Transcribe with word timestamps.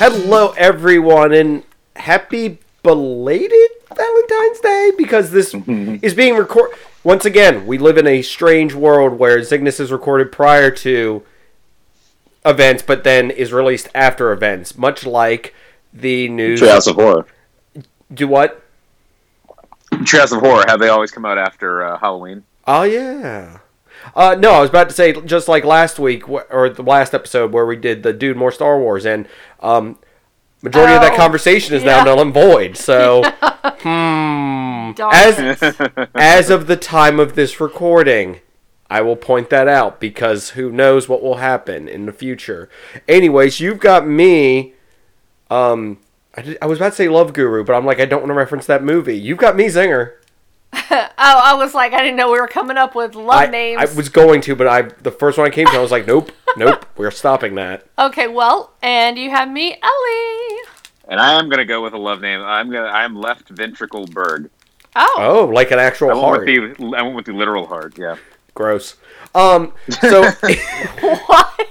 Hello, 0.00 0.54
everyone, 0.56 1.34
and 1.34 1.62
happy 1.94 2.58
belated 2.82 3.70
Valentine's 3.94 4.60
Day 4.60 4.92
because 4.96 5.30
this 5.30 5.54
is 6.02 6.14
being 6.14 6.36
recorded. 6.36 6.74
Once 7.04 7.26
again, 7.26 7.66
we 7.66 7.76
live 7.76 7.98
in 7.98 8.06
a 8.06 8.22
strange 8.22 8.72
world 8.72 9.18
where 9.18 9.40
Zingness 9.40 9.78
is 9.78 9.92
recorded 9.92 10.32
prior 10.32 10.70
to 10.70 11.22
events, 12.46 12.82
but 12.82 13.04
then 13.04 13.30
is 13.30 13.52
released 13.52 13.90
after 13.94 14.32
events, 14.32 14.78
much 14.78 15.04
like 15.04 15.54
the 15.92 16.30
new 16.30 16.56
Treehouse 16.56 16.88
of 16.88 16.96
Horror. 16.96 17.26
Do 18.14 18.26
what? 18.26 18.64
Treehouse 19.92 20.34
of 20.34 20.40
Horror. 20.40 20.64
Have 20.66 20.80
they 20.80 20.88
always 20.88 21.10
come 21.10 21.26
out 21.26 21.36
after 21.36 21.84
uh, 21.84 21.98
Halloween? 21.98 22.44
Oh 22.66 22.84
yeah. 22.84 23.58
Uh, 24.14 24.36
no, 24.38 24.52
I 24.52 24.60
was 24.60 24.70
about 24.70 24.88
to 24.88 24.94
say 24.94 25.12
just 25.12 25.48
like 25.48 25.64
last 25.64 25.98
week 25.98 26.28
or 26.28 26.68
the 26.70 26.82
last 26.82 27.14
episode 27.14 27.52
where 27.52 27.66
we 27.66 27.76
did 27.76 28.02
the 28.02 28.12
dude 28.12 28.36
more 28.36 28.52
Star 28.52 28.78
Wars 28.78 29.06
and 29.06 29.28
um, 29.60 29.98
majority 30.62 30.94
of 30.94 31.00
that 31.02 31.12
Oh, 31.12 31.16
conversation 31.16 31.74
is 31.74 31.84
now 31.84 32.04
null 32.04 32.20
and 32.20 32.32
void. 32.34 32.76
So 32.76 33.22
hmm, 33.42 34.92
as 35.12 35.62
as 36.14 36.50
of 36.50 36.66
the 36.66 36.76
time 36.76 37.20
of 37.20 37.34
this 37.34 37.60
recording, 37.60 38.40
I 38.88 39.00
will 39.02 39.16
point 39.16 39.50
that 39.50 39.68
out 39.68 40.00
because 40.00 40.50
who 40.50 40.70
knows 40.70 41.08
what 41.08 41.22
will 41.22 41.36
happen 41.36 41.88
in 41.88 42.06
the 42.06 42.12
future. 42.12 42.68
Anyways, 43.08 43.60
you've 43.60 43.80
got 43.80 44.06
me. 44.06 44.74
Um, 45.50 45.98
I, 46.36 46.42
did, 46.42 46.58
I 46.62 46.66
was 46.66 46.78
about 46.78 46.90
to 46.90 46.96
say 46.96 47.08
Love 47.08 47.32
Guru, 47.32 47.64
but 47.64 47.74
I'm 47.74 47.84
like 47.86 48.00
I 48.00 48.04
don't 48.04 48.20
want 48.20 48.30
to 48.30 48.34
reference 48.34 48.66
that 48.66 48.82
movie. 48.82 49.18
You've 49.18 49.38
got 49.38 49.56
me, 49.56 49.66
Zinger. 49.66 50.14
oh, 50.72 51.06
I 51.18 51.54
was 51.54 51.74
like, 51.74 51.92
I 51.92 51.98
didn't 51.98 52.16
know 52.16 52.30
we 52.30 52.40
were 52.40 52.46
coming 52.46 52.76
up 52.76 52.94
with 52.94 53.14
love 53.14 53.40
I, 53.40 53.46
names. 53.46 53.80
I 53.80 53.92
was 53.96 54.08
going 54.08 54.40
to, 54.42 54.54
but 54.54 54.66
I 54.68 54.82
the 54.82 55.10
first 55.10 55.36
one 55.38 55.46
I 55.46 55.50
came 55.50 55.66
to, 55.66 55.72
I 55.72 55.80
was 55.80 55.90
like, 55.90 56.06
nope, 56.06 56.30
nope, 56.56 56.86
we're 56.96 57.10
stopping 57.10 57.54
that. 57.56 57.86
Okay, 57.98 58.28
well, 58.28 58.72
and 58.82 59.18
you 59.18 59.30
have 59.30 59.50
me, 59.50 59.72
Ellie. 59.82 60.62
And 61.08 61.18
I 61.20 61.32
am 61.38 61.48
gonna 61.48 61.64
go 61.64 61.82
with 61.82 61.92
a 61.92 61.98
love 61.98 62.20
name. 62.20 62.40
I'm 62.40 62.70
gonna. 62.70 62.86
I'm 62.86 63.16
left 63.16 63.48
ventricle 63.48 64.06
Berg. 64.06 64.48
Oh, 64.94 65.14
Oh, 65.18 65.44
like 65.52 65.72
an 65.72 65.78
I 65.80 65.84
actual 65.84 66.08
went 66.08 66.20
heart. 66.20 66.46
with 66.46 66.76
the. 66.78 66.96
I 66.96 67.02
went 67.02 67.16
with 67.16 67.26
the 67.26 67.32
literal 67.32 67.66
heart. 67.66 67.98
Yeah. 67.98 68.16
Gross. 68.54 68.96
Um. 69.34 69.72
So, 70.00 70.22
what? 71.00 71.68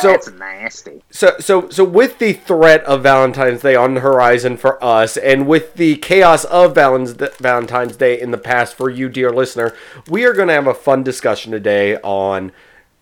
So, 0.00 0.18
nasty. 0.32 1.02
so, 1.10 1.36
so, 1.38 1.68
so, 1.70 1.84
with 1.84 2.18
the 2.18 2.32
threat 2.32 2.82
of 2.84 3.02
Valentine's 3.02 3.62
Day 3.62 3.74
on 3.74 3.94
the 3.94 4.00
horizon 4.00 4.56
for 4.56 4.82
us, 4.82 5.16
and 5.16 5.46
with 5.46 5.74
the 5.74 5.96
chaos 5.96 6.44
of 6.44 6.74
Valentine's 6.74 7.36
Valentine's 7.38 7.96
Day 7.96 8.20
in 8.20 8.30
the 8.30 8.38
past 8.38 8.74
for 8.74 8.90
you, 8.90 9.08
dear 9.08 9.30
listener, 9.30 9.74
we 10.08 10.24
are 10.24 10.32
going 10.32 10.48
to 10.48 10.54
have 10.54 10.66
a 10.66 10.74
fun 10.74 11.02
discussion 11.02 11.52
today 11.52 11.96
on 11.98 12.52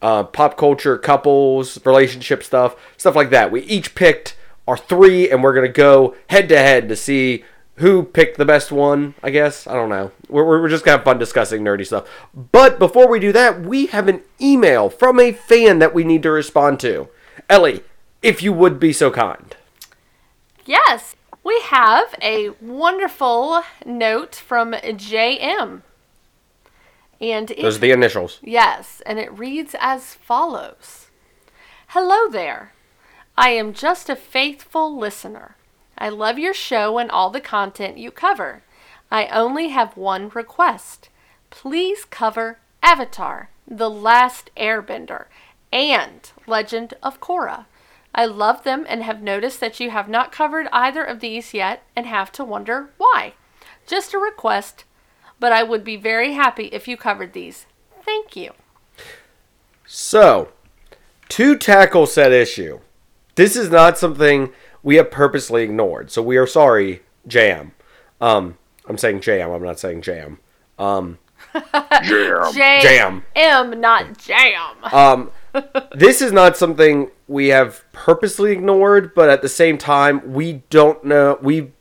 uh, 0.00 0.24
pop 0.24 0.56
culture, 0.56 0.98
couples, 0.98 1.84
relationship 1.86 2.42
stuff, 2.42 2.76
stuff 2.96 3.14
like 3.14 3.30
that. 3.30 3.50
We 3.52 3.62
each 3.62 3.94
picked 3.94 4.36
our 4.66 4.76
three, 4.76 5.30
and 5.30 5.42
we're 5.42 5.54
going 5.54 5.66
to 5.66 5.72
go 5.72 6.16
head 6.28 6.48
to 6.50 6.58
head 6.58 6.88
to 6.88 6.96
see 6.96 7.44
who 7.76 8.02
picked 8.02 8.38
the 8.38 8.44
best 8.44 8.70
one. 8.70 9.14
I 9.22 9.30
guess 9.30 9.66
I 9.66 9.74
don't 9.74 9.88
know. 9.88 10.12
We're, 10.28 10.44
we're 10.44 10.68
just 10.68 10.84
gonna 10.84 10.98
have 10.98 11.04
fun 11.04 11.18
discussing 11.18 11.62
nerdy 11.62 11.86
stuff. 11.86 12.08
But 12.34 12.78
before 12.78 13.08
we 13.08 13.18
do 13.18 13.32
that, 13.32 13.62
we 13.62 13.86
have 13.86 14.08
an 14.08 14.22
email 14.40 14.90
from 14.90 15.18
a 15.18 15.32
fan 15.32 15.78
that 15.78 15.94
we 15.94 16.04
need 16.04 16.22
to 16.24 16.30
respond 16.30 16.80
to. 16.80 17.08
Ellie, 17.48 17.82
if 18.22 18.42
you 18.42 18.52
would 18.52 18.78
be 18.78 18.92
so 18.92 19.10
kind. 19.10 19.56
Yes, 20.64 21.16
we 21.42 21.60
have 21.64 22.14
a 22.22 22.50
wonderful 22.60 23.62
note 23.84 24.34
from 24.36 24.72
JM. 24.72 25.82
And 27.20 27.50
it 27.52 27.62
Those 27.62 27.76
are 27.76 27.80
the 27.80 27.92
initials. 27.92 28.38
Yes, 28.42 29.00
and 29.06 29.18
it 29.18 29.36
reads 29.36 29.74
as 29.80 30.14
follows 30.14 31.08
Hello 31.88 32.28
there. 32.28 32.72
I 33.36 33.50
am 33.50 33.72
just 33.72 34.08
a 34.08 34.16
faithful 34.16 34.96
listener. 34.96 35.56
I 36.02 36.08
love 36.08 36.36
your 36.36 36.52
show 36.52 36.98
and 36.98 37.08
all 37.08 37.30
the 37.30 37.40
content 37.40 37.96
you 37.96 38.10
cover. 38.10 38.64
I 39.08 39.26
only 39.26 39.68
have 39.68 39.96
one 39.96 40.30
request. 40.30 41.10
Please 41.48 42.04
cover 42.04 42.58
Avatar, 42.82 43.50
The 43.68 43.88
Last 43.88 44.50
Airbender, 44.56 45.26
and 45.72 46.28
Legend 46.44 46.94
of 47.04 47.20
Korra. 47.20 47.66
I 48.12 48.24
love 48.24 48.64
them 48.64 48.84
and 48.88 49.04
have 49.04 49.22
noticed 49.22 49.60
that 49.60 49.78
you 49.78 49.90
have 49.90 50.08
not 50.08 50.32
covered 50.32 50.66
either 50.72 51.04
of 51.04 51.20
these 51.20 51.54
yet 51.54 51.84
and 51.94 52.04
have 52.06 52.32
to 52.32 52.42
wonder 52.42 52.90
why. 52.98 53.34
Just 53.86 54.12
a 54.12 54.18
request, 54.18 54.82
but 55.38 55.52
I 55.52 55.62
would 55.62 55.84
be 55.84 55.94
very 55.96 56.32
happy 56.32 56.64
if 56.72 56.88
you 56.88 56.96
covered 56.96 57.32
these. 57.32 57.66
Thank 58.04 58.34
you. 58.34 58.50
So, 59.86 60.48
to 61.28 61.56
tackle 61.56 62.06
said 62.06 62.32
issue, 62.32 62.80
this 63.36 63.54
is 63.54 63.70
not 63.70 63.98
something 63.98 64.52
we 64.82 64.96
have 64.96 65.10
purposely 65.10 65.62
ignored. 65.62 66.10
So 66.10 66.22
we 66.22 66.36
are 66.36 66.46
sorry, 66.46 67.02
Jam. 67.26 67.72
Um, 68.20 68.58
I'm 68.88 68.98
saying 68.98 69.20
Jam. 69.20 69.50
I'm 69.50 69.62
not 69.62 69.78
saying 69.78 70.02
Jam. 70.02 70.38
Um, 70.78 71.18
Jam. 71.54 72.52
J 72.54 72.80
Jam. 72.82 73.24
M, 73.36 73.80
not 73.80 74.16
jam. 74.18 74.76
Um, 74.92 75.30
this 75.94 76.22
is 76.22 76.32
not 76.32 76.56
something 76.56 77.10
we 77.28 77.48
have 77.48 77.84
purposely 77.92 78.52
ignored, 78.52 79.14
but 79.14 79.28
at 79.28 79.42
the 79.42 79.48
same 79.48 79.76
time, 79.78 80.32
we 80.32 80.62
don't 80.70 81.04
know. 81.04 81.38
We, 81.42 81.72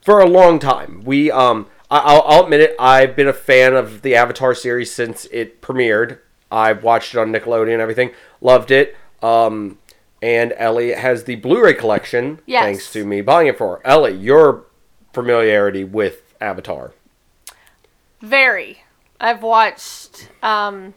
for 0.00 0.20
a 0.20 0.26
long 0.26 0.58
time, 0.58 1.02
we 1.04 1.30
um, 1.30 1.66
I- 1.90 1.98
I'll, 1.98 2.22
I'll 2.26 2.44
admit 2.44 2.60
it. 2.60 2.76
I've 2.78 3.16
been 3.16 3.28
a 3.28 3.32
fan 3.32 3.74
of 3.74 4.02
the 4.02 4.14
Avatar 4.14 4.54
series 4.54 4.92
since 4.92 5.26
it 5.26 5.60
premiered. 5.60 6.18
I've 6.50 6.82
watched 6.82 7.14
it 7.14 7.18
on 7.18 7.30
Nickelodeon 7.32 7.72
and 7.74 7.82
everything. 7.82 8.12
Loved 8.40 8.70
it. 8.70 8.96
Um, 9.22 9.78
and 10.22 10.52
Ellie 10.56 10.92
has 10.92 11.24
the 11.24 11.36
Blu-ray 11.36 11.74
collection 11.74 12.40
Yes. 12.46 12.62
thanks 12.64 12.92
to 12.92 13.04
me 13.04 13.20
buying 13.20 13.46
it 13.48 13.58
for 13.58 13.76
her. 13.76 13.86
Ellie, 13.86 14.14
your 14.16 14.64
familiarity 15.12 15.84
with 15.84 16.34
Avatar. 16.40 16.92
Very. 18.20 18.82
I've 19.20 19.42
watched, 19.42 20.28
um, 20.42 20.94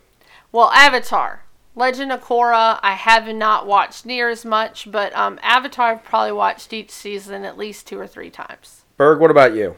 well, 0.51 0.69
Avatar. 0.71 1.43
Legend 1.73 2.11
of 2.11 2.21
Korra, 2.21 2.79
I 2.83 2.93
have 2.95 3.27
not 3.33 3.65
watched 3.65 4.05
near 4.05 4.27
as 4.29 4.43
much, 4.43 4.91
but 4.91 5.15
um, 5.15 5.39
Avatar, 5.41 5.91
I've 5.93 6.03
probably 6.03 6.33
watched 6.33 6.73
each 6.73 6.91
season 6.91 7.45
at 7.45 7.57
least 7.57 7.88
two 7.88 7.97
or 7.97 8.07
three 8.07 8.29
times. 8.29 8.83
Berg, 8.97 9.19
what 9.21 9.31
about 9.31 9.55
you? 9.55 9.77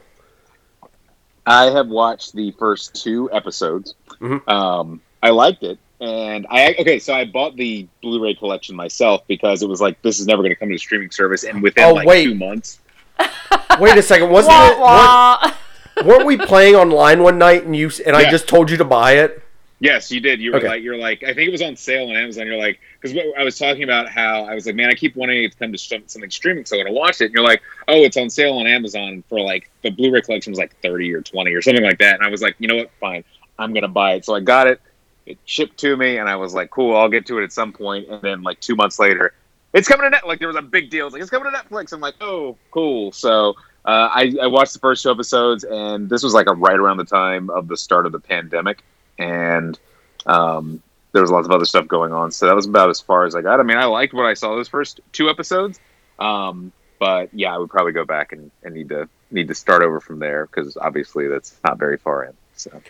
I 1.46 1.66
have 1.66 1.86
watched 1.88 2.34
the 2.34 2.50
first 2.58 3.00
two 3.02 3.30
episodes. 3.32 3.94
Mhm. 4.20 4.46
Um, 4.48 5.00
I 5.22 5.30
liked 5.30 5.62
it, 5.62 5.78
and 6.04 6.46
I 6.50 6.74
okay. 6.78 6.98
So 6.98 7.14
I 7.14 7.24
bought 7.24 7.56
the 7.56 7.86
Blu-ray 8.02 8.34
collection 8.34 8.76
myself 8.76 9.22
because 9.26 9.62
it 9.62 9.68
was 9.68 9.80
like 9.80 10.00
this 10.02 10.20
is 10.20 10.26
never 10.26 10.42
going 10.42 10.50
to 10.54 10.56
come 10.56 10.68
to 10.68 10.74
a 10.74 10.78
streaming 10.78 11.10
service, 11.10 11.44
and 11.44 11.62
within 11.62 11.84
Oh, 11.84 11.92
like 11.94 12.06
wait. 12.06 12.24
two 12.24 12.34
months. 12.34 12.80
Wait 13.80 13.96
a 13.96 14.02
second. 14.02 14.30
Wasn't 14.30 14.52
Wah, 14.52 14.70
it? 14.70 14.78
wa- 14.78 15.38
wah. 15.42 15.54
weren't 16.04 16.26
we 16.26 16.36
playing 16.36 16.74
online 16.74 17.22
one 17.22 17.38
night 17.38 17.64
and 17.64 17.74
you 17.74 17.86
s- 17.86 18.00
and 18.00 18.14
I 18.16 18.28
just 18.30 18.48
told 18.48 18.70
you 18.70 18.76
to 18.76 18.84
buy 18.84 19.12
it? 19.18 19.40
Yes, 19.80 20.10
you 20.10 20.20
did. 20.20 20.40
You 20.40 20.52
were 20.52 20.58
Okay. 20.58 20.68
like, 20.68 20.82
you're 20.82 20.96
like, 20.96 21.22
I 21.22 21.34
think 21.34 21.48
it 21.48 21.50
was 21.50 21.60
on 21.62 21.76
sale 21.76 22.08
on 22.08 22.16
Amazon. 22.16 22.46
You're 22.46 22.56
like, 22.56 22.80
because 23.00 23.16
I 23.38 23.42
was 23.44 23.58
talking 23.58 23.82
about 23.82 24.08
how 24.08 24.44
I 24.44 24.54
was 24.54 24.66
like, 24.66 24.74
man, 24.76 24.88
I 24.90 24.94
keep 24.94 25.14
wanting 25.14 25.44
it 25.44 25.52
to 25.52 25.58
come 25.58 25.72
to 25.72 25.78
something 25.78 26.30
streaming, 26.30 26.64
so 26.64 26.76
I'm 26.78 26.84
gonna 26.84 26.94
watch 26.94 27.20
it. 27.20 27.26
And 27.26 27.34
you're 27.34 27.44
like, 27.44 27.62
oh, 27.88 28.02
it's 28.02 28.16
on 28.16 28.30
sale 28.30 28.54
on 28.54 28.66
Amazon 28.66 29.22
for 29.28 29.40
like 29.40 29.70
the 29.82 29.90
Blu-ray 29.90 30.22
collection 30.22 30.50
was 30.52 30.58
like 30.58 30.74
thirty 30.80 31.12
or 31.12 31.20
twenty 31.22 31.52
or 31.52 31.62
something 31.62 31.84
like 31.84 31.98
that. 31.98 32.14
And 32.16 32.24
I 32.24 32.30
was 32.30 32.42
like, 32.42 32.56
you 32.58 32.66
know 32.68 32.76
what, 32.76 32.90
fine, 33.00 33.22
I'm 33.58 33.72
gonna 33.74 33.88
buy 33.88 34.14
it. 34.14 34.24
So 34.24 34.34
I 34.34 34.40
got 34.40 34.66
it. 34.66 34.80
It 35.26 35.38
shipped 35.44 35.78
to 35.78 35.96
me, 35.96 36.18
and 36.18 36.28
I 36.28 36.36
was 36.36 36.54
like, 36.54 36.70
cool, 36.70 36.96
I'll 36.96 37.08
get 37.08 37.26
to 37.26 37.38
it 37.38 37.44
at 37.44 37.52
some 37.52 37.72
point. 37.72 38.08
And 38.08 38.20
then 38.22 38.42
like 38.42 38.60
two 38.60 38.76
months 38.76 38.98
later, 38.98 39.32
it's 39.72 39.88
coming 39.88 40.04
to 40.04 40.10
net. 40.10 40.26
Like 40.26 40.38
there 40.38 40.48
was 40.48 40.56
a 40.56 40.62
big 40.62 40.90
deal. 40.90 41.06
It's 41.06 41.12
like 41.12 41.22
it's 41.22 41.30
coming 41.30 41.50
to 41.50 41.56
Netflix. 41.56 41.92
I'm 41.92 42.00
like, 42.00 42.16
oh, 42.20 42.56
cool. 42.70 43.12
So. 43.12 43.54
Uh, 43.86 44.08
I, 44.10 44.34
I 44.40 44.46
watched 44.46 44.72
the 44.72 44.78
first 44.78 45.02
two 45.02 45.10
episodes, 45.10 45.62
and 45.62 46.08
this 46.08 46.22
was 46.22 46.32
like 46.32 46.46
a 46.46 46.54
right 46.54 46.76
around 46.76 46.96
the 46.96 47.04
time 47.04 47.50
of 47.50 47.68
the 47.68 47.76
start 47.76 48.06
of 48.06 48.12
the 48.12 48.18
pandemic, 48.18 48.82
and 49.18 49.78
um, 50.24 50.82
there 51.12 51.22
was 51.22 51.30
lots 51.30 51.46
of 51.46 51.52
other 51.52 51.64
stuff 51.64 51.86
going 51.86 52.12
on. 52.12 52.32
So 52.32 52.46
that 52.46 52.56
was 52.56 52.66
about 52.66 52.90
as 52.90 53.00
far 53.00 53.24
as 53.24 53.34
I 53.34 53.40
got. 53.40 53.60
I 53.60 53.62
mean, 53.62 53.76
I 53.76 53.84
liked 53.84 54.14
what 54.14 54.26
I 54.26 54.34
saw 54.34 54.56
those 54.56 54.68
first 54.68 55.00
two 55.12 55.30
episodes, 55.30 55.78
um, 56.18 56.72
but 56.98 57.28
yeah, 57.32 57.54
I 57.54 57.58
would 57.58 57.70
probably 57.70 57.92
go 57.92 58.04
back 58.04 58.32
and, 58.32 58.50
and 58.62 58.74
need 58.74 58.88
to 58.88 59.08
need 59.30 59.48
to 59.48 59.54
start 59.54 59.82
over 59.82 60.00
from 60.00 60.18
there 60.18 60.46
because 60.46 60.76
obviously 60.76 61.28
that's 61.28 61.56
not 61.62 61.78
very 61.78 61.98
far 61.98 62.24
in. 62.24 62.32
So 62.56 62.82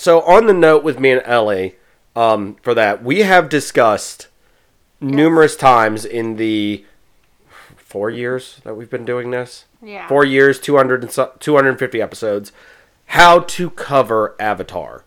So 0.00 0.22
on 0.22 0.46
the 0.46 0.54
note 0.54 0.82
with 0.82 0.98
me 0.98 1.10
and 1.10 1.20
Ellie, 1.26 1.76
um, 2.16 2.56
for 2.62 2.72
that 2.72 3.04
we 3.04 3.18
have 3.18 3.50
discussed 3.50 4.28
numerous 4.98 5.56
times 5.56 6.06
in 6.06 6.36
the 6.36 6.86
four 7.76 8.08
years 8.08 8.62
that 8.64 8.76
we've 8.76 8.88
been 8.88 9.04
doing 9.04 9.30
this. 9.30 9.66
Yeah. 9.82 10.08
Four 10.08 10.24
years, 10.24 10.58
200 10.58 11.02
and 11.02 11.12
so, 11.12 11.32
250 11.38 12.00
episodes. 12.00 12.50
How 13.08 13.40
to 13.40 13.68
cover 13.68 14.36
Avatar. 14.40 15.04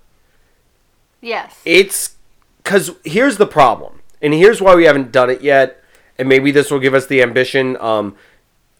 Yes. 1.22 1.60
It's 1.66 2.18
because 2.58 2.92
here's 3.04 3.38
the 3.38 3.48
problem, 3.48 4.04
and 4.22 4.32
here's 4.32 4.62
why 4.62 4.76
we 4.76 4.84
haven't 4.84 5.12
done 5.12 5.32
it 5.32 5.42
yet, 5.42 5.84
and 6.20 6.30
maybe 6.30 6.52
this 6.52 6.70
will 6.70 6.80
give 6.80 6.94
us 6.94 7.08
the 7.08 7.24
ambition. 7.24 7.78
Um, 7.78 8.16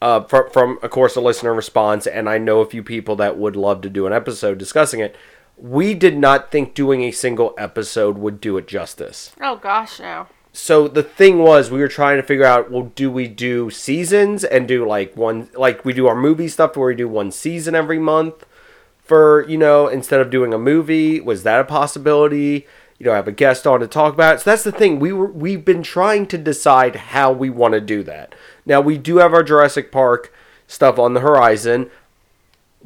uh, 0.00 0.22
from, 0.24 0.50
from 0.50 0.78
of 0.82 0.90
course 0.90 1.16
a 1.16 1.20
listener 1.20 1.54
response, 1.54 2.06
and 2.06 2.28
I 2.28 2.38
know 2.38 2.60
a 2.60 2.66
few 2.66 2.84
people 2.84 3.16
that 3.16 3.36
would 3.36 3.56
love 3.56 3.80
to 3.80 3.90
do 3.90 4.06
an 4.06 4.12
episode 4.12 4.58
discussing 4.58 5.00
it. 5.00 5.16
We 5.56 5.94
did 5.94 6.16
not 6.18 6.50
think 6.50 6.74
doing 6.74 7.02
a 7.02 7.10
single 7.10 7.54
episode 7.56 8.18
would 8.18 8.40
do 8.40 8.56
it 8.56 8.66
justice. 8.66 9.32
Oh 9.40 9.56
gosh, 9.56 10.00
no. 10.00 10.26
so 10.52 10.86
the 10.88 11.02
thing 11.02 11.38
was 11.38 11.70
we 11.70 11.80
were 11.80 11.88
trying 11.88 12.16
to 12.16 12.22
figure 12.22 12.44
out 12.44 12.70
well 12.70 12.92
do 12.94 13.10
we 13.10 13.26
do 13.28 13.70
seasons 13.70 14.44
and 14.44 14.68
do 14.68 14.86
like 14.86 15.16
one 15.16 15.48
like 15.54 15.84
we 15.84 15.92
do 15.92 16.06
our 16.06 16.14
movie 16.14 16.48
stuff 16.48 16.76
where 16.76 16.88
we 16.88 16.94
do 16.94 17.08
one 17.08 17.30
season 17.32 17.74
every 17.74 17.98
month 17.98 18.44
for 19.02 19.44
you 19.48 19.58
know 19.58 19.88
instead 19.88 20.20
of 20.20 20.30
doing 20.30 20.52
a 20.54 20.58
movie? 20.58 21.20
Was 21.20 21.42
that 21.44 21.60
a 21.60 21.64
possibility? 21.64 22.66
You 22.98 23.06
know 23.06 23.14
have 23.14 23.28
a 23.28 23.32
guest 23.32 23.66
on 23.66 23.80
to 23.80 23.86
talk 23.88 24.14
about 24.14 24.36
it. 24.36 24.40
So 24.40 24.50
that's 24.50 24.64
the 24.64 24.72
thing. 24.72 24.98
We 25.00 25.12
were 25.12 25.26
we've 25.26 25.64
been 25.64 25.82
trying 25.82 26.26
to 26.28 26.38
decide 26.38 26.96
how 26.96 27.32
we 27.32 27.50
want 27.50 27.74
to 27.74 27.80
do 27.80 28.02
that. 28.04 28.34
Now 28.66 28.80
we 28.80 28.98
do 28.98 29.16
have 29.18 29.32
our 29.34 29.42
Jurassic 29.42 29.90
Park 29.92 30.32
stuff 30.66 30.98
on 30.98 31.14
the 31.14 31.20
horizon 31.20 31.90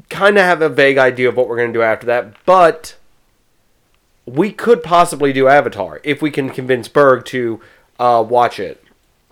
kind 0.08 0.38
of 0.38 0.44
have 0.44 0.62
a 0.62 0.69
vague 0.69 0.99
idea 0.99 1.28
of 1.28 1.37
what 1.37 1.49
we're 1.49 1.56
going 1.56 1.72
to 1.72 1.78
do 1.78 1.82
after 1.82 2.06
that 2.06 2.32
but 2.44 2.96
we 4.28 4.52
could 4.52 4.82
possibly 4.82 5.32
do 5.32 5.49
Avatar 5.49 6.00
if 6.05 6.20
we 6.20 6.31
can 6.31 6.50
convince 6.50 6.88
Berg 6.88 7.25
to 7.26 7.60
uh, 7.99 8.25
watch 8.28 8.60
it. 8.60 8.82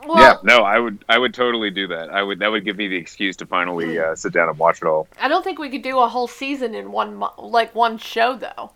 Well, 0.06 0.18
yeah, 0.18 0.36
no, 0.42 0.62
I 0.62 0.78
would, 0.78 1.04
I 1.08 1.18
would 1.18 1.34
totally 1.34 1.70
do 1.70 1.88
that. 1.88 2.10
I 2.10 2.22
would, 2.22 2.38
that 2.38 2.50
would 2.50 2.64
give 2.64 2.76
me 2.76 2.86
the 2.88 2.96
excuse 2.96 3.36
to 3.36 3.46
finally 3.46 3.98
uh, 3.98 4.14
sit 4.14 4.32
down 4.32 4.48
and 4.48 4.58
watch 4.58 4.80
it 4.80 4.86
all. 4.86 5.08
I 5.20 5.28
don't 5.28 5.42
think 5.42 5.58
we 5.58 5.68
could 5.68 5.82
do 5.82 5.98
a 5.98 6.08
whole 6.08 6.28
season 6.28 6.74
in 6.74 6.92
one 6.92 7.22
like 7.38 7.74
one 7.74 7.98
show 7.98 8.36
though. 8.36 8.70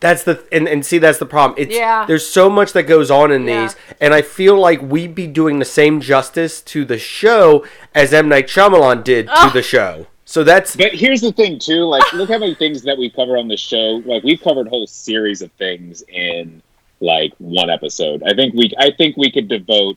That's 0.00 0.24
the 0.24 0.44
and, 0.50 0.66
and 0.66 0.84
see 0.84 0.98
that's 0.98 1.18
the 1.18 1.26
problem. 1.26 1.54
It's 1.58 1.74
Yeah. 1.74 2.04
there's 2.06 2.26
so 2.26 2.50
much 2.50 2.72
that 2.72 2.84
goes 2.84 3.10
on 3.10 3.30
in 3.30 3.46
Yeah. 3.46 3.62
these, 3.62 3.76
and 4.00 4.12
I 4.12 4.22
feel 4.22 4.58
like 4.58 4.82
we'd 4.82 5.14
be 5.14 5.26
doing 5.26 5.58
the 5.58 5.64
same 5.64 6.00
justice 6.00 6.60
to 6.62 6.84
the 6.84 6.98
show 6.98 7.64
as 7.94 8.12
M 8.12 8.28
Night 8.28 8.48
Shyamalan 8.48 9.04
did 9.04 9.26
to 9.26 9.32
Ugh. 9.34 9.52
the 9.52 9.62
show. 9.62 10.06
So 10.30 10.44
that's 10.44 10.76
But 10.76 10.94
here's 10.94 11.22
the 11.22 11.32
thing, 11.32 11.58
too. 11.58 11.86
Like, 11.86 12.12
look 12.12 12.28
how 12.30 12.38
many 12.38 12.54
things 12.54 12.82
that 12.82 12.96
we've 12.96 13.12
covered 13.12 13.36
on 13.36 13.48
the 13.48 13.56
show. 13.56 14.00
Like, 14.06 14.22
we've 14.22 14.40
covered 14.40 14.68
whole 14.68 14.86
series 14.86 15.42
of 15.42 15.50
things 15.54 16.04
in 16.08 16.62
like 17.00 17.32
one 17.38 17.68
episode. 17.68 18.22
I 18.22 18.32
think 18.34 18.54
we, 18.54 18.72
I 18.78 18.92
think 18.92 19.16
we 19.16 19.32
could 19.32 19.48
devote 19.48 19.96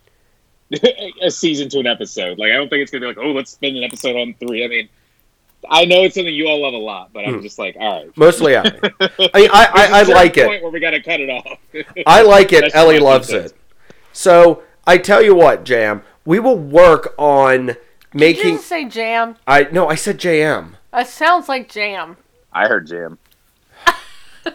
a 1.22 1.30
season 1.30 1.70
to 1.70 1.80
an 1.82 1.86
episode. 1.86 2.40
Like, 2.40 2.52
I 2.52 2.56
don't 2.56 2.68
think 2.68 2.82
it's 2.82 2.90
gonna 2.92 3.02
be 3.02 3.08
like, 3.10 3.20
oh, 3.20 3.32
let's 3.32 3.52
spend 3.52 3.78
an 3.78 3.84
episode 3.84 4.16
on 4.16 4.34
three. 4.40 4.66
I 4.66 4.68
mean, 4.70 4.90
I 5.70 5.86
know 5.86 6.02
it's 6.02 6.16
something 6.16 6.34
you 6.34 6.48
all 6.48 6.64
love 6.64 6.74
a 6.74 6.78
lot, 6.78 7.12
but 7.14 7.28
I'm 7.28 7.36
Hmm. 7.36 7.42
just 7.44 7.60
like, 7.60 7.76
all 7.80 8.02
right. 8.04 8.18
mostly 8.18 8.58
I. 8.58 8.62
I 8.64 9.10
mean, 9.40 9.50
I, 9.54 9.70
I, 9.72 9.90
I 9.92 10.02
a 10.02 10.06
like 10.08 10.36
it. 10.38 10.48
Point 10.48 10.64
where 10.64 10.72
we 10.72 10.80
gotta 10.80 11.00
cut 11.04 11.20
it 11.20 11.30
off. 11.30 11.60
I 12.08 12.24
like 12.24 12.52
it. 12.54 12.74
Ellie 12.74 12.98
loves 12.98 13.30
it. 13.30 13.54
So 14.14 14.64
I 14.88 14.98
tell 14.98 15.22
you 15.22 15.36
what, 15.36 15.64
Jam, 15.64 16.02
we 16.26 16.40
will 16.40 16.58
work 16.58 17.14
on 17.20 17.76
Did 18.16 18.38
you 18.38 18.44
making. 18.44 18.56
just 18.58 18.68
say 18.68 18.86
jam? 18.86 19.36
I 19.48 19.64
no, 19.72 19.88
I 19.88 19.96
said 19.96 20.20
JM. 20.20 20.74
It 20.94 21.08
sounds 21.08 21.50
like 21.50 21.70
jam. 21.70 22.18
I 22.52 22.68
heard 22.68 22.88
Jam. 22.88 23.18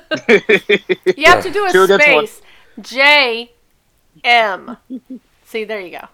You 1.17 1.25
have 1.27 1.43
to 1.43 1.51
do 1.51 1.67
a 1.67 1.73
Two 1.73 1.85
against 1.85 2.35
space. 2.35 2.43
J 2.81 3.53
M. 4.23 4.77
See, 5.45 5.65
there 5.65 5.81
you 5.81 5.91
go. 5.93 6.09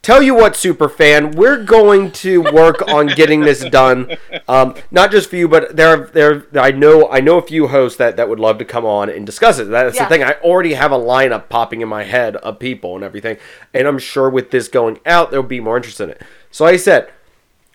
Tell 0.00 0.22
you 0.22 0.34
what, 0.34 0.56
super 0.56 0.88
fan, 0.88 1.32
we're 1.32 1.62
going 1.62 2.10
to 2.12 2.40
work 2.40 2.88
on 2.88 3.08
getting 3.08 3.40
this 3.40 3.62
done. 3.68 4.16
Um, 4.48 4.74
not 4.90 5.10
just 5.10 5.28
for 5.28 5.36
you, 5.36 5.48
but 5.48 5.76
there, 5.76 6.06
there. 6.06 6.46
I 6.54 6.70
know, 6.70 7.10
I 7.10 7.20
know 7.20 7.36
a 7.38 7.42
few 7.42 7.66
hosts 7.66 7.98
that 7.98 8.16
that 8.16 8.28
would 8.28 8.38
love 8.40 8.56
to 8.58 8.64
come 8.64 8.86
on 8.86 9.10
and 9.10 9.26
discuss 9.26 9.58
it. 9.58 9.64
That's 9.64 9.96
Yeah. 9.96 10.04
the 10.04 10.08
thing. 10.08 10.22
I 10.22 10.32
already 10.34 10.74
have 10.74 10.92
a 10.92 10.98
lineup 10.98 11.48
popping 11.50 11.82
in 11.82 11.88
my 11.88 12.04
head 12.04 12.36
of 12.36 12.58
people 12.58 12.94
and 12.94 13.04
everything, 13.04 13.36
and 13.74 13.86
I'm 13.86 13.98
sure 13.98 14.30
with 14.30 14.50
this 14.50 14.68
going 14.68 14.98
out, 15.04 15.30
there'll 15.30 15.44
be 15.44 15.60
more 15.60 15.76
interest 15.76 16.00
in 16.00 16.08
it. 16.10 16.22
So 16.56 16.64
like 16.64 16.72
I 16.72 16.78
said, 16.78 17.12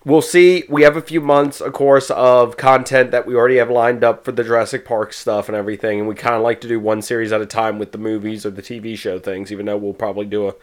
we'll 0.04 0.22
see. 0.22 0.64
We 0.68 0.82
have 0.82 0.96
a 0.96 1.00
few 1.00 1.20
months, 1.20 1.60
of 1.60 1.72
course, 1.72 2.10
of 2.10 2.56
content 2.56 3.12
that 3.12 3.28
we 3.28 3.36
already 3.36 3.58
have 3.58 3.70
lined 3.70 4.02
up 4.02 4.24
for 4.24 4.32
the 4.32 4.42
Jurassic 4.42 4.84
Park 4.84 5.12
stuff 5.12 5.48
and 5.48 5.56
everything, 5.56 6.00
and 6.00 6.08
we 6.08 6.16
kind 6.16 6.34
of 6.34 6.42
like 6.42 6.60
to 6.62 6.66
do 6.68 6.80
one 6.80 7.00
series 7.00 7.30
at 7.30 7.40
a 7.40 7.46
time 7.46 7.78
with 7.78 7.92
the 7.92 7.98
movies 7.98 8.44
or 8.44 8.50
the 8.50 8.60
TV 8.60 8.98
show 8.98 9.20
things. 9.20 9.52
Even 9.52 9.66
though 9.66 9.76
we'll 9.76 9.92
probably 9.92 10.26
do 10.26 10.48
a 10.48 10.56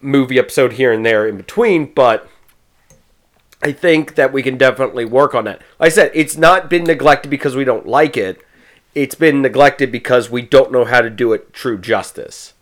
movie 0.00 0.38
episode 0.38 0.72
here 0.72 0.94
and 0.94 1.04
there 1.04 1.28
in 1.28 1.36
between, 1.36 1.92
but 1.92 2.26
I 3.62 3.72
think 3.72 4.14
that 4.14 4.32
we 4.32 4.42
can 4.42 4.56
definitely 4.56 5.04
work 5.04 5.34
on 5.34 5.44
that. 5.44 5.60
Like 5.78 5.88
I 5.88 5.94
said, 5.94 6.10
it's 6.14 6.38
not 6.38 6.70
been 6.70 6.84
neglected 6.84 7.28
because 7.28 7.54
we 7.54 7.64
don't 7.64 7.86
like 7.86 8.16
it. 8.16 8.40
It's 8.94 9.14
been 9.14 9.42
neglected 9.42 9.92
because 9.92 10.30
we 10.30 10.40
don't 10.40 10.72
know 10.72 10.86
how 10.86 11.02
to 11.02 11.10
do 11.10 11.34
it 11.34 11.52
true 11.52 11.76
justice. 11.76 12.54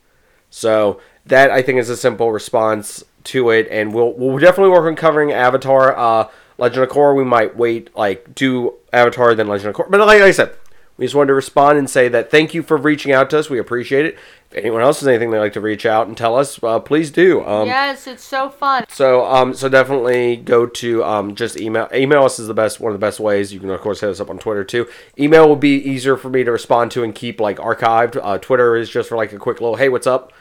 So 0.51 1.01
that 1.25 1.53
I 1.53 1.63
think 1.63 1.79
is 1.79 1.91
a 1.91 1.97
simple 1.97 2.33
response 2.33 3.05
to 3.25 3.51
it, 3.51 3.69
and 3.71 3.93
we'll 3.95 4.13
we'll 4.13 4.39
definitely 4.39 4.71
work 4.73 4.87
on 4.87 4.97
covering 4.97 5.33
Avatar. 5.33 5.97
Uh, 5.97 6.29
Legend 6.59 6.85
of 6.85 6.91
Korra, 6.91 7.17
we 7.17 7.25
might 7.25 7.57
wait 7.57 7.95
like 7.97 8.35
do 8.35 8.75
Avatar 8.93 9.35
then 9.35 9.49
Legend 9.49 9.71
of 9.71 9.77
Korra. 9.77 9.91
But 9.91 10.01
like 10.07 10.21
I 10.21 10.31
said, 10.31 10.53
we 10.99 11.07
just 11.07 11.15
wanted 11.15 11.29
to 11.29 11.35
respond 11.35 11.79
and 11.79 11.89
say 11.89 12.09
that 12.09 12.31
thank 12.31 12.53
you 12.53 12.63
for 12.63 12.77
reaching 12.77 13.13
out 13.13 13.31
to 13.31 13.39
us. 13.39 13.49
We 13.49 13.59
appreciate 13.59 14.05
it. 14.05 14.19
If 14.51 14.59
anyone 14.59 14.83
else 14.83 14.99
has 15.01 15.09
anything 15.09 15.31
they'd 15.31 15.39
like 15.39 15.53
to 15.55 15.61
reach 15.61 15.87
out 15.87 16.09
and 16.09 16.17
tell 16.17 16.37
us, 16.37 16.63
uh, 16.63 16.81
please 16.81 17.11
do. 17.11 17.43
Um, 17.47 17.67
yes, 17.67 18.07
it's 18.07 18.25
so 18.25 18.51
fun. 18.51 18.85
so 18.91 19.25
um 19.25 19.55
so 19.55 19.71
definitely 19.71 20.37
go 20.37 20.67
to 20.67 21.03
um 21.03 21.35
just 21.35 21.59
email 21.59 21.89
email 21.95 22.25
us 22.25 22.39
is 22.39 22.47
the 22.49 22.53
best 22.53 22.79
one 22.79 22.93
of 22.93 23.01
the 23.01 23.07
best 23.07 23.21
ways. 23.21 23.55
You 23.55 23.61
can 23.61 23.71
of 23.71 23.81
course 23.81 24.01
hit 24.01 24.11
us 24.11 24.21
up 24.21 24.29
on 24.29 24.39
Twitter 24.39 24.65
too. 24.65 24.87
Email 25.19 25.49
will 25.49 25.57
be 25.57 25.77
easier 25.77 26.17
for 26.19 26.29
me 26.29 26.45
to 26.45 26.53
respond 26.53 26.91
to 26.91 27.05
and 27.05 27.15
keep 27.15 27.41
like 27.41 27.57
archived. 27.57 28.21
Uh, 28.23 28.37
Twitter 28.37 28.77
is 28.77 28.91
just 28.91 29.09
for 29.09 29.17
like 29.17 29.33
a 29.33 29.39
quick 29.39 29.63
little 29.63 29.77
hey 29.77 29.89
what's 29.89 30.07
up. 30.07 30.33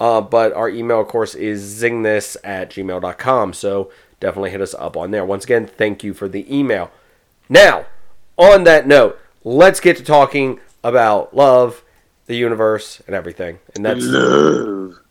Uh, 0.00 0.20
but 0.20 0.52
our 0.52 0.68
email 0.68 1.00
of 1.00 1.08
course 1.08 1.34
is 1.34 1.82
zingthis 1.82 2.36
at 2.44 2.70
gmail.com. 2.70 3.52
So 3.52 3.90
definitely 4.20 4.50
hit 4.50 4.60
us 4.60 4.74
up 4.74 4.96
on 4.96 5.10
there. 5.10 5.24
Once 5.24 5.44
again, 5.44 5.66
thank 5.66 6.04
you 6.04 6.14
for 6.14 6.28
the 6.28 6.46
email. 6.54 6.90
Now, 7.48 7.86
on 8.36 8.64
that 8.64 8.86
note, 8.86 9.18
let's 9.44 9.80
get 9.80 9.96
to 9.96 10.04
talking 10.04 10.60
about 10.84 11.34
love, 11.34 11.82
the 12.26 12.36
universe, 12.36 13.02
and 13.06 13.14
everything. 13.14 13.58
And 13.74 13.84
that's 13.84 14.04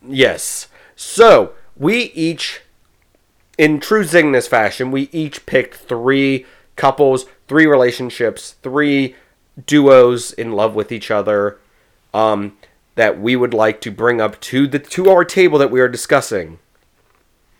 Yes. 0.07 0.67
So 0.95 1.53
we 1.75 2.03
each, 2.13 2.61
in 3.57 3.79
true 3.79 4.03
Zingness 4.03 4.47
fashion, 4.47 4.91
we 4.91 5.09
each 5.11 5.45
picked 5.45 5.75
three 5.75 6.45
couples, 6.75 7.25
three 7.47 7.65
relationships, 7.65 8.55
three 8.63 9.15
duos 9.65 10.31
in 10.31 10.53
love 10.53 10.75
with 10.75 10.91
each 10.91 11.11
other, 11.11 11.57
um, 12.13 12.57
that 12.97 13.21
we 13.21 13.35
would 13.35 13.53
like 13.53 13.79
to 13.79 13.91
bring 13.91 14.19
up 14.19 14.41
to 14.41 14.67
the 14.67 14.79
to 14.79 15.09
our 15.09 15.23
table 15.23 15.59
that 15.59 15.71
we 15.71 15.79
are 15.79 15.87
discussing, 15.87 16.57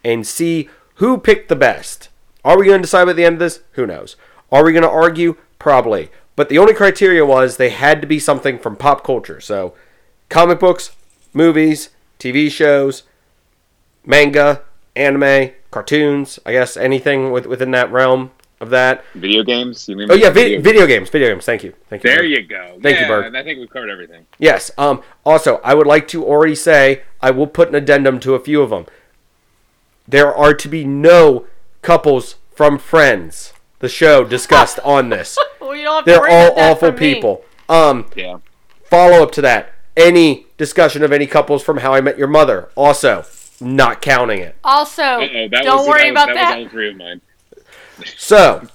and 0.04 0.26
see 0.26 0.68
who 0.96 1.20
picked 1.20 1.48
the 1.48 1.56
best. 1.56 2.10
Are 2.44 2.58
we 2.58 2.66
going 2.66 2.80
to 2.80 2.84
decide 2.84 3.08
at 3.08 3.16
the 3.16 3.24
end 3.24 3.36
of 3.36 3.40
this? 3.40 3.62
Who 3.74 3.86
knows? 3.86 4.16
Are 4.52 4.66
we 4.66 4.72
going 4.72 4.84
to 4.84 4.90
argue? 4.90 5.38
Probably. 5.60 6.10
But 6.36 6.50
the 6.50 6.58
only 6.58 6.74
criteria 6.74 7.24
was 7.24 7.58
they 7.58 7.70
had 7.70 8.02
to 8.02 8.08
be 8.08 8.20
something 8.20 8.58
from 8.58 8.76
pop 8.76 9.04
culture. 9.04 9.40
So, 9.40 9.76
comic 10.30 10.60
books, 10.60 10.96
movies, 11.34 11.90
TV 12.20 12.50
shows, 12.50 13.04
manga, 14.06 14.64
anime, 14.96 15.52
cartoons, 15.70 16.40
I 16.46 16.52
guess 16.52 16.78
anything 16.78 17.32
with, 17.32 17.46
within 17.46 17.72
that 17.72 17.92
realm 17.92 18.32
of 18.60 18.70
that. 18.72 19.04
Video 19.14 19.44
games? 19.44 19.88
You 19.88 19.96
mean 19.96 20.10
Oh 20.12 20.16
yeah, 20.16 20.30
vi- 20.30 20.58
video 20.58 20.88
games, 20.88 21.10
video 21.10 21.30
games. 21.30 21.46
Thank 21.46 21.64
you. 21.64 21.74
Thank 21.90 22.04
you. 22.04 22.10
There 22.10 22.20
Berg. 22.20 22.30
you 22.30 22.42
go. 22.48 22.80
Thank 22.82 22.96
you, 22.98 23.02
yeah, 23.04 23.08
Berg. 23.08 23.26
And 23.28 23.38
I 23.38 23.44
think 23.44 23.60
we've 23.60 23.70
covered 23.70 23.90
everything. 23.90 24.26
Yes. 24.40 24.72
Um 24.78 25.02
also, 25.26 25.58
I 25.64 25.74
would 25.74 25.88
like 25.88 26.08
to 26.10 26.26
already 26.26 26.56
say 26.56 27.04
I 27.22 27.32
will 27.32 27.48
put 27.48 27.70
an 27.70 27.76
addendum 27.76 28.20
to 28.22 28.34
a 28.36 28.40
few 28.40 28.62
of 28.62 28.70
them. 28.72 28.86
There 30.08 30.34
are 30.34 30.54
to 30.54 30.68
be 30.70 30.84
no 30.86 31.46
couples 31.82 32.36
from 32.56 32.78
Friends, 32.80 33.54
the 33.80 33.90
show 33.90 34.24
discussed 34.24 34.80
on 34.84 35.10
this. 35.10 35.38
Well, 35.60 35.76
you 35.76 35.84
don't 35.84 35.96
have 35.98 36.06
They're 36.06 36.22
worry 36.22 36.32
all 36.32 36.56
that 36.56 36.72
awful 36.72 36.92
from 36.92 37.00
me. 37.02 37.14
people. 37.16 37.44
Um 37.68 38.06
Yeah. 38.16 38.38
follow 38.86 39.22
up 39.22 39.32
to 39.34 39.42
that. 39.42 39.74
Any 39.98 40.46
discussion 40.58 41.04
of 41.04 41.12
any 41.12 41.28
couples 41.28 41.62
from 41.62 41.78
How 41.78 41.94
I 41.94 42.00
Met 42.02 42.18
Your 42.18 42.28
Mother, 42.28 42.70
also 42.76 43.26
not 43.60 44.02
counting 44.02 44.40
it. 44.40 44.56
Also, 44.64 45.02
Uh-oh, 45.04 45.48
don't 45.50 45.66
was, 45.80 45.88
worry 45.88 46.04
that 46.04 46.14
was, 46.14 46.24
about 46.24 46.28
that. 46.28 46.34
that. 46.36 46.58
was 46.58 46.66
all 46.66 46.70
three 46.72 46.90
of 46.92 46.96
mine. 46.96 47.20
So, 48.18 48.68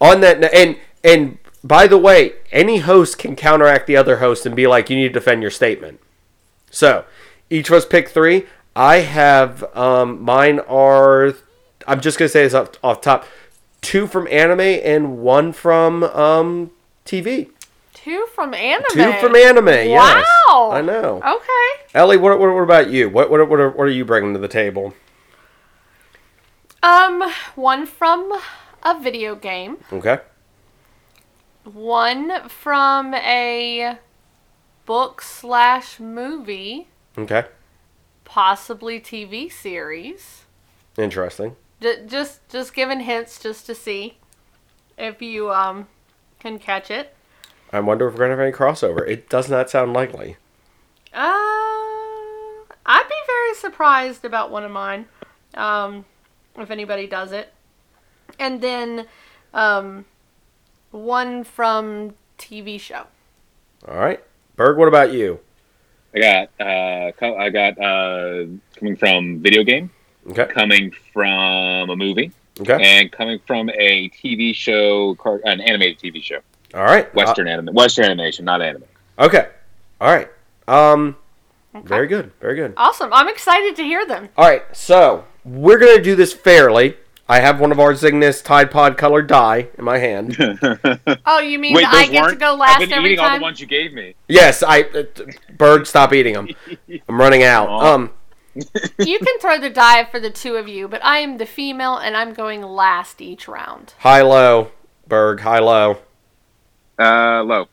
on 0.00 0.20
that, 0.20 0.42
and 0.54 0.76
and 1.02 1.38
by 1.62 1.86
the 1.86 1.98
way, 1.98 2.34
any 2.52 2.78
host 2.78 3.18
can 3.18 3.36
counteract 3.36 3.86
the 3.86 3.96
other 3.96 4.18
host 4.18 4.46
and 4.46 4.54
be 4.54 4.66
like, 4.66 4.90
"You 4.90 4.96
need 4.96 5.08
to 5.08 5.14
defend 5.14 5.42
your 5.42 5.50
statement." 5.50 6.00
So, 6.70 7.04
each 7.50 7.68
of 7.68 7.74
us 7.74 7.86
pick 7.86 8.08
three. 8.08 8.46
I 8.76 8.96
have 8.98 9.64
um, 9.76 10.22
mine 10.22 10.60
are. 10.60 11.34
I'm 11.86 12.00
just 12.00 12.18
gonna 12.18 12.28
say 12.28 12.42
this 12.44 12.54
off, 12.54 12.70
off 12.82 13.00
top: 13.00 13.24
two 13.80 14.06
from 14.06 14.26
anime 14.28 14.60
and 14.60 15.18
one 15.18 15.52
from 15.52 16.02
um, 16.02 16.70
TV. 17.04 17.50
Two 17.92 18.26
from 18.34 18.52
anime. 18.52 18.84
Two 18.90 19.12
from 19.14 19.34
anime. 19.34 19.66
Yes, 19.68 20.26
Wow. 20.48 20.72
I 20.72 20.82
know. 20.82 21.22
Okay. 21.24 21.84
Ellie, 21.94 22.18
what, 22.18 22.38
what, 22.38 22.52
what 22.52 22.60
about 22.60 22.90
you? 22.90 23.08
What 23.08 23.30
what 23.30 23.48
what 23.48 23.58
are, 23.60 23.70
what 23.70 23.84
are 23.84 23.90
you 23.90 24.04
bringing 24.04 24.34
to 24.34 24.38
the 24.38 24.48
table? 24.48 24.94
Um, 26.84 27.22
one 27.54 27.86
from 27.86 28.30
a 28.82 29.00
video 29.00 29.34
game, 29.34 29.78
Okay. 29.90 30.18
one 31.64 32.46
from 32.50 33.14
a 33.14 33.96
book 34.84 35.22
slash 35.22 35.98
movie, 35.98 36.88
Okay. 37.16 37.46
possibly 38.26 39.00
TV 39.00 39.50
series. 39.50 40.44
Interesting. 40.98 41.56
J- 41.80 42.04
just 42.06 42.46
just 42.50 42.74
giving 42.74 43.00
hints 43.00 43.38
just 43.38 43.64
to 43.66 43.74
see 43.74 44.18
if 44.98 45.22
you 45.22 45.50
um 45.50 45.88
can 46.38 46.58
catch 46.58 46.90
it. 46.90 47.16
I 47.72 47.80
wonder 47.80 48.06
if 48.08 48.12
we're 48.12 48.18
gonna 48.20 48.30
have 48.32 48.40
any 48.40 48.52
crossover. 48.52 49.08
It 49.08 49.30
does 49.30 49.48
not 49.48 49.70
sound 49.70 49.94
likely. 49.94 50.36
Uh, 51.14 51.32
I'd 52.84 53.08
be 53.08 53.14
very 53.26 53.54
surprised 53.54 54.24
about 54.26 54.50
one 54.50 54.64
of 54.64 54.70
mine, 54.70 55.06
um, 55.54 56.04
if 56.58 56.70
anybody 56.70 57.06
does 57.06 57.32
it. 57.32 57.52
And 58.38 58.60
then 58.60 59.06
um, 59.52 60.04
one 60.90 61.44
from 61.44 62.14
TV 62.38 62.78
show. 62.80 63.04
All 63.88 63.96
right. 63.98 64.22
Berg, 64.56 64.76
what 64.78 64.88
about 64.88 65.12
you? 65.12 65.40
I 66.14 66.20
got 66.20 66.48
uh, 66.64 67.12
co- 67.18 67.36
I 67.36 67.50
got 67.50 67.78
uh, 67.78 68.46
coming 68.78 68.96
from 68.96 69.40
video 69.40 69.64
game, 69.64 69.90
Okay. 70.30 70.46
coming 70.46 70.92
from 71.12 71.90
a 71.90 71.96
movie, 71.96 72.30
Okay. 72.60 72.78
and 72.80 73.10
coming 73.10 73.40
from 73.46 73.68
a 73.70 74.08
TV 74.10 74.54
show, 74.54 75.16
car- 75.16 75.40
an 75.44 75.60
animated 75.60 75.98
TV 75.98 76.22
show, 76.22 76.38
All 76.72 76.84
right. 76.84 77.12
Western 77.16 77.48
anime, 77.48 77.74
Western 77.74 78.04
animation, 78.04 78.44
not 78.44 78.62
anime. 78.62 78.84
Uh, 79.18 79.24
okay. 79.26 79.48
All 80.00 80.08
right. 80.14 80.28
Um. 80.68 81.16
Okay. 81.74 81.88
Very 81.88 82.06
good. 82.06 82.30
Very 82.40 82.54
good. 82.54 82.74
Awesome. 82.76 83.12
I'm 83.12 83.28
excited 83.28 83.74
to 83.76 83.82
hear 83.82 84.06
them. 84.06 84.28
All 84.36 84.46
right. 84.48 84.62
So 84.72 85.24
we're 85.44 85.78
gonna 85.78 86.02
do 86.02 86.14
this 86.16 86.32
fairly. 86.32 86.96
I 87.26 87.40
have 87.40 87.58
one 87.58 87.72
of 87.72 87.80
our 87.80 87.92
Zingness 87.94 88.44
Tide 88.44 88.70
Pod 88.70 88.98
colored 88.98 89.26
dye 89.28 89.68
in 89.78 89.84
my 89.84 89.98
hand. 89.98 90.36
Oh, 91.26 91.40
you 91.40 91.58
mean 91.58 91.74
Wait, 91.74 91.86
I 91.86 92.06
get 92.06 92.12
to 92.12 92.20
weren't? 92.20 92.38
go 92.40 92.52
I've 92.52 92.58
last 92.58 92.78
been 92.80 92.92
every 92.92 93.10
eating 93.12 93.20
all 93.20 93.28
time? 93.28 93.40
the 93.40 93.42
ones 93.44 93.60
you 93.60 93.66
gave 93.66 93.92
me. 93.94 94.14
yes. 94.28 94.62
I. 94.62 94.82
Uh, 94.82 95.04
Berg, 95.56 95.86
stop 95.86 96.12
eating 96.12 96.34
them. 96.34 96.48
I'm 97.08 97.18
running 97.18 97.42
out. 97.42 97.68
Aw. 97.68 97.94
Um. 97.94 98.10
you 98.54 99.18
can 99.18 99.38
throw 99.40 99.58
the 99.58 99.70
die 99.70 100.04
for 100.04 100.20
the 100.20 100.30
two 100.30 100.56
of 100.56 100.68
you, 100.68 100.86
but 100.86 101.02
I 101.04 101.18
am 101.18 101.38
the 101.38 101.46
female 101.46 101.96
and 101.96 102.14
I'm 102.16 102.34
going 102.34 102.62
last 102.62 103.20
each 103.22 103.48
round. 103.48 103.94
High 103.98 104.20
low. 104.22 104.70
Berg. 105.08 105.40
High 105.40 105.58
low. 105.60 105.98
Uh, 106.98 107.42
low. 107.42 107.68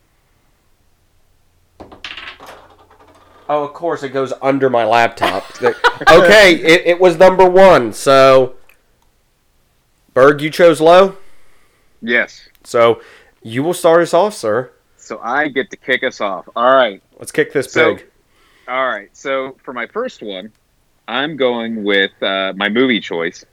Oh, 3.52 3.66
of 3.66 3.74
course, 3.74 4.02
it 4.02 4.10
goes 4.14 4.32
under 4.42 4.70
my 4.70 4.86
laptop. 4.86 5.44
okay, 5.62 6.56
it, 6.56 6.88
it 6.88 7.00
was 7.02 7.18
number 7.18 7.50
one. 7.50 7.92
So, 7.92 8.56
Berg, 10.14 10.40
you 10.40 10.50
chose 10.50 10.80
low. 10.80 11.18
Yes. 12.02 12.48
So, 12.64 13.02
you 13.44 13.62
will 13.62 13.74
start 13.74 14.02
us 14.04 14.14
off, 14.14 14.34
sir. 14.34 14.72
So 14.96 15.20
I 15.22 15.50
get 15.50 15.70
to 15.72 15.76
kick 15.76 16.02
us 16.02 16.22
off. 16.22 16.48
All 16.56 16.74
right. 16.74 17.04
Let's 17.20 17.34
kick 17.34 17.52
this 17.52 17.74
So- 17.74 17.96
big. 17.96 18.06
All 18.70 18.88
right. 18.88 19.10
So 19.12 19.58
for 19.66 19.74
my 19.74 19.86
first 19.88 20.22
one, 20.24 20.54
I'm 21.10 21.36
going 21.36 21.84
with 21.84 22.12
uh, 22.24 22.54
my 22.56 22.70
movie 22.70 23.02
choice. 23.02 23.44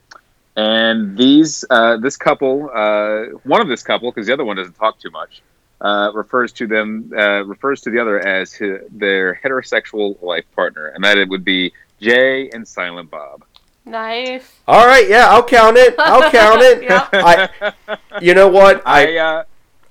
And 0.57 1.19
these, 1.19 1.65
uh, 1.71 1.97
this 1.97 2.17
couple, 2.17 2.71
uh, 2.73 3.37
one 3.43 3.61
of 3.61 3.67
this 3.67 3.83
couple, 3.83 4.13
because 4.13 4.29
the 4.29 4.33
other 4.33 4.45
one 4.45 4.59
doesn't 4.59 4.75
talk 4.75 5.01
too 5.01 5.11
much, 5.11 5.43
uh, 5.81 6.11
refers 6.15 6.53
to 6.53 6.67
them, 6.67 7.13
uh, 7.17 7.45
refers 7.45 7.81
to 7.83 7.91
the 7.91 7.99
other 8.01 8.19
as 8.19 8.57
hi 8.57 8.79
their 8.91 9.35
heterosexual 9.43 10.21
life 10.23 10.45
partner, 10.55 10.89
and 10.89 11.05
that 11.05 11.19
it 11.19 11.29
would 11.29 11.45
be 11.45 11.73
Jay 12.01 12.51
and 12.51 12.67
Silent 12.67 13.11
Bob. 13.11 13.45
Nice. 13.85 14.53
All 14.67 14.87
right, 14.87 15.09
yeah, 15.09 15.29
I'll 15.29 15.45
count 15.45 15.77
it. 15.79 15.95
I'll 15.99 16.31
count 16.41 16.61
it. 16.63 16.83
Yep. 16.83 17.09
I, 17.15 17.49
you 18.21 18.35
know 18.35 18.49
what? 18.49 18.83
I, 18.85 19.17
I, 19.17 19.19
uh, 19.19 19.45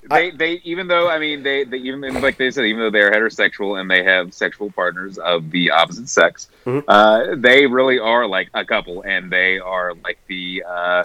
they, 0.10 0.32
they, 0.32 0.52
even 0.64 0.88
though 0.88 1.10
I 1.10 1.20
mean, 1.20 1.42
they, 1.44 1.64
they, 1.64 1.78
even 1.78 2.02
like 2.22 2.38
they 2.38 2.52
said, 2.52 2.66
even 2.66 2.80
though 2.80 2.92
they're 2.92 3.12
heterosexual 3.12 3.80
and 3.82 3.90
they 3.90 4.04
have 4.04 4.34
sexual 4.34 4.72
partners 4.72 5.18
of 5.18 5.50
the 5.52 5.72
opposite 5.72 6.10
sex, 6.10 6.48
Mhm. 6.66 6.84
uh, 6.88 7.36
they 7.38 7.66
really 7.66 7.98
are 8.00 8.28
like 8.28 8.50
a 8.54 8.64
couple, 8.64 9.02
and 9.04 9.32
they 9.32 9.58
are 9.60 9.94
like 9.96 10.20
the, 10.28 10.64
uh, 10.68 11.04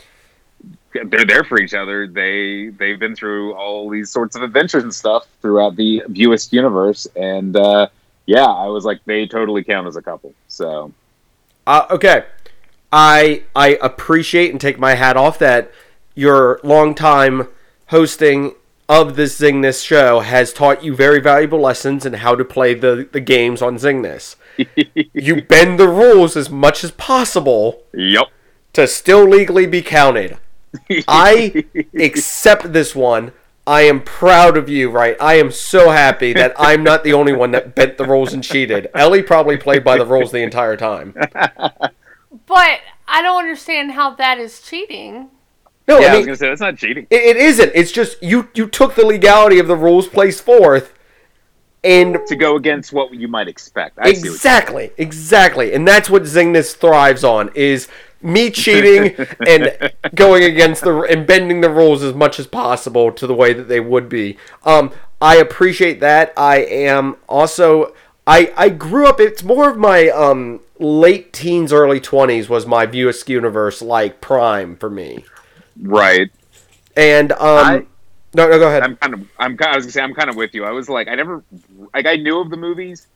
they're 0.92 1.24
there 1.24 1.44
for 1.44 1.60
each 1.60 1.74
other. 1.74 2.06
They, 2.06 2.68
they've 2.68 2.98
been 2.98 3.14
through 3.14 3.54
all 3.54 3.88
these 3.88 4.10
sorts 4.10 4.36
of 4.36 4.42
adventures 4.42 4.82
and 4.82 4.94
stuff 4.94 5.26
throughout 5.40 5.76
the 5.76 6.02
View 6.08 6.32
Askew 6.32 6.56
universe, 6.56 7.06
and 7.16 7.56
uh, 7.56 7.88
yeah, 8.26 8.46
I 8.46 8.66
was 8.66 8.84
like, 8.84 9.04
they 9.04 9.26
totally 9.26 9.64
count 9.64 9.86
as 9.86 9.96
a 9.96 10.02
couple. 10.02 10.34
So 10.48 10.92
uh, 11.66 11.86
okay. 11.90 12.24
I 12.92 13.44
I 13.56 13.78
appreciate 13.80 14.50
and 14.50 14.60
take 14.60 14.78
my 14.78 14.94
hat 14.94 15.16
off 15.16 15.38
that 15.38 15.72
your 16.14 16.60
long 16.62 16.94
time 16.94 17.48
hosting 17.86 18.54
of 18.88 19.16
this 19.16 19.40
Zingness 19.40 19.84
show 19.84 20.20
has 20.20 20.52
taught 20.52 20.84
you 20.84 20.94
very 20.94 21.20
valuable 21.20 21.60
lessons 21.60 22.04
in 22.04 22.14
how 22.14 22.34
to 22.34 22.44
play 22.44 22.74
the, 22.74 23.08
the 23.10 23.20
games 23.20 23.62
on 23.62 23.76
Zingness. 23.76 24.36
you 25.14 25.42
bend 25.42 25.80
the 25.80 25.88
rules 25.88 26.36
as 26.36 26.50
much 26.50 26.84
as 26.84 26.90
possible 26.90 27.82
yep. 27.94 28.26
to 28.74 28.86
still 28.86 29.26
legally 29.26 29.66
be 29.66 29.80
counted. 29.80 30.36
I 31.08 31.64
accept 31.94 32.72
this 32.72 32.94
one. 32.94 33.32
I 33.66 33.82
am 33.82 34.00
proud 34.02 34.56
of 34.56 34.68
you, 34.68 34.90
right? 34.90 35.16
I 35.20 35.34
am 35.34 35.52
so 35.52 35.90
happy 35.90 36.32
that 36.32 36.52
I'm 36.58 36.82
not 36.82 37.04
the 37.04 37.12
only 37.12 37.32
one 37.32 37.52
that 37.52 37.76
bent 37.76 37.96
the 37.96 38.04
rules 38.04 38.32
and 38.32 38.42
cheated. 38.42 38.88
Ellie 38.92 39.22
probably 39.22 39.56
played 39.56 39.84
by 39.84 39.98
the 39.98 40.06
rules 40.06 40.32
the 40.32 40.42
entire 40.42 40.76
time. 40.76 41.14
But 42.46 42.80
I 43.06 43.22
don't 43.22 43.38
understand 43.38 43.92
how 43.92 44.14
that 44.16 44.38
is 44.38 44.60
cheating. 44.60 45.28
No, 45.86 45.98
yeah, 46.00 46.08
I 46.08 46.14
I 46.14 46.16
was 46.16 46.26
gonna 46.26 46.36
say 46.36 46.48
that's 46.48 46.60
not 46.60 46.76
cheating. 46.76 47.06
it, 47.10 47.22
it 47.22 47.36
isn't. 47.36 47.72
It's 47.74 47.92
just 47.92 48.22
you 48.22 48.48
you 48.54 48.66
took 48.66 48.94
the 48.94 49.04
legality 49.06 49.58
of 49.58 49.66
the 49.68 49.76
rules 49.76 50.08
placed 50.08 50.42
forth 50.42 50.92
and 51.84 52.18
to 52.26 52.36
go 52.36 52.56
against 52.56 52.92
what 52.92 53.12
you 53.12 53.28
might 53.28 53.48
expect. 53.48 53.98
I 53.98 54.12
see 54.12 54.20
what 54.20 54.24
you- 54.24 54.32
exactly, 54.32 54.90
exactly. 54.96 55.72
And 55.72 55.86
that's 55.86 56.08
what 56.08 56.22
Zingness 56.22 56.74
thrives 56.76 57.24
on 57.24 57.50
is 57.54 57.88
me 58.22 58.50
cheating 58.50 59.14
and 59.46 59.92
going 60.14 60.44
against 60.44 60.84
the 60.84 61.00
and 61.02 61.26
bending 61.26 61.60
the 61.60 61.70
rules 61.70 62.02
as 62.02 62.14
much 62.14 62.38
as 62.38 62.46
possible 62.46 63.12
to 63.12 63.26
the 63.26 63.34
way 63.34 63.52
that 63.52 63.64
they 63.64 63.80
would 63.80 64.08
be. 64.08 64.38
Um, 64.64 64.92
I 65.20 65.36
appreciate 65.36 66.00
that. 66.00 66.32
I 66.36 66.58
am 66.58 67.16
also 67.28 67.94
I 68.26 68.52
I 68.56 68.68
grew 68.68 69.06
up. 69.06 69.20
It's 69.20 69.42
more 69.42 69.70
of 69.70 69.76
my 69.78 70.08
um 70.08 70.60
late 70.78 71.32
teens, 71.32 71.72
early 71.72 72.00
twenties 72.00 72.48
was 72.48 72.66
my 72.66 72.86
View 72.86 73.08
Askew 73.08 73.34
universe 73.36 73.82
like 73.82 74.20
prime 74.20 74.76
for 74.76 74.90
me. 74.90 75.24
Right. 75.80 76.30
And 76.96 77.32
um, 77.32 77.38
I- 77.40 77.86
no, 78.34 78.48
no, 78.48 78.58
go 78.58 78.68
ahead. 78.68 78.82
I'm 78.82 78.96
kind 78.96 79.14
of. 79.14 79.20
I'm. 79.38 79.56
kind- 79.56 79.72
I 79.72 79.76
was 79.76 79.84
gonna 79.84 79.92
say. 79.92 80.00
I'm 80.00 80.14
kind 80.14 80.30
of 80.30 80.36
with 80.36 80.54
you. 80.54 80.64
I 80.64 80.70
was 80.70 80.88
like, 80.88 81.06
I 81.08 81.14
never. 81.14 81.44
Like, 81.92 82.06
I 82.06 82.16
knew 82.16 82.40
of 82.40 82.48
the 82.48 82.56
movies, 82.56 83.06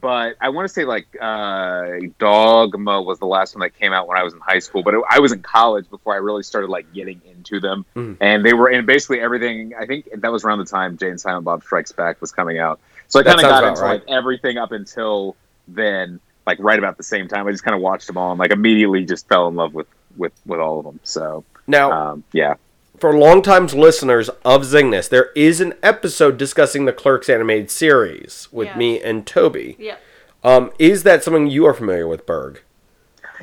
but 0.00 0.36
I 0.40 0.48
want 0.50 0.68
to 0.68 0.72
say 0.72 0.84
like 0.84 1.06
uh, 1.20 1.86
Dogma 2.18 3.02
was 3.02 3.18
the 3.18 3.26
last 3.26 3.54
one 3.54 3.60
that 3.60 3.78
came 3.78 3.92
out 3.92 4.06
when 4.08 4.16
I 4.18 4.22
was 4.22 4.34
in 4.34 4.40
high 4.40 4.58
school. 4.58 4.82
But 4.82 4.94
it, 4.94 5.02
I 5.08 5.18
was 5.20 5.32
in 5.32 5.42
college 5.42 5.88
before 5.90 6.14
I 6.14 6.18
really 6.18 6.42
started 6.42 6.68
like 6.68 6.92
getting 6.92 7.20
into 7.26 7.60
them, 7.60 7.84
Mhm. 7.96 8.16
and 8.20 8.44
they 8.44 8.52
were 8.52 8.68
in 8.68 8.86
basically 8.86 9.20
everything. 9.20 9.74
I 9.78 9.86
think 9.86 10.08
that 10.14 10.30
was 10.30 10.44
around 10.44 10.58
the 10.58 10.64
time 10.66 10.96
Jay 10.98 11.08
and 11.10 11.20
Silent 11.20 11.44
Bob 11.44 11.62
Strikes 11.62 11.92
Back 11.92 12.20
was 12.20 12.32
coming 12.32 12.58
out. 12.58 12.80
So 13.08 13.20
I 13.20 13.22
kind 13.22 13.36
of 13.36 13.42
got 13.42 13.64
into 13.64 13.80
right. 13.80 13.90
like 14.00 14.04
everything 14.08 14.58
up 14.58 14.72
until 14.72 15.36
then, 15.66 16.20
like 16.46 16.58
right 16.60 16.78
about 16.78 16.96
the 16.96 17.02
same 17.02 17.28
time. 17.28 17.46
I 17.46 17.52
just 17.52 17.64
kind 17.64 17.74
of 17.74 17.80
watched 17.80 18.06
them 18.06 18.16
all 18.18 18.30
and 18.32 18.38
like 18.38 18.50
immediately 18.50 19.04
just 19.04 19.28
fell 19.28 19.48
in 19.48 19.54
love 19.56 19.74
with 19.74 19.86
with 20.16 20.32
with 20.46 20.60
all 20.60 20.78
of 20.78 20.84
them. 20.84 21.00
So 21.04 21.44
now, 21.66 21.90
um, 21.92 22.24
yeah. 22.32 22.54
For 22.98 23.16
longtime 23.16 23.66
listeners 23.66 24.28
of 24.44 24.62
Zingness, 24.62 25.08
there 25.08 25.30
is 25.34 25.60
an 25.60 25.74
episode 25.82 26.36
discussing 26.38 26.84
the 26.84 26.92
Clerks 26.92 27.28
animated 27.28 27.70
series 27.70 28.48
with 28.52 28.68
Yes. 28.68 28.76
me 28.76 29.00
and 29.02 29.26
Toby. 29.26 29.76
Yep. 29.78 30.00
Um, 30.44 30.70
is 30.78 31.02
that 31.02 31.24
something 31.24 31.48
you 31.48 31.64
are 31.66 31.74
familiar 31.74 32.06
with, 32.06 32.26
Berg? 32.26 32.62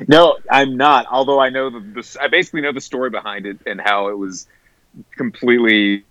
No, 0.08 0.36
I'm 0.50 0.76
not. 0.76 1.06
Although 1.10 1.40
I 1.40 1.48
know 1.48 1.70
the, 1.70 1.80
the 1.80 2.18
I 2.20 2.28
basically 2.28 2.60
know 2.60 2.72
the 2.72 2.80
story 2.80 3.10
behind 3.10 3.46
it 3.46 3.58
and 3.66 3.80
how 3.80 4.08
it 4.08 4.18
was 4.18 4.46
completely 5.16 6.04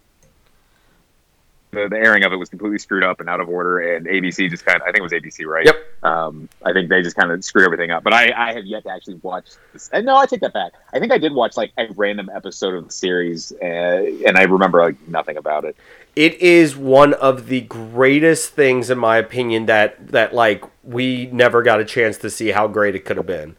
the, 1.75 1.87
the 1.89 1.97
airing 1.97 2.23
of 2.23 2.33
it 2.33 2.37
was 2.37 2.49
completely 2.49 2.79
screwed 2.79 3.03
up 3.03 3.19
and 3.19 3.29
out 3.29 3.39
of 3.39 3.47
order, 3.49 3.95
and 3.95 4.07
ABC 4.07 4.49
just 4.49 4.65
kind 4.65 4.77
of 4.77 4.81
I 4.81 4.85
think 4.87 4.97
it 4.97 5.03
was 5.03 5.11
ABC, 5.11 5.45
right? 5.45 5.65
Yep. 5.65 5.75
Um, 6.03 6.49
I 6.65 6.73
think 6.73 6.89
they 6.89 7.01
just 7.03 7.15
kind 7.15 7.31
of 7.31 7.43
screwed 7.45 7.65
everything 7.65 7.91
up. 7.91 8.03
But 8.03 8.13
I, 8.13 8.31
I 8.35 8.53
have 8.53 8.65
yet 8.65 8.83
to 8.83 8.89
actually 8.91 9.15
watch 9.21 9.45
this. 9.73 9.89
And 9.93 10.05
no, 10.05 10.15
I 10.15 10.25
take 10.25 10.41
that 10.41 10.53
back. 10.53 10.73
I 10.93 10.99
think 10.99 11.11
I 11.11 11.17
did 11.17 11.33
watch 11.33 11.57
like 11.57 11.71
a 11.77 11.87
random 11.95 12.29
episode 12.33 12.73
of 12.73 12.85
the 12.87 12.91
series, 12.93 13.51
uh, 13.61 13.65
and 13.65 14.37
I 14.37 14.43
remember 14.43 14.81
like 14.81 14.95
nothing 15.07 15.37
about 15.37 15.65
it. 15.65 15.75
It 16.15 16.35
is 16.41 16.77
one 16.77 17.13
of 17.13 17.47
the 17.47 17.61
greatest 17.61 18.51
things, 18.51 18.89
in 18.89 18.97
my 18.97 19.17
opinion, 19.17 19.65
that 19.67 20.07
that 20.09 20.33
like 20.33 20.63
we 20.83 21.27
never 21.27 21.61
got 21.61 21.79
a 21.81 21.85
chance 21.85 22.17
to 22.19 22.29
see 22.29 22.49
how 22.51 22.67
great 22.67 22.95
it 22.95 23.03
could 23.05 23.17
have 23.17 23.25
been. 23.27 23.55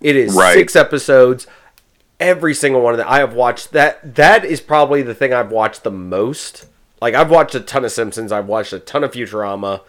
It 0.00 0.16
is 0.16 0.34
Right. 0.34 0.54
six 0.54 0.74
episodes. 0.74 1.46
Every 2.18 2.52
single 2.54 2.82
one 2.82 2.92
of 2.94 2.98
them 2.98 3.06
I 3.08 3.20
have 3.20 3.34
watched. 3.34 3.72
That 3.72 4.14
that 4.16 4.44
is 4.44 4.60
probably 4.60 5.02
the 5.02 5.14
thing 5.14 5.32
I've 5.32 5.50
watched 5.52 5.84
the 5.84 5.90
most. 5.90 6.66
Like 7.00 7.14
I've 7.14 7.30
watched 7.30 7.54
a 7.54 7.60
ton 7.60 7.84
of 7.84 7.92
Simpsons. 7.92 8.32
I've 8.32 8.46
watched 8.46 8.72
a 8.72 8.78
ton 8.78 9.04
of 9.04 9.12
Futurama. 9.12 9.82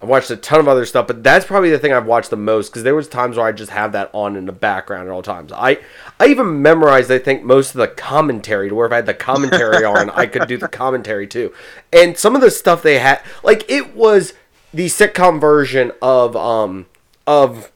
I've 0.00 0.08
watched 0.08 0.30
a 0.30 0.36
ton 0.36 0.60
of 0.60 0.68
other 0.68 0.86
stuff, 0.86 1.08
but 1.08 1.24
that's 1.24 1.44
probably 1.44 1.70
the 1.70 1.78
thing 1.78 1.92
I've 1.92 2.06
watched 2.06 2.30
the 2.30 2.36
most 2.36 2.68
because 2.68 2.84
there 2.84 2.94
was 2.94 3.08
times 3.08 3.36
where 3.36 3.46
I 3.46 3.52
just 3.52 3.72
have 3.72 3.92
that 3.92 4.10
on 4.14 4.36
in 4.36 4.46
the 4.46 4.52
background 4.52 5.08
at 5.08 5.12
all 5.12 5.22
times. 5.22 5.50
I 5.52 5.80
I 6.20 6.26
even 6.26 6.62
memorized 6.62 7.10
I 7.10 7.18
think 7.18 7.42
most 7.42 7.74
of 7.74 7.78
the 7.78 7.88
commentary 7.88 8.68
to 8.68 8.74
where 8.74 8.86
if 8.86 8.92
I 8.92 8.96
had 8.96 9.06
the 9.06 9.14
commentary 9.14 9.84
on, 9.84 10.10
I 10.10 10.26
could 10.26 10.46
do 10.46 10.56
the 10.56 10.68
commentary 10.68 11.26
too. 11.26 11.52
And 11.92 12.16
some 12.16 12.36
of 12.36 12.42
the 12.42 12.50
stuff 12.50 12.82
they 12.82 13.00
had, 13.00 13.22
like 13.42 13.68
it 13.68 13.96
was 13.96 14.34
the 14.72 14.86
sitcom 14.86 15.40
version 15.40 15.90
of 16.00 16.36
um 16.36 16.86
of 17.26 17.72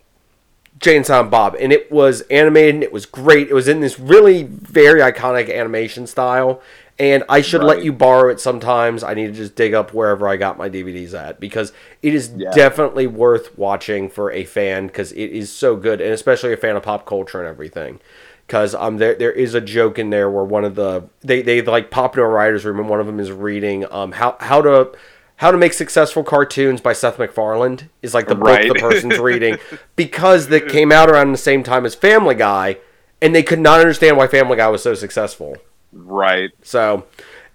Jay 0.79 0.97
and 0.97 1.07
Silent 1.07 1.31
Bob, 1.31 1.57
and 1.61 1.73
it 1.73 1.91
was 1.91 2.23
animated 2.23 2.75
and 2.75 2.85
it 2.85 2.93
was 2.93 3.07
great. 3.07 3.49
It 3.49 3.55
was 3.55 3.69
in 3.69 3.81
this 3.81 3.99
really 3.99 4.43
very 4.43 5.01
iconic 5.01 5.53
animation 5.53 6.07
style, 6.07 6.61
And 6.99 7.25
I 7.29 7.41
should 7.41 7.63
let 7.65 7.83
you 7.83 7.93
borrow 7.93 8.31
it 8.31 8.39
sometimes. 8.39 9.03
I 9.03 9.15
need 9.15 9.27
to 9.29 9.33
just 9.33 9.57
dig 9.57 9.75
up 9.75 9.93
wherever 9.95 10.29
I 10.29 10.37
got 10.37 10.59
my 10.59 10.69
DVDs 10.69 11.15
at 11.15 11.41
because 11.41 11.73
it 12.03 12.15
is 12.15 12.31
Yeah. 12.37 12.51
definitely 12.53 13.07
worth 13.07 13.57
watching 13.59 14.09
for 14.09 14.31
a 14.31 14.45
fan 14.45 14.87
because 14.87 15.11
it 15.13 15.31
is 15.31 15.51
so 15.51 15.75
good, 15.77 16.01
and 16.01 16.13
especially 16.13 16.53
a 16.53 16.57
fan 16.57 16.77
of 16.77 16.83
pop 16.83 17.07
culture 17.07 17.41
and 17.41 17.49
everything. 17.49 17.99
Because 18.47 18.75
um, 18.75 18.99
there 18.99 19.15
there 19.15 19.33
is 19.33 19.55
a 19.55 19.61
joke 19.61 19.99
in 19.99 20.11
there 20.11 20.31
where 20.31 20.45
one 20.45 20.65
of 20.65 20.75
the 20.75 21.05
they 21.23 21.41
they 21.43 21.63
like 21.63 21.91
pop 21.91 22.15
into 22.15 22.23
a 22.25 22.29
writer's 22.29 22.65
room 22.65 22.79
and 22.79 22.89
one 22.89 23.01
of 23.01 23.07
them 23.07 23.19
is 23.19 23.33
reading 23.33 23.87
um 23.91 24.13
how 24.13 24.37
how 24.41 24.61
to 24.61 24.93
how 25.37 25.51
to 25.51 25.57
make 25.57 25.73
successful 25.73 26.23
cartoons 26.23 26.81
by 26.81 26.93
Seth 26.93 27.19
MacFarlane 27.19 27.89
is 28.03 28.13
like 28.15 28.29
the 28.29 28.37
Right. 28.37 28.69
book 28.69 28.77
the 28.77 28.81
person's 28.83 29.19
reading 29.31 29.59
because 29.97 30.49
that 30.49 30.69
came 30.69 30.93
out 30.93 31.11
around 31.11 31.33
the 31.33 31.39
same 31.39 31.63
time 31.63 31.87
as 31.87 31.95
Family 31.95 32.35
Guy, 32.35 32.77
and 33.23 33.35
they 33.35 33.43
could 33.43 33.59
not 33.61 33.81
understand 33.81 34.19
why 34.19 34.27
Family 34.27 34.57
Guy 34.59 34.69
was 34.69 34.83
so 34.83 34.95
successful. 34.95 35.57
Right. 35.93 36.51
So, 36.63 37.07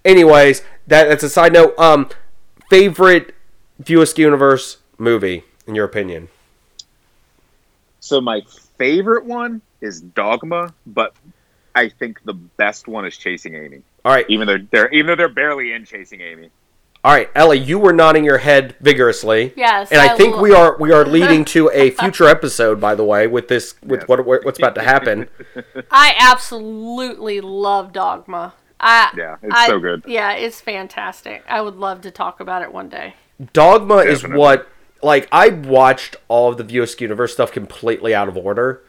anyways, 0.06 0.64
that 0.88 1.08
that's 1.10 1.24
a 1.24 1.30
side 1.30 1.54
note. 1.54 1.78
Um, 1.80 2.10
favorite 2.70 3.34
View 3.80 4.02
Askew 4.02 4.26
Universe 4.26 4.78
movie 4.98 5.44
in 5.68 5.76
your 5.76 5.86
opinion? 5.86 6.30
So 8.00 8.22
my 8.22 8.42
favorite 8.78 9.26
one 9.26 9.62
is 9.82 10.02
Dogma, 10.02 10.74
but 10.88 11.14
I 11.76 11.90
think 11.90 12.24
the 12.24 12.34
best 12.34 12.88
one 12.88 13.06
is 13.06 13.18
Chasing 13.18 13.54
Amy. 13.56 13.82
All 14.06 14.14
right, 14.14 14.26
Even 14.30 14.48
though 14.48 14.58
they're 14.72 14.90
even 14.90 15.08
though 15.08 15.16
they're 15.16 15.28
barely 15.28 15.74
in 15.74 15.86
Chasing 15.86 16.22
Amy. 16.22 16.50
All 17.08 17.14
right, 17.14 17.30
Ellie, 17.36 17.58
you 17.58 17.80
were 17.80 17.94
nodding 17.94 18.26
your 18.26 18.40
head 18.40 18.76
vigorously. 18.82 19.54
Yes, 19.56 19.94
and 19.94 20.02
I, 20.02 20.14
I 20.14 20.18
think 20.18 20.36
lo- 20.36 20.42
we 20.42 20.52
are 20.52 20.78
we 20.78 20.92
are 20.92 21.06
leading 21.18 21.46
to 21.46 21.72
a 21.74 21.92
future 21.92 22.28
episode, 22.28 22.82
by 22.82 22.96
the 22.96 23.06
way, 23.06 23.28
with 23.28 23.48
this 23.48 23.76
with 23.82 24.02
Yes. 24.02 24.10
what 24.10 24.26
what's 24.26 24.60
about 24.60 24.76
to 24.76 24.84
happen. 24.84 25.30
I 25.92 26.16
absolutely 26.20 27.40
love 27.40 27.94
Dogma. 27.94 28.56
I, 28.80 29.10
Yeah, 29.16 29.38
it's 29.42 29.56
I- 29.56 29.68
so 29.68 29.80
good. 29.80 30.04
Yeah, 30.06 30.34
it's 30.34 30.60
fantastic. 30.60 31.46
I 31.48 31.62
would 31.62 31.78
love 31.78 32.02
to 32.02 32.12
talk 32.12 32.42
about 32.42 32.62
it 32.62 32.74
one 32.74 32.90
day. 32.90 33.14
Dogma 33.54 33.98
is 34.00 34.28
what 34.28 34.68
like 35.02 35.30
I 35.32 35.48
watched 35.48 36.18
all 36.28 36.50
of 36.52 36.58
the 36.58 36.64
View 36.66 36.84
Askew 36.84 37.06
Universe 37.06 37.32
stuff 37.32 37.54
completely 37.54 38.14
out 38.14 38.28
of 38.28 38.36
order. 38.36 38.82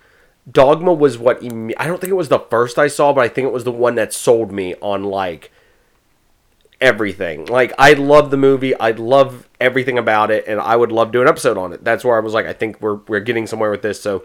Dogma 0.51 0.93
was 0.93 1.19
what 1.19 1.37
I 1.45 1.87
don't 1.87 2.01
think 2.01 2.11
it 2.11 2.17
was 2.17 2.31
the 2.31 2.41
first 2.41 2.81
I 2.81 2.89
saw, 2.89 3.13
but 3.13 3.23
I 3.23 3.29
think 3.29 3.47
it 3.47 3.53
was 3.53 3.63
the 3.63 3.71
one 3.71 3.95
that 3.95 4.13
sold 4.13 4.51
me 4.51 4.75
on 4.83 5.05
like 5.05 5.53
everything. 6.81 7.47
Like 7.47 7.73
I 7.79 7.95
love 7.95 8.31
the 8.31 8.37
movie, 8.37 8.75
I 8.79 8.93
love 8.93 9.49
everything 9.61 9.99
about 9.99 10.31
it, 10.31 10.45
and 10.47 10.61
I 10.61 10.77
would 10.77 10.93
love 10.93 11.09
to 11.09 11.13
do 11.13 11.23
an 11.23 11.29
episode 11.29 11.59
on 11.59 11.73
it. 11.73 11.85
That's 11.85 12.05
where 12.05 12.17
I 12.17 12.21
was 12.21 12.35
like, 12.35 12.47
I 12.47 12.53
think 12.53 12.81
we're 12.81 13.01
we're 13.09 13.21
getting 13.21 13.47
somewhere 13.47 13.71
with 13.71 13.83
this. 13.83 14.01
So 14.01 14.25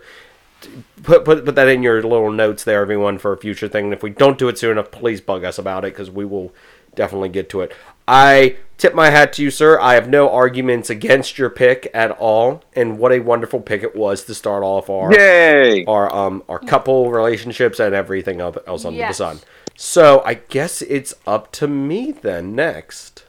put 1.04 1.26
put 1.26 1.46
put 1.46 1.56
that 1.56 1.68
in 1.68 1.84
your 1.84 2.02
little 2.02 2.32
notes 2.32 2.64
there, 2.64 2.82
everyone, 2.82 3.18
for 3.18 3.34
a 3.34 3.38
future 3.38 3.68
thing. 3.68 3.86
And 3.86 3.94
if 3.94 4.04
we 4.04 4.10
don't 4.10 4.38
do 4.38 4.48
it 4.50 4.58
soon 4.58 4.72
enough, 4.72 4.92
please 4.92 5.22
bug 5.22 5.44
us 5.44 5.58
about 5.58 5.86
it 5.86 5.94
because 5.94 6.10
we 6.10 6.26
will 6.26 6.54
definitely 6.96 7.30
get 7.30 7.50
to 7.50 7.62
it. 7.62 7.74
I 8.08 8.58
tip 8.78 8.94
my 8.94 9.10
hat 9.10 9.34
to 9.34 9.44
you, 9.44 9.50
sir. 9.50 9.80
I 9.80 9.94
have 9.94 10.10
no 10.10 10.30
arguments 10.30 10.90
against 10.90 11.38
your 11.38 11.50
pick 11.50 11.90
at 11.94 12.12
all, 12.12 12.64
and 12.76 12.98
what 13.00 13.12
a 13.12 13.20
wonderful 13.20 13.62
pick 13.62 13.82
it 13.82 13.96
was 13.96 14.26
to 14.26 14.36
start 14.36 14.64
off 14.64 14.90
our 14.90 15.14
Yay! 15.14 15.86
our 15.86 16.14
um 16.14 16.44
our 16.50 16.60
couple 16.60 17.10
relationships 17.12 17.80
and 17.80 17.96
everything 17.96 18.42
else 18.42 18.86
under 18.86 19.08
the 19.08 19.14
sun. 19.14 19.40
So 19.76 20.22
I 20.26 20.36
guess 20.36 20.82
it's 20.82 21.14
up 21.26 21.52
to 21.54 21.68
me 21.68 22.12
then 22.12 22.56
next. 22.56 23.26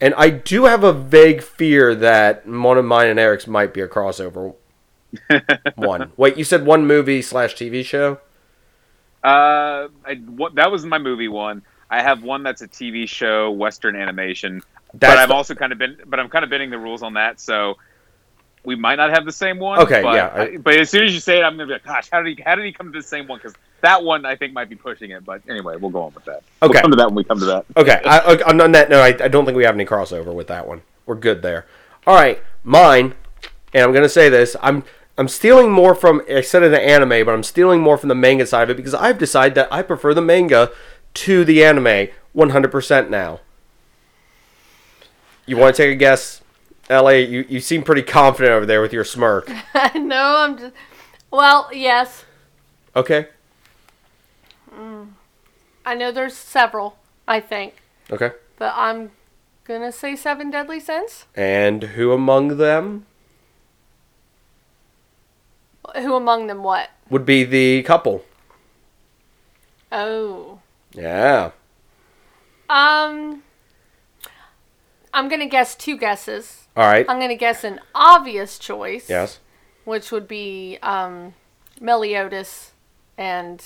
And 0.00 0.14
I 0.16 0.30
do 0.30 0.64
have 0.64 0.82
a 0.84 0.92
vague 0.92 1.42
fear 1.42 1.94
that 1.94 2.46
one 2.46 2.78
of 2.78 2.84
mine 2.84 3.08
and 3.08 3.18
Eric's 3.18 3.46
might 3.46 3.74
be 3.74 3.80
a 3.80 3.88
crossover. 3.88 4.54
one. 5.74 6.12
Wait, 6.16 6.36
you 6.36 6.44
said 6.44 6.64
one 6.64 6.86
movie 6.86 7.20
slash 7.22 7.54
TV 7.54 7.84
show? 7.84 8.18
Uh, 9.22 9.88
I, 10.06 10.14
what, 10.26 10.54
that 10.54 10.70
was 10.70 10.86
my 10.86 10.98
movie 10.98 11.28
one. 11.28 11.62
I 11.90 12.02
have 12.02 12.22
one 12.22 12.42
that's 12.42 12.62
a 12.62 12.68
TV 12.68 13.08
show, 13.08 13.50
Western 13.50 13.96
animation. 13.96 14.62
That's 14.94 15.14
but 15.14 15.18
I've 15.18 15.28
the- 15.28 15.34
also 15.34 15.54
kind 15.54 15.72
of 15.72 15.78
been, 15.78 15.98
but 16.06 16.20
I'm 16.20 16.28
kind 16.28 16.44
of 16.44 16.50
bending 16.50 16.70
the 16.70 16.78
rules 16.78 17.02
on 17.02 17.14
that, 17.14 17.40
so 17.40 17.76
we 18.64 18.76
might 18.76 18.96
not 18.96 19.10
have 19.10 19.24
the 19.24 19.32
same 19.32 19.58
one. 19.58 19.80
Okay, 19.80 20.02
but, 20.02 20.14
yeah, 20.14 20.32
I- 20.34 20.56
but 20.56 20.76
as 20.78 20.88
soon 20.88 21.04
as 21.04 21.12
you 21.12 21.20
say 21.20 21.38
it, 21.38 21.42
I'm 21.42 21.54
gonna 21.54 21.66
be 21.66 21.72
like, 21.74 21.84
gosh, 21.84 22.08
how 22.10 22.22
did 22.22 22.38
he, 22.38 22.42
how 22.42 22.54
did 22.54 22.64
he 22.64 22.72
come 22.72 22.92
to 22.92 22.98
the 22.98 23.06
same 23.06 23.26
one? 23.26 23.38
Because 23.38 23.54
that 23.82 24.02
one 24.02 24.24
I 24.24 24.36
think 24.36 24.52
might 24.52 24.68
be 24.68 24.76
pushing 24.76 25.10
it. 25.10 25.24
But 25.24 25.42
anyway, 25.48 25.76
we'll 25.76 25.90
go 25.90 26.02
on 26.02 26.14
with 26.14 26.24
that. 26.26 26.42
Okay. 26.62 26.72
we'll 26.72 26.82
come 26.82 26.90
to 26.92 26.96
that 26.96 27.06
when 27.08 27.14
we 27.16 27.24
come 27.24 27.38
to 27.40 27.44
that. 27.46 27.64
Okay, 27.76 28.00
I, 28.04 28.18
I- 28.18 28.42
on 28.48 28.60
on 28.60 28.72
that 28.72 28.90
note, 28.90 29.02
I, 29.20 29.24
I 29.24 29.28
don't 29.28 29.44
think 29.44 29.56
we 29.56 29.64
have 29.64 29.74
any 29.74 29.84
crossover 29.86 30.34
with 30.34 30.48
that 30.48 30.66
one. 30.66 30.82
We're 31.06 31.14
good 31.16 31.42
there. 31.42 31.66
All 32.06 32.14
right, 32.14 32.42
mine, 32.64 33.14
and 33.74 33.84
I'm 33.84 33.92
gonna 33.92 34.08
say 34.08 34.28
this. 34.28 34.56
I'm 34.62 34.84
I'm 35.18 35.28
stealing 35.28 35.70
more 35.70 35.94
from 35.94 36.22
I 36.30 36.40
said 36.40 36.62
in 36.62 36.72
the 36.72 36.80
anime, 36.80 37.26
but 37.26 37.32
I'm 37.32 37.42
stealing 37.42 37.80
more 37.80 37.98
from 37.98 38.08
the 38.08 38.14
manga 38.14 38.46
side 38.46 38.64
of 38.64 38.70
it 38.70 38.76
because 38.76 38.94
I've 38.94 39.18
decided 39.18 39.54
that 39.56 39.72
I 39.72 39.82
prefer 39.82 40.14
the 40.14 40.22
manga 40.22 40.70
to 41.12 41.44
the 41.44 41.62
anime 41.64 42.08
100% 42.36 43.10
now. 43.10 43.40
You 45.46 45.56
want 45.56 45.74
to 45.74 45.82
take 45.82 45.92
a 45.92 45.96
guess, 45.96 46.40
La? 46.88 47.08
You 47.10 47.44
you 47.48 47.60
seem 47.60 47.82
pretty 47.82 48.02
confident 48.02 48.52
over 48.52 48.66
there 48.66 48.80
with 48.80 48.92
your 48.92 49.04
smirk. 49.04 49.50
no, 49.94 50.36
I'm 50.38 50.58
just. 50.58 50.74
Well, 51.30 51.68
yes, 51.72 52.24
Okay. 52.96 53.28
I 55.84 55.94
know 55.94 56.10
there's 56.12 56.36
several. 56.36 56.96
I 57.28 57.38
think, 57.40 57.74
Okay. 58.10 58.32
but 58.58 58.72
I'm 58.76 59.12
gonna 59.64 59.92
say 59.92 60.16
Seven 60.16 60.50
Deadly 60.50 60.80
Sins. 60.80 61.26
And 61.36 61.82
who 61.94 62.12
among 62.12 62.56
them 62.56 63.06
Who 65.96 66.14
among 66.14 66.46
them? 66.46 66.62
What? 66.62 66.90
would 67.08 67.24
be 67.26 67.44
the 67.44 67.82
couple? 67.82 68.24
Oh. 69.92 70.60
Yeah. 70.92 71.50
Um. 72.68 73.42
I'm 75.12 75.28
gonna 75.28 75.46
guess 75.48 75.74
two 75.74 75.96
guesses. 75.96 76.68
All 76.76 76.86
right. 76.86 77.04
I'm 77.08 77.18
gonna 77.20 77.34
guess 77.36 77.64
an 77.64 77.80
obvious 77.94 78.58
choice. 78.58 79.08
Yes. 79.10 79.40
Which 79.84 80.12
would 80.12 80.28
be 80.28 80.78
um, 80.82 81.34
Meliodas 81.80 82.72
and. 83.18 83.62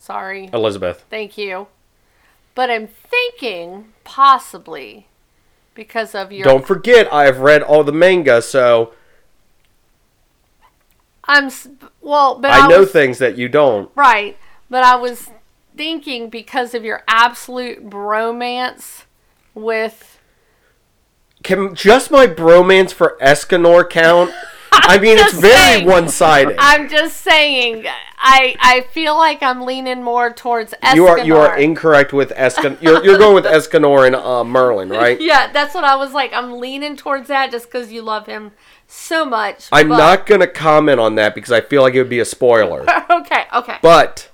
Sorry. 0.00 0.48
Elizabeth. 0.52 1.04
Thank 1.10 1.38
you. 1.38 1.68
But 2.54 2.70
I'm 2.70 2.88
thinking 2.88 3.92
possibly 4.02 5.06
because 5.74 6.14
of 6.14 6.32
your. 6.32 6.44
Don't 6.44 6.66
forget, 6.66 7.12
I've 7.12 7.38
read 7.38 7.62
all 7.62 7.84
the 7.84 7.92
manga, 7.92 8.42
so 8.42 8.92
I'm 11.24 11.50
well, 12.00 12.40
but 12.40 12.50
I 12.50 12.64
I, 12.64 12.68
know 12.68 12.80
was, 12.80 12.90
things 12.90 13.18
that 13.18 13.38
you 13.38 13.48
don't. 13.48 13.90
right. 13.94 14.36
But 14.68 14.84
I 14.84 14.96
was 14.96 15.30
thinking 15.76 16.30
because 16.30 16.74
of 16.74 16.84
your 16.84 17.04
absolute 17.06 17.88
bromance 17.88 19.04
with. 19.54 20.18
Can 21.42 21.74
just 21.74 22.10
my 22.10 22.26
bromance 22.26 22.92
for 22.92 23.16
Escanor 23.20 23.88
count? 23.88 24.32
I 24.90 24.98
mean, 24.98 25.18
it's 25.18 25.34
very 25.34 25.54
saying. 25.54 25.86
one-sided. 25.86 26.56
I'm 26.58 26.88
just 26.88 27.18
saying. 27.18 27.86
I 28.18 28.54
I 28.60 28.82
feel 28.92 29.16
like 29.16 29.42
I'm 29.42 29.62
leaning 29.62 30.02
more 30.02 30.32
towards 30.32 30.74
Escanor. 30.82 30.94
You 30.94 31.06
are 31.06 31.18
you 31.18 31.36
are 31.36 31.56
incorrect 31.56 32.12
with 32.12 32.30
Escan. 32.30 32.80
You're 32.82 33.04
you're 33.04 33.18
going 33.18 33.34
with 33.34 33.44
Escanor 33.44 34.06
and 34.06 34.14
uh, 34.14 34.44
Merlin, 34.44 34.90
right? 34.90 35.20
Yeah, 35.30 35.50
that's 35.52 35.74
what 35.74 35.84
I 35.84 35.96
was 35.96 36.12
like. 36.12 36.32
I'm 36.32 36.58
leaning 36.58 36.96
towards 36.96 37.28
that 37.28 37.50
just 37.50 37.66
because 37.66 37.90
you 37.92 38.02
love 38.02 38.26
him 38.26 38.52
so 38.86 39.24
much. 39.24 39.68
I'm 39.72 39.88
but- 39.88 39.98
not 39.98 40.26
gonna 40.26 40.46
comment 40.46 41.00
on 41.00 41.14
that 41.16 41.34
because 41.34 41.52
I 41.52 41.60
feel 41.60 41.82
like 41.82 41.94
it 41.94 41.98
would 41.98 42.08
be 42.10 42.20
a 42.20 42.24
spoiler. 42.24 42.84
okay, 43.10 43.44
okay. 43.54 43.78
But 43.80 44.30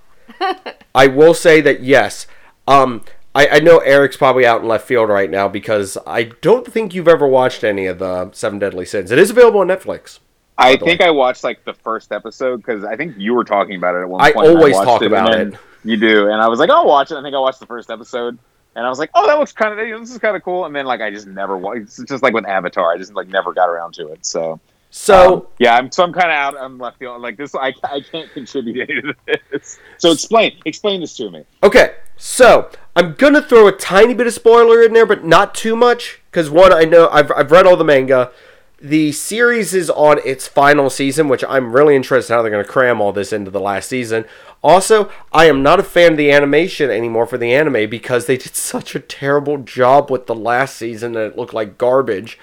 I 0.95 1.07
will 1.07 1.35
say 1.35 1.61
that 1.61 1.81
yes, 1.83 2.27
um, 2.67 3.05
I, 3.35 3.49
I 3.49 3.61
know 3.61 3.79
Eric's 3.79 4.17
probably 4.17 4.47
out 4.47 4.63
in 4.63 4.69
left 4.69 4.87
field 4.87 5.09
right 5.09 5.31
now 5.31 5.47
because 5.47 5.97
I 6.07 6.25
don't 6.25 6.67
think 6.67 6.95
you've 6.95 7.09
ever 7.09 7.27
watched 7.27 7.63
any 7.63 7.87
of 7.87 7.99
the 7.99 8.33
Seven 8.33 8.59
Deadly 8.59 8.87
Sins. 8.87 9.11
It 9.11 9.19
is 9.19 9.31
available 9.31 9.61
on 9.61 9.69
Netflix. 9.69 10.19
I 10.59 10.77
think 10.77 11.01
I 11.01 11.11
watched 11.11 11.45
like 11.45 11.65
the 11.65 11.75
first 11.75 12.13
episode 12.13 12.59
because 12.59 12.85
I 12.85 12.97
think 12.97 13.17
you 13.19 13.35
were 13.35 13.45
talking 13.45 13.77
about 13.77 13.95
it 13.95 14.01
at 14.03 14.09
one 14.09 14.21
I 14.21 14.33
point. 14.33 14.49
always 14.49 14.75
watched 14.75 14.87
talk 14.87 15.03
and 15.03 15.13
about 15.13 15.35
it. 15.39 15.55
You 15.85 15.97
do, 15.97 16.29
and 16.31 16.41
I 16.41 16.49
was 16.49 16.59
like, 16.59 16.71
"I'll 16.71 16.87
watch 16.87 17.11
it." 17.11 17.17
I 17.17 17.23
think 17.23 17.35
I 17.35 17.39
watched 17.39 17.61
the 17.61 17.67
first 17.67 17.91
episode, 17.91 18.39
and 18.75 18.87
I 18.87 18.89
was 18.89 18.99
like, 18.99 19.11
"Oh, 19.15 19.27
that 19.27 19.39
looks 19.39 19.53
kind 19.53 19.79
of 19.79 20.01
this 20.01 20.11
is 20.11 20.19
kind 20.19 20.35
of 20.35 20.43
cool." 20.43 20.65
And 20.65 20.75
then 20.75 20.87
like 20.87 21.01
I 21.01 21.11
just 21.11 21.27
never 21.27 21.57
watched. 21.57 21.81
It's 21.83 22.03
just 22.05 22.23
like 22.23 22.35
with 22.35 22.47
Avatar, 22.47 22.91
I 22.93 22.97
just 22.99 23.15
like 23.15 23.29
never 23.29 23.53
got 23.53 23.69
around 23.69 23.95
to 23.95 24.09
it. 24.09 24.25
So 24.25 24.59
So 24.91 25.35
um, 25.35 25.47
yeah, 25.59 25.77
I'm 25.77 25.93
so 25.93 26.03
I'm 26.05 26.13
kind 26.13 26.27
of 26.31 26.33
out. 26.33 26.57
I'm 26.59 26.79
left 26.79 26.99
field. 26.99 27.21
Like 27.21 27.37
this, 27.37 27.55
I, 27.55 27.75
I 27.85 28.01
can't 28.01 28.33
contribute 28.33 28.89
any 28.91 29.03
to 29.03 29.15
this. 29.53 29.79
So 29.99 30.11
explain 30.11 30.59
explain 30.65 31.01
this 31.03 31.17
to 31.19 31.31
me. 31.31 31.45
Okay, 31.63 31.95
so 32.17 32.71
I'm 32.97 33.13
gonna 33.15 33.43
throw 33.43 33.69
a 33.69 33.73
tiny 33.73 34.15
bit 34.15 34.27
of 34.27 34.33
spoiler 34.33 34.83
in 34.83 34.93
there, 34.95 35.07
but 35.07 35.25
not 35.25 35.55
too 35.55 35.77
much, 35.77 36.23
because 36.31 36.49
one, 36.51 36.73
I 36.73 36.85
know 36.85 37.09
I've 37.11 37.31
I've 37.33 37.51
read 37.51 37.67
all 37.67 37.77
the 37.77 37.85
manga. 37.85 38.33
The 38.79 39.13
series 39.13 39.73
is 39.73 39.89
on 39.89 40.19
its 40.25 40.47
final 40.47 40.91
season, 40.91 41.29
which 41.29 41.43
I'm 41.49 41.73
really 41.73 41.97
interested 41.97 42.33
in 42.33 42.37
how 42.37 42.43
they're 42.43 42.51
gonna 42.51 42.65
cram 42.65 43.01
all 43.01 43.13
this 43.13 43.33
into 43.33 43.51
the 43.51 43.61
last 43.61 43.89
season. 43.89 44.27
Also, 44.63 45.11
I 45.33 45.47
am 45.47 45.63
not 45.63 45.81
a 45.81 45.83
fan 45.83 46.13
of 46.13 46.19
the 46.19 46.31
animation 46.31 46.91
anymore 46.91 47.27
for 47.27 47.39
the 47.39 47.55
anime 47.55 47.89
because 47.89 48.27
they 48.27 48.37
did 48.37 48.55
such 48.55 48.95
a 48.95 49.01
terrible 49.01 49.59
job 49.59 50.11
with 50.11 50.27
the 50.27 50.35
last 50.35 50.77
season 50.77 51.13
that 51.13 51.27
it 51.27 51.39
looked 51.39 51.55
like 51.55 51.79
garbage. 51.79 52.39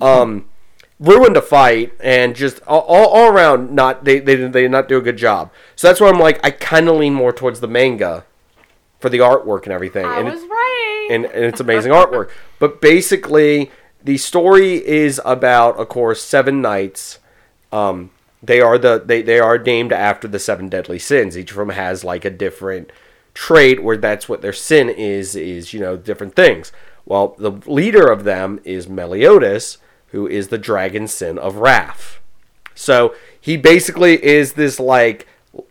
Um, 0.00 0.46
ruined 0.98 1.36
a 1.36 1.42
fight 1.42 1.92
and 2.00 2.34
just 2.34 2.60
all, 2.66 2.82
all, 2.82 3.28
around 3.28 3.70
not 3.72 4.04
they, 4.04 4.18
they 4.18 4.34
they 4.34 4.62
did 4.62 4.70
not 4.70 4.88
do 4.88 4.96
a 4.96 5.02
good 5.02 5.16
job. 5.16 5.50
So 5.74 5.88
that's 5.88 6.00
why 6.00 6.08
I'm 6.08 6.18
like 6.18 6.44
I 6.44 6.50
kind 6.50 6.88
of 6.88 6.96
lean 6.96 7.14
more 7.14 7.32
towards 7.32 7.60
the 7.60 7.68
manga 7.68 8.24
for 8.98 9.08
the 9.08 9.18
artwork 9.18 9.64
and 9.64 9.72
everything. 9.72 10.04
I 10.04 10.18
and 10.18 10.28
was 10.28 10.40
right. 10.40 11.08
and, 11.10 11.24
and 11.26 11.44
it's 11.44 11.60
amazing 11.66 11.92
artwork. 11.92 12.30
But 12.58 12.80
basically, 12.80 13.70
the 14.06 14.16
story 14.16 14.86
is 14.86 15.20
about, 15.24 15.76
of 15.78 15.88
course, 15.88 16.22
seven 16.22 16.62
knights. 16.62 17.18
Um, 17.72 18.10
they 18.40 18.60
are 18.60 18.78
the 18.78 19.02
they, 19.04 19.20
they 19.20 19.40
are 19.40 19.58
named 19.58 19.92
after 19.92 20.28
the 20.28 20.38
seven 20.38 20.68
deadly 20.68 21.00
sins. 21.00 21.36
Each 21.36 21.50
of 21.50 21.56
them 21.56 21.70
has 21.70 22.04
like 22.04 22.24
a 22.24 22.30
different 22.30 22.92
trait 23.34 23.82
where 23.82 23.96
that's 23.96 24.28
what 24.28 24.42
their 24.42 24.52
sin 24.52 24.88
is 24.88 25.34
is 25.34 25.74
you 25.74 25.80
know 25.80 25.96
different 25.96 26.36
things. 26.36 26.70
Well, 27.04 27.34
the 27.38 27.50
leader 27.66 28.06
of 28.10 28.22
them 28.22 28.60
is 28.64 28.88
Meliodas, 28.88 29.78
who 30.08 30.28
is 30.28 30.48
the 30.48 30.58
dragon 30.58 31.08
sin 31.08 31.36
of 31.36 31.56
wrath. 31.56 32.20
So 32.76 33.12
he 33.40 33.56
basically 33.56 34.24
is 34.24 34.52
this 34.52 34.78
like 34.78 35.26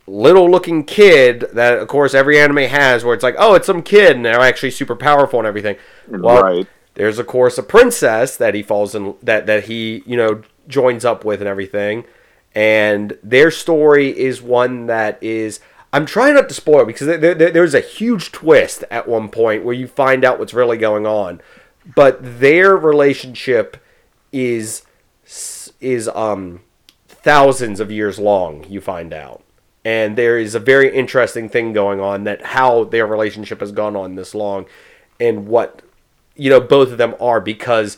little 0.08 0.50
looking 0.50 0.84
kid 0.84 1.46
that 1.54 1.78
of 1.78 1.88
course 1.88 2.14
every 2.14 2.38
anime 2.38 2.70
has 2.70 3.06
where 3.06 3.14
it's 3.14 3.24
like, 3.24 3.36
oh, 3.38 3.54
it's 3.54 3.68
some 3.68 3.82
kid 3.82 4.18
and 4.18 4.26
they're 4.26 4.42
actually 4.42 4.72
super 4.72 4.96
powerful 4.96 5.40
and 5.40 5.48
everything. 5.48 5.78
Well, 6.10 6.44
Right. 6.44 6.68
There's 6.96 7.20
of 7.20 7.28
course 7.28 7.58
a 7.58 7.64
princess 7.64 8.36
that 8.38 8.54
he 8.56 8.64
falls 8.64 8.96
in 8.96 9.16
that 9.22 9.46
that 9.46 9.66
he, 9.66 10.04
you 10.06 10.18
know, 10.18 10.42
joins 10.68 11.06
up 11.06 11.24
with 11.24 11.40
and 11.40 11.48
everything. 11.48 12.06
And 12.54 13.18
their 13.22 13.52
story 13.52 14.18
is 14.18 14.42
one 14.42 14.88
that 14.88 15.22
is 15.22 15.60
I'm 15.94 16.06
trying 16.06 16.34
not 16.36 16.50
to 16.50 16.56
spoil 16.56 16.86
because 16.86 17.08
there, 17.08 17.36
there, 17.36 17.52
there's 17.52 17.74
a 17.74 17.80
huge 17.80 18.32
twist 18.32 18.84
at 18.92 19.08
one 19.08 19.30
point 19.30 19.64
where 19.64 19.74
you 19.74 19.88
find 19.88 20.26
out 20.26 20.40
what's 20.40 20.54
really 20.54 20.78
going 20.78 21.06
on. 21.06 21.42
But 21.96 22.20
their 22.40 22.76
relationship 22.76 23.78
is 24.32 24.84
is 25.80 26.08
um 26.10 26.62
thousands 27.08 27.80
of 27.80 27.92
years 27.92 28.20
long 28.20 28.66
you 28.70 28.80
find 28.80 29.14
out 29.14 29.44
and 29.84 30.18
there 30.18 30.38
is 30.38 30.56
a 30.56 30.60
very 30.60 30.94
interesting 30.94 31.48
thing 31.48 31.72
going 31.72 32.00
on 32.00 32.24
that 32.26 32.44
how 32.44 32.84
their 32.84 33.08
relationship 33.08 33.60
has 33.60 33.72
gone 33.72 33.96
on 33.96 34.16
this 34.16 34.36
long 34.36 34.66
and 35.20 35.48
what 35.48 35.82
you 36.36 36.50
know 36.50 36.60
both 36.60 36.92
of 36.92 36.98
them 36.98 37.16
are 37.20 37.42
because 37.42 37.98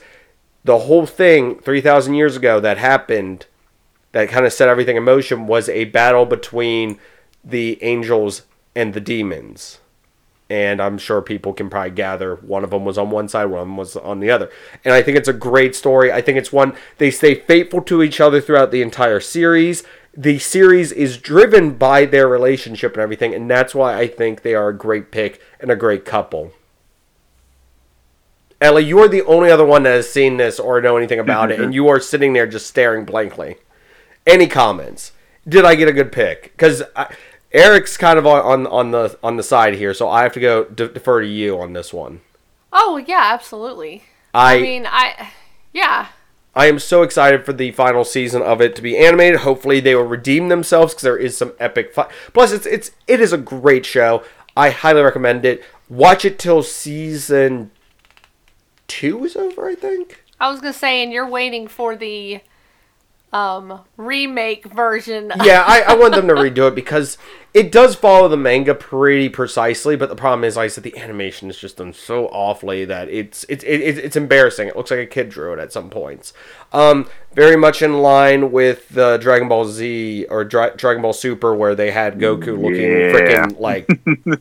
the 0.64 0.80
whole 0.80 1.06
thing 1.06 1.60
3000 1.60 2.14
years 2.14 2.36
ago 2.36 2.60
that 2.60 2.78
happened 2.78 3.46
that 4.12 4.30
kind 4.30 4.46
of 4.46 4.54
set 4.54 4.68
everything 4.68 4.98
in 4.98 5.04
motion 5.04 5.48
was 5.48 5.70
a 5.70 5.86
battle 5.86 6.26
between 6.26 7.00
the 7.44 7.82
angels 7.84 8.44
and 8.76 8.94
the 8.94 9.02
demons 9.02 9.80
and 10.50 10.82
I'm 10.82 10.98
sure 10.98 11.22
people 11.22 11.54
can 11.54 11.70
probably 11.70 11.92
gather 11.92 12.36
one 12.36 12.64
of 12.64 12.70
them 12.70 12.86
was 12.86 12.98
on 12.98 13.10
one 13.10 13.28
side, 13.28 13.46
one 13.46 13.62
of 13.62 13.68
them 13.68 13.78
was 13.78 13.96
on 13.98 14.20
the 14.20 14.30
other. 14.30 14.50
And 14.86 14.94
I 14.94 15.02
think 15.02 15.18
it's 15.18 15.28
a 15.28 15.34
great 15.34 15.76
story. 15.76 16.12
I 16.12 16.22
think 16.22 16.38
it's 16.38 16.54
one 16.54 16.76
they 16.98 17.12
stay 17.12 17.36
faithful 17.36 17.82
to 17.84 18.02
each 18.02 18.22
other 18.22 18.40
throughout 18.40 18.72
the 18.72 18.82
entire 18.82 19.20
series. 19.20 19.84
The 20.16 20.40
series 20.40 20.92
is 20.92 21.18
driven 21.18 21.76
by 21.76 22.06
their 22.06 22.28
relationship 22.28 22.94
and 22.94 23.02
everything, 23.02 23.36
and 23.36 23.50
that's 23.50 23.76
why 23.76 23.98
I 23.98 24.08
think 24.08 24.42
they 24.42 24.56
are 24.56 24.70
a 24.70 24.78
great 24.78 25.12
pick 25.12 25.40
and 25.60 25.70
a 25.70 25.76
great 25.76 26.06
couple. 26.06 26.54
Ellie, 28.60 28.86
you 28.86 29.00
are 29.00 29.08
the 29.08 29.24
only 29.24 29.52
other 29.52 29.66
one 29.66 29.84
that 29.84 29.92
has 29.94 30.10
seen 30.10 30.38
this 30.38 30.60
or 30.60 30.82
know 30.82 30.98
anything 30.98 31.20
about 31.20 31.52
it, 31.52 31.60
and 31.62 31.74
you 31.74 31.88
are 31.88 32.00
sitting 32.00 32.34
there 32.34 32.48
just 32.48 32.68
staring 32.68 33.06
blankly. 33.06 33.58
Any 34.26 34.48
comments? 34.48 35.12
Did 35.48 35.64
I 35.64 35.76
get 35.76 35.88
a 35.88 35.94
good 35.94 36.12
pick? 36.12 36.52
Because 36.54 36.84
Eric's 37.54 37.96
kind 37.98 38.20
of 38.20 38.28
on, 38.28 38.42
on 38.42 38.68
on 38.68 38.92
the 38.92 39.18
on 39.24 39.38
the 39.38 39.44
side 39.44 39.76
here, 39.76 39.94
so 39.94 40.10
I 40.10 40.24
have 40.24 40.34
to 40.34 40.40
go 40.40 40.66
de- 40.66 40.90
defer 40.90 41.22
to 41.22 41.28
you 41.28 41.60
on 41.60 41.74
this 41.74 41.94
one. 41.94 42.22
oh 42.74 42.98
yeah, 42.98 43.32
absolutely. 43.34 44.04
I 44.34 44.56
I 44.56 44.62
mean, 44.62 44.86
I 44.90 45.32
yeah. 45.72 46.08
I 46.56 46.66
am 46.66 46.80
so 46.80 47.04
excited 47.04 47.46
for 47.46 47.54
the 47.54 47.72
final 47.72 48.04
season 48.04 48.42
of 48.42 48.62
it 48.62 48.76
to 48.76 48.82
be 48.82 48.98
animated. 48.98 49.42
Hopefully, 49.42 49.80
they 49.80 49.96
will 49.96 50.04
redeem 50.04 50.50
themselves 50.50 50.94
because 50.94 51.04
there 51.04 51.18
is 51.18 51.38
some 51.38 51.54
epic. 51.60 51.94
Fi- 51.94 52.10
Plus, 52.34 52.52
it's 52.52 52.66
it's 52.66 52.92
it 53.08 53.22
is 53.22 53.32
a 53.32 53.38
great 53.38 53.86
show. 53.86 54.24
I 54.58 54.72
highly 54.72 55.02
recommend 55.04 55.46
it. 55.46 55.64
Watch 55.88 56.26
it 56.26 56.38
till 56.40 56.64
season 56.64 57.72
two 58.88 59.24
is 59.26 59.36
over. 59.36 59.68
I 59.68 59.76
think. 59.76 60.24
I 60.40 60.50
was 60.50 60.62
gonna 60.62 60.74
say, 60.74 61.04
and 61.04 61.12
you're 61.12 61.28
waiting 61.28 61.68
for 61.68 61.96
the 61.96 62.42
um 63.34 63.82
remake 63.98 64.66
version. 64.74 65.32
yeah, 65.44 65.64
I, 65.68 65.82
I 65.82 65.96
want 65.96 66.14
them 66.16 66.28
to 66.30 66.34
redo 66.36 66.70
it 66.70 66.76
because 66.76 67.18
it 67.54 67.72
does 67.72 67.96
follow 67.96 68.28
the 68.30 68.38
manga 68.38 68.74
pretty 68.74 69.28
precisely. 69.30 69.96
But 69.98 70.10
the 70.10 70.16
problem 70.16 70.44
is, 70.46 70.56
like 70.56 70.66
I 70.66 70.68
said, 70.68 70.84
the 70.86 70.98
animation 70.98 71.50
is 71.50 71.58
just 71.58 71.78
done 71.78 71.92
so 71.92 72.28
awfully 72.28 72.86
that 72.86 73.10
it's 73.10 73.46
it's 73.50 73.64
it, 73.66 73.82
it's 73.82 74.16
embarrassing. 74.16 74.68
It 74.70 74.78
looks 74.78 74.92
like 74.92 75.00
a 75.02 75.06
kid 75.06 75.30
drew 75.30 75.54
it 75.54 75.60
at 75.60 75.74
some 75.74 75.90
points. 75.90 76.34
Um, 76.72 77.10
very 77.34 77.56
much 77.58 77.82
in 77.82 78.02
line 78.02 78.52
with 78.52 78.88
the 78.90 79.18
Dragon 79.18 79.48
Ball 79.50 79.66
Z 79.66 80.26
or 80.30 80.44
Dra- 80.46 80.76
Dragon 80.78 81.02
Ball 81.02 81.14
Super, 81.14 81.54
where 81.54 81.76
they 81.76 81.92
had 81.92 82.20
Goku 82.20 82.58
looking 82.58 82.82
Yeah. 82.82 83.12
freaking 83.12 83.60
like 83.60 83.88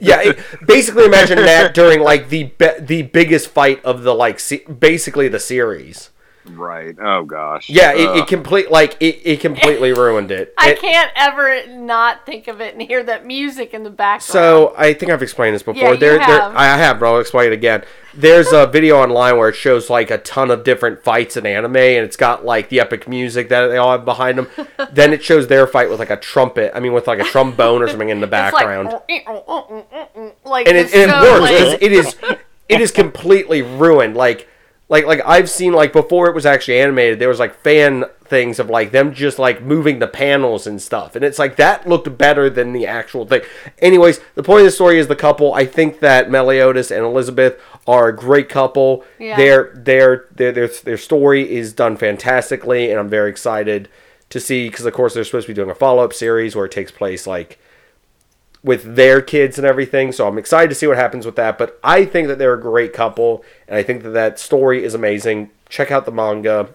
yeah. 0.00 0.20
It, 0.22 0.38
basically, 0.66 1.06
imagine 1.06 1.38
that 1.38 1.74
during 1.74 2.00
like 2.00 2.28
the 2.28 2.44
be- 2.44 2.78
the 2.80 3.02
biggest 3.02 3.48
fight 3.48 3.84
of 3.84 4.02
the 4.04 4.14
like 4.14 4.38
se- 4.38 4.64
basically 4.66 5.26
the 5.28 5.40
series. 5.40 6.10
Right. 6.50 6.94
Oh 7.00 7.24
gosh. 7.24 7.68
Yeah, 7.68 7.92
it, 7.92 8.06
Ugh. 8.08 8.16
it 8.18 8.26
complete 8.28 8.70
like 8.70 8.96
it, 9.00 9.20
it 9.24 9.40
completely 9.40 9.92
ruined 9.94 10.30
it. 10.30 10.54
I 10.56 10.70
It- 10.70 10.80
can't 10.80 11.10
ever 11.16 11.66
not 11.68 12.24
think 12.26 12.48
of 12.48 12.60
it 12.60 12.74
and 12.74 12.82
hear 12.82 13.02
that 13.04 13.26
music 13.26 13.74
in 13.74 13.82
the 13.82 13.90
background. 13.90 14.22
So 14.22 14.74
I 14.76 14.94
think 14.94 15.10
I've 15.12 15.22
explained 15.22 15.54
this 15.54 15.62
before. 15.62 15.80
Yeah, 15.82 15.92
you 15.92 15.96
there, 15.98 16.18
there, 16.18 16.26
have. 16.26 16.54
I 16.56 16.64
have, 16.76 17.00
but 17.00 17.06
I'll 17.06 17.20
explain 17.20 17.48
it 17.50 17.54
again. 17.54 17.84
There's 18.14 18.50
a 18.52 18.66
video 18.66 18.96
online 18.96 19.36
where 19.36 19.50
it 19.50 19.56
shows 19.56 19.90
like 19.90 20.10
a 20.10 20.16
ton 20.18 20.50
of 20.50 20.64
different 20.64 21.02
fights 21.04 21.36
in 21.36 21.44
anime, 21.44 21.76
and 21.76 22.04
it's 22.04 22.16
got 22.16 22.44
like 22.46 22.70
the 22.70 22.80
epic 22.80 23.06
music 23.06 23.50
that 23.50 23.66
they 23.68 23.76
all 23.76 23.92
have 23.92 24.04
behind 24.06 24.38
them. 24.38 24.48
then 24.92 25.12
it 25.12 25.22
shows 25.22 25.48
their 25.48 25.66
fight 25.66 25.90
with 25.90 25.98
like 25.98 26.08
a 26.10 26.16
trumpet. 26.16 26.72
I 26.74 26.80
mean, 26.80 26.94
with 26.94 27.06
like 27.06 27.18
a 27.18 27.24
trombone 27.24 27.82
or 27.82 27.88
something 27.88 28.08
in 28.08 28.20
the 28.20 28.26
It's 28.26 28.30
background, 28.30 28.88
like, 28.88 29.26
like 30.44 30.68
and 30.68 30.76
it, 30.76 30.86
it's 30.86 30.94
and 30.94 31.10
it 31.10 31.14
so, 31.14 31.22
works. 31.40 31.40
like- 31.72 31.82
it 31.82 31.92
is, 31.92 32.16
it 32.68 32.80
is 32.80 32.90
completely 32.90 33.62
ruined. 33.62 34.16
Like, 34.16 34.48
like, 34.88 35.04
like 35.06 35.20
I've 35.24 35.50
seen 35.50 35.72
like 35.72 35.92
before 35.92 36.28
it 36.28 36.34
was 36.34 36.46
actually 36.46 36.78
animated. 36.78 37.18
There 37.18 37.28
was 37.28 37.40
like 37.40 37.54
fan 37.56 38.04
things 38.24 38.58
of 38.58 38.70
like 38.70 38.92
them 38.92 39.14
just 39.14 39.38
like 39.38 39.62
moving 39.62 39.98
the 39.98 40.06
panels 40.06 40.66
and 40.66 40.80
stuff, 40.80 41.16
and 41.16 41.24
it's 41.24 41.38
like 41.38 41.56
that 41.56 41.88
looked 41.88 42.16
better 42.16 42.48
than 42.48 42.72
the 42.72 42.86
actual 42.86 43.26
thing. 43.26 43.42
Anyways, 43.78 44.20
the 44.36 44.42
point 44.42 44.60
of 44.60 44.66
the 44.66 44.70
story 44.70 44.98
is 44.98 45.08
the 45.08 45.16
couple. 45.16 45.54
I 45.54 45.66
think 45.66 46.00
that 46.00 46.30
Meliodas 46.30 46.90
and 46.90 47.04
Elizabeth 47.04 47.60
are 47.86 48.08
a 48.08 48.16
great 48.16 48.48
couple. 48.48 49.04
Yeah. 49.18 49.36
Their 49.36 49.72
their 49.74 50.26
their 50.32 50.52
their 50.52 50.68
their 50.68 50.98
story 50.98 51.50
is 51.50 51.72
done 51.72 51.96
fantastically, 51.96 52.90
and 52.90 53.00
I'm 53.00 53.08
very 53.08 53.30
excited 53.30 53.88
to 54.30 54.40
see 54.40 54.68
because 54.68 54.86
of 54.86 54.92
course 54.92 55.14
they're 55.14 55.24
supposed 55.24 55.46
to 55.46 55.52
be 55.52 55.56
doing 55.56 55.70
a 55.70 55.74
follow 55.74 56.04
up 56.04 56.12
series 56.12 56.54
where 56.54 56.66
it 56.66 56.72
takes 56.72 56.90
place 56.90 57.26
like 57.26 57.58
with 58.66 58.96
their 58.96 59.22
kids 59.22 59.58
and 59.58 59.66
everything. 59.66 60.10
So 60.10 60.26
I'm 60.26 60.38
excited 60.38 60.68
to 60.70 60.74
see 60.74 60.88
what 60.88 60.96
happens 60.96 61.24
with 61.24 61.36
that. 61.36 61.56
But 61.56 61.78
I 61.84 62.04
think 62.04 62.26
that 62.26 62.38
they're 62.38 62.52
a 62.52 62.60
great 62.60 62.92
couple, 62.92 63.44
and 63.68 63.76
I 63.78 63.84
think 63.84 64.02
that 64.02 64.10
that 64.10 64.40
story 64.40 64.82
is 64.82 64.92
amazing. 64.92 65.50
Check 65.68 65.92
out 65.92 66.04
the 66.04 66.10
manga. 66.10 66.74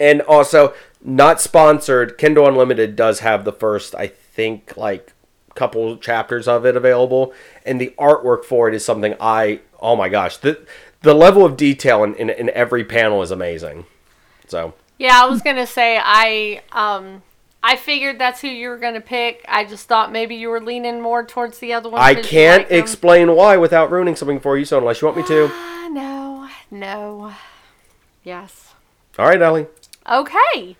And 0.00 0.20
also, 0.22 0.74
not 1.00 1.40
sponsored, 1.40 2.18
Kindle 2.18 2.48
Unlimited 2.48 2.96
does 2.96 3.20
have 3.20 3.44
the 3.44 3.52
first, 3.52 3.94
I 3.94 4.08
think, 4.08 4.76
like 4.76 5.12
couple 5.54 5.96
chapters 5.96 6.46
of 6.46 6.64
it 6.66 6.76
available, 6.76 7.32
and 7.64 7.80
the 7.80 7.92
artwork 7.98 8.44
for 8.44 8.68
it 8.68 8.74
is 8.74 8.84
something 8.84 9.14
I, 9.20 9.60
oh 9.80 9.96
my 9.96 10.08
gosh, 10.08 10.36
the 10.38 10.64
the 11.02 11.14
level 11.14 11.44
of 11.44 11.56
detail 11.56 12.02
in, 12.02 12.14
in, 12.16 12.30
in 12.30 12.50
every 12.50 12.84
panel 12.84 13.22
is 13.22 13.30
amazing. 13.30 13.86
So 14.46 14.74
Yeah, 14.98 15.20
I 15.22 15.26
was 15.26 15.42
gonna 15.42 15.66
say 15.66 16.00
I 16.00 16.62
um 16.72 17.22
I 17.68 17.76
figured 17.76 18.18
that's 18.18 18.40
who 18.40 18.48
you 18.48 18.70
were 18.70 18.78
gonna 18.78 19.02
pick. 19.02 19.44
I 19.46 19.66
just 19.66 19.86
thought 19.88 20.10
maybe 20.10 20.36
you 20.36 20.48
were 20.48 20.58
leaning 20.60 21.02
more 21.02 21.22
towards 21.22 21.58
the 21.58 21.74
other 21.74 21.90
one. 21.90 22.00
I 22.00 22.14
can't 22.14 22.62
like 22.62 22.72
explain 22.72 23.34
why 23.34 23.58
without 23.58 23.90
ruining 23.90 24.16
something 24.16 24.40
for 24.40 24.56
you. 24.56 24.64
So 24.64 24.78
unless 24.78 25.02
you 25.02 25.06
want 25.08 25.18
me 25.18 25.24
to, 25.24 25.50
Ah, 25.52 25.88
no, 25.92 26.48
no. 26.70 27.34
Yes. 28.24 28.72
all 29.18 29.26
right, 29.26 29.40
Ellie. 29.42 29.66
Okay. 30.10 30.76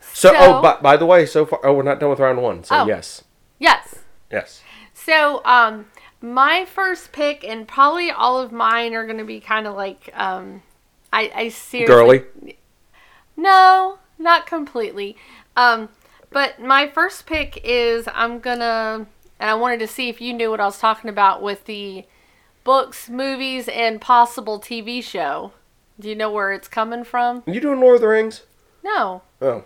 So, 0.00 0.30
So- 0.30 0.34
oh, 0.38 0.62
by, 0.62 0.76
by 0.80 0.96
the 0.96 1.06
way, 1.06 1.26
so 1.26 1.44
far, 1.44 1.58
oh, 1.64 1.72
we're 1.72 1.82
not 1.82 1.98
done 1.98 2.10
with 2.10 2.20
round 2.20 2.40
one. 2.40 2.62
So 2.62 2.76
Oh. 2.76 2.86
yes, 2.86 3.24
Yes. 3.58 3.96
yes. 4.30 4.62
So, 4.94 5.44
um, 5.44 5.86
my 6.20 6.64
first 6.64 7.10
pick 7.10 7.42
and 7.42 7.66
probably 7.66 8.12
all 8.12 8.38
of 8.40 8.52
mine 8.52 8.94
are 8.94 9.04
gonna 9.08 9.24
be 9.24 9.40
kind 9.40 9.66
of 9.66 9.74
like 9.74 10.08
um, 10.14 10.62
I 11.12 11.32
I 11.34 11.48
seriously 11.48 11.92
Girly. 11.92 12.24
No, 13.36 13.98
not 14.18 14.46
completely. 14.46 15.16
Um, 15.56 15.88
but 16.30 16.60
my 16.60 16.88
first 16.88 17.26
pick 17.26 17.60
is 17.64 18.08
I'm 18.12 18.40
gonna, 18.40 19.06
and 19.38 19.50
I 19.50 19.54
wanted 19.54 19.80
to 19.80 19.86
see 19.86 20.08
if 20.08 20.20
you 20.20 20.32
knew 20.32 20.50
what 20.50 20.60
I 20.60 20.66
was 20.66 20.78
talking 20.78 21.10
about 21.10 21.42
with 21.42 21.64
the 21.64 22.04
books, 22.64 23.08
movies, 23.08 23.68
and 23.68 24.00
possible 24.00 24.60
TV 24.60 25.02
show. 25.02 25.52
Do 25.98 26.08
you 26.08 26.14
know 26.14 26.30
where 26.30 26.52
it's 26.52 26.68
coming 26.68 27.04
from? 27.04 27.42
Are 27.46 27.52
you 27.52 27.60
doing 27.60 27.80
Lord 27.80 27.96
of 27.96 28.00
the 28.02 28.08
Rings? 28.08 28.42
No. 28.84 29.22
Oh, 29.40 29.64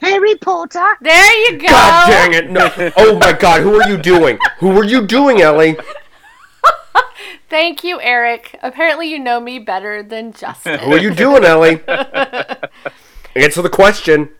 Harry 0.00 0.34
Potter. 0.36 0.96
There 1.00 1.50
you 1.50 1.58
go. 1.58 1.68
God 1.68 2.06
dang 2.08 2.34
it! 2.34 2.50
No. 2.50 2.70
Oh 2.96 3.18
my 3.18 3.32
God, 3.32 3.62
who 3.62 3.80
are 3.80 3.88
you 3.88 3.98
doing? 3.98 4.38
Who 4.58 4.70
are 4.78 4.84
you 4.84 5.06
doing, 5.06 5.40
Ellie? 5.40 5.76
Thank 7.50 7.84
you, 7.84 8.00
Eric. 8.00 8.58
Apparently, 8.62 9.10
you 9.10 9.18
know 9.18 9.40
me 9.40 9.58
better 9.58 10.02
than 10.02 10.32
Justin. 10.32 10.78
Who 10.80 10.92
are 10.92 10.98
you 10.98 11.12
doing, 11.12 11.44
Ellie? 11.44 11.80
Answer 13.34 13.62
the 13.62 13.70
question. 13.70 14.30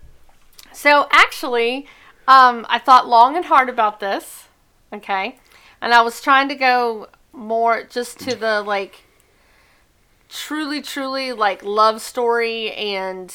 So 0.72 1.06
actually, 1.10 1.86
um, 2.26 2.66
I 2.68 2.78
thought 2.78 3.08
long 3.08 3.36
and 3.36 3.44
hard 3.44 3.68
about 3.68 4.00
this. 4.00 4.48
Okay. 4.92 5.38
And 5.80 5.94
I 5.94 6.02
was 6.02 6.20
trying 6.20 6.48
to 6.48 6.54
go 6.54 7.08
more 7.32 7.84
just 7.84 8.18
to 8.20 8.34
the 8.34 8.62
like 8.62 9.04
truly 10.28 10.80
truly 10.80 11.32
like 11.32 11.64
love 11.64 12.00
story 12.00 12.72
and 12.72 13.34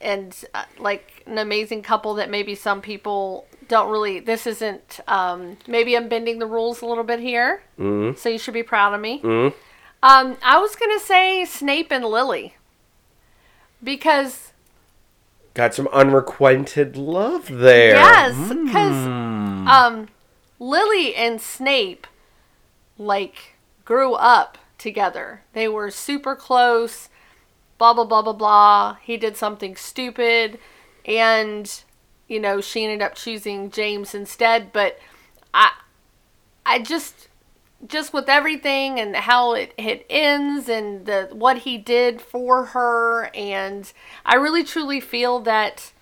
and 0.00 0.44
uh, 0.54 0.64
like 0.78 1.22
an 1.26 1.38
amazing 1.38 1.82
couple 1.82 2.14
that 2.14 2.30
maybe 2.30 2.54
some 2.54 2.80
people 2.80 3.46
don't 3.68 3.90
really 3.90 4.20
this 4.20 4.46
isn't 4.46 5.00
um 5.08 5.56
maybe 5.66 5.96
I'm 5.96 6.08
bending 6.08 6.38
the 6.38 6.46
rules 6.46 6.82
a 6.82 6.86
little 6.86 7.04
bit 7.04 7.20
here. 7.20 7.62
Mm-hmm. 7.78 8.18
So 8.18 8.28
you 8.28 8.38
should 8.38 8.54
be 8.54 8.62
proud 8.62 8.94
of 8.94 9.00
me. 9.00 9.20
Mm-hmm. 9.20 9.56
Um 10.02 10.36
I 10.42 10.58
was 10.58 10.76
going 10.76 10.96
to 10.98 11.04
say 11.04 11.44
Snape 11.44 11.90
and 11.90 12.04
Lily. 12.04 12.54
Because 13.82 14.43
Got 15.54 15.72
some 15.72 15.88
unrequited 15.92 16.96
love 16.96 17.48
there. 17.48 17.94
Yes, 17.94 18.34
because 18.48 19.06
um, 19.06 20.08
Lily 20.58 21.14
and 21.14 21.40
Snape 21.40 22.08
like 22.98 23.54
grew 23.84 24.14
up 24.14 24.58
together. 24.78 25.42
They 25.52 25.68
were 25.68 25.92
super 25.92 26.34
close. 26.34 27.08
Blah 27.78 27.94
blah 27.94 28.04
blah 28.04 28.22
blah 28.22 28.32
blah. 28.32 28.96
He 29.02 29.16
did 29.16 29.36
something 29.36 29.76
stupid, 29.76 30.58
and 31.06 31.82
you 32.26 32.40
know 32.40 32.60
she 32.60 32.84
ended 32.84 33.02
up 33.02 33.14
choosing 33.14 33.70
James 33.70 34.12
instead. 34.12 34.72
But 34.72 34.98
I, 35.52 35.70
I 36.66 36.80
just 36.80 37.28
just 37.86 38.12
with 38.12 38.28
everything 38.28 38.98
and 38.98 39.14
how 39.14 39.52
it, 39.54 39.74
it 39.76 40.06
ends 40.08 40.68
and 40.68 41.06
the 41.06 41.28
what 41.32 41.58
he 41.58 41.76
did 41.78 42.20
for 42.20 42.66
her. 42.66 43.30
And 43.34 43.92
I 44.24 44.36
really 44.36 44.64
truly 44.64 45.00
feel 45.00 45.40
that 45.40 45.92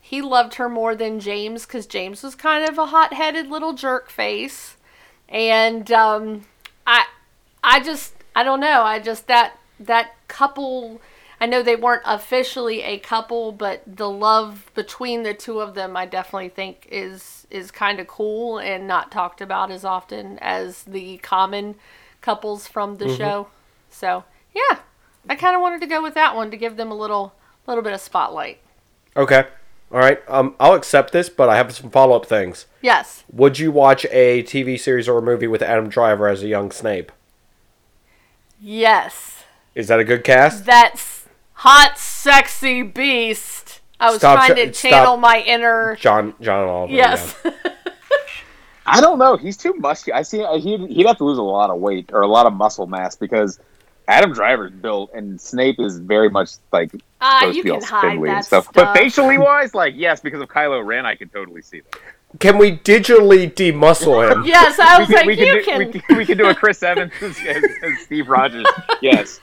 he 0.00 0.20
loved 0.20 0.54
her 0.54 0.68
more 0.68 0.94
than 0.94 1.20
James 1.20 1.64
because 1.64 1.86
James 1.86 2.22
was 2.22 2.34
kind 2.34 2.68
of 2.68 2.76
a 2.78 2.86
hot-headed 2.86 3.48
little 3.48 3.72
jerk 3.72 4.10
face. 4.10 4.76
And 5.28 5.90
um, 5.90 6.44
I 6.86 7.06
I 7.62 7.80
just 7.80 8.14
I 8.36 8.44
don't 8.44 8.60
know. 8.60 8.82
I 8.82 8.98
just 8.98 9.26
that 9.28 9.58
that 9.80 10.12
couple 10.28 11.00
I 11.40 11.46
know 11.46 11.62
they 11.62 11.76
weren't 11.76 12.02
officially 12.04 12.82
a 12.82 12.98
couple 12.98 13.52
but 13.52 13.82
the 13.86 14.08
love 14.08 14.70
between 14.74 15.22
the 15.22 15.34
two 15.34 15.60
of 15.60 15.74
them 15.74 15.96
I 15.96 16.06
definitely 16.06 16.50
think 16.50 16.86
is 16.90 17.43
is 17.54 17.70
kind 17.70 18.00
of 18.00 18.06
cool 18.06 18.58
and 18.58 18.86
not 18.86 19.10
talked 19.12 19.40
about 19.40 19.70
as 19.70 19.84
often 19.84 20.38
as 20.40 20.82
the 20.82 21.18
common 21.18 21.74
couples 22.20 22.66
from 22.66 22.96
the 22.98 23.14
show 23.16 23.46
so 23.90 24.24
yeah 24.54 24.78
I 25.28 25.36
kind 25.36 25.54
of 25.56 25.62
wanted 25.62 25.80
to 25.82 25.86
go 25.86 26.02
with 26.02 26.14
that 26.14 26.34
one 26.34 26.50
to 26.50 26.56
give 26.56 26.76
them 26.76 26.90
a 26.90 26.94
little 26.96 27.34
little 27.66 27.82
bit 27.82 27.92
of 27.92 28.00
spotlight 28.00 28.58
Okay. 29.16 29.44
All 29.92 30.00
right. 30.00 30.20
Um, 30.26 30.56
I'll 30.58 30.74
accept 30.74 31.12
this, 31.12 31.28
but 31.28 31.48
I 31.48 31.56
have 31.56 31.72
some 31.72 31.88
follow 31.88 32.16
up 32.16 32.26
things. 32.26 32.66
yes 32.82 33.22
Would 33.32 33.60
you 33.60 33.70
watch 33.70 34.04
a 34.10 34.42
TV 34.42 34.78
series 34.80 35.08
or 35.08 35.18
a 35.18 35.22
movie 35.22 35.46
with 35.46 35.62
Adam 35.62 35.88
Driver 35.88 36.26
as 36.26 36.42
a 36.42 36.48
young 36.48 36.72
Snape? 36.72 37.12
yes 38.60 39.44
Is 39.74 39.88
that 39.88 40.00
a 40.00 40.04
good 40.04 40.24
cast? 40.24 40.64
that's 40.64 41.26
hot 41.58 41.96
sexy 41.98 42.82
beast 42.82 43.63
I 44.04 44.10
was 44.10 44.18
Stop 44.18 44.36
trying 44.46 44.54
to 44.56 44.70
channel 44.72 45.04
stop. 45.14 45.20
my 45.20 45.40
inner 45.46 45.96
John 45.96 46.34
John 46.40 46.68
Oliver. 46.68 46.92
yes 46.92 47.36
yeah. 47.44 47.52
I 48.86 49.00
don't 49.00 49.18
know. 49.18 49.36
He's 49.38 49.56
too 49.56 49.72
musky. 49.78 50.12
I 50.12 50.20
see. 50.22 50.44
He'd, 50.60 50.90
he'd 50.90 51.06
have 51.06 51.16
to 51.16 51.24
lose 51.24 51.38
a 51.38 51.42
lot 51.42 51.70
of 51.70 51.80
weight 51.80 52.10
or 52.12 52.20
a 52.20 52.26
lot 52.26 52.44
of 52.44 52.52
muscle 52.52 52.86
mass 52.86 53.16
because 53.16 53.58
Adam 54.08 54.34
Driver's 54.34 54.72
built 54.72 55.10
and 55.14 55.40
Snape 55.40 55.80
is 55.80 55.98
very 55.98 56.28
much 56.28 56.50
like 56.70 56.92
Ah, 57.22 57.38
supposed 57.40 57.56
you 57.56 57.62
to 57.62 57.66
be 57.66 57.70
all 57.70 57.80
can 57.80 57.88
hide 57.88 58.00
spindly 58.00 58.28
that 58.28 58.36
and 58.36 58.44
stuff. 58.44 58.64
stuff. 58.64 58.74
But 58.74 58.94
facially 58.94 59.38
wise, 59.38 59.74
like 59.74 59.94
yes, 59.96 60.20
because 60.20 60.42
of 60.42 60.48
Kylo 60.50 60.84
Ren, 60.84 61.06
I 61.06 61.14
can 61.14 61.30
totally 61.30 61.62
see 61.62 61.80
that. 61.80 61.98
Can 62.40 62.58
we 62.58 62.72
digitally 62.76 63.50
demuscle 63.54 64.30
him? 64.30 64.42
yes 64.44 64.78
I 64.78 64.98
was 64.98 65.08
we, 65.08 65.14
like 65.14 65.26
we 65.26 65.38
you 65.38 65.54
do, 65.54 65.62
can 65.64 65.78
We, 65.78 65.86
can- 66.00 66.16
we 66.18 66.26
can 66.26 66.36
do 66.36 66.48
a 66.50 66.54
Chris 66.54 66.82
Evans 66.82 67.12
as, 67.22 67.38
as, 67.46 67.64
as 67.82 67.98
Steve 68.00 68.28
Rogers. 68.28 68.66
Yes. 69.00 69.40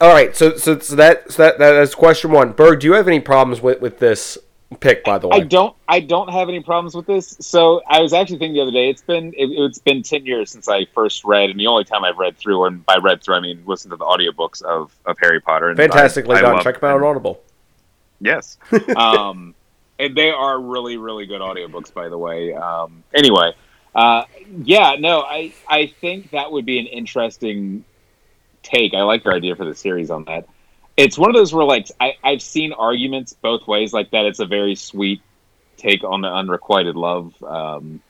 All 0.00 0.12
right. 0.12 0.36
So 0.36 0.56
so, 0.56 0.78
so 0.78 0.96
that 0.96 1.32
so 1.32 1.42
that 1.42 1.58
that's 1.58 1.94
question 1.94 2.30
one. 2.30 2.52
Berg, 2.52 2.80
do 2.80 2.86
you 2.86 2.92
have 2.94 3.08
any 3.08 3.20
problems 3.20 3.62
with 3.62 3.80
with 3.80 3.98
this 3.98 4.36
pick? 4.80 5.04
By 5.04 5.18
the 5.18 5.28
way, 5.28 5.38
I 5.38 5.40
don't. 5.40 5.74
I 5.88 6.00
don't 6.00 6.28
have 6.28 6.48
any 6.48 6.60
problems 6.60 6.94
with 6.94 7.06
this. 7.06 7.36
So 7.40 7.80
I 7.88 8.00
was 8.00 8.12
actually 8.12 8.38
thinking 8.38 8.54
the 8.54 8.62
other 8.62 8.72
day. 8.72 8.90
It's 8.90 9.02
been 9.02 9.28
it, 9.28 9.48
it's 9.50 9.78
been 9.78 10.02
ten 10.02 10.26
years 10.26 10.50
since 10.50 10.68
I 10.68 10.84
first 10.94 11.24
read, 11.24 11.48
and 11.48 11.58
the 11.58 11.66
only 11.66 11.84
time 11.84 12.04
I've 12.04 12.18
read 12.18 12.36
through, 12.36 12.64
and 12.66 12.84
by 12.84 12.96
read 12.96 13.22
through 13.22 13.36
I 13.36 13.40
mean 13.40 13.62
listened 13.66 13.92
to 13.92 13.96
the 13.96 14.04
audiobooks 14.04 14.60
of, 14.62 14.94
of 15.06 15.16
Harry 15.18 15.40
Potter. 15.40 15.68
And 15.70 15.78
fantastically 15.78 16.36
I- 16.36 16.38
I 16.38 16.42
done. 16.42 16.54
love 16.56 16.62
Check 16.62 16.80
them 16.80 16.90
out 16.90 16.96
on 16.96 17.04
Audible. 17.04 17.42
Yes. 18.20 18.58
um, 18.96 19.54
and 19.98 20.14
they 20.16 20.30
are 20.30 20.60
really, 20.60 20.96
really 20.96 21.26
good 21.26 21.40
audiobooks, 21.40 21.92
by 21.92 22.08
the 22.08 22.18
way. 22.18 22.54
Um, 22.54 23.02
anyway, 23.14 23.52
uh, 23.94 24.24
yeah, 24.62 24.96
no, 24.98 25.20
I, 25.20 25.52
I 25.68 25.86
think 25.86 26.30
that 26.32 26.52
would 26.52 26.66
be 26.66 26.78
an 26.78 26.86
interesting 26.86 27.84
take. 28.66 28.94
I 28.94 29.02
like 29.02 29.24
your 29.24 29.34
idea 29.34 29.56
for 29.56 29.64
the 29.64 29.74
series 29.74 30.10
on 30.10 30.24
that. 30.24 30.46
It's 30.96 31.18
one 31.18 31.30
of 31.30 31.36
those 31.36 31.52
where, 31.52 31.64
like, 31.64 31.90
I, 32.00 32.14
I've 32.24 32.42
seen 32.42 32.72
arguments 32.72 33.34
both 33.34 33.66
ways, 33.66 33.92
like 33.92 34.10
that 34.10 34.24
it's 34.24 34.40
a 34.40 34.46
very 34.46 34.74
sweet 34.74 35.20
take 35.76 36.02
on 36.04 36.22
the 36.22 36.28
unrequited 36.28 36.96
love 36.96 37.34
um, 37.42 38.00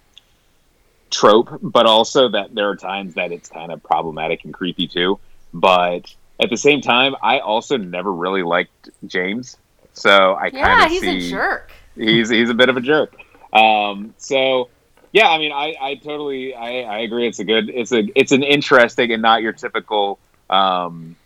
trope, 1.10 1.58
but 1.62 1.86
also 1.86 2.28
that 2.28 2.54
there 2.54 2.68
are 2.68 2.76
times 2.76 3.14
that 3.14 3.32
it's 3.32 3.48
kind 3.48 3.72
of 3.72 3.82
problematic 3.82 4.44
and 4.44 4.54
creepy 4.54 4.86
too. 4.86 5.18
But 5.52 6.14
at 6.38 6.50
the 6.50 6.56
same 6.56 6.80
time, 6.80 7.16
I 7.22 7.40
also 7.40 7.76
never 7.76 8.12
really 8.12 8.42
liked 8.42 8.90
James. 9.06 9.56
So 9.94 10.34
I 10.34 10.50
kind 10.50 10.54
yeah 10.54 10.84
of 10.84 10.90
he's 10.90 11.00
see 11.00 11.26
a 11.26 11.30
jerk 11.30 11.72
he's 11.96 12.28
he's 12.28 12.50
a 12.50 12.54
bit 12.54 12.68
of 12.68 12.76
a 12.76 12.80
jerk. 12.80 13.16
Um, 13.52 14.14
so 14.18 14.68
yeah, 15.12 15.28
I 15.28 15.38
mean, 15.38 15.52
I, 15.52 15.74
I 15.80 15.94
totally 15.96 16.54
I, 16.54 16.82
I 16.82 16.98
agree. 16.98 17.26
It's 17.26 17.38
a 17.38 17.44
good 17.44 17.70
it's 17.70 17.92
a 17.92 18.04
it's 18.14 18.32
an 18.32 18.42
interesting 18.42 19.12
and 19.12 19.22
not 19.22 19.42
your 19.42 19.52
typical 19.52 20.18
um, 20.50 21.16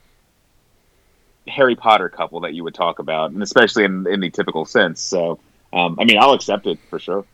Harry 1.49 1.77
Potter 1.77 2.09
couple 2.09 2.41
that 2.41 2.55
you 2.55 2.65
would 2.65 2.75
talk 2.75 2.99
about, 2.99 3.31
and 3.31 3.43
especially 3.43 3.85
in 3.85 4.07
in 4.07 4.21
the 4.21 4.31
typical 4.31 4.65
sense. 4.65 5.01
So 5.01 5.39
um, 5.73 5.99
I 6.01 6.05
mean, 6.05 6.19
I'll 6.19 6.33
accept 6.33 6.67
it 6.67 6.79
for 6.89 6.99
sure. 6.99 7.25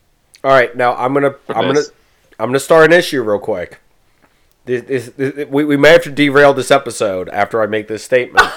All 0.43 0.51
right. 0.51 0.75
Now 0.75 0.95
I'm 0.95 1.13
gonna 1.13 1.35
I'm 1.49 1.65
gonna. 1.67 1.81
I'm 2.39 2.49
gonna 2.49 2.59
start 2.59 2.85
an 2.85 2.93
issue 2.93 3.23
real 3.23 3.39
quick. 3.39 3.79
This, 4.65 4.83
this, 4.83 5.09
this- 5.17 5.47
we, 5.47 5.63
we 5.63 5.75
may 5.77 5.89
have 5.93 6.03
to 6.03 6.11
derail 6.11 6.53
this 6.53 6.69
episode 6.69 7.29
after 7.29 7.61
I 7.63 7.65
make 7.67 7.87
this 7.87 8.03
statement. 8.03 8.45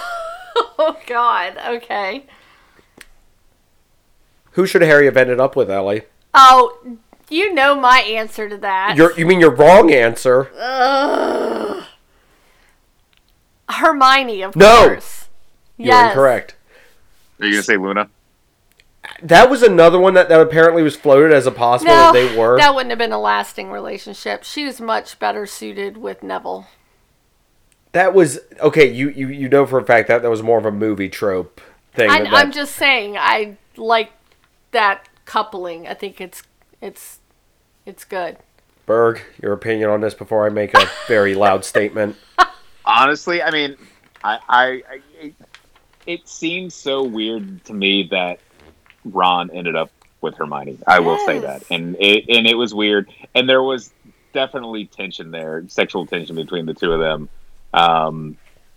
oh 0.79 0.99
god 1.07 1.57
okay 1.67 2.25
Who 4.53 4.67
should 4.67 4.83
Harry 4.83 5.05
have 5.07 5.17
ended 5.17 5.41
up 5.41 5.57
with, 5.57 5.71
Ellie? 5.71 6.03
oh 6.35 6.79
you 7.29 7.55
know 7.55 7.75
my 7.75 8.01
answer 8.01 8.49
to 8.49 8.57
that 8.59 8.97
Your, 8.97 9.17
you 9.19 9.25
mean 9.25 9.41
your 9.41 9.55
wrong 9.55 9.93
answer? 9.93 10.51
Ugh. 10.59 11.80
Hermione 13.73 14.43
of 14.43 14.53
course. 14.55 14.63
No! 14.65 14.89
course 14.89 15.29
You're 15.77 15.87
yes 15.89 16.11
incorrect. 16.13 16.55
Are 17.41 17.47
you 17.47 17.53
gonna 17.53 17.63
say 17.63 17.77
Luna? 17.77 18.09
That 19.23 19.51
was 19.51 19.63
another 19.63 19.99
one 19.99 20.15
that, 20.15 20.29
that 20.29 20.41
apparently 20.41 20.83
was 20.83 20.95
floated 20.97 21.33
as 21.33 21.47
a 21.47 21.51
possible 21.51 21.91
no 21.91 22.13
that 22.13 22.13
they 22.13 22.37
were. 22.37 22.57
that 22.59 22.75
wouldn't 22.75 22.91
have 22.91 22.99
been 22.99 23.13
a 23.13 23.19
lasting 23.21 23.71
relationship 23.71 24.45
she 24.45 24.65
was 24.65 24.81
much 24.81 25.19
better 25.19 25.47
suited 25.47 25.97
with 25.97 26.23
Neville 26.23 26.67
That 27.93 28.15
was 28.15 28.39
okay. 28.61 28.87
You, 28.91 29.09
you 29.11 29.29
you 29.29 29.49
know 29.49 29.67
for 29.67 29.79
a 29.79 29.85
fact 29.85 30.09
that 30.09 30.23
that 30.23 30.31
was 30.31 30.43
more 30.43 30.59
of 30.59 30.65
a 30.67 30.71
movie 30.73 31.09
trope 31.09 31.61
thing. 31.95 32.11
I, 32.11 32.23
that- 32.25 32.33
I'm 32.35 32.53
just 32.53 32.75
saying 32.77 33.17
I 33.19 33.57
like 33.77 34.13
that 34.73 35.09
coupling 35.25 35.87
I 35.89 35.95
think 35.95 36.21
it's 36.21 36.43
it's 36.81 37.19
it's 37.87 38.05
good 38.05 38.37
Berg, 38.87 39.21
your 39.41 39.53
opinion 39.53 39.89
on 39.91 40.01
this 40.01 40.15
before 40.15 40.45
I 40.45 40.49
make 40.51 40.75
a 40.75 40.89
very 41.07 41.35
loud 41.35 41.65
statement. 41.75 42.17
Honestly, 42.91 43.41
I 43.41 43.51
mean, 43.51 43.77
I, 44.25 44.39
I, 44.49 44.65
I 44.67 45.01
it, 45.21 45.35
it 46.07 46.29
seems 46.29 46.75
so 46.75 47.05
weird 47.05 47.65
to 47.67 47.73
me 47.73 48.09
that 48.11 48.41
Ron 49.05 49.51
ended 49.51 49.77
up 49.77 49.91
with 50.21 50.37
Hermione. 50.37 50.79
I 50.87 50.99
will 50.99 51.19
say 51.19 51.39
that, 51.39 51.63
and 51.71 51.97
it 52.01 52.25
and 52.29 52.47
it 52.49 52.57
was 52.57 52.75
weird, 52.75 53.09
and 53.35 53.49
there 53.49 53.63
was 53.63 53.93
definitely 54.33 54.87
tension 54.87 55.31
there, 55.31 55.65
sexual 55.69 56.05
tension 56.05 56.35
between 56.35 56.67
the 56.67 56.75
two 56.75 56.93
of 56.93 57.01
them. 57.01 57.29
Um, 57.73 58.37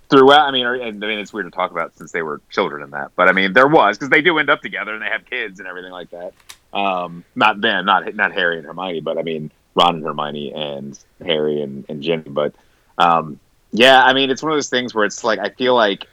throughout, 0.10 0.47
I 0.47 0.52
mean, 0.52 0.65
or- 0.65 0.76
and 0.76 1.04
I 1.04 1.08
mean, 1.08 1.19
it's 1.19 1.34
weird 1.34 1.47
to 1.47 1.52
talk 1.52 1.71
about 1.71 1.97
since 1.97 2.12
they 2.12 2.21
were 2.21 2.39
children 2.52 2.84
in 2.84 2.91
that, 2.91 3.12
but 3.15 3.28
I 3.28 3.32
mean, 3.32 3.54
there 3.54 3.67
was 3.67 3.97
because 3.97 4.10
they 4.10 4.21
do 4.21 4.38
end 4.38 4.49
up 4.49 4.62
together 4.62 4.93
and 4.93 5.02
they 5.02 5.10
have 5.10 5.26
kids 5.26 5.60
and 5.60 5.67
everything 5.67 5.91
like 5.91 6.12
that. 6.12 6.34
Um, 6.71 7.26
not 7.36 7.62
them, 7.62 7.86
not 7.86 8.13
not 8.13 8.32
Harry 8.32 8.58
and 8.58 8.65
Hermione, 8.65 9.02
but 9.02 9.17
I 9.17 9.23
mean, 9.23 9.52
Ron 9.73 9.95
and 9.95 10.04
Hermione 10.06 10.54
and 10.54 10.99
Harry 11.26 11.62
and, 11.62 11.84
and 11.89 12.04
Ginny, 12.04 12.30
but. 12.30 12.54
Um, 12.95 13.39
yeah, 13.73 14.03
I 14.03 14.13
mean, 14.13 14.29
it's 14.29 14.41
one 14.41 14.51
of 14.51 14.55
those 14.55 14.69
things 14.69 14.93
where 14.95 15.03
it's 15.03 15.23
like 15.23 15.39
I 15.39 15.49
feel 15.49 15.75
like 15.75 16.05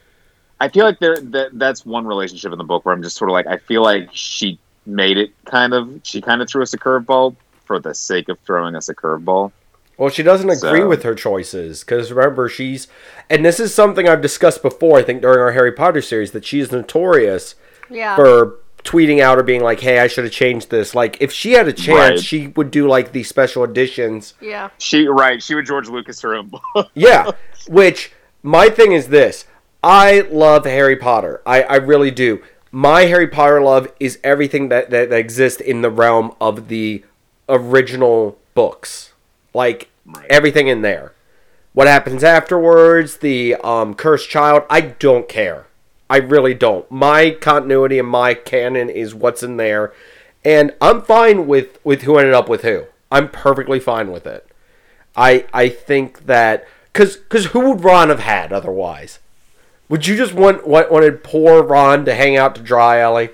I 0.61 0.69
feel 0.69 0.85
like 0.85 0.99
there 0.99 1.21
that 1.21 1.51
that's 1.59 1.87
one 1.87 2.07
relationship 2.07 2.51
in 2.53 2.59
the 2.59 2.65
book 2.65 2.85
where 2.85 2.95
I'm 2.95 3.03
just 3.03 3.17
sort 3.17 3.31
of 3.31 3.35
like 3.35 3.47
I 3.47 3.59
feel 3.59 3.83
like 3.83 4.09
she 4.13 4.59
made 4.87 5.19
it 5.19 5.31
kind 5.45 5.73
of 5.75 6.01
she 6.03 6.21
kind 6.21 6.43
of 6.43 6.49
threw 6.49 6.63
us 6.63 6.75
a 6.75 6.79
curveball 6.79 7.37
for 7.67 7.79
the 7.79 7.95
sake 7.95 8.29
of 8.29 8.39
throwing 8.41 8.75
us 8.75 8.89
a 8.89 8.95
curveball. 8.95 9.53
Well, 9.97 10.09
she 10.09 10.23
doesn't 10.23 10.49
agree 10.49 10.81
So- 10.81 10.89
with 10.89 11.03
her 11.03 11.15
choices 11.15 11.81
because 11.85 12.11
remember 12.11 12.49
she's, 12.49 12.89
and 13.29 13.45
this 13.45 13.61
is 13.61 13.75
something 13.75 14.09
I've 14.09 14.23
discussed 14.23 14.63
before. 14.63 14.99
I 14.99 15.03
think 15.03 15.21
during 15.21 15.39
our 15.39 15.53
Harry 15.53 15.73
Potter 15.73 16.01
series 16.01 16.31
that 16.31 16.45
she's 16.47 16.73
notorious 16.73 17.55
yeah 17.91 18.17
for 18.17 18.60
tweeting 18.85 19.21
out 19.21 19.39
or 19.39 19.43
being 19.43 19.63
like, 19.63 19.81
"Hey, 19.81 19.99
I 19.99 20.07
should 20.07 20.25
have 20.25 20.33
changed 20.33 20.71
this." 20.71 20.95
Like, 20.95 21.17
if 21.21 21.33
she 21.33 21.53
had 21.53 21.69
a 21.69 21.73
chance, 21.73 22.11
Right. 22.11 22.21
she 22.21 22.47
would 22.49 22.71
do 22.71 22.89
like 22.89 23.13
the 23.13 23.23
special 23.23 23.65
editions. 23.65 24.35
Yeah. 24.41 24.71
She 24.79 25.07
right. 25.07 25.43
She 25.43 25.55
would 25.55 25.67
George 25.67 25.89
Lucas 25.89 26.21
her 26.23 26.35
own 26.35 26.49
book. 26.49 26.63
Yeah. 26.95 27.31
Which 27.69 28.13
my 28.43 28.69
thing 28.71 28.93
is 28.93 29.09
this: 29.09 29.45
I 29.83 30.21
love 30.31 30.65
Harry 30.65 30.97
Potter. 30.97 31.43
I 31.47 31.63
I 31.63 31.77
really 31.77 32.11
do. 32.11 32.43
My 32.73 33.03
Harry 33.07 33.27
Potter 33.29 33.61
love 33.61 33.93
is 33.99 34.19
everything 34.23 34.69
that 34.69 34.91
that, 34.91 35.11
that 35.11 35.19
exists 35.19 35.61
in 35.61 35.83
the 35.83 35.91
realm 35.91 36.33
of 36.41 36.69
the 36.69 37.05
original 37.49 38.39
books, 38.55 39.13
like 39.55 39.89
Right. 40.07 40.27
everything 40.31 40.67
in 40.69 40.83
there. 40.83 41.13
What 41.73 41.87
happens 41.87 42.25
afterwards? 42.25 43.19
The 43.19 43.55
um, 43.57 43.95
cursed 43.95 44.29
child. 44.29 44.65
I 44.69 44.81
don't 44.81 45.29
care. 45.29 45.67
I 46.11 46.17
really 46.17 46.55
don't. 46.55 46.91
My 46.91 47.31
continuity 47.31 47.99
and 47.99 48.09
my 48.09 48.35
canon 48.35 48.91
is 48.91 49.15
what's 49.15 49.45
in 49.45 49.57
there, 49.57 49.93
and 50.45 50.75
I'm 50.81 51.03
fine 51.03 51.47
with 51.47 51.79
with 51.85 52.03
who 52.03 52.19
ended 52.19 52.35
up 52.35 52.49
with 52.49 52.63
who. 52.63 52.87
I'm 53.13 53.29
perfectly 53.31 53.79
fine 53.79 54.11
with 54.11 54.27
it. 54.27 54.47
I 55.17 55.47
I 55.55 55.69
think 55.69 56.27
that 56.27 56.67
because 56.93 57.17
because 57.17 57.47
who 57.47 57.71
would 57.71 57.85
Ron 57.85 58.09
have 58.09 58.21
had 58.21 58.53
otherwise? 58.53 59.21
Would 59.89 60.07
you 60.07 60.17
just 60.17 60.35
want, 60.35 60.67
want 60.67 60.91
wanted 60.91 61.25
poor 61.25 61.63
Ron 61.65 62.05
to 62.05 62.15
hang 62.15 62.37
out 62.37 62.55
to 62.55 62.63
dry, 62.63 63.01
Ellie? 63.01 63.31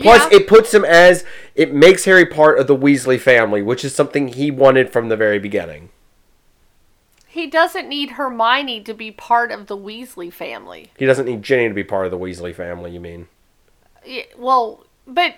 Plus, 0.00 0.22
yeah. 0.30 0.38
it 0.38 0.46
puts 0.46 0.72
him 0.72 0.84
as 0.84 1.24
it 1.54 1.74
makes 1.74 2.04
Harry 2.04 2.24
part 2.24 2.58
of 2.58 2.66
the 2.66 2.76
Weasley 2.76 3.20
family, 3.20 3.60
which 3.60 3.84
is 3.84 3.94
something 3.94 4.28
he 4.28 4.50
wanted 4.50 4.90
from 4.90 5.08
the 5.08 5.16
very 5.16 5.38
beginning. 5.38 5.90
He 7.40 7.46
doesn't 7.46 7.88
need 7.88 8.10
Hermione 8.12 8.82
to 8.82 8.92
be 8.94 9.10
part 9.10 9.50
of 9.50 9.66
the 9.66 9.76
Weasley 9.76 10.32
family. 10.32 10.90
He 10.98 11.06
doesn't 11.06 11.24
need 11.26 11.42
Ginny 11.42 11.68
to 11.68 11.74
be 11.74 11.84
part 11.84 12.04
of 12.04 12.10
the 12.10 12.18
Weasley 12.18 12.54
family. 12.54 12.90
You 12.90 13.00
mean? 13.00 13.28
Yeah, 14.04 14.24
well, 14.36 14.84
but 15.06 15.36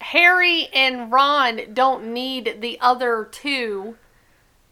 Harry 0.00 0.68
and 0.72 1.12
Ron 1.12 1.60
don't 1.74 2.12
need 2.12 2.58
the 2.60 2.78
other 2.80 3.28
two 3.30 3.96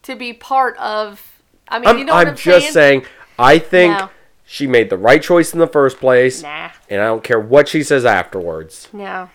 to 0.03 0.15
be 0.15 0.33
part 0.33 0.75
of. 0.77 1.41
I 1.67 1.79
mean, 1.79 1.87
I'm, 1.87 1.97
you 1.99 2.05
know 2.05 2.13
I'm 2.13 2.29
I'm 2.29 2.35
just 2.35 2.73
saying? 2.73 3.01
saying. 3.03 3.05
I 3.37 3.59
think 3.59 3.97
No. 3.97 4.09
she 4.45 4.65
made 4.67 4.89
the 4.89 4.97
right 4.97 5.21
choice 5.21 5.53
in 5.53 5.59
the 5.59 5.67
first 5.67 5.97
place, 5.99 6.41
Nah, 6.41 6.71
and 6.89 6.99
I 7.01 7.05
don't 7.05 7.23
care 7.23 7.39
what 7.39 7.67
she 7.67 7.83
says 7.83 8.05
afterwards. 8.05 8.87
no. 8.91 9.29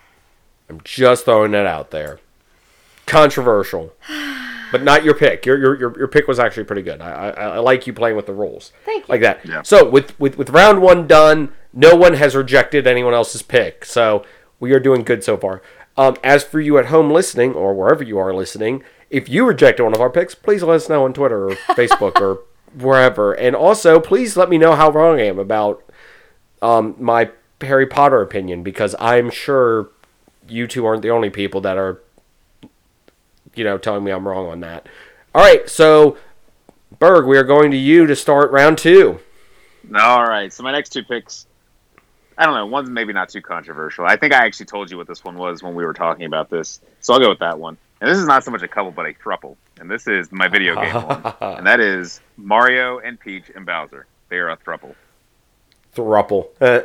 I'm 0.68 0.80
just 0.82 1.26
throwing 1.26 1.52
it 1.54 1.66
out 1.66 1.90
there. 1.90 2.18
Controversial, 3.06 3.92
but 4.72 4.82
not 4.82 5.04
your 5.04 5.14
pick. 5.14 5.44
Your 5.46 5.58
your 5.58 5.78
your, 5.78 5.98
your 5.98 6.08
pick 6.08 6.26
was 6.26 6.38
actually 6.38 6.64
pretty 6.64 6.82
good. 6.82 7.00
I, 7.00 7.10
I 7.10 7.28
I 7.30 7.58
like 7.58 7.86
you 7.86 7.92
playing 7.92 8.16
with 8.16 8.26
the 8.26 8.32
rules. 8.32 8.72
Thank 8.84 9.06
you. 9.06 9.12
Like 9.12 9.20
that. 9.20 9.44
Yeah. 9.44 9.62
So 9.62 9.88
with 9.88 10.18
with 10.18 10.38
with 10.38 10.50
round 10.50 10.80
one 10.82 11.06
done, 11.06 11.52
no 11.72 11.94
one 11.94 12.14
has 12.14 12.34
rejected 12.34 12.86
anyone 12.86 13.14
else's 13.14 13.42
pick. 13.42 13.84
So 13.84 14.24
we 14.60 14.72
are 14.72 14.80
doing 14.80 15.02
good 15.02 15.22
so 15.22 15.36
far. 15.36 15.62
Um, 15.96 16.16
as 16.24 16.42
for 16.42 16.60
you 16.60 16.78
at 16.78 16.86
home 16.86 17.10
listening 17.10 17.52
or 17.54 17.72
wherever 17.74 18.02
you 18.02 18.18
are 18.18 18.34
listening, 18.34 18.82
if 19.10 19.28
you 19.28 19.46
rejected 19.46 19.84
one 19.84 19.94
of 19.94 20.00
our 20.00 20.10
picks, 20.10 20.34
please 20.34 20.62
let 20.62 20.76
us 20.76 20.88
know 20.88 21.04
on 21.04 21.12
Twitter 21.12 21.50
or 21.50 21.54
Facebook 21.76 22.20
or 22.20 22.40
wherever. 22.74 23.32
And 23.32 23.54
also, 23.54 24.00
please 24.00 24.36
let 24.36 24.48
me 24.48 24.58
know 24.58 24.74
how 24.74 24.90
wrong 24.90 25.20
I 25.20 25.26
am 25.26 25.38
about 25.38 25.82
um, 26.62 26.96
my 26.98 27.30
Harry 27.60 27.86
Potter 27.86 28.20
opinion 28.20 28.62
because 28.62 28.94
I'm 28.98 29.30
sure 29.30 29.90
you 30.48 30.66
two 30.66 30.84
aren't 30.84 31.02
the 31.02 31.10
only 31.10 31.30
people 31.30 31.60
that 31.60 31.76
are, 31.76 32.02
you 33.54 33.64
know, 33.64 33.78
telling 33.78 34.04
me 34.04 34.10
I'm 34.10 34.26
wrong 34.26 34.46
on 34.46 34.60
that. 34.60 34.86
All 35.34 35.42
right, 35.42 35.68
so 35.68 36.16
Berg, 36.98 37.26
we 37.26 37.36
are 37.36 37.44
going 37.44 37.70
to 37.72 37.76
you 37.76 38.06
to 38.06 38.16
start 38.16 38.50
round 38.50 38.78
two. 38.78 39.20
All 39.94 40.24
right. 40.24 40.52
So 40.52 40.62
my 40.62 40.72
next 40.72 40.90
two 40.90 41.02
picks, 41.02 41.46
I 42.38 42.46
don't 42.46 42.54
know. 42.54 42.66
One's 42.66 42.90
maybe 42.90 43.12
not 43.12 43.28
too 43.28 43.42
controversial. 43.42 44.06
I 44.06 44.16
think 44.16 44.32
I 44.32 44.44
actually 44.44 44.66
told 44.66 44.90
you 44.90 44.96
what 44.96 45.06
this 45.06 45.24
one 45.24 45.36
was 45.36 45.62
when 45.62 45.74
we 45.74 45.84
were 45.84 45.92
talking 45.92 46.26
about 46.26 46.50
this. 46.50 46.80
So 47.00 47.12
I'll 47.14 47.20
go 47.20 47.28
with 47.28 47.40
that 47.40 47.58
one. 47.58 47.76
And 48.00 48.10
this 48.10 48.18
is 48.18 48.26
not 48.26 48.44
so 48.44 48.50
much 48.50 48.62
a 48.62 48.68
couple, 48.68 48.90
but 48.90 49.06
a 49.06 49.14
thruple. 49.14 49.56
And 49.78 49.90
this 49.90 50.06
is 50.06 50.30
my 50.32 50.48
video 50.48 50.74
game 50.80 50.94
one. 50.94 51.34
And 51.40 51.66
that 51.66 51.80
is 51.80 52.20
Mario 52.36 52.98
and 52.98 53.18
Peach 53.18 53.50
and 53.54 53.66
Bowser. 53.66 54.06
They 54.28 54.36
are 54.36 54.50
a 54.50 54.56
thruple. 54.56 54.94
Thruple. 55.94 56.48
Uh, 56.60 56.82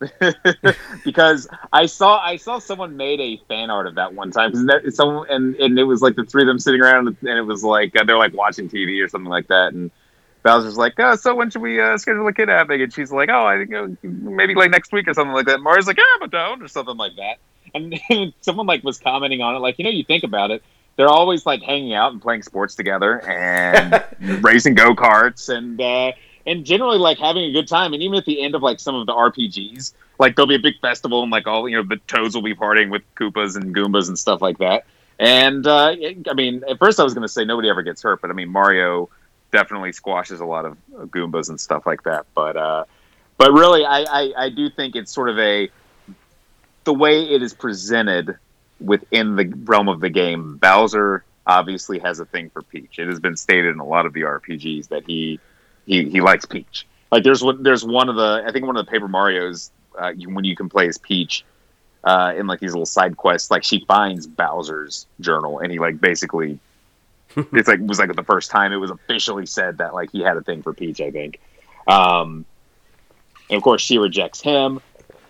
because 1.04 1.48
I 1.72 1.86
saw 1.86 2.18
I 2.18 2.36
saw 2.36 2.58
someone 2.58 2.96
made 2.96 3.20
a 3.20 3.36
fan 3.48 3.70
art 3.70 3.86
of 3.86 3.96
that 3.96 4.14
one 4.14 4.30
time. 4.30 4.52
'Cause 4.52 4.64
that, 4.66 4.94
someone 4.94 5.26
and, 5.30 5.54
and 5.56 5.78
it 5.78 5.84
was 5.84 6.00
like 6.02 6.16
the 6.16 6.24
three 6.24 6.42
of 6.42 6.46
them 6.46 6.58
sitting 6.58 6.80
around, 6.80 7.08
and 7.08 7.28
it 7.38 7.42
was 7.42 7.62
like 7.62 7.94
uh, 7.96 8.04
they're 8.04 8.16
like 8.18 8.34
watching 8.34 8.68
TV 8.68 9.00
or 9.00 9.08
something 9.08 9.28
like 9.30 9.48
that. 9.48 9.72
And 9.74 9.90
Bowser's 10.42 10.78
like, 10.78 10.94
"Oh, 10.98 11.16
so 11.16 11.34
when 11.34 11.50
should 11.50 11.62
we 11.62 11.80
uh, 11.80 11.98
schedule 11.98 12.26
a 12.26 12.32
kidnapping?" 12.32 12.80
And 12.82 12.92
she's 12.92 13.12
like, 13.12 13.28
"Oh, 13.30 13.44
I 13.46 13.58
think 13.58 13.74
uh, 13.74 13.88
maybe 14.02 14.54
like 14.54 14.70
next 14.70 14.92
week 14.92 15.06
or 15.08 15.14
something 15.14 15.34
like 15.34 15.46
that." 15.46 15.60
Mario's 15.60 15.86
like, 15.86 15.98
"Yeah, 15.98 16.04
but 16.20 16.30
don't," 16.30 16.62
or 16.62 16.68
something 16.68 16.96
like 16.96 17.16
that. 17.16 17.36
And 17.74 18.00
someone 18.40 18.66
like 18.66 18.82
was 18.82 18.98
commenting 18.98 19.42
on 19.42 19.54
it, 19.54 19.58
like, 19.58 19.78
you 19.78 19.84
know, 19.84 19.90
you 19.90 20.04
think 20.04 20.24
about 20.24 20.50
it. 20.50 20.62
They're 20.96 21.08
always 21.08 21.46
like 21.46 21.62
hanging 21.62 21.94
out 21.94 22.12
and 22.12 22.20
playing 22.20 22.42
sports 22.42 22.74
together 22.74 23.20
and 23.26 24.04
racing 24.44 24.74
go 24.74 24.94
karts 24.94 25.48
and 25.54 25.80
uh, 25.80 26.12
and 26.50 26.64
generally 26.64 26.98
like 26.98 27.18
having 27.18 27.44
a 27.44 27.52
good 27.52 27.68
time. 27.68 27.92
And 27.92 28.02
even 28.02 28.18
at 28.18 28.24
the 28.24 28.42
end 28.42 28.54
of 28.54 28.62
like 28.62 28.80
some 28.80 28.96
of 28.96 29.06
the 29.06 29.12
RPGs, 29.12 29.92
like 30.18 30.34
there'll 30.34 30.48
be 30.48 30.56
a 30.56 30.60
big 30.60 30.80
festival 30.80 31.22
and 31.22 31.30
like 31.30 31.46
all 31.46 31.68
you 31.68 31.76
know 31.76 31.82
the 31.82 31.96
Toads 32.08 32.34
will 32.34 32.42
be 32.42 32.54
partying 32.54 32.90
with 32.90 33.02
Koopas 33.14 33.56
and 33.56 33.74
Goombas 33.74 34.08
and 34.08 34.18
stuff 34.18 34.42
like 34.42 34.58
that. 34.58 34.84
And 35.18 35.66
uh, 35.66 35.94
I 36.28 36.34
mean, 36.34 36.64
at 36.68 36.78
first 36.78 36.98
I 36.98 37.04
was 37.04 37.14
going 37.14 37.22
to 37.22 37.32
say 37.32 37.44
nobody 37.44 37.68
ever 37.68 37.82
gets 37.82 38.02
hurt, 38.02 38.20
but 38.20 38.30
I 38.30 38.32
mean 38.34 38.48
Mario 38.48 39.08
definitely 39.52 39.92
squashes 39.92 40.40
a 40.40 40.44
lot 40.44 40.64
of 40.64 40.76
uh, 40.96 41.04
Goombas 41.04 41.48
and 41.48 41.60
stuff 41.60 41.86
like 41.86 42.02
that. 42.02 42.26
But 42.34 42.56
uh, 42.56 42.84
but 43.36 43.52
really, 43.52 43.84
I, 43.84 44.02
I 44.02 44.32
I 44.36 44.48
do 44.50 44.68
think 44.70 44.96
it's 44.96 45.12
sort 45.12 45.28
of 45.28 45.38
a 45.38 45.70
the 46.84 46.94
way 46.94 47.22
it 47.30 47.42
is 47.42 47.54
presented 47.54 48.36
within 48.80 49.36
the 49.36 49.46
realm 49.64 49.88
of 49.88 50.00
the 50.00 50.10
game. 50.10 50.56
Bowser 50.56 51.22
obviously 51.46 51.98
has 52.00 52.18
a 52.18 52.24
thing 52.24 52.50
for 52.50 52.62
Peach. 52.62 52.98
It 52.98 53.08
has 53.08 53.20
been 53.20 53.36
stated 53.36 53.74
in 53.74 53.78
a 53.78 53.84
lot 53.84 54.06
of 54.06 54.14
the 54.14 54.22
RPGs 54.22 54.88
that 54.88 55.04
he 55.06 55.38
he, 55.90 56.08
he 56.08 56.20
likes 56.20 56.46
Peach. 56.46 56.86
Like 57.10 57.24
there's 57.24 57.42
one 57.42 57.64
there's 57.64 57.84
one 57.84 58.08
of 58.08 58.14
the 58.14 58.44
I 58.46 58.52
think 58.52 58.64
one 58.64 58.76
of 58.76 58.86
the 58.86 58.90
Paper 58.90 59.08
Mario's 59.08 59.72
uh, 60.00 60.12
you, 60.16 60.30
when 60.30 60.44
you 60.44 60.54
can 60.54 60.68
play 60.68 60.86
as 60.86 60.98
Peach 60.98 61.44
uh, 62.04 62.32
in 62.36 62.46
like 62.46 62.60
these 62.60 62.72
little 62.72 62.86
side 62.86 63.16
quests. 63.16 63.50
Like 63.50 63.64
she 63.64 63.84
finds 63.86 64.28
Bowser's 64.28 65.06
journal 65.18 65.58
and 65.58 65.72
he 65.72 65.80
like 65.80 66.00
basically 66.00 66.60
it's 67.36 67.66
like 67.66 67.80
was 67.80 67.98
like 67.98 68.14
the 68.14 68.22
first 68.22 68.52
time 68.52 68.72
it 68.72 68.76
was 68.76 68.92
officially 68.92 69.46
said 69.46 69.78
that 69.78 69.92
like 69.92 70.12
he 70.12 70.20
had 70.20 70.36
a 70.36 70.42
thing 70.42 70.62
for 70.62 70.72
Peach. 70.72 71.00
I 71.00 71.10
think. 71.10 71.40
Um, 71.88 72.44
and 73.48 73.56
of 73.56 73.64
course 73.64 73.82
she 73.82 73.98
rejects 73.98 74.40
him, 74.40 74.80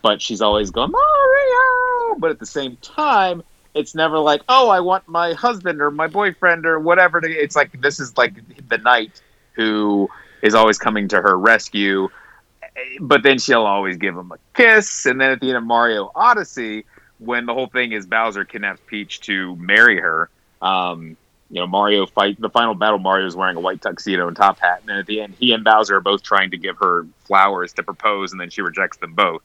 but 0.02 0.20
she's 0.20 0.42
always 0.42 0.70
going 0.70 0.90
Mario. 0.90 2.16
But 2.18 2.32
at 2.32 2.38
the 2.38 2.44
same 2.44 2.76
time, 2.82 3.42
it's 3.74 3.94
never 3.94 4.18
like 4.18 4.42
oh 4.50 4.68
I 4.68 4.80
want 4.80 5.08
my 5.08 5.32
husband 5.32 5.80
or 5.80 5.90
my 5.90 6.08
boyfriend 6.08 6.66
or 6.66 6.78
whatever. 6.78 7.22
To, 7.22 7.30
it's 7.30 7.56
like 7.56 7.80
this 7.80 7.98
is 7.98 8.18
like 8.18 8.34
the 8.68 8.76
knight 8.76 9.22
who 9.52 10.10
is 10.42 10.54
always 10.54 10.78
coming 10.78 11.08
to 11.08 11.20
her 11.20 11.38
rescue. 11.38 12.08
But 13.00 13.22
then 13.22 13.38
she'll 13.38 13.66
always 13.66 13.96
give 13.96 14.16
him 14.16 14.32
a 14.32 14.38
kiss. 14.54 15.06
And 15.06 15.20
then 15.20 15.30
at 15.30 15.40
the 15.40 15.48
end 15.48 15.58
of 15.58 15.64
Mario 15.64 16.10
Odyssey, 16.14 16.84
when 17.18 17.46
the 17.46 17.54
whole 17.54 17.66
thing 17.66 17.92
is 17.92 18.06
Bowser 18.06 18.44
kidnaps 18.44 18.80
Peach 18.86 19.20
to 19.22 19.54
marry 19.56 20.00
her, 20.00 20.30
um, 20.62 21.16
you 21.50 21.60
know, 21.60 21.66
Mario 21.66 22.06
fight 22.06 22.40
the 22.40 22.48
final 22.48 22.74
battle. 22.74 22.98
Mario 22.98 23.26
is 23.26 23.34
wearing 23.34 23.56
a 23.56 23.60
white 23.60 23.82
tuxedo 23.82 24.28
and 24.28 24.36
top 24.36 24.60
hat, 24.60 24.80
and 24.80 24.88
then 24.88 24.96
at 24.98 25.06
the 25.06 25.20
end, 25.20 25.34
he 25.38 25.52
and 25.52 25.64
Bowser 25.64 25.96
are 25.96 26.00
both 26.00 26.22
trying 26.22 26.52
to 26.52 26.56
give 26.56 26.76
her 26.78 27.06
flowers 27.24 27.72
to 27.74 27.82
propose, 27.82 28.32
and 28.32 28.40
then 28.40 28.50
she 28.50 28.62
rejects 28.62 28.98
them 28.98 29.14
both. 29.14 29.42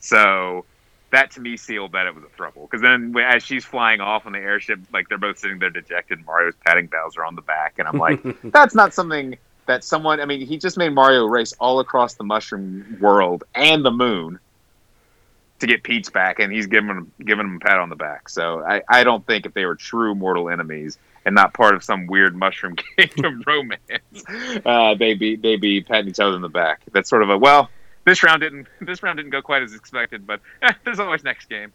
So 0.00 0.64
that 1.10 1.30
to 1.32 1.40
me 1.40 1.56
sealed 1.56 1.92
that 1.92 2.06
it 2.06 2.14
was 2.14 2.24
a 2.24 2.40
throuple. 2.40 2.68
Because 2.68 2.82
then 2.82 3.14
as 3.18 3.44
she's 3.44 3.64
flying 3.64 4.00
off 4.00 4.26
on 4.26 4.32
the 4.32 4.38
airship, 4.38 4.80
like 4.92 5.08
they're 5.08 5.18
both 5.18 5.38
sitting 5.38 5.58
there 5.60 5.70
dejected. 5.70 6.24
Mario's 6.26 6.54
patting 6.64 6.88
Bowser 6.88 7.24
on 7.24 7.36
the 7.36 7.42
back, 7.42 7.74
and 7.78 7.86
I'm 7.86 7.98
like, 7.98 8.20
that's 8.50 8.74
not 8.74 8.92
something 8.92 9.36
that 9.66 9.84
someone. 9.84 10.20
I 10.20 10.24
mean, 10.24 10.46
he 10.46 10.58
just 10.58 10.76
made 10.76 10.94
Mario 10.94 11.26
race 11.26 11.52
all 11.60 11.80
across 11.80 12.14
the 12.14 12.24
mushroom 12.24 12.98
world 13.00 13.44
and 13.54 13.84
the 13.84 13.90
moon 13.90 14.38
to 15.58 15.66
get 15.66 15.82
Peach 15.82 16.12
back, 16.12 16.38
and 16.38 16.52
he's 16.52 16.66
giving 16.66 16.90
him 16.90 17.12
giving 17.24 17.46
him 17.46 17.56
a 17.56 17.58
pat 17.64 17.78
on 17.78 17.88
the 17.88 17.96
back. 17.96 18.28
So 18.28 18.62
I, 18.64 18.82
I 18.88 19.04
don't 19.04 19.26
think 19.26 19.46
if 19.46 19.54
they 19.54 19.64
were 19.64 19.74
true 19.74 20.14
mortal 20.14 20.50
enemies 20.50 20.98
and 21.24 21.34
not 21.34 21.54
part 21.54 21.74
of 21.74 21.82
some 21.82 22.06
weird 22.06 22.36
mushroom 22.36 22.76
kingdom 22.96 23.42
romance, 23.46 24.62
uh, 24.64 24.94
they 24.94 25.14
be 25.14 25.36
they 25.36 25.56
be 25.56 25.82
patting 25.82 26.08
each 26.08 26.20
other 26.20 26.36
in 26.36 26.42
the 26.42 26.48
back. 26.48 26.82
That's 26.92 27.08
sort 27.08 27.22
of 27.22 27.30
a 27.30 27.38
well. 27.38 27.70
This 28.04 28.22
round 28.22 28.42
didn't. 28.42 28.68
This 28.80 29.02
round 29.02 29.16
didn't 29.16 29.32
go 29.32 29.42
quite 29.42 29.62
as 29.62 29.74
expected, 29.74 30.26
but 30.26 30.40
eh, 30.62 30.72
there's 30.84 31.00
always 31.00 31.24
next 31.24 31.48
game. 31.48 31.72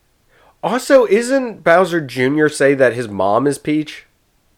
also, 0.64 1.06
isn't 1.06 1.64
Bowser 1.64 2.02
Jr. 2.02 2.48
say 2.48 2.74
that 2.76 2.94
his 2.94 3.08
mom 3.08 3.48
is 3.48 3.58
Peach? 3.58 4.06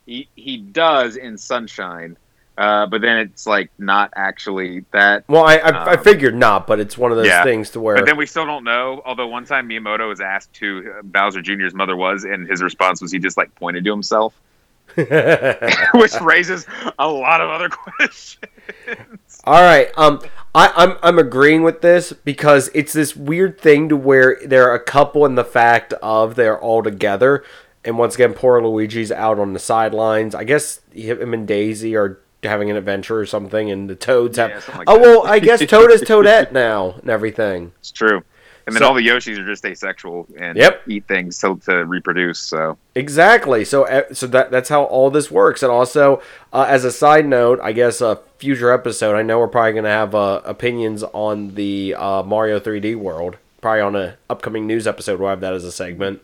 He 0.06 0.28
he 0.36 0.58
does 0.58 1.16
in 1.16 1.38
Sunshine, 1.38 2.18
uh, 2.58 2.86
but 2.88 3.02
then 3.02 3.18
it's 3.20 3.48
like 3.48 3.72
not 3.80 4.12
actually 4.16 4.86
that. 4.92 5.26
Well, 5.28 5.44
I 5.46 5.56
I, 5.58 5.94
I 5.94 5.98
Um, 5.98 5.98
figured 5.98 6.36
not, 6.36 6.68
but 6.68 6.80
it's 6.80 6.98
one 6.98 7.12
of 7.12 7.18
those 7.18 7.28
yeah. 7.28 7.44
things 7.44 7.72
to 7.72 7.80
where 7.82 7.96
But 7.96 8.06
then 8.06 8.18
we 8.18 8.26
still 8.26 8.46
don't 8.46 8.64
know. 8.64 9.02
Although 9.06 9.28
one 9.28 9.46
time 9.46 9.70
Miyamoto 9.70 10.08
was 10.10 10.22
asked 10.22 10.58
who 10.58 10.90
uh, 10.92 11.02
Bowser 11.04 11.42
Jr.'s 11.42 11.74
mother 11.74 11.96
was, 11.96 12.24
and 12.26 12.48
his 12.50 12.62
response 12.62 13.02
was 13.02 13.12
he 13.12 13.20
just 13.20 13.38
like 13.38 13.54
pointed 13.56 13.84
to 13.86 13.92
himself, 13.92 14.40
which 14.96 16.20
raises 16.22 16.66
a 17.00 17.08
lot 17.08 17.42
of 17.42 17.50
other 17.50 17.70
questions. 17.98 18.38
All 19.46 19.62
right. 19.62 19.90
Um, 19.98 20.22
I, 20.56 20.72
I'm 20.76 20.98
I'm 21.04 21.20
agreeing 21.20 21.64
with 21.64 21.82
this 21.82 22.14
because 22.14 22.70
it's 22.74 22.94
this 22.94 23.16
weird 23.16 23.60
thing 23.60 23.90
to 23.90 23.98
where 23.98 24.40
they're 24.46 24.74
a 24.74 24.80
couple 24.84 25.26
in 25.26 25.36
the 25.36 25.44
fact 25.44 25.94
of 26.02 26.36
they're 26.36 26.60
all 26.60 26.82
together, 26.84 27.44
and 27.84 27.98
once 27.98 28.16
again, 28.16 28.34
poor 28.34 28.62
Luigi's 28.62 29.12
out 29.12 29.40
on 29.40 29.54
the 29.54 29.60
sidelines. 29.60 30.34
I 30.36 30.44
guess 30.46 30.82
him 30.94 31.34
and 31.34 31.48
Daisy 31.48 31.96
are 31.96 32.20
having 32.46 32.70
an 32.72 32.78
adventure 32.78 33.18
or 33.20 33.26
something, 33.26 33.70
and 33.72 33.90
the 33.90 33.96
Toads 33.96 34.38
Yeah, 34.38 34.50
have. 34.50 34.68
like 34.78 34.90
oh 34.90 34.96
that. 34.98 35.02
well, 35.02 35.28
I 35.28 35.40
guess 35.40 35.66
Toad 35.68 35.92
is 35.92 36.02
Toadette 36.02 36.52
now 36.52 36.96
and 37.02 37.10
everything. 37.10 37.72
It's 37.80 37.92
true. 37.92 38.22
And 38.66 38.74
then 38.74 38.80
So- 38.82 38.88
all 38.88 38.94
the 38.94 39.06
Yoshis 39.06 39.38
are 39.38 39.46
just 39.46 39.66
asexual 39.66 40.26
and 40.38 40.58
Yep. 40.58 40.84
eat 40.88 41.06
things 41.06 41.38
to, 41.40 41.58
to 41.66 41.84
reproduce. 41.86 42.40
So 42.40 42.78
Exactly. 42.96 43.66
So 43.66 44.06
so 44.14 44.26
that 44.28 44.52
that's 44.52 44.70
how 44.70 44.84
all 44.84 45.10
this 45.12 45.30
works. 45.30 45.64
And 45.64 45.72
also, 45.72 46.22
uh, 46.54 46.66
as 46.70 46.86
a 46.86 46.92
side 46.92 47.26
note, 47.28 47.60
I 47.62 47.74
guess 47.74 48.00
a 48.00 48.20
future 48.38 48.72
episode. 48.72 49.16
I 49.18 49.22
know 49.22 49.38
we're 49.40 49.50
probably 49.50 49.74
gonna 49.74 49.90
have 49.90 50.16
uh, 50.16 50.40
opinions 50.46 51.04
on 51.04 51.56
the 51.56 51.94
uh, 51.98 52.24
Mario 52.24 52.58
3D 52.60 52.96
World. 52.96 53.36
Probably 53.60 53.82
on 53.82 53.96
an 53.98 54.14
upcoming 54.30 54.66
news 54.66 54.88
episode. 54.88 55.20
We'll 55.20 55.30
have 55.30 55.42
that 55.42 55.54
as 55.54 55.66
a 55.66 55.72
segment. 55.72 56.22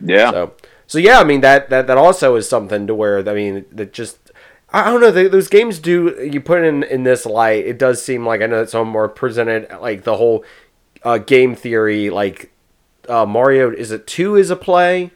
yeah, 0.00 0.30
So 0.30 0.52
so 0.86 0.98
yeah, 0.98 1.18
I 1.18 1.24
mean 1.24 1.40
that 1.40 1.70
that 1.70 1.88
that 1.88 1.98
also 1.98 2.36
is 2.36 2.48
something 2.48 2.86
to 2.86 2.94
where 2.94 3.18
I 3.28 3.34
mean 3.34 3.64
that 3.72 3.92
just. 3.92 4.18
I 4.72 4.82
I 4.82 4.90
don't 4.90 5.00
know. 5.00 5.10
They, 5.10 5.28
those 5.28 5.48
games 5.48 5.78
do. 5.78 6.28
You 6.30 6.40
put 6.40 6.62
in 6.62 6.82
in 6.84 7.04
this 7.04 7.26
light, 7.26 7.66
it 7.66 7.78
does 7.78 8.02
seem 8.02 8.26
like 8.26 8.40
I 8.40 8.46
know 8.46 8.60
that 8.60 8.70
some 8.70 8.88
more 8.88 9.08
presented 9.08 9.68
like 9.80 10.04
the 10.04 10.16
whole 10.16 10.44
uh, 11.02 11.18
game 11.18 11.54
theory. 11.54 12.10
Like 12.10 12.52
uh, 13.08 13.26
Mario, 13.26 13.70
is 13.70 13.90
it 13.90 14.06
two 14.06 14.36
is 14.36 14.50
a 14.50 14.56
play? 14.56 15.10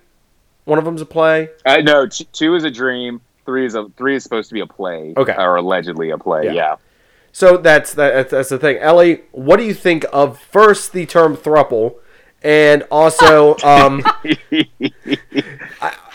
One 0.65 0.79
of 0.79 0.85
them's 0.85 1.03
a 1.03 1.07
play. 1.07 1.51
uh, 1.67 1.79
no, 1.79 2.07
t- 2.07 2.27
two 2.33 2.55
is 2.55 2.65
a 2.65 2.71
dream. 2.71 3.21
Three 3.45 3.67
is 3.67 3.75
a 3.75 3.89
three 3.97 4.17
is 4.17 4.23
supposed 4.23 4.49
to 4.49 4.55
be 4.55 4.61
a 4.61 4.67
play. 4.67 5.13
Okay. 5.17 5.35
or 5.37 5.57
allegedly 5.57 6.11
a 6.11 6.19
play. 6.19 6.47
Yeah. 6.47 6.53
Yeah. 6.53 6.77
So 7.33 7.57
that's 7.57 7.95
that, 7.95 8.31
that's 8.31 8.49
the 8.49 8.59
thing. 8.59 8.79
Ellie, 8.79 9.23
what 9.33 9.57
do 9.57 9.65
you 9.65 9.75
think 9.75 10.07
of 10.13 10.39
first 10.39 10.93
the 10.93 11.05
term 11.05 11.37
thruple, 11.37 11.97
and 12.43 12.85
also 12.93 13.57
um, 13.65 14.03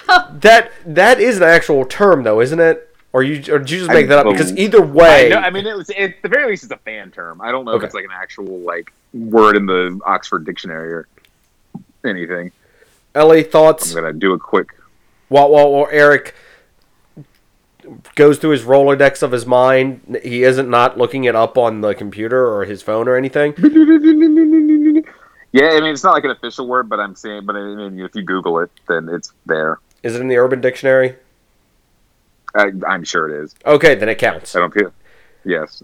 that 0.08 0.72
that 0.86 1.20
is 1.20 1.38
an 1.38 1.44
actual 1.44 1.86
term 1.86 2.24
though, 2.24 2.40
isn't 2.40 2.60
it? 2.60 2.89
Or 3.12 3.24
you 3.24 3.38
or 3.54 3.58
did 3.60 3.72
you 3.72 3.80
just 3.80 3.90
I 3.90 3.94
make 3.96 4.08
that 4.10 4.20
up? 4.20 4.32
Because 4.32 4.56
either 4.56 4.82
way, 4.82 5.26
I, 5.28 5.30
know, 5.30 5.38
I 5.38 5.50
mean, 5.50 5.66
it 5.66 5.76
was 5.76 5.90
at 5.90 6.22
the 6.22 6.30
very 6.30 6.48
least 6.52 6.64
it's 6.64 6.72
a 6.72 6.78
fan 6.78 7.10
term. 7.12 7.42
I 7.42 7.52
don't 7.52 7.66
know 7.66 7.72
Okay. 7.72 7.86
if 7.86 7.88
it's 7.88 7.96
like 7.96 8.06
an 8.06 8.12
actual 8.14 8.60
like 8.60 8.94
word 9.14 9.56
in 9.58 9.66
the 9.66 10.00
Oxford 10.06 10.46
Dictionary 10.46 10.94
or 10.94 11.08
anything. 12.06 12.52
Ellie 13.16 13.42
thoughts 13.44 13.90
I'm 13.96 14.02
gonna 14.04 14.14
do 14.14 14.34
a 14.34 14.40
quick. 14.40 14.68
while, 15.30 15.50
while 15.50 15.72
while 15.72 15.88
Eric 15.92 16.36
goes 18.16 18.38
through 18.38 18.52
his 18.52 18.62
Rolodex 18.62 19.24
of 19.24 19.32
his 19.32 19.48
mind. 19.48 20.20
He 20.22 20.44
isn't 20.44 20.70
not 20.70 21.00
looking 21.00 21.24
it 21.24 21.36
up 21.36 21.58
on 21.58 21.82
the 21.82 21.96
computer 21.96 22.48
or 22.48 22.66
his 22.66 22.84
phone 22.84 23.08
or 23.08 23.16
anything. 23.16 23.56
Yeah, 25.52 25.70
I 25.70 25.80
mean 25.82 25.94
it's 25.94 26.04
not 26.04 26.14
like 26.14 26.26
an 26.26 26.30
official 26.30 26.68
word, 26.68 26.88
but 26.90 27.00
I'm 27.00 27.16
saying, 27.16 27.46
but 27.48 27.56
I 27.56 27.62
mean 27.74 28.00
if 28.00 28.14
you 28.14 28.22
Google 28.22 28.60
it, 28.60 28.70
then 28.88 29.10
it's 29.10 29.34
there. 29.48 29.80
Is 30.04 30.16
it 30.16 30.22
in 30.22 30.28
the 30.28 30.38
Urban 30.38 30.62
Dictionary? 30.62 31.16
I, 32.56 32.72
I'm 32.88 33.04
sure 33.04 33.30
it 33.30 33.44
is. 33.44 33.56
Okay, 33.66 33.96
then 33.96 34.10
it 34.10 34.18
counts. 34.18 34.56
I 34.56 34.60
don't 34.60 34.74
feel. 34.74 34.92
Yes. 35.46 35.82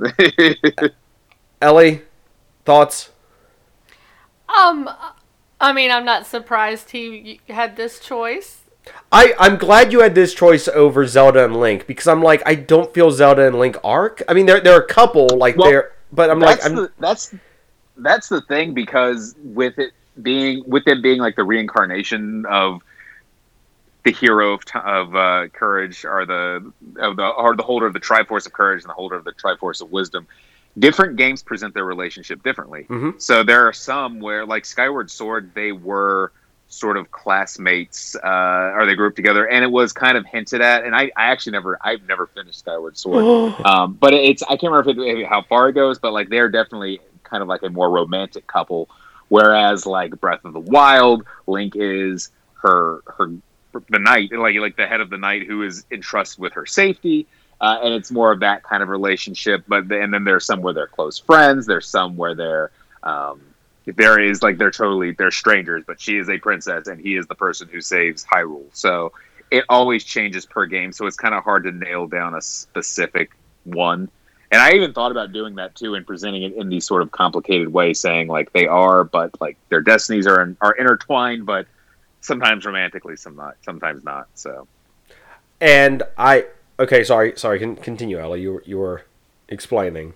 Ellie, 1.62 2.02
thoughts? 2.66 3.12
Um, 4.50 4.90
I 5.60 5.74
mean, 5.74 5.92
I'm 5.92 6.06
not 6.06 6.26
surprised 6.26 6.92
he 6.92 7.40
had 7.50 7.76
this 7.76 8.00
choice. 8.00 8.62
I, 9.12 9.34
I'm 9.40 9.58
glad 9.58 9.92
you 9.92 10.02
had 10.02 10.14
this 10.14 10.34
choice 10.34 10.68
over 10.68 11.08
Zelda 11.08 11.46
and 11.46 11.56
Link 11.56 11.88
because 11.88 12.08
I'm 12.08 12.22
like 12.22 12.44
I 12.46 12.56
don't 12.56 12.94
feel 12.94 13.10
Zelda 13.12 13.48
and 13.48 13.58
Link 13.58 13.78
arc. 13.84 14.22
I 14.28 14.34
mean, 14.34 14.46
there 14.46 14.60
there 14.62 14.76
are 14.76 14.82
a 14.82 14.88
couple 14.88 15.28
like 15.38 15.58
Well, 15.58 15.70
there, 15.70 15.94
but 16.12 16.30
I'm 16.30 16.40
like 16.40 16.58
that's 16.58 16.66
I'm 16.70 16.76
the, 16.76 16.92
that's 17.00 17.34
that's 17.98 18.30
the 18.30 18.42
thing 18.42 18.74
because 18.74 19.36
with 19.44 19.80
it 19.80 19.94
being 20.22 20.64
with 20.68 20.86
them 20.86 21.02
being 21.02 21.20
like 21.20 21.36
the 21.36 21.44
reincarnation 21.44 22.46
of 22.46 22.82
the 24.06 24.12
hero 24.12 24.54
of, 24.54 24.62
of 24.76 25.16
uh, 25.16 25.48
courage 25.50 26.06
or 26.06 26.26
the 26.26 26.72
of 26.98 27.18
the 27.18 27.28
or 27.28 27.56
the 27.56 27.64
holder 27.64 27.88
of 27.88 27.94
the 27.94 28.00
Triforce 28.00 28.46
of 28.46 28.54
courage 28.54 28.84
and 28.84 28.90
the 28.90 28.94
holder 28.94 29.16
of 29.16 29.26
the 29.26 29.34
Triforce 29.34 29.82
of 29.82 29.92
wisdom. 29.92 30.28
Different 30.78 31.16
games 31.18 31.42
present 31.42 31.74
their 31.74 31.86
relationship 31.86 32.44
differently. 32.44 32.86
Mhm. 32.88 33.20
So 33.20 33.44
there 33.44 33.68
are 33.68 33.74
some 33.74 34.20
where, 34.20 34.46
like 34.46 34.66
Skyward 34.66 35.10
Sword, 35.10 35.52
they 35.56 35.72
were 35.72 36.32
sort 36.68 36.98
of 36.98 37.10
classmates, 37.12 38.16
uh, 38.16 38.74
or 38.76 38.86
they 38.86 38.94
grew 38.96 39.08
up 39.08 39.16
together, 39.16 39.48
and 39.48 39.64
it 39.64 39.72
was 39.72 39.92
kind 39.94 40.18
of 40.18 40.26
hinted 40.26 40.62
at. 40.62 40.84
And 40.84 40.96
I, 40.96 41.12
I 41.16 41.28
actually 41.32 41.54
never, 41.54 41.78
I've 41.82 42.06
never 42.08 42.28
finished 42.28 42.60
Skyward 42.60 42.98
Sword. 42.98 43.56
Um, 43.66 43.94
but 43.94 44.14
it's 44.14 44.44
I 44.44 44.58
can't 44.58 44.72
remember 44.72 44.92
if 44.92 45.18
it, 45.18 45.26
how 45.26 45.42
far 45.42 45.70
it 45.70 45.74
goes, 45.74 45.98
but 45.98 46.14
like 46.14 46.30
they're 46.30 46.50
definitely 46.50 47.00
kind 47.24 47.42
of 47.42 47.48
like 47.50 47.64
a 47.64 47.70
more 47.70 47.90
romantic 47.90 48.46
couple. 48.46 48.88
Whereas 49.30 49.88
like 49.88 50.20
Breath 50.20 50.46
of 50.46 50.54
the 50.54 50.60
Wild, 50.60 51.26
Link 51.48 51.74
is 51.76 52.30
her 52.62 53.02
her 53.08 53.32
the 53.90 54.00
knight, 54.00 54.32
like 54.32 54.56
like 54.56 54.76
the 54.76 54.88
head 54.88 55.02
of 55.02 55.10
the 55.10 55.18
knight 55.18 55.48
who 55.48 55.64
is 55.64 55.86
entrusted 55.92 56.40
with 56.40 56.54
her 56.54 56.66
safety. 56.66 57.28
Uh, 57.62 57.80
and 57.84 57.94
it's 57.94 58.12
more 58.12 58.34
of 58.34 58.42
that 58.42 58.64
kind 58.64 58.84
of 58.84 58.90
relationship, 58.90 59.64
but 59.68 59.90
and 59.92 60.14
then 60.14 60.24
there's 60.26 60.46
some 60.46 60.62
where 60.62 60.74
they're 60.74 60.88
close 60.88 61.18
friends. 61.18 61.66
There's 61.66 61.88
some 61.88 62.18
where 62.18 62.36
they're 62.36 62.72
um, 63.04 63.42
there 63.86 64.20
is 64.20 64.42
like 64.42 64.58
they're 64.58 64.72
totally 64.72 65.12
they're 65.12 65.32
strangers, 65.32 65.84
but 65.86 66.00
she 66.00 66.18
is 66.18 66.30
a 66.30 66.38
princess 66.38 66.88
and 66.88 67.00
he 67.00 67.16
is 67.16 67.28
the 67.28 67.36
person 67.36 67.70
who 67.72 67.82
saves 67.82 68.26
Hyrule. 68.26 68.66
So 68.74 69.14
it 69.52 69.64
always 69.70 70.04
changes 70.04 70.46
per 70.46 70.66
game, 70.66 70.92
so 70.92 71.06
it's 71.06 71.16
kind 71.16 71.34
of 71.34 71.44
hard 71.44 71.64
to 71.64 71.72
nail 71.72 72.08
down 72.08 72.34
a 72.36 72.42
specific 72.42 73.32
one. 73.64 74.10
And 74.52 74.62
I 74.62 74.72
even 74.72 74.94
thought 74.94 75.12
about 75.12 75.34
doing 75.34 75.56
that 75.56 75.76
too 75.76 75.96
and 75.96 76.06
presenting 76.06 76.44
it 76.44 76.54
in 76.56 76.70
these 76.70 76.86
sort 76.86 77.02
of 77.02 77.12
complicated 77.12 77.72
way, 77.72 77.94
saying 77.94 78.28
like 78.28 78.52
they 78.54 78.68
are, 78.68 79.04
but 79.04 79.40
like 79.40 79.58
their 79.70 79.82
destinies 79.82 80.28
are 80.28 80.56
are 80.62 80.74
intertwined, 80.74 81.46
but 81.46 81.68
sometimes 82.26 82.66
romantically, 82.66 83.16
some 83.16 83.36
not, 83.36 83.56
sometimes 83.64 84.04
not. 84.04 84.28
So 84.34 84.68
and 85.62 86.04
I 86.18 86.46
okay. 86.80 87.04
Sorry, 87.04 87.34
sorry. 87.38 87.60
Can 87.60 87.76
continue, 87.76 88.20
Ellie. 88.20 88.42
You 88.42 88.54
were- 88.54 88.64
you 88.66 88.78
were 88.78 89.04
explaining 89.48 90.14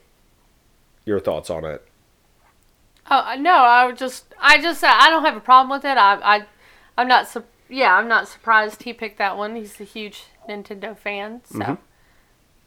your 1.05 1.19
thoughts 1.19 1.49
on 1.49 1.65
it. 1.65 1.85
Oh 3.11 3.35
no, 3.39 3.53
I 3.53 3.85
would 3.85 3.97
just, 3.97 4.25
I 4.39 4.61
just, 4.61 4.83
I 4.83 5.09
don't 5.09 5.25
have 5.25 5.35
a 5.35 5.39
problem 5.39 5.71
with 5.75 5.83
it. 5.83 5.97
I, 5.97 6.15
I, 6.15 6.45
I'm 6.95 7.07
not, 7.07 7.27
su- 7.27 7.43
yeah, 7.67 7.95
I'm 7.95 8.07
not 8.07 8.27
surprised 8.27 8.83
he 8.83 8.93
picked 8.93 9.17
that 9.17 9.35
one. 9.35 9.55
He's 9.55 9.81
a 9.81 9.83
huge 9.83 10.25
Nintendo 10.47 10.95
fan, 10.95 11.41
so. 11.45 11.57
Mm-hmm. 11.57 11.73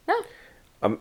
No, 0.08 0.22
I'm 0.82 0.98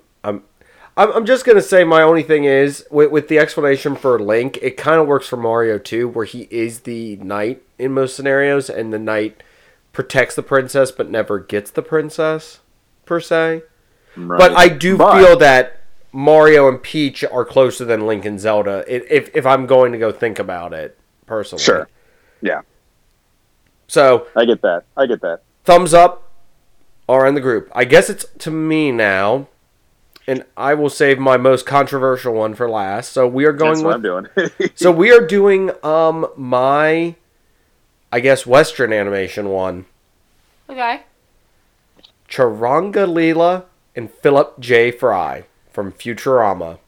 I'm 0.97 1.11
I'm 1.11 1.25
just 1.25 1.43
gonna 1.45 1.61
say 1.61 1.83
my 1.83 2.01
only 2.03 2.21
thing 2.21 2.43
is 2.43 2.85
with, 2.91 3.09
with 3.11 3.27
the 3.29 3.39
explanation 3.39 3.95
for 3.95 4.19
Link, 4.19 4.59
it 4.61 4.77
kind 4.77 5.01
of 5.01 5.07
works 5.07 5.27
for 5.27 5.37
Mario 5.37 5.79
too, 5.79 6.07
where 6.07 6.25
he 6.25 6.47
is 6.51 6.81
the 6.81 7.15
knight 7.17 7.63
in 7.81 7.91
most 7.93 8.15
scenarios, 8.15 8.69
and 8.69 8.93
the 8.93 8.99
knight 8.99 9.41
protects 9.93 10.35
the 10.35 10.43
princess 10.43 10.91
but 10.91 11.09
never 11.09 11.39
gets 11.39 11.69
the 11.71 11.81
princess 11.81 12.59
per 13.05 13.19
se. 13.19 13.63
But 14.15 14.51
I 14.55 14.67
do 14.69 14.97
But- 14.97 15.17
feel 15.17 15.37
that 15.39 15.77
Mario 16.13 16.67
and 16.67 16.81
Peach 16.81 17.23
are 17.23 17.45
closer 17.45 17.85
than 17.85 18.05
Link 18.05 18.23
and 18.25 18.39
Zelda. 18.39 18.83
If 18.87 19.29
if 19.35 19.45
I'm 19.45 19.65
going 19.65 19.91
to 19.93 19.97
go 19.97 20.11
think 20.11 20.39
about 20.39 20.73
it 20.73 20.97
personally, 21.25 21.63
Sure. 21.63 21.87
Yeah, 22.41 22.61
So 23.87 24.27
I 24.35 24.45
get 24.45 24.61
that. 24.61 24.83
I 24.97 25.05
get 25.05 25.21
that. 25.21 25.41
thumbs 25.63 25.93
up 25.93 26.29
are 27.07 27.25
in 27.27 27.35
the 27.35 27.41
group. 27.41 27.69
I 27.73 27.85
guess 27.85 28.09
it's 28.09 28.25
to 28.39 28.51
me 28.51 28.91
now, 28.91 29.47
and 30.27 30.43
I 30.57 30.73
will 30.73 30.89
save 30.89 31.19
my 31.19 31.37
most 31.37 31.65
controversial 31.65 32.33
one 32.33 32.53
for 32.55 32.69
last. 32.69 33.11
So 33.13 33.27
we 33.27 33.45
are 33.45 33.51
That's 33.53 33.81
going 33.81 33.85
what 33.85 34.01
with. 34.01 34.29
I'm 34.37 34.49
doing. 34.49 34.71
So 34.75 34.91
we 34.91 35.11
are 35.11 35.25
doing 35.25 35.71
um 35.83 36.27
my, 36.35 37.15
I 38.11 38.19
guess 38.19 38.45
Western 38.45 38.91
animation 38.93 39.49
one. 39.49 39.85
okay. 40.69 41.03
Turanga 42.29 43.05
Leela 43.07 43.65
and 43.95 44.09
Philip 44.09 44.59
J. 44.59 44.91
Fry 44.91 45.45
from 45.71 45.91
Futurama. 45.91 46.79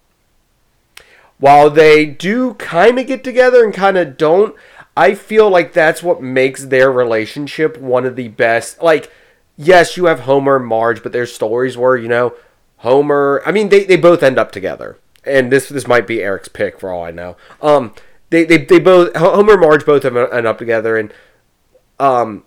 While 1.37 1.69
they 1.69 2.05
do 2.05 2.53
kind 2.53 2.97
of 2.99 3.07
get 3.07 3.23
together 3.23 3.63
and 3.65 3.73
kind 3.73 3.97
of 3.97 4.15
don't, 4.15 4.55
I 4.95 5.15
feel 5.15 5.49
like 5.49 5.73
that's 5.73 6.03
what 6.03 6.21
makes 6.21 6.65
their 6.65 6.91
relationship 6.91 7.77
one 7.77 8.05
of 8.05 8.15
the 8.15 8.29
best. 8.29 8.81
Like, 8.81 9.11
yes, 9.57 9.97
you 9.97 10.05
have 10.05 10.21
Homer 10.21 10.57
and 10.57 10.65
Marge, 10.65 11.03
but 11.03 11.11
their 11.11 11.25
stories 11.25 11.75
where, 11.75 11.97
you 11.97 12.07
know, 12.07 12.33
Homer, 12.77 13.41
I 13.45 13.51
mean, 13.51 13.69
they, 13.69 13.83
they 13.83 13.97
both 13.97 14.23
end 14.23 14.37
up 14.37 14.51
together. 14.51 14.97
And 15.25 15.51
this 15.51 15.69
this 15.69 15.87
might 15.87 16.05
be 16.05 16.21
Eric's 16.21 16.49
pick 16.49 16.79
for 16.79 16.91
all 16.91 17.03
I 17.03 17.11
know. 17.11 17.37
Um, 17.61 17.93
they, 18.33 18.45
they, 18.45 18.57
they 18.57 18.79
both, 18.79 19.15
Homer 19.15 19.53
and 19.53 19.61
Marge 19.61 19.85
both 19.85 20.01
have 20.01 20.17
end 20.17 20.47
up 20.47 20.57
together, 20.57 20.97
and 20.97 21.13
um, 21.99 22.43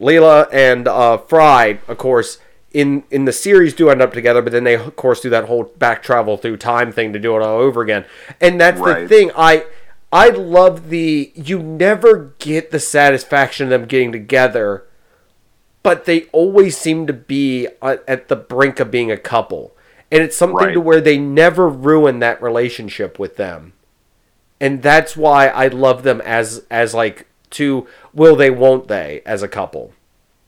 Leela 0.00 0.48
and 0.52 0.86
uh, 0.86 1.18
Fry, 1.18 1.80
of 1.88 1.98
course, 1.98 2.38
in 2.72 3.02
in 3.10 3.24
the 3.24 3.32
series 3.32 3.74
do 3.74 3.90
end 3.90 4.00
up 4.00 4.12
together, 4.12 4.40
but 4.40 4.52
then 4.52 4.62
they 4.62 4.74
of 4.74 4.94
course 4.94 5.20
do 5.20 5.30
that 5.30 5.46
whole 5.46 5.64
back 5.64 6.00
travel 6.00 6.36
through 6.36 6.58
time 6.58 6.92
thing 6.92 7.12
to 7.12 7.18
do 7.18 7.34
it 7.34 7.42
all 7.42 7.58
over 7.58 7.82
again. 7.82 8.04
And 8.40 8.60
that's 8.60 8.80
the 8.80 9.08
thing. 9.08 9.32
I 9.36 9.64
I 10.12 10.28
love 10.28 10.88
the 10.88 11.32
you 11.34 11.60
never 11.60 12.34
get 12.38 12.70
the 12.70 12.78
satisfaction 12.78 13.66
of 13.66 13.70
them 13.70 13.88
getting 13.88 14.12
together, 14.12 14.84
but 15.82 16.04
they 16.04 16.26
always 16.26 16.76
seem 16.76 17.08
to 17.08 17.12
be 17.12 17.66
uh, 17.82 17.96
at 18.06 18.28
the 18.28 18.36
brink 18.36 18.78
of 18.78 18.92
being 18.92 19.10
a 19.10 19.16
couple. 19.16 19.74
And 20.10 20.22
it's 20.22 20.36
something 20.36 20.56
Right. 20.68 20.72
to 20.74 20.80
where 20.80 21.00
they 21.00 21.18
never 21.18 21.68
ruin 21.68 22.18
that 22.20 22.42
relationship 22.42 23.18
with 23.18 23.36
them 23.36 23.72
and 24.60 24.82
that's 24.82 25.16
why 25.16 25.48
I 25.48 25.68
love 25.68 26.02
them 26.02 26.20
as 26.22 26.64
as 26.70 26.94
like 26.94 27.26
two 27.50 27.86
will 28.12 28.36
they 28.36 28.50
won't 28.50 28.88
they 28.88 29.22
as 29.24 29.42
a 29.42 29.48
couple, 29.48 29.92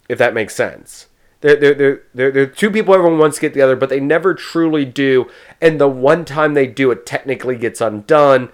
if 0.08 0.18
that 0.18 0.34
makes 0.34 0.54
sense. 0.54 1.06
They're 1.40 1.56
they're 1.56 1.74
they're 1.74 2.02
they're, 2.14 2.30
they're 2.32 2.46
two 2.46 2.70
people 2.70 2.94
everyone 2.94 3.18
wants 3.18 3.36
to 3.36 3.42
get 3.42 3.52
together, 3.52 3.76
but 3.76 3.88
they 3.88 4.00
never 4.00 4.34
truly 4.34 4.84
do. 4.84 5.30
And 5.60 5.80
the 5.80 5.88
one 5.88 6.24
time 6.24 6.54
they 6.54 6.66
do, 6.66 6.90
it 6.90 7.06
technically 7.06 7.56
gets 7.56 7.80
undone, 7.80 8.50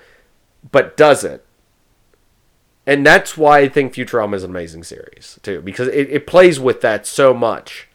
but 0.70 0.96
doesn't. 0.96 1.42
And 2.86 3.04
that's 3.04 3.36
why 3.36 3.60
I 3.60 3.68
think 3.68 3.94
Futurama 3.94 4.34
is 4.34 4.44
an 4.44 4.50
amazing 4.50 4.84
series 4.84 5.40
too, 5.42 5.60
because 5.60 5.88
it, 5.88 6.08
it 6.10 6.26
plays 6.26 6.60
with 6.60 6.82
that 6.82 7.04
so 7.06 7.34
much 7.34 7.88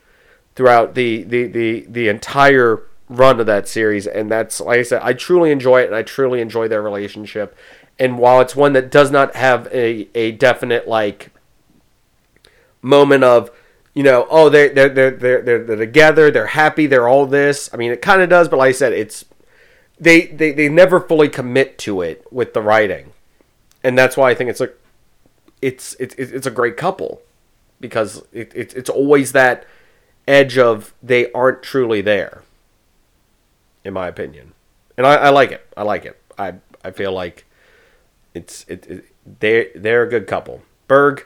throughout 0.55 0.95
the, 0.95 1.23
the, 1.23 1.47
the, 1.47 1.85
the 1.87 2.09
entire 2.09 2.83
run 3.11 3.39
of 3.39 3.45
that 3.45 3.67
series. 3.67 4.07
And 4.07 4.31
that's, 4.31 4.59
like 4.61 4.79
I 4.79 4.83
said, 4.83 5.01
I 5.03 5.13
truly 5.13 5.51
enjoy 5.51 5.81
it 5.81 5.87
and 5.87 5.95
I 5.95 6.01
truly 6.01 6.41
enjoy 6.41 6.67
their 6.67 6.81
relationship. 6.81 7.55
And 7.99 8.17
while 8.17 8.41
it's 8.41 8.55
one 8.55 8.73
that 8.73 8.89
does 8.89 9.11
not 9.11 9.35
have 9.35 9.67
a, 9.67 10.09
a 10.15 10.31
definite, 10.31 10.87
like, 10.87 11.29
moment 12.81 13.23
of, 13.23 13.51
you 13.93 14.01
know, 14.01 14.25
oh, 14.29 14.49
they're, 14.49 14.69
they're, 14.69 14.89
they're, 14.89 15.11
they're, 15.11 15.63
they're, 15.63 15.75
together, 15.75 16.31
they're 16.31 16.47
happy, 16.47 16.87
they're 16.87 17.07
all 17.07 17.25
this. 17.25 17.69
I 17.73 17.77
mean, 17.77 17.91
it 17.91 18.01
kind 18.01 18.21
of 18.21 18.29
does, 18.29 18.47
but 18.47 18.57
like 18.57 18.69
I 18.69 18.71
said, 18.71 18.93
it's, 18.93 19.25
they, 19.99 20.27
they, 20.27 20.51
they 20.53 20.69
never 20.69 20.99
fully 20.99 21.29
commit 21.29 21.77
to 21.79 22.01
it 22.01 22.25
with 22.31 22.53
the 22.53 22.61
writing. 22.61 23.11
And 23.83 23.97
that's 23.97 24.15
why 24.15 24.31
I 24.31 24.35
think 24.35 24.49
it's 24.49 24.61
like, 24.61 24.75
it's, 25.61 25.95
it's, 25.99 26.15
it's 26.15 26.47
a 26.47 26.51
great 26.51 26.77
couple 26.77 27.21
because 27.79 28.23
it, 28.31 28.51
it, 28.55 28.73
it's 28.73 28.89
always 28.89 29.33
that 29.33 29.65
edge 30.27 30.57
of 30.57 30.93
they 31.03 31.31
aren't 31.33 31.61
truly 31.61 32.01
there 32.01 32.41
in 33.83 33.93
my 33.93 34.07
opinion 34.07 34.53
and 34.97 35.05
I, 35.05 35.15
I 35.15 35.29
like 35.29 35.51
it 35.51 35.65
i 35.75 35.83
like 35.83 36.05
it 36.05 36.21
i 36.37 36.53
i 36.83 36.91
feel 36.91 37.11
like 37.11 37.45
it's 38.33 38.65
it, 38.67 38.87
it 38.87 39.05
they 39.39 39.71
they're 39.75 40.03
a 40.03 40.09
good 40.09 40.27
couple 40.27 40.61
berg 40.87 41.25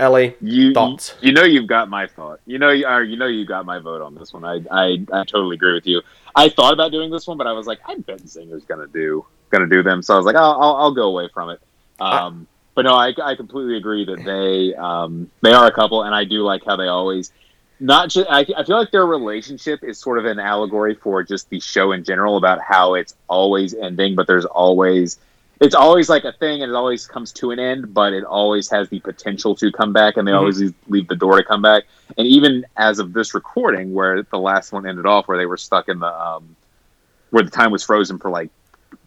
ellie 0.00 0.34
You 0.40 0.72
Thoughts? 0.72 1.14
You, 1.20 1.32
know 1.32 1.44
you've 1.44 1.66
got 1.66 1.88
my 1.88 2.06
thought. 2.06 2.40
You 2.46 2.58
know 2.58 2.70
you 2.70 2.86
are. 2.86 3.02
You 3.04 3.16
know 3.16 3.26
you 3.26 3.44
got 3.44 3.66
my 3.66 3.78
vote 3.78 4.02
on 4.02 4.14
this 4.14 4.32
one. 4.32 4.44
I, 4.44 4.60
I 4.70 5.04
I 5.12 5.24
totally 5.24 5.54
agree 5.54 5.74
with 5.74 5.86
you. 5.86 6.00
I 6.34 6.48
thought 6.48 6.72
about 6.72 6.90
doing 6.90 7.10
this 7.10 7.26
one, 7.26 7.36
but 7.36 7.46
I 7.46 7.52
was 7.52 7.66
like, 7.66 7.80
I 7.86 7.96
bet 7.96 8.20
Zinger's 8.20 8.64
gonna 8.64 8.86
do 8.86 9.26
gonna 9.50 9.66
do 9.66 9.82
them. 9.82 10.02
So 10.02 10.14
I 10.14 10.16
was 10.16 10.26
like, 10.26 10.36
I'll 10.36 10.58
I'll, 10.60 10.76
I'll 10.76 10.94
go 10.94 11.08
away 11.08 11.28
from 11.32 11.50
it. 11.50 11.60
Um, 12.00 12.46
but 12.74 12.82
no, 12.82 12.94
I, 12.94 13.12
I 13.22 13.34
completely 13.34 13.76
agree 13.76 14.04
that 14.06 14.24
they 14.24 14.74
um, 14.74 15.30
they 15.42 15.52
are 15.52 15.66
a 15.66 15.72
couple, 15.72 16.02
and 16.02 16.14
I 16.14 16.24
do 16.24 16.42
like 16.42 16.64
how 16.64 16.76
they 16.76 16.88
always 16.88 17.32
not 17.80 18.10
just. 18.10 18.28
I, 18.30 18.40
I 18.56 18.64
feel 18.64 18.76
like 18.78 18.90
their 18.90 19.06
relationship 19.06 19.82
is 19.82 19.98
sort 19.98 20.18
of 20.18 20.26
an 20.26 20.38
allegory 20.38 20.94
for 20.94 21.22
just 21.22 21.48
the 21.50 21.60
show 21.60 21.92
in 21.92 22.04
general 22.04 22.36
about 22.36 22.60
how 22.60 22.94
it's 22.94 23.14
always 23.28 23.74
ending, 23.74 24.14
but 24.14 24.26
there's 24.26 24.44
always 24.44 25.18
it's 25.60 25.74
always 25.74 26.08
like 26.08 26.24
a 26.24 26.32
thing, 26.32 26.62
and 26.62 26.70
it 26.70 26.74
always 26.74 27.06
comes 27.06 27.32
to 27.32 27.50
an 27.50 27.58
end, 27.58 27.92
but 27.92 28.12
it 28.14 28.24
always 28.24 28.70
has 28.70 28.88
the 28.88 28.98
potential 29.00 29.54
to 29.56 29.70
come 29.70 29.92
back, 29.92 30.16
and 30.16 30.26
they 30.26 30.32
Mhm. 30.32 30.38
always 30.38 30.72
leave- 30.88 31.08
the 31.08 31.16
door 31.16 31.36
to 31.36 31.44
come 31.44 31.60
back. 31.60 31.84
And 32.16 32.26
even 32.26 32.64
as 32.78 32.98
of 32.98 33.12
this 33.12 33.34
recording, 33.34 33.92
where 33.92 34.22
the 34.22 34.38
last 34.38 34.72
one 34.72 34.86
ended 34.86 35.04
off, 35.06 35.28
where 35.28 35.36
they 35.36 35.44
were 35.46 35.58
stuck 35.58 35.88
in 35.88 35.98
the 36.00 36.06
um, 36.06 36.56
where 37.30 37.42
the 37.42 37.50
time 37.50 37.70
was 37.72 37.82
frozen 37.84 38.18
for 38.18 38.30
like 38.30 38.50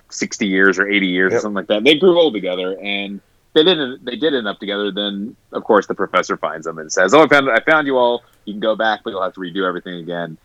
sixty 0.10 0.48
years 0.48 0.78
or 0.80 0.88
eighty 0.88 1.08
years 1.08 1.34
or 1.34 1.40
something 1.40 1.56
like 1.56 1.68
that, 1.68 1.84
they 1.84 1.96
grew 1.98 2.20
old 2.20 2.34
together, 2.34 2.78
and 2.82 3.20
they 3.54 3.64
didn't. 3.64 4.06
They 4.06 4.16
did 4.16 4.34
end 4.34 4.48
up 4.48 4.60
together. 4.60 4.92
Then, 4.92 5.36
of 5.52 5.64
course, 5.64 5.88
the 5.88 5.96
professor 5.96 6.38
finds 6.38 6.66
them 6.66 6.78
and 6.80 6.92
says, 6.92 7.14
"Oh, 7.14 7.24
I 7.24 7.28
found 7.28 7.50
I 7.50 7.60
found 7.62 7.88
you 7.88 7.98
all. 7.98 8.24
You 8.46 8.54
can 8.54 8.60
go 8.60 8.76
back, 8.76 9.02
but 9.04 9.12
you'll 9.12 9.24
have 9.24 9.34
to 9.34 9.40
redo 9.40 9.68
everything 9.68 9.96
again." 9.96 10.38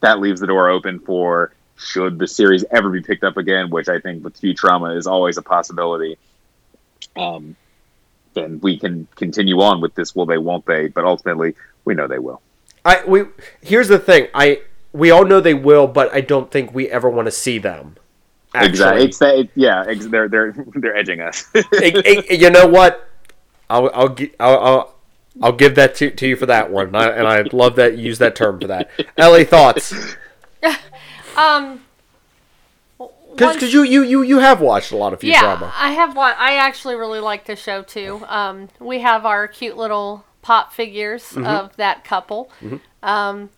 That 0.00 0.20
leaves 0.20 0.40
the 0.40 0.46
door 0.46 0.68
open 0.68 0.98
for 0.98 1.52
should 1.76 2.18
the 2.18 2.26
series 2.28 2.64
ever 2.70 2.90
be 2.90 3.00
picked 3.00 3.24
up 3.24 3.36
again, 3.36 3.70
which 3.70 3.88
I 3.88 3.98
think 4.00 4.22
with 4.24 4.40
Futurama 4.40 4.96
is 4.96 5.06
always 5.06 5.36
a 5.38 5.42
possibility. 5.42 6.18
Um, 7.16 7.56
then 8.34 8.60
we 8.60 8.78
can 8.78 9.06
continue 9.16 9.60
on 9.60 9.80
with 9.80 9.94
this. 9.94 10.14
Will 10.14 10.26
they? 10.26 10.38
Won't 10.38 10.66
they? 10.66 10.88
But 10.88 11.04
ultimately, 11.04 11.54
we 11.84 11.94
know 11.94 12.06
they 12.06 12.18
will. 12.18 12.40
i 12.84 13.02
we 13.06 13.24
here's 13.60 13.88
the 13.88 13.98
thing 13.98 14.26
i 14.34 14.60
we 14.92 15.10
all 15.10 15.24
know 15.24 15.40
they 15.40 15.54
will 15.54 15.86
but 15.86 16.12
i 16.12 16.20
don't 16.20 16.50
think 16.50 16.74
we 16.74 16.88
ever 16.90 17.08
want 17.08 17.26
to 17.26 17.32
see 17.32 17.58
them 17.58 17.96
Exactly. 18.54 19.04
It's 19.04 19.18
that. 19.18 19.38
It, 19.38 19.50
yeah. 19.54 19.82
Ex- 19.88 20.06
they're 20.08 20.28
they're 20.28 20.52
they're 20.74 20.94
edging 20.96 21.20
us. 21.22 21.46
It- 21.54 22.28
it- 22.30 22.40
you 22.40 22.50
know 22.50 22.66
what 22.66 23.08
i'll 23.70 23.88
i'll, 23.94 24.14
I'll, 24.40 24.91
I'll 25.40 25.52
give 25.52 25.74
that 25.76 25.94
to, 25.96 26.10
to 26.10 26.26
you 26.28 26.36
for 26.36 26.46
that 26.46 26.70
one, 26.70 26.88
and 26.88 26.96
I, 26.96 27.08
and 27.08 27.26
I 27.26 27.42
love 27.56 27.76
that 27.76 27.96
you 27.96 28.04
use 28.04 28.18
that 28.18 28.36
term 28.36 28.60
for 28.60 28.66
that. 28.66 28.90
Ellie, 29.16 29.44
thoughts? 29.44 29.94
Um. 31.36 31.80
Because 32.98 33.72
you, 33.72 33.82
you, 33.82 34.02
you, 34.02 34.22
you 34.22 34.38
have 34.40 34.60
watched 34.60 34.92
a 34.92 34.96
lot 34.96 35.14
of 35.14 35.20
Futurama. 35.20 35.60
Yeah, 35.62 35.72
I 35.74 35.92
have 35.92 36.14
one. 36.14 36.34
I 36.36 36.56
actually 36.56 36.94
really 36.96 37.20
like 37.20 37.46
the 37.46 37.56
show 37.56 37.82
too. 37.82 38.22
Um, 38.28 38.68
we 38.78 39.00
have 39.00 39.24
our 39.24 39.48
cute 39.48 39.76
little 39.78 40.26
pop 40.42 40.72
figures 40.74 41.22
Mm-hmm. 41.30 41.46
of 41.46 41.74
that 41.76 42.04
couple. 42.04 42.50
Um, 43.02 43.48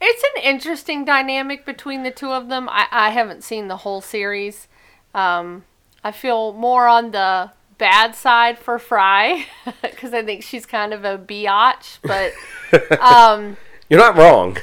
it's 0.00 0.22
an 0.36 0.42
interesting 0.44 1.04
dynamic 1.04 1.66
between 1.66 2.04
the 2.04 2.12
two 2.12 2.30
of 2.30 2.48
them. 2.48 2.68
I, 2.70 2.86
I 2.92 3.10
haven't 3.10 3.42
seen 3.42 3.66
the 3.66 3.78
whole 3.78 4.00
series. 4.00 4.68
Um, 5.12 5.64
I 6.04 6.12
feel 6.12 6.52
more 6.52 6.86
on 6.86 7.10
the 7.10 7.50
bad 7.78 8.14
side 8.14 8.58
for 8.58 8.78
Fry 8.78 9.46
because 9.82 10.12
I 10.12 10.22
think 10.24 10.42
she's 10.42 10.66
kind 10.66 10.92
of 10.92 11.04
a 11.04 11.16
biatch, 11.18 11.98
but 12.02 12.32
um, 13.00 13.56
You're 13.88 14.00
not 14.00 14.16
wrong. 14.16 14.56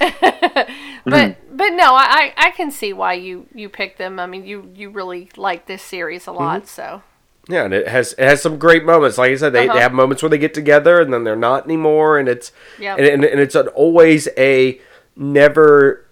but 1.05 1.37
but 1.57 1.69
no, 1.69 1.95
I, 1.95 2.33
I 2.37 2.51
can 2.51 2.71
see 2.71 2.93
why 2.93 3.13
you 3.13 3.47
you 3.53 3.69
picked 3.69 3.97
them. 3.97 4.19
I 4.19 4.25
mean, 4.27 4.45
you 4.45 4.69
you 4.75 4.89
really 4.89 5.29
like 5.37 5.65
this 5.65 5.81
series 5.81 6.27
a 6.27 6.31
lot, 6.31 6.61
Mm-hmm. 6.63 6.67
so. 6.67 7.03
Yeah, 7.47 7.63
and 7.65 7.73
it 7.75 7.87
has 7.87 8.13
it 8.13 8.23
has 8.25 8.41
some 8.41 8.57
great 8.57 8.83
moments. 8.85 9.17
Like 9.19 9.31
I 9.31 9.35
said, 9.35 9.53
they, 9.53 9.65
Uh-huh. 9.67 9.75
they 9.75 9.81
have 9.81 9.93
moments 9.93 10.23
where 10.23 10.31
they 10.31 10.39
get 10.39 10.53
together 10.55 10.99
and 10.99 11.13
then 11.13 11.23
they're 11.23 11.35
not 11.35 11.65
anymore, 11.65 12.17
and 12.17 12.27
it's 12.27 12.51
Yep. 12.79 12.97
and, 12.97 13.07
and, 13.07 13.23
and 13.25 13.39
it's 13.39 13.55
an, 13.55 13.67
always 13.69 14.27
a 14.37 14.79
never. 15.15 16.04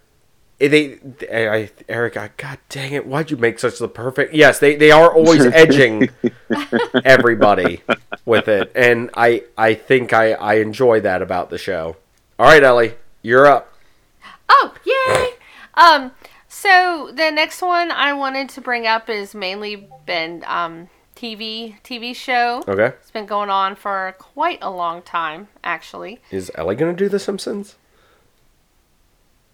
Eh, 0.64 0.68
They, 0.68 1.48
I, 1.50 1.70
Eric, 1.90 2.18
I, 2.18 2.30
God 2.38 2.58
dang 2.70 2.94
it! 2.94 3.06
Why'd 3.06 3.32
you 3.32 3.38
make 3.38 3.60
such 3.60 3.80
the 3.80 3.88
perfect? 3.88 4.34
Yes, 4.34 4.60
they, 4.60 4.76
they 4.76 4.92
are 4.92 5.14
always 5.14 5.46
edging 5.54 6.10
everybody 7.04 7.82
with 8.26 8.48
it, 8.48 8.72
and 8.76 9.10
I 9.16 9.44
I 9.58 9.74
think 9.74 10.14
I 10.14 10.34
I 10.34 10.56
enjoy 10.56 11.00
that 11.02 11.22
about 11.22 11.50
the 11.50 11.58
show. 11.58 11.98
All 12.40 12.48
right, 12.48 12.64
Ellie, 12.64 12.96
you're 13.22 13.46
up. 13.46 13.74
Oh, 14.50 14.74
yay! 14.86 15.30
um, 15.76 16.12
so 16.48 17.12
the 17.14 17.32
next 17.32 17.62
one 17.62 17.92
I 17.92 18.14
wanted 18.14 18.50
to 18.50 18.62
bring 18.62 18.86
up 18.88 19.10
is 19.10 19.34
mainly 19.36 19.88
been 20.06 20.44
um 20.48 20.90
TV 21.16 21.80
TV 21.84 22.16
show. 22.16 22.64
Okay, 22.68 22.96
It's 23.00 23.12
been 23.12 23.26
going 23.26 23.50
on 23.50 23.76
for 23.76 24.16
quite 24.20 24.60
a 24.62 24.70
long 24.72 25.02
time, 25.02 25.48
actually. 25.64 26.22
is 26.32 26.52
Ellie 26.56 26.76
gonna 26.76 26.94
do 26.94 27.08
The 27.10 27.20
Simpsons? 27.20 27.76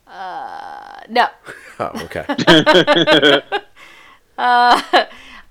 Uh, 0.10 1.02
no. 1.10 1.28
Oh, 1.82 1.92
okay. 2.04 2.26
Uh, 4.38 4.82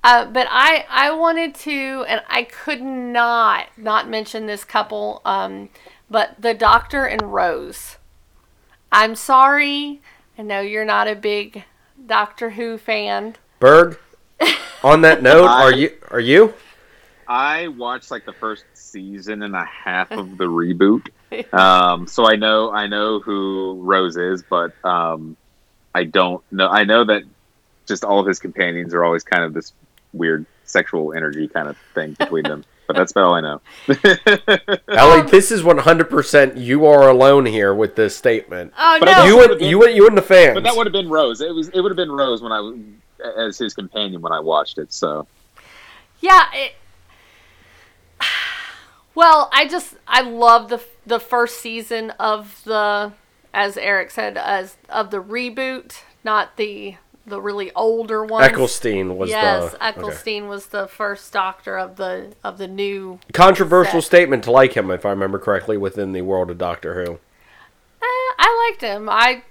uh, 0.03 0.25
but 0.27 0.47
I 0.51 0.87
I 0.89 1.11
wanted 1.13 1.55
to, 1.57 2.05
and 2.09 2.23
I 2.29 2.45
could 2.45 2.81
not 2.81 3.67
not 3.77 4.09
mention 4.09 4.47
this 4.47 4.65
couple. 4.65 5.21
Um, 5.27 5.69
but 6.09 6.37
the 6.39 6.55
Doctor 6.55 7.05
and 7.05 7.21
Rose. 7.35 7.97
I'm 8.91 9.15
sorry. 9.15 10.01
I 10.39 10.43
know 10.43 10.61
you're 10.61 10.87
not 10.87 11.07
a 11.07 11.15
big 11.15 11.65
Doctor 12.07 12.51
Who 12.51 12.79
fan. 12.79 13.37
Berg. 13.61 13.99
On 14.83 15.03
that 15.03 15.23
note, 15.23 15.47
I- 15.47 15.63
are 15.65 15.73
you 15.75 15.93
are 16.11 16.21
you? 16.21 16.55
I 17.27 17.69
watched 17.69 18.11
like 18.11 18.25
the 18.25 18.33
first 18.33 18.65
season 18.73 19.43
and 19.43 19.55
a 19.55 19.65
half 19.67 20.11
of 20.13 20.39
the 20.39 20.47
reboot, 20.47 21.09
um, 21.53 22.07
so 22.07 22.27
I 22.29 22.37
know 22.37 22.71
I 22.73 22.87
know 22.87 23.21
who 23.21 23.81
Rose 23.83 24.17
is, 24.17 24.43
but 24.43 24.73
um, 24.85 25.37
I 25.95 26.05
don't 26.05 26.43
know. 26.53 26.69
I 26.69 26.85
know 26.85 27.05
that 27.05 27.23
just 27.87 28.05
all 28.05 28.21
of 28.21 28.27
his 28.27 28.39
companions 28.39 28.95
are 28.95 29.05
always 29.05 29.25
kind 29.25 29.43
of 29.45 29.53
this 29.55 29.73
weird 30.13 30.47
sexual 30.65 31.13
energy 31.15 31.49
kind 31.49 31.69
of 31.69 31.77
thing 31.95 32.13
between 32.19 32.45
them. 32.45 32.65
But 32.87 32.97
that's 32.97 33.13
about 33.13 33.25
all 33.25 33.35
I 33.35 33.41
know. 33.43 33.61
Ellie, 34.89 35.31
this 35.31 35.51
is 35.51 35.61
100% 35.63 36.59
you 36.59 36.87
are 36.87 37.09
alone 37.11 37.45
here 37.45 37.75
with 37.75 37.95
this 37.97 38.17
statement. 38.17 38.73
Oh 38.79 38.97
But 38.99 39.09
I 39.09 39.13
no! 39.13 39.17
thought- 39.19 39.27
You 39.27 39.37
would've 39.37 39.51
and 39.53 39.59
been- 39.61 39.69
you 39.69 39.85
and 39.87 39.97
you 39.97 40.07
and 40.07 40.17
the 40.17 40.23
fans. 40.23 40.55
but 40.55 40.63
that 40.65 40.75
would 40.75 40.87
have 40.87 40.93
been 40.95 41.09
Rose. 41.11 41.41
It 41.43 41.55
was 41.55 41.69
it 41.69 41.81
would 41.81 41.91
have 41.91 41.97
been 41.97 42.11
Rose 42.13 42.41
when 42.43 42.53
I 42.53 42.61
was 42.61 42.79
as 43.37 43.59
his 43.59 43.75
companion 43.75 44.23
when 44.23 44.33
I 44.33 44.41
watched 44.41 44.79
it. 44.79 44.93
So 44.93 45.27
Yeah. 46.21 46.45
It, 46.55 46.73
well, 49.15 49.51
I 49.53 49.67
just 49.69 49.95
I 50.07 50.23
love 50.23 50.69
the 50.69 50.79
the 51.09 51.21
first 51.21 51.61
season 51.61 52.11
of 52.19 52.63
the, 52.65 53.13
as 53.53 53.77
Eric 53.77 54.11
said, 54.11 54.37
as 54.37 54.77
of 54.89 55.11
the 55.11 55.23
reboot, 55.23 56.03
not 56.25 56.57
the 56.57 56.97
the 57.27 57.41
really 57.41 57.71
older 57.75 58.25
one. 58.25 58.43
Eccleston 58.43 59.19
was 59.19 59.29
yes, 59.29 59.73
the 59.73 59.77
okay. 59.77 59.87
Eccleston 59.89 60.49
was 60.49 60.67
the 60.67 60.89
first 60.89 61.31
Doctor 61.33 61.77
of 61.79 61.97
the 61.97 62.33
of 62.43 62.59
the 62.59 62.67
new. 62.67 63.19
controversial 63.33 64.01
set. 64.01 64.07
statement 64.07 64.45
to 64.45 64.51
like 64.51 64.75
him, 64.75 64.91
if 64.91 65.05
I 65.05 65.11
remember 65.11 65.39
correctly, 65.39 65.77
within 65.77 66.13
the 66.13 66.23
world 66.23 66.51
of 66.51 66.59
Doctor 66.59 67.05
Who. 67.05 67.13
Eh, 67.13 68.35
I 68.39 68.71
liked 68.71 68.81
him. 68.81 69.09
I 69.11 69.43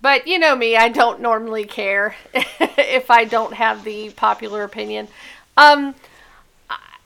but 0.00 0.26
you 0.26 0.38
know 0.38 0.56
me, 0.56 0.76
I 0.76 0.88
don't 0.88 1.20
normally 1.20 1.64
care 1.64 2.14
if 2.34 3.10
I 3.10 3.24
don't 3.24 3.54
have 3.54 3.84
the 3.84 4.10
popular 4.10 4.62
opinion. 4.62 5.08
Um, 5.56 5.94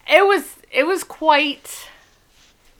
it 0.09 0.27
was 0.27 0.57
it 0.71 0.87
was 0.87 1.05
quite 1.05 1.89
it 1.89 1.92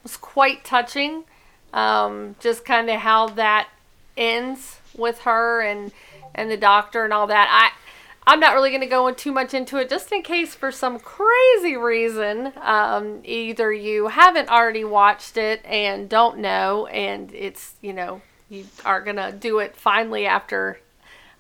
was 0.03 0.17
quite 0.17 0.65
touching. 0.65 1.25
Um, 1.73 2.37
just 2.41 2.65
kind 2.65 2.91
of 2.91 3.01
how 3.01 3.29
that 3.29 3.69
ends 4.17 4.79
with 4.97 5.21
her 5.21 5.63
and 5.63 5.93
and 6.35 6.51
the 6.51 6.57
doctor 6.57 7.05
and 7.05 7.13
all 7.13 7.27
that. 7.27 7.49
I 7.51 7.79
I'm 8.25 8.39
not 8.41 8.55
really 8.55 8.71
going 8.71 8.83
to 8.83 8.87
go 8.87 9.11
too 9.13 9.33
much 9.33 9.53
into 9.53 9.79
it, 9.79 9.89
just 9.89 10.13
in 10.13 10.23
case 10.23 10.55
for 10.55 10.71
some 10.71 11.01
crazy 11.01 11.77
reason, 11.77 12.53
um, 12.61 13.21
either 13.25 13.73
you 13.73 14.09
haven't 14.09 14.49
already 14.49 14.85
watched 14.85 15.37
it 15.37 15.61
and 15.65 16.09
don't 16.09 16.39
know, 16.39 16.87
and 16.87 17.33
it's 17.35 17.75
you 17.81 17.93
know 17.93 18.23
you 18.49 18.67
are 18.85 19.01
gonna 19.01 19.33
do 19.33 19.59
it 19.59 19.77
finally 19.77 20.27
after 20.27 20.79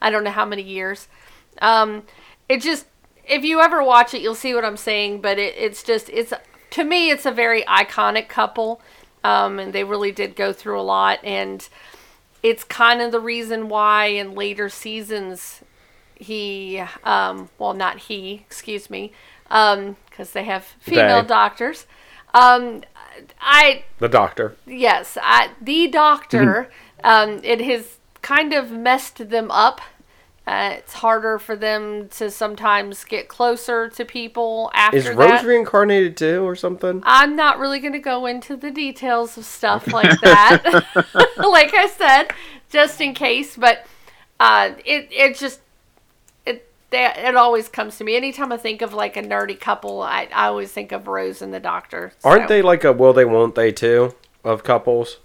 I 0.00 0.10
don't 0.10 0.24
know 0.24 0.30
how 0.30 0.44
many 0.44 0.62
years. 0.62 1.08
Um, 1.60 2.02
it 2.48 2.62
just 2.62 2.86
if 3.24 3.44
you 3.44 3.60
ever 3.60 3.82
watch 3.82 4.14
it, 4.14 4.22
you'll 4.22 4.34
see 4.34 4.54
what 4.54 4.64
I'm 4.64 4.76
saying. 4.76 5.20
But 5.20 5.38
it, 5.38 5.54
it's 5.56 5.82
just 5.82 6.08
it's 6.08 6.32
to 6.73 6.85
me 6.85 7.11
it's 7.11 7.25
a 7.27 7.31
very 7.33 7.62
iconic 7.62 8.29
couple, 8.29 8.81
um, 9.25 9.59
and 9.59 9.73
they 9.73 9.85
really 9.85 10.12
did 10.12 10.37
go 10.37 10.53
through 10.53 10.81
a 10.81 10.83
lot, 10.83 11.18
and 11.25 11.68
it's 12.43 12.64
kind 12.64 13.01
of 13.01 13.12
the 13.12 13.20
reason 13.20 13.68
why 13.68 14.07
in 14.07 14.35
later 14.35 14.68
seasons 14.68 15.62
he 16.14 16.83
um, 17.05 17.49
well 17.59 17.75
not 17.75 17.99
he 17.99 18.35
excuse 18.47 18.89
me 18.91 19.12
because 19.45 20.33
they 20.33 20.45
have 20.45 20.64
female 20.81 21.23
They. 21.23 21.29
doctors. 21.29 21.87
Um, 22.35 22.83
I 23.41 23.85
The 23.99 24.09
doctor. 24.09 24.57
yes, 24.66 25.18
I, 25.20 25.51
the 25.61 25.87
doctor. 25.89 26.70
um, 27.05 27.41
it 27.45 27.61
has 27.61 27.99
kind 28.23 28.53
of 28.55 28.70
messed 28.70 29.29
them 29.29 29.51
up. 29.51 29.81
Uh, 30.47 30.74
it's 30.78 30.95
harder 30.95 31.38
for 31.38 31.55
them 31.55 32.09
to 32.09 32.30
sometimes 32.30 33.05
get 33.05 33.28
closer 33.28 33.88
to 33.88 34.05
people 34.05 34.70
after 34.74 34.97
Is 34.97 35.05
that. 35.05 35.16
Rose 35.16 35.45
reincarnated 35.45 36.16
too, 36.16 36.43
or 36.43 36.57
something? 36.57 37.01
I'm 37.05 37.36
not 37.36 37.59
really 37.59 37.78
going 37.78 37.93
to 37.93 38.01
go 38.01 38.26
into 38.26 38.57
the 38.57 38.72
details 38.72 39.38
of 39.38 39.45
stuff 39.45 39.93
like 39.93 40.20
that. 40.20 40.62
like 41.36 41.72
I 41.74 41.86
said, 41.86 42.32
just 42.70 43.01
in 43.01 43.14
case, 43.14 43.57
but 43.57 43.86
uh, 44.40 44.72
it 44.84 45.09
it 45.12 45.36
just 45.36 45.61
it 46.45 46.68
that 46.90 47.18
it 47.18 47.36
always 47.36 47.68
comes 47.68 47.99
to 47.99 48.05
me 48.05 48.16
anytime 48.16 48.51
I 48.51 48.57
think 48.57 48.82
of 48.82 48.93
like 48.93 49.16
a 49.16 49.22
nerdy 49.22 49.59
couple. 49.59 50.03
I, 50.03 50.28
I 50.34 50.47
always 50.47 50.72
think 50.72 50.90
of 50.90 51.07
Rose 51.07 51.40
and 51.40 51.55
the 51.55 51.61
Doctor. 51.61 52.14
Aren't 52.24 52.49
they 52.49 52.62
like 52.62 52.82
a 52.82 52.93
will 52.93 53.12
they 53.12 53.24
won't 53.24 53.55
they 53.55 53.70
too 53.70 54.14
of 54.43 54.64
couples? 54.64 55.18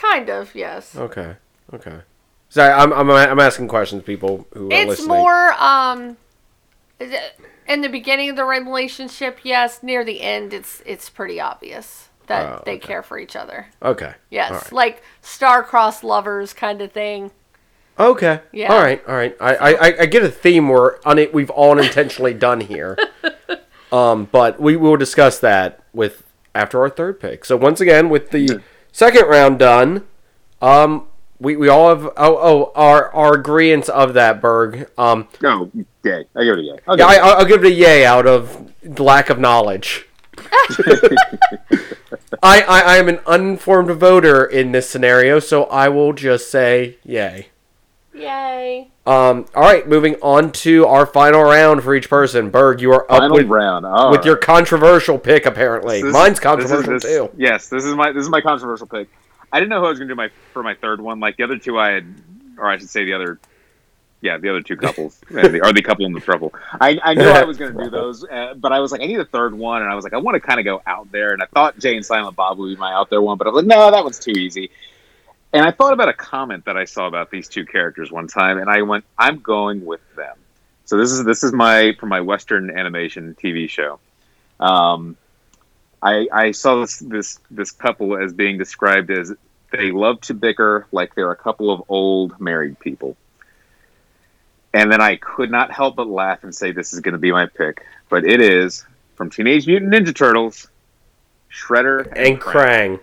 kind 0.00 0.30
of 0.30 0.54
yes? 0.54 0.96
Okay, 0.96 1.36
okay. 1.72 2.00
Sorry, 2.50 2.70
I'm 2.72 2.92
I'm 2.92 3.10
I'm 3.10 3.40
asking 3.40 3.68
questions, 3.68 4.02
people 4.02 4.46
who 4.52 4.66
are 4.68 4.72
It's 4.74 4.88
listening. 4.88 5.08
more 5.08 5.52
um 5.54 6.16
in 7.68 7.80
the 7.80 7.88
beginning 7.88 8.28
of 8.30 8.36
the 8.36 8.44
relationship, 8.44 9.40
yes. 9.44 9.82
Near 9.82 10.04
the 10.04 10.20
end, 10.20 10.52
it's 10.52 10.82
it's 10.84 11.08
pretty 11.08 11.40
obvious 11.40 12.08
that 12.26 12.46
Oh, 12.46 12.62
they 12.66 12.72
okay. 12.76 12.86
care 12.86 13.02
for 13.02 13.18
each 13.18 13.34
other. 13.36 13.68
Okay. 13.82 14.14
Yes, 14.30 14.50
right. 14.52 14.72
like 14.72 15.02
star-crossed 15.22 16.04
lovers 16.04 16.52
kind 16.52 16.82
of 16.82 16.92
thing. 16.92 17.30
Okay. 17.98 18.40
Yeah. 18.52 18.72
All 18.72 18.80
right. 18.80 19.02
All 19.06 19.14
right. 19.14 19.36
I, 19.40 19.54
I, 19.56 20.00
I 20.02 20.06
get 20.06 20.22
a 20.22 20.30
theme 20.30 20.68
we're 20.68 20.98
un- 21.04 21.28
we've 21.32 21.50
all 21.50 21.72
unintentionally 21.72 22.34
done 22.34 22.60
here. 22.60 22.96
Um, 23.92 24.28
but 24.30 24.60
we 24.60 24.76
will 24.76 24.96
discuss 24.96 25.40
that 25.40 25.82
with 25.92 26.22
after 26.54 26.80
our 26.80 26.88
third 26.88 27.18
pick. 27.18 27.44
So 27.44 27.56
once 27.56 27.80
again, 27.80 28.08
with 28.08 28.30
the 28.30 28.62
second 28.92 29.26
round 29.26 29.58
done, 29.58 30.06
um, 30.62 31.08
we, 31.40 31.56
we 31.56 31.68
all 31.68 31.88
have 31.88 32.04
oh 32.16 32.36
oh 32.38 32.72
our 32.74 33.10
our 33.12 33.34
agreements 33.34 33.88
of 33.88 34.14
that 34.14 34.40
Berg. 34.40 34.88
Um, 34.98 35.26
No, 35.42 35.70
yay. 36.04 36.26
I 36.36 36.44
give 36.44 36.54
it 36.54 36.60
a 36.60 36.62
yay. 36.62 36.78
I'll 36.86 36.98
yeah, 36.98 37.04
give 37.04 37.06
I, 37.08 37.14
it 37.14 37.18
a 37.18 37.22
I'll 37.24 37.36
I'll 37.38 37.44
give 37.46 37.64
it 37.64 37.66
a 37.68 37.74
yay 37.74 38.04
out 38.04 38.26
of 38.26 38.72
lack 39.00 39.30
of 39.30 39.38
knowledge. 39.38 40.06
I, 42.42 42.62
I 42.62 42.80
I 42.86 42.96
am 42.96 43.08
an 43.08 43.20
uninformed 43.26 43.90
voter 43.98 44.44
in 44.44 44.72
this 44.72 44.88
scenario, 44.88 45.38
so 45.40 45.64
I 45.64 45.88
will 45.88 46.12
just 46.12 46.50
say 46.50 46.98
yay. 47.04 47.48
Yay! 48.14 48.88
Um, 49.06 49.46
all 49.54 49.62
right, 49.62 49.86
moving 49.88 50.16
on 50.16 50.52
to 50.52 50.84
our 50.86 51.06
final 51.06 51.42
round 51.42 51.82
for 51.82 51.94
each 51.94 52.08
person. 52.10 52.50
Berg, 52.50 52.80
you 52.80 52.92
are 52.92 53.02
up 53.10 53.20
Final 53.20 53.36
with, 53.36 53.46
round. 53.48 53.86
All 53.86 54.10
with 54.10 54.18
right. 54.18 54.26
your 54.26 54.36
controversial 54.36 55.18
pick. 55.18 55.46
Apparently, 55.46 56.02
This- 56.02 56.12
mine's 56.12 56.30
this 56.30 56.38
is- 56.38 56.40
controversial 56.40 56.92
this- 56.94 57.02
too. 57.04 57.30
Yes, 57.36 57.68
this 57.68 57.84
is 57.84 57.94
my 57.94 58.12
this 58.12 58.22
is 58.24 58.30
my 58.30 58.40
controversial 58.40 58.86
pick. 58.86 59.08
I 59.52 59.58
didn't 59.58 59.70
know 59.70 59.80
who 59.80 59.86
I 59.86 59.90
was 59.90 59.98
going 59.98 60.08
to 60.08 60.14
do 60.14 60.16
my 60.16 60.30
for 60.52 60.62
my 60.62 60.74
third 60.74 61.00
one. 61.00 61.20
Like 61.20 61.36
the 61.36 61.44
other 61.44 61.58
two, 61.58 61.78
I 61.78 61.90
had, 61.90 62.14
or 62.58 62.68
I 62.68 62.78
should 62.78 62.88
say 62.88 63.04
the 63.04 63.14
other, 63.14 63.38
yeah, 64.20 64.38
the 64.38 64.48
other 64.48 64.62
two 64.62 64.76
couples, 64.76 65.20
the, 65.30 65.60
or 65.62 65.72
the 65.72 65.82
couple 65.82 66.06
in 66.06 66.12
the 66.12 66.20
trouble. 66.20 66.54
I, 66.80 66.98
I 67.02 67.14
knew 67.14 67.24
I 67.24 67.44
was 67.44 67.56
going 67.56 67.76
to 67.76 67.84
do 67.84 67.90
those, 67.90 68.24
uh, 68.24 68.54
but 68.56 68.72
I 68.72 68.80
was 68.80 68.92
like, 68.92 69.00
I 69.00 69.06
need 69.06 69.20
a 69.20 69.24
third 69.24 69.54
one, 69.54 69.82
and 69.82 69.90
I 69.90 69.94
was 69.94 70.04
like, 70.04 70.12
I 70.12 70.18
want 70.18 70.36
to 70.36 70.40
kind 70.40 70.60
of 70.60 70.64
go 70.64 70.82
out 70.86 71.10
there, 71.10 71.32
and 71.32 71.42
I 71.42 71.46
thought 71.46 71.78
Jay 71.78 71.96
and 71.96 72.04
Silent 72.04 72.36
Bob 72.36 72.58
would 72.58 72.68
be 72.68 72.76
my 72.76 72.92
out 72.92 73.10
there 73.10 73.22
one, 73.22 73.38
but 73.38 73.46
I 73.46 73.50
was 73.50 73.64
like, 73.64 73.68
no, 73.68 73.90
that 73.90 74.04
one's 74.04 74.18
too 74.18 74.32
easy. 74.32 74.70
And 75.52 75.64
I 75.64 75.72
thought 75.72 75.92
about 75.92 76.08
a 76.08 76.12
comment 76.12 76.64
that 76.66 76.76
I 76.76 76.84
saw 76.84 77.08
about 77.08 77.30
these 77.30 77.48
two 77.48 77.66
characters 77.66 78.12
one 78.12 78.28
time, 78.28 78.58
and 78.58 78.70
I 78.70 78.82
went, 78.82 79.04
I'm 79.18 79.40
going 79.40 79.84
with 79.84 80.00
them. 80.14 80.36
So 80.84 80.96
this 80.96 81.12
is 81.12 81.24
this 81.24 81.44
is 81.44 81.52
my 81.52 81.94
for 82.00 82.06
my 82.06 82.20
Western 82.20 82.76
animation 82.76 83.36
TV 83.40 83.68
show. 83.68 84.00
Um, 84.58 85.16
I, 86.02 86.28
I 86.32 86.50
saw 86.52 86.80
this, 86.80 86.98
this 86.98 87.38
this 87.50 87.70
couple 87.72 88.16
as 88.16 88.32
being 88.32 88.58
described 88.58 89.10
as 89.10 89.32
they 89.70 89.90
love 89.90 90.20
to 90.22 90.34
bicker 90.34 90.86
like 90.92 91.14
they're 91.14 91.30
a 91.30 91.36
couple 91.36 91.70
of 91.70 91.82
old 91.88 92.40
married 92.40 92.78
people. 92.80 93.16
And 94.72 94.90
then 94.90 95.00
I 95.00 95.16
could 95.16 95.50
not 95.50 95.72
help 95.72 95.96
but 95.96 96.06
laugh 96.06 96.44
and 96.44 96.54
say 96.54 96.72
this 96.72 96.92
is 96.92 97.00
going 97.00 97.12
to 97.12 97.18
be 97.18 97.32
my 97.32 97.46
pick, 97.46 97.84
but 98.08 98.24
it 98.24 98.40
is 98.40 98.86
from 99.16 99.30
Teenage 99.30 99.66
Mutant 99.66 99.92
Ninja 99.92 100.14
Turtles, 100.14 100.68
Shredder 101.52 102.10
And 102.16 102.40
Krang. 102.40 103.00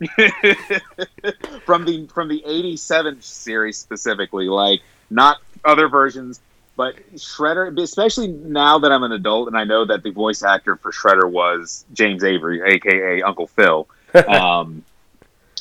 from 1.66 1.84
the 1.84 2.06
from 2.06 2.28
the 2.28 2.40
87 2.46 3.20
series 3.20 3.78
specifically 3.78 4.46
like 4.46 4.80
not 5.10 5.38
other 5.64 5.88
versions 5.88 6.40
but 6.78 6.94
shredder 7.16 7.76
especially 7.82 8.28
now 8.28 8.78
that 8.78 8.92
i'm 8.92 9.02
an 9.02 9.12
adult 9.12 9.48
and 9.48 9.58
i 9.58 9.64
know 9.64 9.84
that 9.84 10.04
the 10.04 10.10
voice 10.10 10.44
actor 10.44 10.76
for 10.76 10.92
shredder 10.92 11.28
was 11.28 11.84
james 11.92 12.24
avery 12.24 12.62
aka 12.62 13.20
uncle 13.20 13.48
phil. 13.48 13.86
Um, 14.14 14.84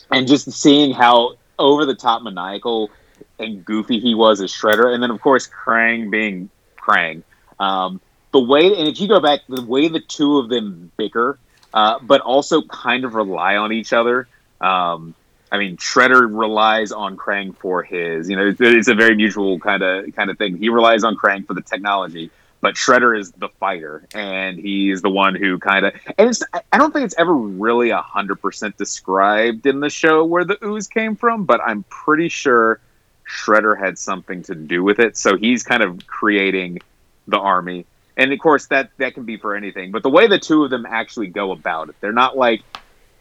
and 0.10 0.26
just 0.26 0.50
seeing 0.54 0.94
how 0.94 1.34
over 1.60 1.86
the 1.86 1.96
top 1.96 2.24
maniacal 2.24 2.90
and 3.38 3.66
goofy 3.66 4.00
he 4.00 4.16
was 4.16 4.40
as 4.40 4.54
shredder 4.54 4.94
and 4.94 5.04
then 5.04 5.12
of 5.12 5.20
course 5.20 5.50
krang 5.50 6.10
being 6.10 6.50
krang. 6.78 7.24
Um, 7.60 8.00
the 8.32 8.40
way 8.40 8.68
and 8.68 8.88
if 8.88 9.02
you 9.02 9.10
go 9.10 9.20
back 9.20 9.42
the 9.50 9.64
way 9.64 9.90
the 9.90 10.00
two 10.00 10.38
of 10.38 10.48
them 10.48 10.94
bicker 10.96 11.38
uh, 11.74 12.00
but 12.02 12.22
also 12.22 12.62
kind 12.62 13.04
of 13.04 13.16
rely 13.16 13.58
on 13.58 13.74
each 13.74 13.92
other 13.92 14.30
um, 14.62 15.14
I 15.52 15.58
mean, 15.58 15.78
Shredder 15.78 16.28
relies 16.30 16.92
on 16.92 17.16
Krang 17.16 17.56
for 17.56 17.84
his, 17.84 18.30
you 18.30 18.36
know, 18.36 18.54
it's, 18.60 18.88
a 18.88 18.96
very 18.96 19.16
mutual 19.16 19.60
kind 19.60 19.82
of 19.82 20.14
kind 20.16 20.30
of 20.30 20.38
thing. 20.38 20.58
He 20.58 20.70
relies 20.70 21.04
on 21.04 21.16
Krang 21.16 21.46
for 21.46 21.54
the 21.54 21.62
technology, 21.62 22.32
but 22.60 22.76
Shredder 22.76 23.18
is 23.18 23.32
the 23.32 23.50
fighter, 23.60 24.06
and 24.14 24.58
he's 24.58 25.02
the 25.02 25.10
one 25.10 25.36
who 25.36 25.58
kind 25.60 25.86
of. 25.86 25.94
And 26.18 26.30
it's, 26.30 26.44
I- 26.54 26.78
don't 26.78 26.92
think 26.92 27.06
it's 27.06 27.16
ever 27.18 27.34
really 27.34 27.92
hundred 27.92 28.42
percent 28.42 28.78
described 28.78 29.66
in 29.66 29.80
the 29.80 29.90
show 29.90 30.26
where 30.26 30.44
the 30.44 30.58
ooze 30.66 30.88
came 30.88 31.16
from, 31.16 31.46
but 31.46 31.62
I'm 31.62 31.84
pretty 31.84 32.30
sure 32.30 32.80
Shredder 33.26 33.78
had 33.80 33.98
something 33.98 34.44
to 34.44 34.56
do 34.56 34.84
with 34.84 35.00
it. 35.00 35.18
So 35.18 35.38
he's 35.38 35.64
kind 35.64 35.84
of 35.84 36.06
creating 36.08 36.80
the 37.28 37.40
army, 37.40 37.86
and 38.18 38.34
of 38.34 38.40
course 38.40 38.68
that 38.68 38.90
that 38.98 39.14
can 39.14 39.24
be 39.24 39.38
for 39.38 39.56
anything. 39.56 39.92
But 39.92 40.04
the 40.04 40.10
way 40.10 40.28
the 40.28 40.40
two 40.40 40.64
of 40.64 40.70
them 40.70 40.86
actually 40.86 41.28
go 41.28 41.52
about 41.52 41.90
it, 41.90 41.96
they're 42.02 42.12
not 42.12 42.36
like 42.36 42.64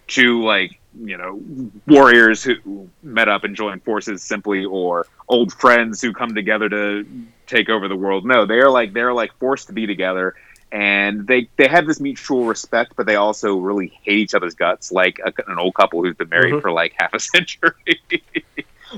two 0.06 0.42
like 0.42 0.80
you 1.04 1.16
know 1.16 1.40
warriors 1.86 2.42
who 2.42 2.88
met 3.02 3.28
up 3.28 3.44
and 3.44 3.54
joined 3.56 3.82
forces 3.82 4.22
simply 4.22 4.64
or 4.64 5.06
old 5.28 5.52
friends 5.52 6.00
who 6.00 6.12
come 6.12 6.34
together 6.34 6.68
to 6.68 7.06
take 7.46 7.68
over 7.68 7.88
the 7.88 7.96
world 7.96 8.24
no 8.24 8.46
they're 8.46 8.70
like 8.70 8.92
they're 8.92 9.12
like 9.12 9.32
forced 9.38 9.66
to 9.66 9.72
be 9.72 9.86
together 9.86 10.34
and 10.72 11.26
they 11.26 11.48
they 11.56 11.68
have 11.68 11.86
this 11.86 12.00
mutual 12.00 12.44
respect 12.46 12.94
but 12.96 13.06
they 13.06 13.16
also 13.16 13.56
really 13.56 13.88
hate 14.02 14.18
each 14.18 14.34
other's 14.34 14.54
guts 14.54 14.90
like 14.90 15.18
a, 15.24 15.32
an 15.50 15.58
old 15.58 15.74
couple 15.74 16.02
who's 16.02 16.16
been 16.16 16.28
married 16.28 16.54
Mhm. 16.54 16.62
for 16.62 16.72
like 16.72 16.94
half 16.98 17.12
a 17.14 17.20
century 17.34 17.72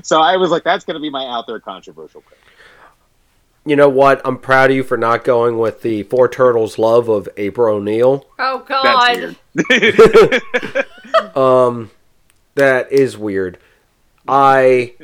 so 0.01 0.21
i 0.21 0.37
was 0.37 0.51
like 0.51 0.63
that's 0.63 0.85
going 0.85 0.95
to 0.95 1.01
be 1.01 1.09
my 1.09 1.25
out 1.25 1.47
there 1.47 1.59
controversial 1.59 2.21
pick 2.21 2.37
You 3.65 3.75
know 3.75 3.89
what? 3.89 4.21
I'm 4.25 4.37
proud 4.39 4.71
of 4.71 4.75
you 4.77 4.83
for 4.83 4.97
not 4.97 5.23
going 5.25 5.59
with 5.59 5.81
the 5.81 6.03
Four 6.03 6.27
Turtles 6.29 6.79
love 6.79 7.09
of 7.09 7.27
April 7.37 7.75
O'Neil. 7.75 8.25
Oh 8.39 8.63
that's 8.67 9.35
God! 9.67 10.85
Um, 11.35 11.91
that 12.55 12.91
is 12.91 13.17
weird. 13.17 13.57
I, 14.27 14.95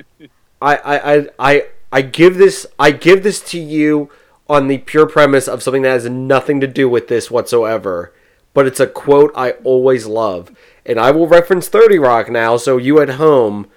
I, 0.62 0.76
I, 0.78 1.14
I, 1.14 1.30
I, 1.40 1.68
I 1.92 2.02
give 2.02 2.38
this, 2.38 2.66
I 2.78 2.92
give 2.92 3.24
this 3.24 3.42
to 3.52 3.60
you 3.60 4.10
on 4.48 4.68
the 4.68 4.78
pure 4.80 5.08
premise 5.08 5.48
of 5.48 5.64
something 5.64 5.82
that 5.84 5.90
has 5.90 6.10
nothing 6.10 6.60
to 6.62 6.68
do 6.68 6.88
with 6.88 7.08
this 7.08 7.32
whatsoever. 7.32 8.14
But 8.54 8.68
it's 8.68 8.80
a 8.80 8.88
quote 8.88 9.34
I 9.36 9.52
always 9.64 10.06
love, 10.06 10.56
and 10.86 10.98
I 10.98 11.12
will 11.12 11.28
reference 11.28 11.68
Thirty 11.68 12.00
Rock 12.00 12.30
now. 12.30 12.56
So 12.56 12.78
you 12.78 13.02
at 13.02 13.10
home, 13.10 13.68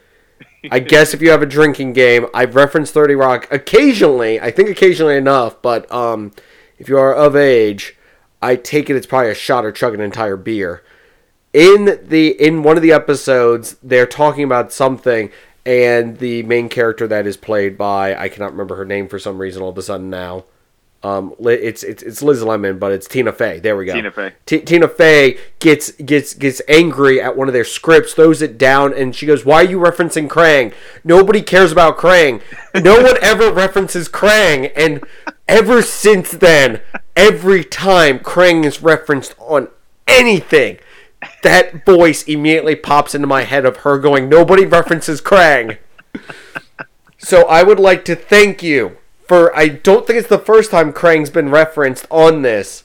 I 0.71 0.79
guess 0.81 1.15
if 1.15 1.23
you 1.23 1.31
have 1.31 1.43
a 1.43 1.47
drinking 1.47 1.93
game, 1.93 2.27
I've 2.35 2.55
referenced 2.55 2.95
30 2.95 3.15
Rock 3.15 3.49
occasionally, 3.51 4.41
I 4.41 4.51
think 4.51 4.69
occasionally 4.69 5.17
enough, 5.17 5.61
but 5.63 5.91
um, 5.93 6.33
if 6.79 6.89
you 6.89 6.99
are 6.99 7.15
of 7.15 7.37
age, 7.37 7.97
I 8.41 8.57
take 8.57 8.89
it 8.91 8.97
it's 8.97 9.07
probably 9.07 9.31
a 9.31 9.35
shot 9.35 9.65
or 9.65 9.73
chug 9.73 9.95
an 9.95 10.01
entire 10.01 10.37
beer. 10.37 10.83
In 11.53 11.99
the 12.03 12.29
in 12.41 12.63
one 12.63 12.77
of 12.77 12.83
the 12.83 12.93
episodes, 12.93 13.77
they're 13.83 14.07
talking 14.07 14.45
about 14.45 14.73
something, 14.73 15.31
and 15.65 16.19
the 16.19 16.43
main 16.43 16.69
character 16.69 17.07
that 17.07 17.27
is 17.27 17.37
played 17.37 17.79
by 17.79 18.15
I 18.17 18.29
cannot 18.29 18.53
remember 18.53 18.77
her 18.77 18.85
name 18.85 19.09
for 19.09 19.19
some 19.19 19.39
reason 19.39 19.63
all 19.63 19.71
of 19.71 19.79
a 19.79 19.83
sudden 19.83 20.11
now. 20.11 20.45
Um, 21.03 21.35
it's 21.39 21.85
it's 21.85 22.03
it's 22.03 22.23
Liz 22.23 22.43
Lemon, 22.43 22.79
but 22.79 22.91
it's 22.91 23.07
Tina 23.07 23.33
Fey. 23.33 23.61
There 23.61 23.77
we 23.77 23.85
go. 23.85 23.95
Tina 23.95 24.11
Fey. 24.11 24.33
T- 24.47 24.61
Tina 24.63 24.89
Fey 24.89 25.39
gets 25.61 25.93
gets 25.93 26.35
gets 26.35 26.61
angry 26.69 27.21
at 27.21 27.37
one 27.37 27.47
of 27.47 27.55
their 27.55 27.65
scripts, 27.65 28.15
throws 28.15 28.43
it 28.43 28.59
down, 28.59 28.93
and 28.93 29.15
she 29.15 29.25
goes, 29.25 29.45
"Why 29.45 29.63
are 29.63 29.69
you 29.69 29.79
referencing 29.79 30.27
Krang? 30.27 30.75
Nobody 31.05 31.41
cares 31.41 31.71
about 31.71 31.99
Krang. 31.99 32.43
No 32.75 33.01
one 33.03 33.17
ever 33.23 33.53
references 33.53 34.09
Krang." 34.09 34.73
And 34.75 35.05
ever 35.47 35.83
since 35.83 36.33
then, 36.33 36.81
every 37.15 37.63
time 37.63 38.19
Krang 38.19 38.65
is 38.65 38.83
referenced 38.83 39.37
on 39.39 39.69
anything, 40.09 40.79
that 41.43 41.84
voice 41.84 42.22
immediately 42.24 42.74
pops 42.74 43.14
into 43.14 43.26
my 43.26 43.43
head 43.45 43.64
of 43.64 43.78
her 43.78 43.99
going, 43.99 44.28
"Nobody 44.28 44.66
references 44.66 45.20
Krang." 45.20 45.78
So 47.18 47.43
I 47.43 47.62
would 47.62 47.80
like 47.80 48.05
to 48.07 48.14
thank 48.14 48.62
you 48.62 48.97
for. 49.26 49.55
I 49.57 49.68
don't 49.68 50.07
think 50.07 50.18
it's 50.18 50.28
the 50.28 50.39
first 50.39 50.70
time 50.70 50.93
Krang's 50.93 51.30
been 51.30 51.51
referenced 51.51 52.07
on 52.11 52.43
this 52.43 52.84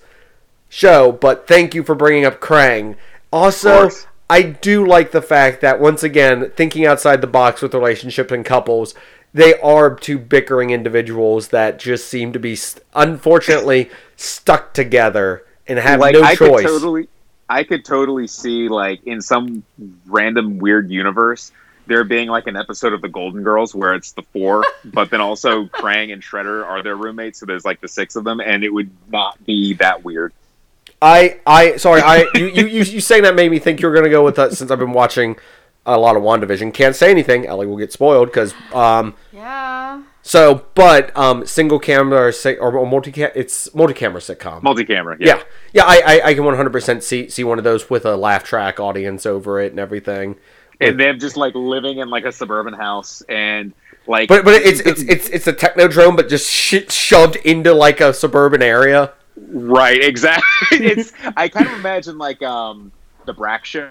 show, 0.70 1.12
but 1.12 1.48
thank 1.48 1.76
you 1.76 1.84
for 1.84 1.96
bringing 1.96 2.26
up 2.26 2.40
Krang. 2.40 2.96
Also. 3.32 3.90
I 4.30 4.42
do 4.42 4.88
like 4.88 5.12
the 5.12 5.22
fact 5.22 5.62
that 5.62 5.80
once 5.80 6.02
again, 6.02 6.52
thinking 6.56 6.88
outside 6.88 7.22
the 7.22 7.28
box 7.28 7.62
with 7.62 7.74
relationships 7.76 8.32
and 8.32 8.44
couples, 8.44 8.96
they 9.34 9.60
are 9.60 9.94
two 9.94 10.18
bickering 10.18 10.72
individuals 10.72 11.50
that 11.50 11.78
just 11.78 12.08
seem 12.08 12.32
to 12.34 12.40
be, 12.40 12.56
st- 12.56 12.84
unfortunately, 12.96 13.92
stuck 14.16 14.74
together 14.74 15.44
and 15.68 15.78
have 15.78 16.00
like 16.00 16.14
no 16.14 16.24
I 16.24 16.36
choice. 16.36 16.62
could 16.62 16.68
totally, 16.68 17.10
I 17.54 17.64
could 17.64 17.86
totally 17.86 18.26
see 18.26 18.68
like 18.68 19.04
in 19.06 19.22
some 19.22 19.64
random 20.08 20.58
weird 20.58 20.90
universe 20.90 21.52
there 21.86 22.04
being 22.04 22.28
like 22.28 22.48
an 22.48 22.56
episode 22.56 22.94
of 22.94 23.02
the 23.02 23.10
Golden 23.10 23.44
Girls 23.44 23.76
where 23.76 23.94
it's 23.94 24.14
the 24.14 24.24
four, 24.34 24.64
but 24.86 25.12
then 25.12 25.22
also 25.22 25.66
Krang 25.66 26.12
and 26.12 26.22
Shredder 26.22 26.66
are 26.66 26.82
their 26.82 26.96
roommates, 26.96 27.40
so 27.40 27.46
there's 27.46 27.64
like 27.64 27.80
the 27.80 27.88
six 27.88 28.16
of 28.16 28.24
them, 28.24 28.40
and 28.40 28.64
it 28.64 28.74
would 28.74 28.90
not 29.12 29.44
be 29.46 29.76
that 29.76 30.04
weird. 30.04 30.34
I, 31.00 31.40
I, 31.46 31.76
sorry, 31.78 32.02
I, 32.02 32.26
you, 32.34 32.48
you, 32.48 32.66
you, 32.66 32.84
you 32.84 33.02
saying 33.02 33.24
that 33.24 33.36
made 33.36 33.52
me 33.52 33.60
think 33.60 33.82
you 33.82 33.88
were 33.88 33.94
gonna 33.94 34.10
go 34.10 34.24
with 34.24 34.38
that 34.38 34.54
since 34.54 34.72
I've 34.72 34.80
been 34.80 34.94
watching 34.94 35.36
a 35.86 36.00
lot 36.00 36.16
of 36.16 36.24
WandaVision. 36.24 36.74
Can't 36.74 36.96
say 36.96 37.12
anything. 37.12 37.46
Ellie 37.46 37.68
will 37.68 37.78
get 37.78 37.92
spoiled 37.92 38.30
because, 38.30 38.54
um, 38.74 39.14
Yeah. 39.32 40.02
So, 40.26 40.66
but, 40.74 41.16
um, 41.18 41.46
single 41.46 41.80
camera 41.80 42.32
or, 42.60 42.78
or 42.78 42.88
multi, 42.88 43.12
it's 43.36 43.74
multi-camera 43.76 44.22
sitcom. 44.22 44.64
Multi-camera, 44.64 45.18
yeah, 45.20 45.44
yeah, 45.74 45.84
I, 45.86 46.02
I, 46.06 46.28
I 46.28 46.34
can 46.34 46.44
100% 46.46 47.04
see 47.04 47.28
see 47.30 47.44
one 47.44 47.58
of 47.58 47.66
those 47.66 47.90
with 47.90 48.06
a 48.06 48.16
laugh 48.16 48.44
track 48.46 48.80
audience 48.80 49.26
over 49.26 49.60
it 49.60 49.72
and 49.74 49.80
everything. 49.80 50.38
and 50.80 50.98
them 50.98 51.20
just 51.20 51.36
like 51.36 51.54
living 51.56 51.98
in 51.98 52.10
like 52.10 52.24
a 52.24 52.32
suburban 52.32 52.74
house 52.74 53.22
and 53.28 53.74
like 54.08 54.30
But 54.30 54.46
but 54.46 54.56
it's 54.56 54.80
it's 54.80 55.02
it's 55.02 55.30
it's 55.30 55.48
a 55.48 55.54
technodrome, 55.54 56.16
but 56.16 56.30
just 56.30 56.50
sh- 56.50 56.90
shoved 56.90 57.36
into 57.38 57.74
like 57.74 58.00
a 58.00 58.14
suburban 58.14 58.62
area. 58.62 59.12
right 59.36 60.02
exactly 60.02 60.46
it's 60.72 61.12
i 61.36 61.50
kind 61.50 61.68
of 61.68 61.74
imagine 61.74 62.18
like 62.18 62.42
um 62.44 62.92
the 63.26 63.34
Brak 63.34 63.66
show 63.66 63.90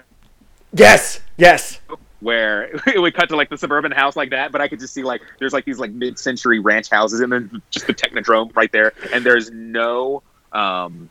Yes, 0.75 1.19
yes. 1.37 1.79
Where 2.23 2.65
it 2.87 2.99
would 2.99 3.13
cut 3.13 3.29
to 3.29 3.35
like 3.35 3.49
the 3.49 3.57
suburban 3.57 3.91
house 3.91 4.15
like 4.15 4.31
that 4.31 4.51
but 4.51 4.61
i 4.61 4.67
could 4.67 4.79
just 4.79 4.93
see 4.93 5.03
like 5.03 5.21
there's 5.39 5.53
like 5.53 5.65
these 5.65 5.79
like 5.79 5.91
mid-century 5.91 6.59
ranch 6.59 6.89
houses 6.89 7.19
and 7.19 7.31
then 7.31 7.61
just 7.69 7.87
the 7.87 7.93
technodrome 7.93 8.55
right 8.55 8.71
there 8.71 8.93
and 9.13 9.25
there's 9.25 9.51
no 9.51 10.23
um 10.51 11.09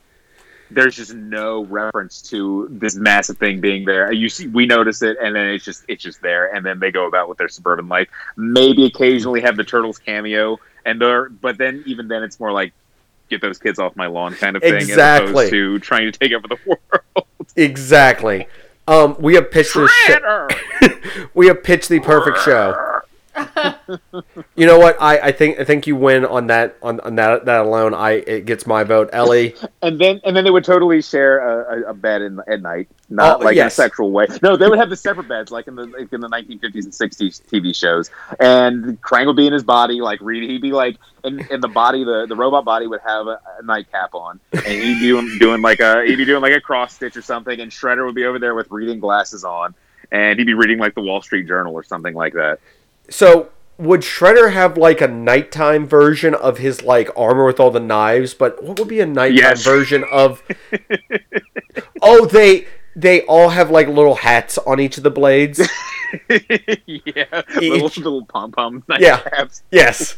there's 0.70 0.96
just 0.96 1.14
no 1.14 1.64
reference 1.64 2.22
to 2.22 2.66
this 2.70 2.94
massive 2.94 3.36
thing 3.36 3.60
being 3.60 3.84
there 3.84 4.10
you 4.10 4.28
see 4.28 4.46
we 4.48 4.64
notice 4.64 5.02
it 5.02 5.16
and 5.22 5.36
then 5.36 5.48
it's 5.48 5.64
just 5.64 5.84
it's 5.88 6.02
just 6.02 6.22
there 6.22 6.54
and 6.54 6.64
then 6.64 6.78
they 6.78 6.90
go 6.90 7.06
about 7.06 7.28
with 7.28 7.36
their 7.36 7.48
suburban 7.48 7.88
life 7.88 8.08
maybe 8.36 8.86
occasionally 8.86 9.40
have 9.40 9.56
the 9.56 9.64
turtles 9.64 9.98
cameo 9.98 10.58
and 10.86 11.00
they're 11.00 11.28
but 11.28 11.58
then 11.58 11.82
even 11.86 12.08
then 12.08 12.22
it's 12.22 12.40
more 12.40 12.52
like 12.52 12.72
get 13.28 13.40
those 13.40 13.58
kids 13.58 13.78
off 13.78 13.94
my 13.96 14.06
lawn 14.06 14.34
kind 14.34 14.56
of 14.56 14.62
thing 14.62 14.74
as 14.74 14.88
Exactly. 14.88 15.30
opposed 15.30 15.50
to 15.50 15.78
trying 15.80 16.10
to 16.10 16.18
take 16.18 16.32
over 16.32 16.48
the 16.48 16.56
world 16.66 17.26
Exactly. 17.56 18.46
Um, 18.88 19.16
we 19.20 19.34
have 19.34 19.50
pitched 19.50 19.74
this. 19.74 19.90
Sh- 19.90 20.88
we 21.34 21.46
have 21.46 21.62
pitched 21.62 21.88
the 21.88 22.00
perfect 22.00 22.38
show. 22.38 22.91
You 24.54 24.66
know 24.66 24.78
what? 24.78 25.00
I, 25.00 25.18
I 25.18 25.32
think 25.32 25.58
I 25.58 25.64
think 25.64 25.86
you 25.86 25.96
win 25.96 26.24
on 26.26 26.48
that 26.48 26.76
on, 26.82 27.00
on 27.00 27.14
that 27.16 27.46
that 27.46 27.60
alone. 27.62 27.94
I 27.94 28.12
it 28.12 28.44
gets 28.44 28.66
my 28.66 28.84
vote. 28.84 29.08
Ellie. 29.12 29.54
and 29.82 29.98
then 29.98 30.20
and 30.24 30.36
then 30.36 30.44
they 30.44 30.50
would 30.50 30.64
totally 30.64 31.00
share 31.00 31.38
a, 31.38 31.90
a, 31.90 31.94
bed 31.94 32.22
in, 32.22 32.40
at 32.46 32.60
night, 32.60 32.88
not 33.08 33.40
Oh, 33.40 33.44
like 33.44 33.56
yes. 33.56 33.62
in 33.62 33.66
a 33.68 33.70
sexual 33.70 34.10
way. 34.10 34.26
No, 34.42 34.56
they 34.56 34.68
would 34.68 34.78
have 34.78 34.90
the 34.90 34.96
separate 34.96 35.28
beds, 35.28 35.50
like 35.50 35.68
in 35.68 35.74
the 35.74 35.86
like 35.86 36.12
in 36.12 36.20
the 36.20 36.28
1950s 36.28 36.84
and 36.84 36.92
60s 36.92 37.42
TV 37.46 37.74
shows. 37.74 38.10
And 38.40 39.00
Krang 39.00 39.26
would 39.26 39.36
be 39.36 39.46
in 39.46 39.52
his 39.52 39.64
body, 39.64 40.00
like 40.00 40.20
reading. 40.20 40.50
He'd 40.50 40.62
be 40.62 40.72
like 40.72 40.96
in, 41.24 41.40
in 41.50 41.60
the 41.60 41.68
body, 41.68 42.04
the, 42.04 42.26
the 42.26 42.36
robot 42.36 42.64
body 42.64 42.86
would 42.86 43.00
have 43.06 43.26
a, 43.26 43.40
a 43.58 43.62
nightcap 43.64 44.14
on, 44.14 44.38
and 44.52 44.64
he'd 44.64 45.00
be 45.00 45.06
doing, 45.06 45.38
doing 45.38 45.62
like 45.62 45.80
a 45.80 46.04
he'd 46.04 46.16
be 46.16 46.24
doing 46.26 46.42
like 46.42 46.54
a 46.54 46.60
cross 46.60 46.94
stitch 46.94 47.16
or 47.16 47.22
something. 47.22 47.58
And 47.58 47.70
Shredder 47.70 48.04
would 48.04 48.14
be 48.14 48.24
over 48.26 48.38
there 48.38 48.54
with 48.54 48.70
reading 48.70 49.00
glasses 49.00 49.44
on, 49.44 49.74
and 50.10 50.38
he'd 50.38 50.44
be 50.44 50.54
reading 50.54 50.78
like 50.78 50.94
the 50.94 51.02
Wall 51.02 51.22
Street 51.22 51.46
Journal 51.48 51.72
or 51.72 51.84
something 51.84 52.14
like 52.14 52.34
that. 52.34 52.60
So 53.08 53.48
would 53.78 54.00
Shredder 54.02 54.52
have 54.52 54.76
like 54.78 55.00
a 55.00 55.08
nighttime 55.08 55.86
version 55.86 56.34
of 56.34 56.58
his 56.58 56.82
like 56.82 57.10
armor 57.16 57.44
with 57.46 57.58
all 57.60 57.70
the 57.70 57.80
knives? 57.80 58.34
But 58.34 58.62
what 58.62 58.78
would 58.78 58.88
be 58.88 59.00
a 59.00 59.06
nighttime 59.06 59.36
Yes. 59.38 59.64
version 59.64 60.04
of? 60.10 60.42
oh, 62.02 62.26
they 62.26 62.66
they 62.94 63.22
all 63.22 63.50
have 63.50 63.70
like 63.70 63.88
little 63.88 64.16
hats 64.16 64.58
on 64.58 64.78
each 64.80 64.96
of 64.98 65.02
the 65.02 65.10
blades. 65.10 65.58
yeah, 66.28 67.42
little 67.56 67.86
Each- 67.86 67.96
little 67.98 68.24
pom 68.26 68.52
pom 68.52 68.84
Yeah. 68.98 69.20
nightcaps. 69.20 69.62
Yes. 69.70 70.16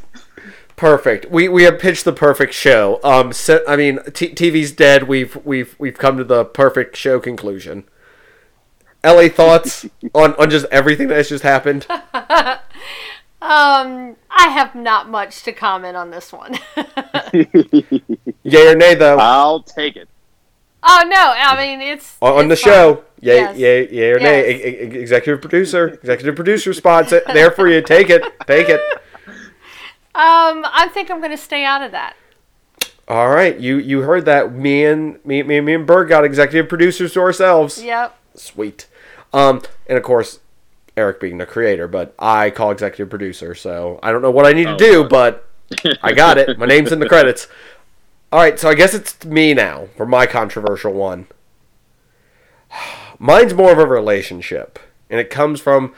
Perfect. 0.76 1.30
We 1.30 1.48
we 1.48 1.62
have 1.62 1.78
pitched 1.78 2.04
the 2.04 2.12
perfect 2.12 2.52
show. 2.52 2.98
Um, 3.04 3.32
so, 3.32 3.62
I 3.68 3.76
mean, 3.76 4.00
t- 4.12 4.34
TV's 4.34 4.72
dead. 4.72 5.04
We've 5.04 5.36
we've 5.44 5.76
we've 5.78 5.96
come 5.96 6.18
to 6.18 6.24
the 6.24 6.44
perfect 6.44 6.96
show 6.96 7.20
conclusion. 7.20 7.84
Ellie 9.04 9.28
thoughts 9.28 9.86
on 10.14 10.34
on 10.34 10.50
just 10.50 10.66
everything 10.72 11.06
that's 11.06 11.28
just 11.28 11.44
happened. 11.44 11.86
Um, 13.44 14.16
I 14.30 14.48
have 14.48 14.74
not 14.74 15.10
much 15.10 15.42
to 15.42 15.52
comment 15.52 15.96
on 15.96 16.10
this 16.10 16.32
one. 16.32 16.54
Yay 18.42 18.68
or 18.68 18.74
nay 18.74 18.94
though 18.94 19.18
I'll 19.18 19.62
take 19.62 19.96
it. 19.96 20.08
oh 20.82 21.02
no, 21.06 21.34
I 21.36 21.56
mean 21.56 21.80
it's 21.80 22.16
on, 22.22 22.32
on 22.38 22.48
the 22.48 22.52
it's 22.54 22.62
show. 22.62 22.94
fine. 22.96 23.04
Yay, 23.20 23.36
Yes. 23.36 23.56
yay, 23.58 23.88
yay 23.90 24.10
or 24.12 24.18
nay. 24.18 24.50
E- 24.50 24.64
e- 24.66 24.98
executive 25.00 25.40
producer, 25.40 25.88
executive 25.88 26.34
producer 26.36 26.72
spots 26.74 27.10
it 27.12 27.24
there 27.28 27.50
for 27.50 27.68
you. 27.68 27.80
Take 27.82 28.10
it, 28.10 28.22
take 28.46 28.68
it. 28.68 28.80
Um, 30.14 30.64
I 30.70 30.88
think 30.92 31.10
I'm 31.10 31.20
gonna 31.20 31.36
stay 31.36 31.64
out 31.64 31.82
of 31.82 31.92
that. 31.92 32.16
All 33.08 33.28
right, 33.28 33.58
you 33.58 33.76
you 33.78 34.00
heard 34.02 34.24
that. 34.26 34.54
Me 34.54 34.84
and 34.84 35.24
me 35.24 35.42
me 35.42 35.60
me 35.60 35.74
and 35.74 35.86
Berg 35.86 36.08
got 36.08 36.24
executive 36.24 36.68
producers 36.68 37.12
to 37.14 37.20
ourselves. 37.20 37.82
Yep. 37.82 38.16
Sweet. 38.36 38.86
Um, 39.32 39.62
and 39.88 39.96
of 39.98 40.04
course, 40.04 40.40
Eric 40.96 41.20
being 41.20 41.38
the 41.38 41.46
creator, 41.46 41.88
but 41.88 42.14
I 42.18 42.50
call 42.50 42.70
executive 42.70 43.10
producer, 43.10 43.54
so 43.54 43.98
I 44.02 44.12
don't 44.12 44.22
know 44.22 44.30
what 44.30 44.46
I 44.46 44.52
need 44.52 44.64
to 44.66 44.74
Oh, 44.74 44.78
do, 44.78 45.02
God. 45.02 45.10
but 45.10 45.48
I 46.02 46.12
got 46.12 46.38
it. 46.38 46.58
My 46.58 46.66
name's 46.66 46.92
in 46.92 47.00
the 47.00 47.08
credits. 47.14 47.48
All 48.30 48.38
right, 48.40 48.58
so 48.58 48.68
I 48.68 48.74
guess 48.74 48.94
it's 48.94 49.24
me 49.24 49.54
now 49.54 49.88
for 49.96 50.06
my 50.06 50.26
controversial 50.26 50.92
one. 50.92 51.26
Mine's 53.18 53.54
more 53.54 53.72
of 53.72 53.78
a 53.78 53.86
relationship, 53.86 54.78
and 55.08 55.20
it 55.20 55.30
comes 55.30 55.60
from 55.60 55.94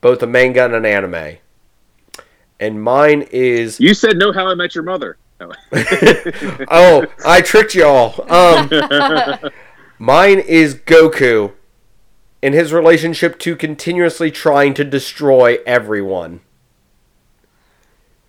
both 0.00 0.22
a 0.22 0.26
manga 0.26 0.64
and 0.64 0.74
an 0.74 0.84
anime. 0.86 1.38
And 2.60 2.82
mine 2.82 3.26
is 3.30 3.78
You 3.80 3.94
said 3.94 4.16
no. 4.16 4.32
How 4.32 4.48
I 4.48 4.54
Met 4.54 4.74
Your 4.74 4.84
Mother. 4.84 5.16
Oh. 5.40 5.52
oh, 6.70 7.06
I 7.24 7.40
tricked 7.40 7.74
y'all. 7.74 8.30
Um, 8.30 8.68
mine 9.98 10.40
is 10.40 10.74
Goku 10.74 11.52
in 12.42 12.52
his 12.52 12.72
relationship 12.72 13.38
to 13.40 13.56
continuously 13.56 14.30
trying 14.30 14.74
to 14.74 14.84
destroy 14.84 15.58
everyone. 15.66 16.40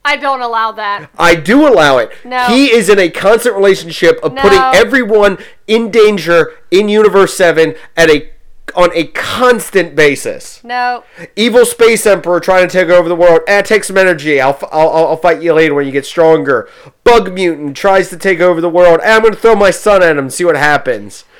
I 0.04 0.16
don't 0.16 0.42
allow 0.42 0.72
that. 0.72 1.10
I 1.20 1.36
do 1.36 1.68
allow 1.68 1.98
it. 1.98 2.12
No. 2.26 2.46
He 2.46 2.72
is 2.72 2.90
in 2.90 2.98
a 2.98 3.10
constant 3.10 3.56
relationship 3.56 4.20
of 4.24 4.36
putting 4.36 4.60
everyone 4.60 5.38
in 5.68 5.92
danger 5.92 6.54
in 6.72 6.90
Universe 6.90 7.36
7 7.36 7.76
at 7.96 8.10
a 8.10 8.32
on 8.76 8.92
a 8.94 9.06
constant 9.08 9.96
basis. 9.96 10.64
No. 10.64 11.04
Evil 11.36 11.66
space 11.66 12.06
emperor 12.06 12.40
trying 12.40 12.68
to 12.68 12.72
take 12.72 12.90
over 12.90 13.10
the 13.10 13.16
world. 13.16 13.42
Eh, 13.48 13.62
take 13.62 13.84
some 13.84 13.98
energy. 13.98 14.40
I'll, 14.40 14.58
I'll 14.72 14.90
I'll 14.90 15.18
fight 15.18 15.42
you 15.42 15.54
later 15.54 15.74
when 15.74 15.86
you 15.86 15.92
get 15.92 16.06
stronger. 16.06 16.70
Bug 17.04 17.34
mutant 17.34 17.76
tries 17.76 18.10
to 18.10 18.18
take 18.18 18.40
over 18.40 18.62
the 18.62 18.70
world. 18.70 19.00
Eh, 19.04 19.16
I'm 19.16 19.22
going 19.22 19.34
to 19.34 19.40
throw 19.40 19.56
my 19.56 19.72
son 19.72 20.04
at 20.04 20.12
him 20.12 20.20
and 20.20 20.34
see 20.34 20.46
what 20.46 20.56
happens. 20.56 21.26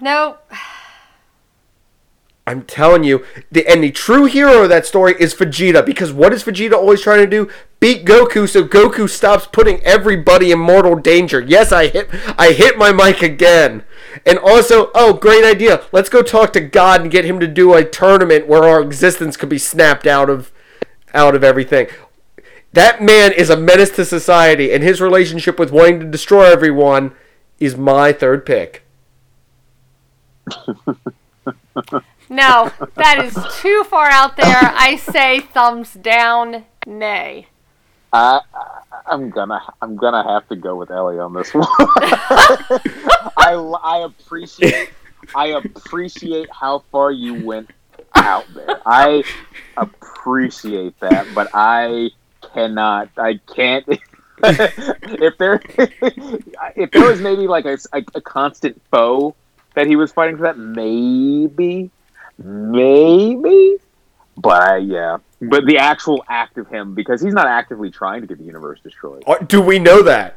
No. 0.00 0.38
I'm 2.46 2.62
telling 2.62 3.04
you, 3.04 3.24
the 3.50 3.66
and 3.66 3.82
the 3.82 3.90
true 3.90 4.26
hero 4.26 4.64
of 4.64 4.68
that 4.68 4.84
story 4.84 5.14
is 5.18 5.34
Vegeta 5.34 5.84
because 5.84 6.12
what 6.12 6.32
is 6.34 6.44
Vegeta 6.44 6.74
always 6.74 7.00
trying 7.00 7.20
to 7.20 7.26
do? 7.26 7.50
Beat 7.80 8.04
Goku 8.04 8.46
so 8.46 8.64
Goku 8.64 9.08
stops 9.08 9.46
putting 9.46 9.80
everybody 9.80 10.52
in 10.52 10.58
mortal 10.58 10.94
danger. 10.94 11.40
Yes, 11.40 11.72
I 11.72 11.86
hit 11.86 12.10
I 12.38 12.52
hit 12.52 12.76
my 12.76 12.92
mic 12.92 13.22
again. 13.22 13.82
And 14.26 14.38
also, 14.38 14.90
oh, 14.94 15.14
great 15.14 15.44
idea. 15.44 15.84
Let's 15.90 16.08
go 16.08 16.22
talk 16.22 16.52
to 16.52 16.60
God 16.60 17.00
and 17.00 17.10
get 17.10 17.24
him 17.24 17.40
to 17.40 17.48
do 17.48 17.74
a 17.74 17.82
tournament 17.82 18.46
where 18.46 18.62
our 18.62 18.80
existence 18.80 19.36
could 19.36 19.48
be 19.48 19.58
snapped 19.58 20.06
out 20.06 20.28
of 20.28 20.52
out 21.14 21.34
of 21.34 21.42
everything. 21.42 21.86
That 22.74 23.02
man 23.02 23.32
is 23.32 23.50
a 23.50 23.56
menace 23.56 23.90
to 23.90 24.04
society, 24.04 24.72
and 24.72 24.82
his 24.82 25.00
relationship 25.00 25.58
with 25.58 25.70
wanting 25.70 26.00
to 26.00 26.06
destroy 26.06 26.44
everyone 26.44 27.12
is 27.58 27.76
my 27.76 28.12
third 28.12 28.44
pick. 28.44 28.82
No, 32.28 32.70
that 32.94 33.24
is 33.24 33.36
too 33.60 33.84
far 33.84 34.08
out 34.08 34.36
there. 34.36 34.60
I 34.74 34.96
say 34.96 35.40
thumbs 35.40 35.94
down, 35.94 36.64
nay. 36.86 37.48
I, 38.12 38.40
I'm 39.06 39.30
gonna 39.30 39.60
I'm 39.82 39.96
gonna 39.96 40.22
have 40.22 40.48
to 40.48 40.56
go 40.56 40.76
with 40.76 40.90
Ellie 40.90 41.18
on 41.18 41.34
this 41.34 41.52
one. 41.52 41.66
I 41.78 43.54
I 43.82 44.04
appreciate 44.04 44.90
I 45.34 45.48
appreciate 45.48 46.48
how 46.52 46.84
far 46.90 47.10
you 47.10 47.44
went 47.44 47.70
out 48.14 48.46
there. 48.54 48.80
I 48.86 49.24
appreciate 49.76 50.98
that, 51.00 51.26
but 51.34 51.48
I 51.54 52.10
cannot. 52.54 53.10
I 53.16 53.40
can't. 53.54 53.84
if 54.44 55.38
there 55.38 55.60
if 56.76 56.90
there 56.90 57.08
was 57.08 57.20
maybe 57.20 57.46
like 57.46 57.64
a, 57.64 57.78
a, 57.92 58.04
a 58.14 58.20
constant 58.20 58.80
foe 58.90 59.34
that 59.74 59.86
he 59.86 59.96
was 59.96 60.12
fighting 60.12 60.36
for 60.36 60.44
that, 60.44 60.58
maybe, 60.58 61.90
maybe. 62.38 63.76
But 64.36 64.62
I, 64.62 64.76
yeah, 64.78 65.18
but 65.40 65.64
the 65.66 65.78
actual 65.78 66.24
act 66.28 66.58
of 66.58 66.66
him 66.68 66.94
because 66.94 67.20
he's 67.20 67.34
not 67.34 67.46
actively 67.46 67.90
trying 67.90 68.20
to 68.22 68.26
get 68.26 68.38
the 68.38 68.44
universe 68.44 68.80
destroyed 68.82 69.22
Uh, 69.26 69.38
Do 69.38 69.60
we 69.60 69.78
know 69.78 70.02
that? 70.02 70.36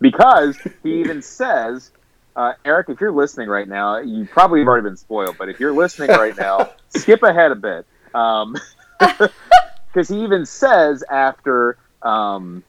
because 0.00 0.58
he 0.82 0.98
even 1.00 1.22
says, 1.22 1.92
uh, 2.34 2.54
Eric, 2.64 2.88
if 2.88 3.00
you're 3.00 3.12
listening 3.12 3.48
right 3.48 3.68
now, 3.68 3.98
you 3.98 4.26
probably 4.26 4.58
have 4.58 4.66
already 4.66 4.82
been 4.82 4.96
spoiled, 4.96 5.36
but 5.38 5.48
if 5.48 5.60
you're 5.60 5.72
listening 5.72 6.08
right 6.10 6.36
now, 6.36 6.70
skip 6.88 7.22
ahead 7.22 7.52
a 7.52 7.54
bit. 7.54 7.86
Um, 8.12 8.56
because 8.98 10.08
he 10.08 10.22
even 10.24 10.44
says 10.44 11.04
after, 11.08 11.78
um, 12.02 12.64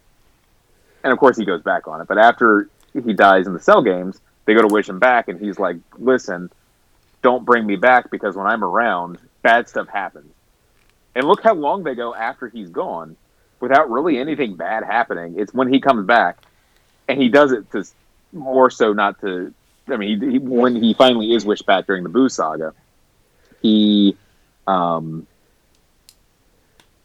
and 1.03 1.11
of 1.11 1.17
course 1.17 1.35
he 1.35 1.43
goes 1.43 1.63
back 1.63 1.87
on 1.87 2.01
it, 2.01 2.07
but 2.07 2.19
after 2.19 2.69
he 2.93 3.13
dies 3.13 3.47
in 3.47 3.53
the 3.53 3.59
cell 3.59 3.81
games, 3.81 4.21
they 4.45 4.53
go 4.53 4.61
to 4.61 4.67
wish 4.71 4.87
him 4.87 4.99
back, 4.99 5.27
and 5.27 5.39
he's 5.39 5.57
like, 5.57 5.77
"Listen, 5.97 6.51
don't 7.23 7.43
bring 7.45 7.65
me 7.65 7.75
back 7.75 8.11
because 8.11 8.35
when 8.35 8.45
I'm 8.45 8.63
around, 8.63 9.17
bad 9.41 9.67
stuff 9.67 9.87
happens." 9.87 10.31
And 11.15 11.27
look 11.27 11.41
how 11.41 11.53
long 11.53 11.83
they 11.83 11.95
go 11.95 12.13
after 12.13 12.47
he's 12.47 12.69
gone 12.69 13.15
without 13.59 13.89
really 13.89 14.17
anything 14.17 14.55
bad 14.55 14.83
happening. 14.83 15.35
It's 15.37 15.53
when 15.53 15.71
he 15.71 15.79
comes 15.79 16.05
back, 16.05 16.37
and 17.07 17.21
he 17.21 17.29
does 17.29 17.51
it 17.51 17.71
to 17.71 17.83
more 18.31 18.69
so 18.69 18.93
not 18.93 19.19
to. 19.21 19.53
I 19.87 19.97
mean, 19.97 20.21
he, 20.21 20.31
he, 20.31 20.39
when 20.39 20.75
he 20.75 20.93
finally 20.93 21.33
is 21.33 21.45
wished 21.45 21.65
back 21.65 21.87
during 21.87 22.03
the 22.03 22.09
Boo 22.09 22.29
saga, 22.29 22.73
he, 23.61 24.15
um, 24.65 25.27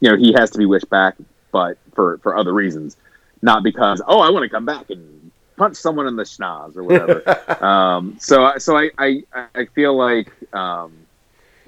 you 0.01 0.11
know, 0.11 0.17
he 0.17 0.33
has 0.33 0.51
to 0.51 0.59
be 0.59 0.67
wished 0.67 0.89
back, 0.89 1.17
but 1.51 1.79
for 1.95 2.19
for 2.19 2.37
other 2.37 2.53
reasons, 2.53 2.97
not 3.43 3.63
because 3.63 4.01
oh, 4.07 4.21
I 4.21 4.31
want 4.31 4.45
to 4.45 4.49
come 4.49 4.65
back 4.65 4.91
and 4.91 5.18
punch 5.59 5.77
someone 5.77 6.07
in 6.07 6.17
the 6.17 6.23
schnoz 6.23 6.77
or 6.77 6.85
whatever. 6.85 7.65
um, 7.65 8.17
so 8.21 8.55
so 8.59 8.77
I, 8.77 8.91
I 8.99 9.23
I 9.55 9.65
feel 9.67 9.97
like 9.97 10.33
um, 10.55 10.93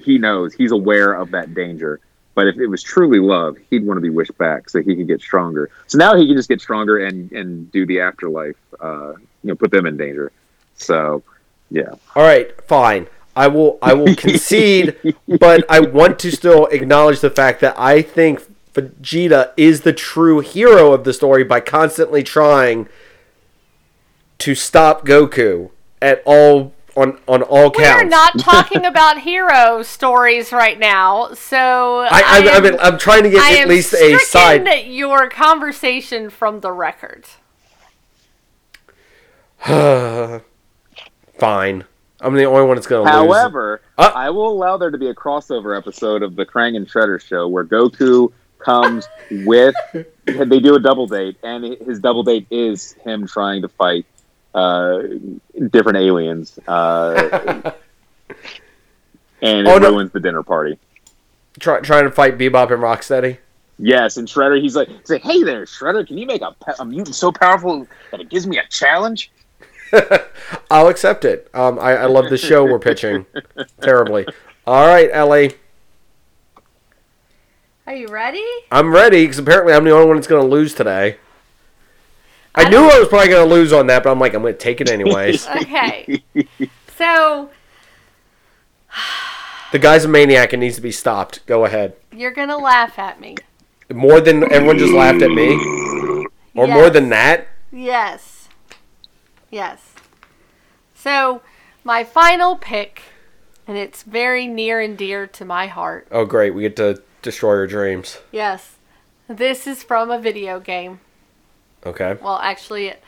he 0.03 0.19
knows 0.19 0.55
he's 0.55 0.73
aware 0.73 1.13
of 1.13 1.33
that 1.33 1.55
danger. 1.55 2.01
But 2.35 2.47
if 2.47 2.59
it 2.59 2.69
was 2.69 2.83
truly 2.83 3.19
love, 3.19 3.57
he'd 3.69 3.85
want 3.85 3.99
to 3.99 4.01
be 4.01 4.09
wished 4.09 4.39
back 4.39 4.71
so 4.71 4.81
he 4.81 4.95
could 4.95 5.09
get 5.09 5.21
stronger. 5.21 5.69
So 5.89 5.99
now 5.99 6.17
he 6.17 6.27
can 6.27 6.37
just 6.37 6.49
get 6.49 6.61
stronger 6.61 7.05
and 7.05 7.31
and 7.33 7.71
do 7.73 7.85
the 7.85 8.01
afterlife. 8.01 8.57
Uh, 8.81 9.15
you 9.43 9.49
know, 9.49 9.55
put 9.55 9.71
them 9.71 9.85
in 9.87 9.97
danger. 9.97 10.33
So 10.77 11.23
yeah, 11.71 11.91
All 12.17 12.23
right, 12.23 12.51
fine. 12.67 13.09
I 13.37 13.47
will 13.47 13.79
I 13.81 13.95
will 13.95 14.15
concede, 14.17 14.97
but 15.41 15.65
I 15.71 15.81
want 15.81 16.19
to 16.21 16.33
still 16.33 16.67
acknowledge 16.67 17.21
the 17.21 17.31
fact 17.31 17.61
that 17.61 17.79
I 17.79 18.03
think 18.03 18.43
Vegeta 18.75 19.53
is 19.57 19.83
the 19.83 19.93
true 19.93 20.41
hero 20.41 20.93
of 20.93 21.05
the 21.05 21.13
story 21.13 21.45
by 21.45 21.61
constantly 21.61 22.23
trying 22.23 22.89
to 24.41 24.55
stop 24.55 25.07
Goku 25.07 25.71
at 26.03 26.23
all 26.27 26.73
on 26.97 27.19
on 27.29 27.43
all 27.43 27.71
counts. 27.71 27.79
We 27.79 27.85
are 27.87 28.05
not 28.05 28.39
talking 28.39 28.85
about 28.85 29.21
hero 29.21 29.83
stories 29.83 30.53
right 30.53 30.79
now, 30.79 31.33
so 31.35 32.01
I, 32.01 32.09
I, 32.11 32.49
I 32.53 32.57
am- 32.57 32.63
mean, 32.65 32.77
I'm 32.81 32.99
trying 32.99 33.23
to 33.23 33.31
get 33.31 33.41
I 33.43 33.59
at 33.61 33.69
least 33.69 33.93
a 33.93 33.97
stricken 34.19 34.19
side. 34.67 34.87
your 34.87 35.29
conversation 35.31 36.31
from 36.31 36.61
the 36.61 36.73
record. 36.73 37.27
Fine. 41.39 41.85
I'm 42.23 42.35
the 42.35 42.45
only 42.45 42.67
one 42.67 42.77
that's 42.77 42.87
going 42.87 43.07
to 43.07 43.21
lose. 43.23 43.35
However, 43.35 43.81
Uh. 43.97 44.11
I 44.15 44.29
will 44.31 44.49
allow 44.53 44.77
there 44.77 44.91
to 44.91 44.99
be 44.99 45.09
a 45.09 45.15
crossover 45.15 45.77
episode 45.77 46.23
of 46.23 46.37
the 46.37 46.45
Krang 46.45 46.77
and 46.77 46.87
Shredder 46.87 47.21
show 47.21 47.49
where 47.49 47.65
Goku 47.65 48.31
comes 48.59 49.09
with 49.31 49.75
they 50.27 50.61
do 50.61 50.75
a 50.75 50.81
double 50.81 51.07
date, 51.07 51.39
and 51.43 51.65
his 51.65 51.99
double 51.99 52.23
date 52.23 52.47
is 52.51 52.93
him 53.05 53.27
trying 53.27 53.63
to 53.63 53.69
fight 53.69 54.05
uh, 54.55 55.03
different 55.71 55.99
aliens, 55.99 56.59
uh, 56.69 57.73
and 59.43 59.67
it 59.67 59.67
Oh, 59.67 59.79
no. 59.79 59.91
ruins 59.91 60.13
the 60.13 60.21
dinner 60.21 60.43
party. 60.43 60.79
Try, 61.59 61.81
trying 61.81 62.05
to 62.05 62.11
fight 62.11 62.39
Bebop 62.39 62.71
and 62.73 62.83
Rocksteady. 62.83 63.39
Yes, 63.79 64.17
and 64.19 64.29
Shredder, 64.29 64.61
he's 64.61 64.77
like, 64.77 64.89
say, 65.05 65.15
like, 65.15 65.23
"Hey 65.23 65.43
there, 65.43 65.65
Shredder, 65.65 66.07
can 66.07 66.19
you 66.19 66.27
make 66.27 66.43
a, 66.43 66.55
a 66.79 66.85
mutant 66.85 67.15
so 67.17 67.33
powerful 67.33 67.87
that 68.11 68.21
it 68.21 68.29
gives 68.29 68.47
me 68.47 68.59
a 68.59 68.67
challenge?" 68.69 69.31
I'll 70.71 70.89
accept 70.89 71.25
it. 71.25 71.49
Um, 71.55 71.79
I, 71.79 71.97
I 71.97 72.05
love 72.07 72.29
the 72.31 72.37
show 72.37 72.65
we're 72.65 72.79
pitching 72.79 73.25
terribly. 73.81 74.27
All 74.67 74.87
right, 74.87 75.09
Ellie. 75.13 75.55
Are 77.87 77.95
you 77.95 78.07
ready? 78.09 78.45
I'm 78.71 78.93
ready 78.93 79.25
because 79.25 79.39
apparently 79.39 79.73
I'm 79.73 79.83
the 79.85 79.91
only 79.91 80.07
one 80.07 80.17
that's 80.17 80.29
going 80.29 80.43
to 80.43 80.49
lose 80.49 80.75
today. 80.75 81.17
I, 82.55 82.65
I 82.65 82.69
knew 82.69 82.79
I 82.79 82.99
was 82.99 83.09
probably 83.09 83.29
going 83.29 83.49
to 83.49 83.55
lose 83.55 83.73
on 83.73 83.87
that, 83.89 84.03
but 84.03 84.11
I'm 84.11 84.19
like, 84.19 84.35
I'm 84.35 84.43
going 84.43 84.55
to 84.55 84.59
take 84.59 84.81
it 84.81 84.91
anyways. 84.91 85.47
Okay. 85.63 86.23
so 86.97 87.51
the 89.73 89.79
guy's 89.79 90.05
a 90.05 90.09
maniac 90.09 90.53
and 90.53 90.61
needs 90.61 90.77
to 90.77 90.83
be 90.83 90.91
stopped. 90.91 91.45
Go 91.47 91.65
ahead. 91.65 91.95
you're 92.13 92.33
gonna 92.33 92.59
laugh 92.59 92.99
at 92.99 93.21
me. 93.21 93.37
More 93.93 94.21
than 94.21 94.51
everyone 94.53 94.79
just 94.79 94.93
laughed 94.93 95.23
at 95.23 95.31
me, 95.31 95.55
or 96.55 96.67
more 96.67 96.91
than 96.91 97.09
that. 97.11 97.47
Yes. 97.73 98.49
Yes. 99.51 99.95
So 100.95 101.43
my 101.85 102.03
final 102.05 102.57
pick, 102.57 103.03
and 103.67 103.77
it's 103.77 104.03
very 104.03 104.47
near 104.47 104.81
and 104.81 104.97
dear 104.99 105.27
to 105.29 105.45
my 105.45 105.67
heart. 105.69 106.09
Oh, 106.11 106.25
great! 106.25 106.51
We 106.55 106.63
get 106.63 106.77
to 106.77 107.03
destroy 107.23 107.55
your 107.55 107.67
dreams. 107.67 108.19
Yes. 108.33 108.77
This 109.29 109.67
is 109.69 109.83
from 109.85 110.11
a 110.11 110.19
video 110.19 110.59
game. 110.59 111.01
Okay. 111.87 112.17
Well, 112.23 112.39
actually, 112.43 112.87
it, 112.89 113.03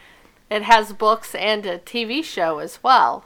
it 0.51 0.63
has 0.63 0.93
books 0.93 1.35
and 1.35 1.65
a 1.67 1.79
TV 1.79 2.25
show 2.25 2.59
as 2.59 2.83
well. 2.83 3.25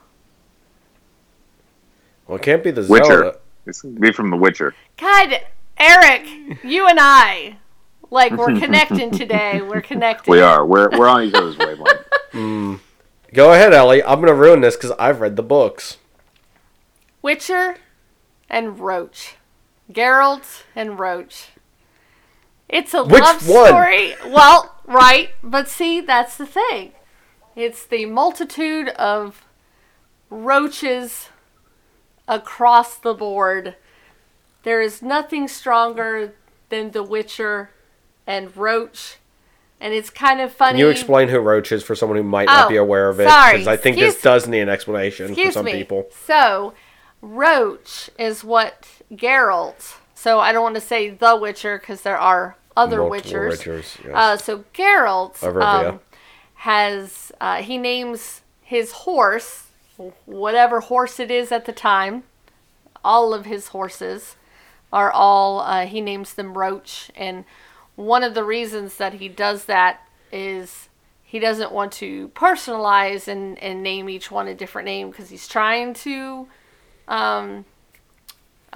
Well, 2.26 2.36
it 2.36 2.42
can't 2.42 2.64
be 2.64 2.70
the 2.70 2.82
Witcher. 2.88 3.05
Zelda. 3.05 3.38
It's 3.66 3.82
gonna 3.82 3.99
be 3.99 4.12
from 4.12 4.30
The 4.30 4.36
Witcher. 4.36 4.74
God, 4.97 5.40
Eric, 5.78 6.28
you 6.64 6.86
and 6.88 6.99
I, 7.01 7.57
like, 8.11 8.32
we're 8.32 8.47
connecting 8.59 9.11
today. 9.11 9.61
We're 9.61 9.80
connecting. 9.80 10.32
We 10.32 10.40
are. 10.40 10.64
We're 10.66 10.88
we're 10.99 11.09
on 11.09 11.24
each 11.24 11.34
other's 11.34 11.57
wavelength. 11.59 12.03
Hmm. 12.32 12.74
Go 13.32 13.53
ahead, 13.53 13.72
Ellie. 13.72 14.03
I'm 14.03 14.16
going 14.20 14.26
to 14.26 14.34
ruin 14.34 14.61
this 14.61 14.76
because 14.76 14.92
I've 14.99 15.20
read 15.22 15.36
the 15.36 15.42
books. 15.42 15.97
Witcher 17.22 17.76
and 18.51 18.78
Roach. 18.78 19.36
Geralt 19.90 20.64
and 20.74 20.99
Roach. 20.99 21.49
It's 22.68 22.92
a 22.92 23.05
Which 23.05 23.22
love 23.22 23.49
one? 23.49 23.68
story. 23.68 24.14
Well, 24.26 24.74
right, 24.87 25.30
but 25.43 25.68
see, 25.68 26.01
that's 26.01 26.37
the 26.37 26.47
thing. 26.47 26.93
It's 27.55 27.84
the 27.87 28.07
multitude 28.07 28.89
of 28.91 29.45
roaches 30.30 31.28
across 32.28 32.97
the 32.97 33.14
board. 33.14 33.76
There 34.62 34.80
is 34.80 35.03
nothing 35.03 35.49
stronger 35.49 36.34
than 36.68 36.91
The 36.91 37.03
Witcher 37.03 37.70
and 38.26 38.55
Roach. 38.57 39.16
And 39.80 39.93
it's 39.93 40.11
kind 40.11 40.41
of 40.41 40.53
funny. 40.53 40.72
Can 40.78 40.87
you 40.87 40.89
explain 40.89 41.28
who 41.28 41.39
Roach 41.39 41.70
is 41.70 41.82
for 41.82 41.95
someone 41.95 42.16
who 42.16 42.24
might 42.24 42.47
not 42.47 42.66
Oh, 42.66 42.68
be 42.68 42.76
aware 42.76 43.09
of 43.09 43.20
it? 43.20 43.28
sorry. 43.28 43.66
I 43.68 43.76
think 43.76 43.97
Excuse- 43.99 44.14
this 44.14 44.22
does 44.22 44.49
need 44.49 44.61
an 44.61 44.68
explanation 44.68 45.34
for 45.34 45.51
some 45.53 45.66
me. 45.66 45.72
people. 45.72 46.09
So, 46.26 46.72
Roach 47.20 48.11
is 48.18 48.43
what 48.43 48.87
Geralt. 49.12 49.97
So 50.14 50.41
I 50.41 50.53
don't 50.53 50.62
want 50.62 50.74
to 50.76 50.80
say 50.80 51.11
the 51.11 51.37
Witcher 51.37 51.78
because 51.78 52.01
there 52.03 52.18
are 52.18 52.57
other 52.77 52.99
Multiple 52.99 53.33
Witchers. 53.33 53.59
Witchers, 53.59 54.05
yes. 54.05 54.12
Uh, 54.14 54.37
so 54.37 54.64
Geralt 54.74 55.43
um, 55.62 56.01
has 56.57 57.33
uh, 57.41 57.62
he 57.62 57.79
names 57.79 58.43
his 58.62 58.93
horse, 58.93 59.66
whatever 60.27 60.81
horse 60.81 61.18
it 61.20 61.31
is 61.31 61.51
at 61.53 61.64
the 61.64 61.72
time. 61.72 62.24
all 63.05 63.33
of 63.33 63.47
his 63.47 63.68
horses 63.68 64.37
are 64.93 65.11
all 65.12 65.61
uh, 65.61 65.87
he 65.87 66.01
names 66.01 66.35
them 66.35 66.59
Roach, 66.59 67.11
and 67.16 67.45
one 67.95 68.22
of 68.22 68.35
the 68.35 68.45
reasons 68.45 68.97
that 68.97 69.14
he 69.14 69.29
does 69.29 69.64
that 69.66 70.01
is 70.33 70.89
he 71.22 71.39
doesn't 71.39 71.72
want 71.72 71.93
to 71.93 72.29
personalize 72.29 73.27
and, 73.29 73.59
and 73.61 73.83
name 73.83 74.09
each 74.09 74.31
one 74.31 74.49
a 74.49 74.55
different 74.55 74.87
name 74.87 75.11
because 75.11 75.31
he's 75.31 75.49
trying 75.49 75.95
to 75.95 76.47
um, 77.09 77.64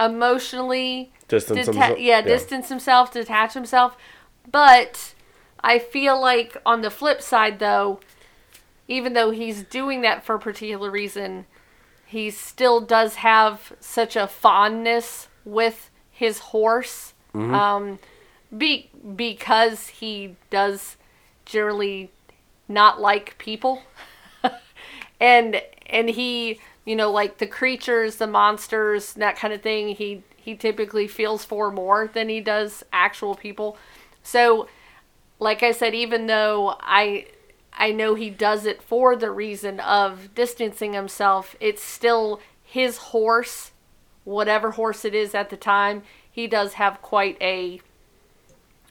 emotionally 0.01 1.13
Distance 1.29 1.61
deta- 1.61 1.65
himself- 1.67 1.99
yeah, 1.99 2.19
yeah. 2.19 2.23
distance 2.23 2.69
himself, 2.69 3.13
detach 3.13 3.55
himself. 3.55 3.97
But 4.51 5.15
I 5.63 5.79
feel 5.79 6.21
like 6.21 6.57
on 6.65 6.81
the 6.83 6.91
flip 6.91 7.21
side, 7.23 7.59
though, 7.59 8.01
even 8.89 9.13
though 9.13 9.31
he's 9.31 9.63
doing 9.63 10.01
that 10.01 10.25
for 10.25 10.35
a 10.35 10.41
particular 10.41 10.91
reason, 10.91 11.47
he 12.07 12.31
still 12.31 12.81
does 12.81 13.17
have 13.17 13.73
such 13.79 14.17
a 14.17 14.27
fondness 14.27 15.29
with 15.45 15.91
his 16.11 16.39
horse. 16.39 17.15
Mm-hmm. 17.35 17.55
Um, 17.55 17.99
be 18.57 18.91
because 19.15 19.87
he 19.89 20.35
does 20.51 20.97
generally 21.45 22.11
not 22.67 23.01
like 23.01 23.39
people, 23.39 23.83
and 25.21 25.63
and 25.87 26.11
he 26.11 26.59
you 26.85 26.97
know 26.97 27.11
like 27.11 27.39
the 27.39 27.47
creatures, 27.47 28.17
the 28.17 28.27
monsters, 28.27 29.13
that 29.15 29.37
kind 29.37 29.53
of 29.53 29.63
thing. 29.63 29.89
He 29.95 30.23
he 30.37 30.55
typically 30.55 31.07
feels 31.07 31.45
for 31.45 31.71
more 31.71 32.11
than 32.13 32.29
he 32.29 32.41
does 32.41 32.83
actual 32.93 33.35
people. 33.35 33.77
So, 34.23 34.69
like 35.39 35.63
I 35.63 35.73
said, 35.73 35.95
even 35.95 36.27
though 36.27 36.77
I 36.81 37.27
I 37.73 37.93
know 37.93 38.15
he 38.15 38.31
does 38.31 38.67
it 38.67 38.83
for 38.83 39.17
the 39.17 39.31
reason 39.31 39.81
of 39.81 40.35
distancing 40.35 40.93
himself, 40.93 41.57
it's 41.61 41.83
still 41.83 42.41
his 42.63 42.97
horse, 42.99 43.73
whatever 44.25 44.73
horse 44.73 45.05
it 45.05 45.15
is 45.15 45.35
at 45.35 45.51
the 45.51 45.57
time. 45.57 46.03
He 46.31 46.47
does 46.47 46.75
have 46.75 47.03
quite 47.03 47.37
a 47.41 47.81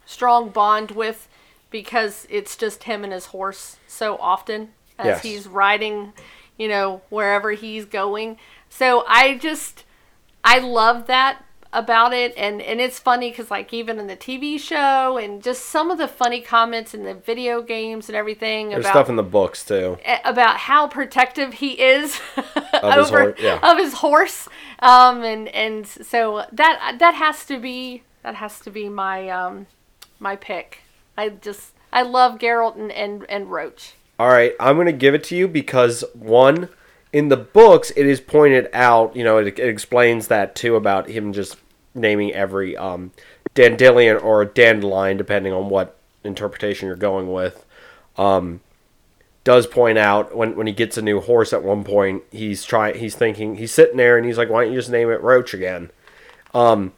strong 0.05 0.49
bond 0.49 0.91
with 0.91 1.27
because 1.69 2.25
it's 2.29 2.55
just 2.55 2.83
him 2.83 3.03
and 3.03 3.13
his 3.13 3.27
horse 3.27 3.77
so 3.87 4.17
often 4.17 4.69
as 4.97 5.05
Yes. 5.05 5.21
he's 5.21 5.47
riding, 5.47 6.13
you 6.59 6.67
know, 6.67 7.01
wherever 7.09 7.53
he's 7.53 7.85
going. 7.85 8.37
So 8.69 9.03
I 9.07 9.37
just 9.39 9.85
I 10.43 10.59
love 10.59 11.07
that 11.07 11.43
about 11.71 12.13
it 12.13 12.33
and 12.35 12.63
and 12.63 12.81
it's 12.81 12.97
funny 12.97 13.29
cuz 13.31 13.51
like 13.51 13.71
even 13.71 13.99
in 13.99 14.07
the 14.07 14.17
TV 14.17 14.59
show 14.59 15.17
and 15.19 15.43
just 15.43 15.65
some 15.65 15.91
of 15.91 15.99
the 15.99 16.07
funny 16.07 16.41
comments 16.41 16.95
in 16.95 17.03
the 17.03 17.13
video 17.13 17.61
games 17.61 18.09
and 18.09 18.15
everything 18.15 18.69
There's 18.69 18.85
about 18.85 18.91
stuff 18.93 19.09
in 19.09 19.17
the 19.17 19.23
books 19.23 19.63
too. 19.63 19.99
about 20.25 20.57
how 20.57 20.87
protective 20.87 21.53
he 21.53 21.79
is 21.79 22.19
Of 22.73 22.93
his 22.95 23.07
over 23.11 23.21
hor- 23.21 23.35
yeah. 23.39 23.59
of 23.61 23.77
his 23.77 23.93
horse 23.93 24.49
um 24.79 25.23
and 25.23 25.47
and 25.49 25.85
so 25.85 26.45
that 26.51 26.95
that 26.97 27.13
has 27.13 27.45
to 27.45 27.59
be 27.59 28.01
that 28.23 28.33
has 28.35 28.59
to 28.61 28.71
be 28.71 28.89
my 28.89 29.29
um 29.29 29.67
my 30.19 30.35
pick 30.35 30.79
i 31.15 31.29
just 31.29 31.73
i 31.93 32.01
love 32.01 32.39
Geralt 32.39 32.77
and 32.77 32.91
and, 32.91 33.27
and 33.29 33.51
roach 33.51 33.93
All 34.19 34.27
right, 34.27 34.53
I'm 34.59 34.75
going 34.75 34.87
to 34.87 34.91
give 34.91 35.13
it 35.13 35.23
to 35.25 35.35
you 35.35 35.47
because 35.47 36.03
one, 36.13 36.67
in 37.13 37.29
the 37.29 37.37
books, 37.37 37.89
it 37.91 38.05
is 38.05 38.19
pointed 38.19 38.67
out. 38.73 39.15
You 39.15 39.23
know, 39.23 39.37
it, 39.37 39.47
it 39.47 39.69
explains 39.69 40.27
that 40.27 40.55
too 40.55 40.75
about 40.75 41.09
him 41.09 41.31
just 41.31 41.55
naming 41.95 42.33
every 42.33 42.75
um, 42.75 43.11
dandelion 43.53 44.17
or 44.17 44.43
dandelion, 44.43 45.15
depending 45.15 45.53
on 45.53 45.69
what 45.69 45.97
interpretation 46.25 46.87
you're 46.87 46.97
going 46.97 47.31
with. 47.31 47.65
Um, 48.17 48.59
does 49.45 49.65
point 49.65 49.97
out 49.97 50.35
when 50.35 50.55
when 50.57 50.67
he 50.67 50.73
gets 50.73 50.97
a 50.97 51.01
new 51.01 51.21
horse 51.21 51.53
at 51.53 51.63
one 51.63 51.85
point, 51.85 52.23
he's 52.29 52.65
trying. 52.65 52.99
He's 52.99 53.15
thinking. 53.15 53.55
He's 53.55 53.71
sitting 53.71 53.95
there 53.95 54.17
and 54.17 54.25
he's 54.25 54.37
like, 54.37 54.49
"Why 54.49 54.63
don't 54.63 54.73
you 54.73 54.79
just 54.79 54.91
name 54.91 55.09
it 55.09 55.21
Roach 55.21 55.53
again?" 55.53 55.91
Um, 56.53 56.91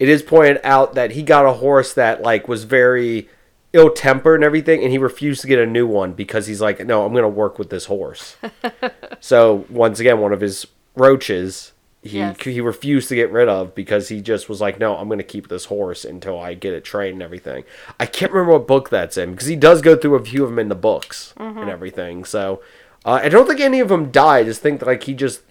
it 0.00 0.08
is 0.08 0.24
pointed 0.24 0.60
out 0.64 0.94
that 0.94 1.12
he 1.12 1.22
got 1.22 1.46
a 1.46 1.52
horse 1.52 1.94
that 1.94 2.20
like 2.20 2.48
was 2.48 2.64
very 2.64 3.28
ill 3.72 3.90
tempered 3.90 4.36
and 4.36 4.44
everything, 4.44 4.82
and 4.82 4.90
he 4.92 4.98
refused 4.98 5.40
to 5.42 5.46
get 5.46 5.58
a 5.58 5.66
new 5.66 5.86
one 5.86 6.12
because 6.12 6.46
he's 6.46 6.60
like, 6.60 6.84
no, 6.86 7.04
I'm 7.04 7.14
gonna 7.14 7.28
work 7.28 7.58
with 7.58 7.70
this 7.70 7.86
horse. 7.86 8.36
so 9.20 9.64
once 9.70 9.98
again, 10.00 10.20
one 10.20 10.32
of 10.32 10.40
his 10.40 10.66
roaches, 10.96 11.72
he 12.02 12.18
Yes. 12.18 12.40
he 12.42 12.60
refused 12.60 13.08
to 13.10 13.14
get 13.14 13.30
rid 13.30 13.48
of 13.48 13.74
because 13.74 14.08
he 14.08 14.20
just 14.20 14.48
was 14.48 14.60
like, 14.60 14.78
no, 14.78 14.96
I'm 14.96 15.08
gonna 15.08 15.22
keep 15.22 15.48
this 15.48 15.66
horse 15.66 16.04
until 16.04 16.38
I 16.38 16.54
get 16.54 16.74
it 16.74 16.84
trained 16.84 17.14
and 17.14 17.22
everything. 17.22 17.64
I 17.98 18.06
can't 18.06 18.32
remember 18.32 18.52
what 18.54 18.66
book 18.66 18.90
that's 18.90 19.16
in 19.16 19.32
because 19.32 19.46
he 19.48 19.56
does 19.56 19.80
go 19.82 19.96
through 19.96 20.16
a 20.16 20.24
few 20.24 20.44
of 20.44 20.50
them 20.50 20.58
in 20.58 20.68
the 20.68 20.74
books 20.74 21.32
and 21.36 21.70
everything. 21.70 22.24
So 22.24 22.60
uh, 23.04 23.20
I 23.22 23.28
don't 23.28 23.46
think 23.46 23.60
any 23.60 23.80
of 23.80 23.88
them 23.88 24.10
die. 24.10 24.38
I 24.38 24.44
just 24.44 24.60
think 24.62 24.80
that, 24.80 24.86
like 24.86 25.04
he 25.04 25.14
just 25.14 25.42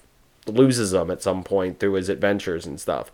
loses 0.48 0.92
them 0.92 1.10
at 1.12 1.22
some 1.22 1.44
point 1.44 1.80
through 1.80 1.94
his 1.94 2.10
adventures 2.10 2.66
and 2.66 2.80
stuff. 2.80 3.12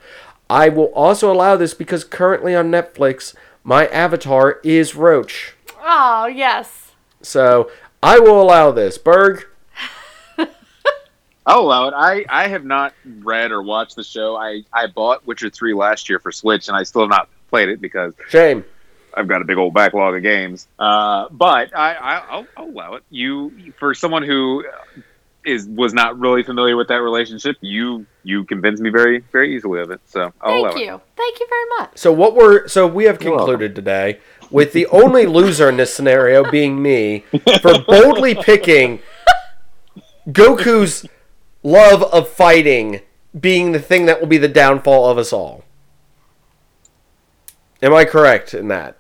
I 0.50 0.70
will 0.70 0.94
also 0.94 1.32
allow 1.32 1.58
this 1.58 1.74
because 1.74 2.04
currently 2.06 2.56
on 2.56 2.72
Netflix, 2.72 3.36
my 3.68 3.86
avatar 3.88 4.60
is 4.64 4.96
Roach. 4.96 5.54
oh 5.82 6.26
yes 6.26 6.92
So 7.22 7.70
I 8.02 8.20
will 8.20 8.42
allow 8.42 8.72
this. 8.72 8.98
Berg, 8.98 9.46
I'll 11.46 11.60
allow 11.62 11.88
it. 11.90 11.94
I, 11.96 12.24
I 12.30 12.48
have 12.48 12.64
not 12.64 12.94
read 13.20 13.52
or 13.52 13.62
watched 13.62 13.96
the 13.98 14.04
show. 14.04 14.36
I, 14.38 14.64
I 14.72 14.88
bought 14.88 15.26
Witcher 15.28 15.50
3 15.50 15.74
last 15.74 16.08
year 16.08 16.20
for 16.20 16.32
Switch, 16.32 16.68
and 16.70 16.78
I 16.78 16.84
still 16.84 17.02
have 17.02 17.10
not 17.10 17.28
played 17.50 17.70
it 17.70 17.82
because 17.82 18.14
shame. 18.30 18.64
I've 19.14 19.28
got 19.28 19.42
a 19.42 19.46
big 19.46 19.58
old 19.58 19.74
backlog 19.74 20.16
of 20.16 20.22
games. 20.24 20.68
Uh, 20.78 21.28
but 21.32 21.76
I, 21.76 21.94
I, 21.96 22.16
I'll, 22.30 22.48
I'll 22.56 22.70
allow 22.70 22.94
it. 22.94 23.04
You, 23.10 23.74
for 23.80 23.94
someone 23.94 24.24
who 24.24 24.64
is 25.44 25.68
was 25.68 25.94
not 25.94 26.20
really 26.20 26.44
familiar 26.44 26.78
with 26.78 26.90
that 26.90 27.02
relationship, 27.02 27.58
you 27.62 28.06
you 28.28 28.44
convinced 28.44 28.84
me 28.84 28.90
very 28.90 29.20
very 29.32 29.56
easily 29.56 29.80
of 29.80 29.90
it. 29.90 30.02
So 30.06 30.34
I'll 30.42 30.58
allow 30.58 30.70
thank 30.72 30.82
it. 30.82 30.86
you 30.86 31.02
thank 31.16 31.40
you 31.40 31.48
very 31.50 31.66
much 31.80 31.92
So 31.96 32.12
what 32.12 32.36
we're 32.36 32.68
so 32.68 32.86
we 32.86 33.06
have 33.06 33.20
concluded 33.20 33.74
today 33.74 34.20
with 34.52 34.74
the 34.74 34.86
only 34.88 35.26
loser 35.26 35.70
in 35.70 35.78
this 35.78 35.94
scenario 35.94 36.50
being 36.52 36.82
me 36.82 37.24
for 37.62 37.82
boldly 37.88 38.36
picking 38.36 39.00
Goku's 40.30 41.06
love 41.64 42.04
of 42.04 42.28
fighting 42.28 43.02
being 43.40 43.72
the 43.72 43.80
thing 43.80 44.06
that 44.08 44.20
will 44.20 44.28
be 44.28 44.38
the 44.38 44.48
downfall 44.48 45.10
of 45.10 45.18
us 45.18 45.32
all. 45.32 45.64
Am 47.82 47.94
I 47.94 48.04
correct 48.04 48.54
in 48.54 48.68
that? 48.68 48.98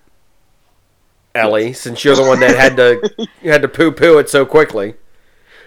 Ellie, 1.35 1.73
since 1.73 2.03
you're 2.03 2.15
the 2.15 2.23
one 2.23 2.39
that 2.39 2.55
had 2.55 2.77
to 2.77 3.27
you 3.41 3.51
had 3.51 3.61
to 3.61 3.67
poo 3.67 3.91
poo 3.91 4.19
it 4.19 4.29
so 4.29 4.45
quickly. 4.45 4.95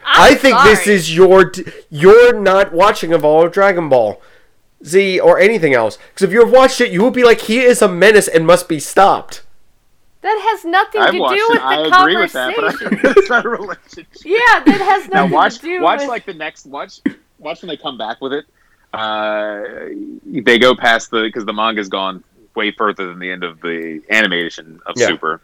I'm 0.05 0.32
I 0.32 0.34
think 0.34 0.57
this 0.64 0.86
is 0.86 1.14
your 1.14 1.51
t- 1.51 1.64
you're 1.90 2.32
not 2.38 2.72
watching 2.72 3.12
of 3.12 3.24
all 3.24 3.44
of 3.46 3.53
Dragon 3.53 3.88
Ball 3.88 4.20
Z 4.84 5.20
or 5.20 5.38
anything 5.38 5.74
else. 5.74 5.98
Because 6.09 6.22
if 6.28 6.32
you 6.32 6.40
have 6.40 6.51
watched 6.53 6.80
it, 6.80 6.90
you 6.90 7.03
will 7.03 7.11
be 7.11 7.22
like, 7.24 7.42
he 7.42 7.61
is 7.61 7.82
a 7.82 7.88
menace 7.88 8.28
and 8.28 8.46
must 8.46 8.68
be 8.68 8.80
stopped. 8.80 9.42
that 10.22 10.38
has 10.51 10.64
nothing 10.64 11.01
I've 11.03 11.12
to 11.12 11.18
watched 11.18 11.36
do 11.38 11.46
it. 11.51 11.53
with 11.55 11.62
I 11.62 11.76
the 11.76 12.01
agree 12.01 12.16
with 12.16 12.32
that, 12.32 12.55
conversation 12.57 12.98
but 13.03 13.16
it's 13.18 13.28
not 13.30 13.44
a 13.44 13.48
relationship. 13.48 14.07
yeah 14.24 14.61
that 14.64 14.80
has 14.80 15.09
now 15.09 15.22
nothing 15.22 15.32
watch 15.32 15.57
to 15.59 15.62
do 15.62 15.82
watch 15.82 16.01
with 16.01 16.09
like 16.09 16.24
the 16.26 16.34
next 16.34 16.66
watch 16.66 17.01
watch 17.38 17.62
when 17.62 17.68
they 17.68 17.76
come 17.76 17.96
back 17.98 18.20
with 18.20 18.32
it. 18.32 18.44
Uh, 18.92 19.62
they 20.26 20.59
go 20.59 20.74
past 20.74 21.11
the 21.11 21.22
because 21.22 21.44
the 21.44 21.53
manga's 21.53 21.88
gone 21.88 22.24
way 22.57 22.70
further 22.72 23.07
than 23.07 23.18
the 23.18 23.30
end 23.30 23.44
of 23.44 23.61
the 23.61 24.03
animation 24.11 24.80
of 24.86 24.94
Yeah. 24.96 25.07
Super. 25.09 25.40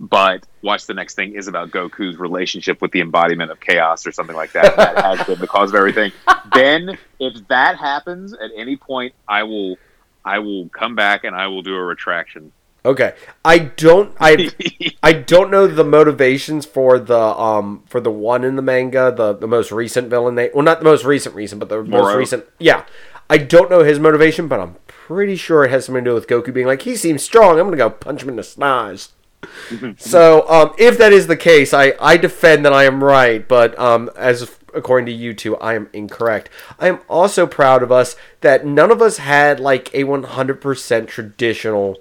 But 0.00 0.46
watch 0.62 0.86
the 0.86 0.94
next 0.94 1.14
thing 1.14 1.34
is 1.34 1.46
about 1.46 1.70
Goku's 1.70 2.16
relationship 2.16 2.80
with 2.80 2.90
the 2.90 3.02
embodiment 3.02 3.50
of 3.50 3.60
chaos 3.60 4.06
or 4.06 4.12
something 4.12 4.34
like 4.34 4.52
that. 4.52 4.74
That 4.76 4.96
has 5.18 5.26
been 5.26 5.38
the 5.38 5.46
cause 5.46 5.70
of 5.70 5.76
everything. 5.76 6.10
then, 6.54 6.96
if 7.18 7.46
that 7.48 7.76
happens 7.76 8.32
at 8.32 8.50
any 8.56 8.76
point, 8.76 9.14
I 9.28 9.42
will, 9.42 9.76
I 10.24 10.38
will 10.38 10.70
come 10.70 10.94
back 10.94 11.24
and 11.24 11.36
I 11.36 11.48
will 11.48 11.60
do 11.60 11.74
a 11.74 11.82
retraction. 11.82 12.50
Okay, 12.82 13.14
I 13.44 13.58
don't. 13.58 14.16
I 14.18 14.50
I 15.02 15.12
don't 15.12 15.50
know 15.50 15.66
the 15.66 15.84
motivations 15.84 16.64
for 16.64 16.98
the 16.98 17.18
um 17.18 17.82
for 17.86 18.00
the 18.00 18.10
one 18.10 18.42
in 18.42 18.56
the 18.56 18.62
manga, 18.62 19.12
the 19.14 19.34
the 19.34 19.46
most 19.46 19.70
recent 19.70 20.08
villain. 20.08 20.34
They 20.34 20.50
well, 20.54 20.64
not 20.64 20.78
the 20.78 20.86
most 20.86 21.04
recent 21.04 21.34
recent, 21.34 21.58
but 21.58 21.68
the 21.68 21.84
most 21.84 22.16
recent. 22.16 22.46
Yeah, 22.58 22.86
I 23.28 23.36
don't 23.36 23.70
know 23.70 23.82
his 23.82 23.98
motivation, 23.98 24.48
but 24.48 24.60
I'm 24.60 24.76
pretty 24.86 25.36
sure 25.36 25.64
it 25.64 25.70
has 25.70 25.84
something 25.84 26.04
to 26.04 26.10
do 26.10 26.14
with 26.14 26.26
Goku 26.26 26.54
being 26.54 26.66
like, 26.66 26.82
he 26.82 26.96
seems 26.96 27.22
strong. 27.22 27.58
I'm 27.58 27.66
gonna 27.66 27.76
go 27.76 27.90
punch 27.90 28.22
him 28.22 28.30
in 28.30 28.36
the 28.36 28.42
snaz. 28.42 29.10
so 29.96 30.48
um, 30.48 30.72
if 30.78 30.98
that 30.98 31.12
is 31.12 31.26
the 31.26 31.36
case, 31.36 31.72
I 31.74 31.94
I 32.00 32.16
defend 32.16 32.64
that 32.64 32.72
I 32.72 32.84
am 32.84 33.02
right, 33.02 33.46
but 33.46 33.78
um 33.78 34.10
as 34.16 34.50
according 34.74 35.06
to 35.06 35.12
you 35.12 35.34
two, 35.34 35.56
I 35.56 35.74
am 35.74 35.88
incorrect. 35.92 36.48
I 36.78 36.88
am 36.88 37.00
also 37.08 37.46
proud 37.46 37.82
of 37.82 37.90
us 37.90 38.16
that 38.40 38.64
none 38.64 38.90
of 38.90 39.02
us 39.02 39.18
had 39.18 39.58
like 39.60 39.92
a 39.94 40.04
100% 40.04 41.08
traditional 41.08 41.98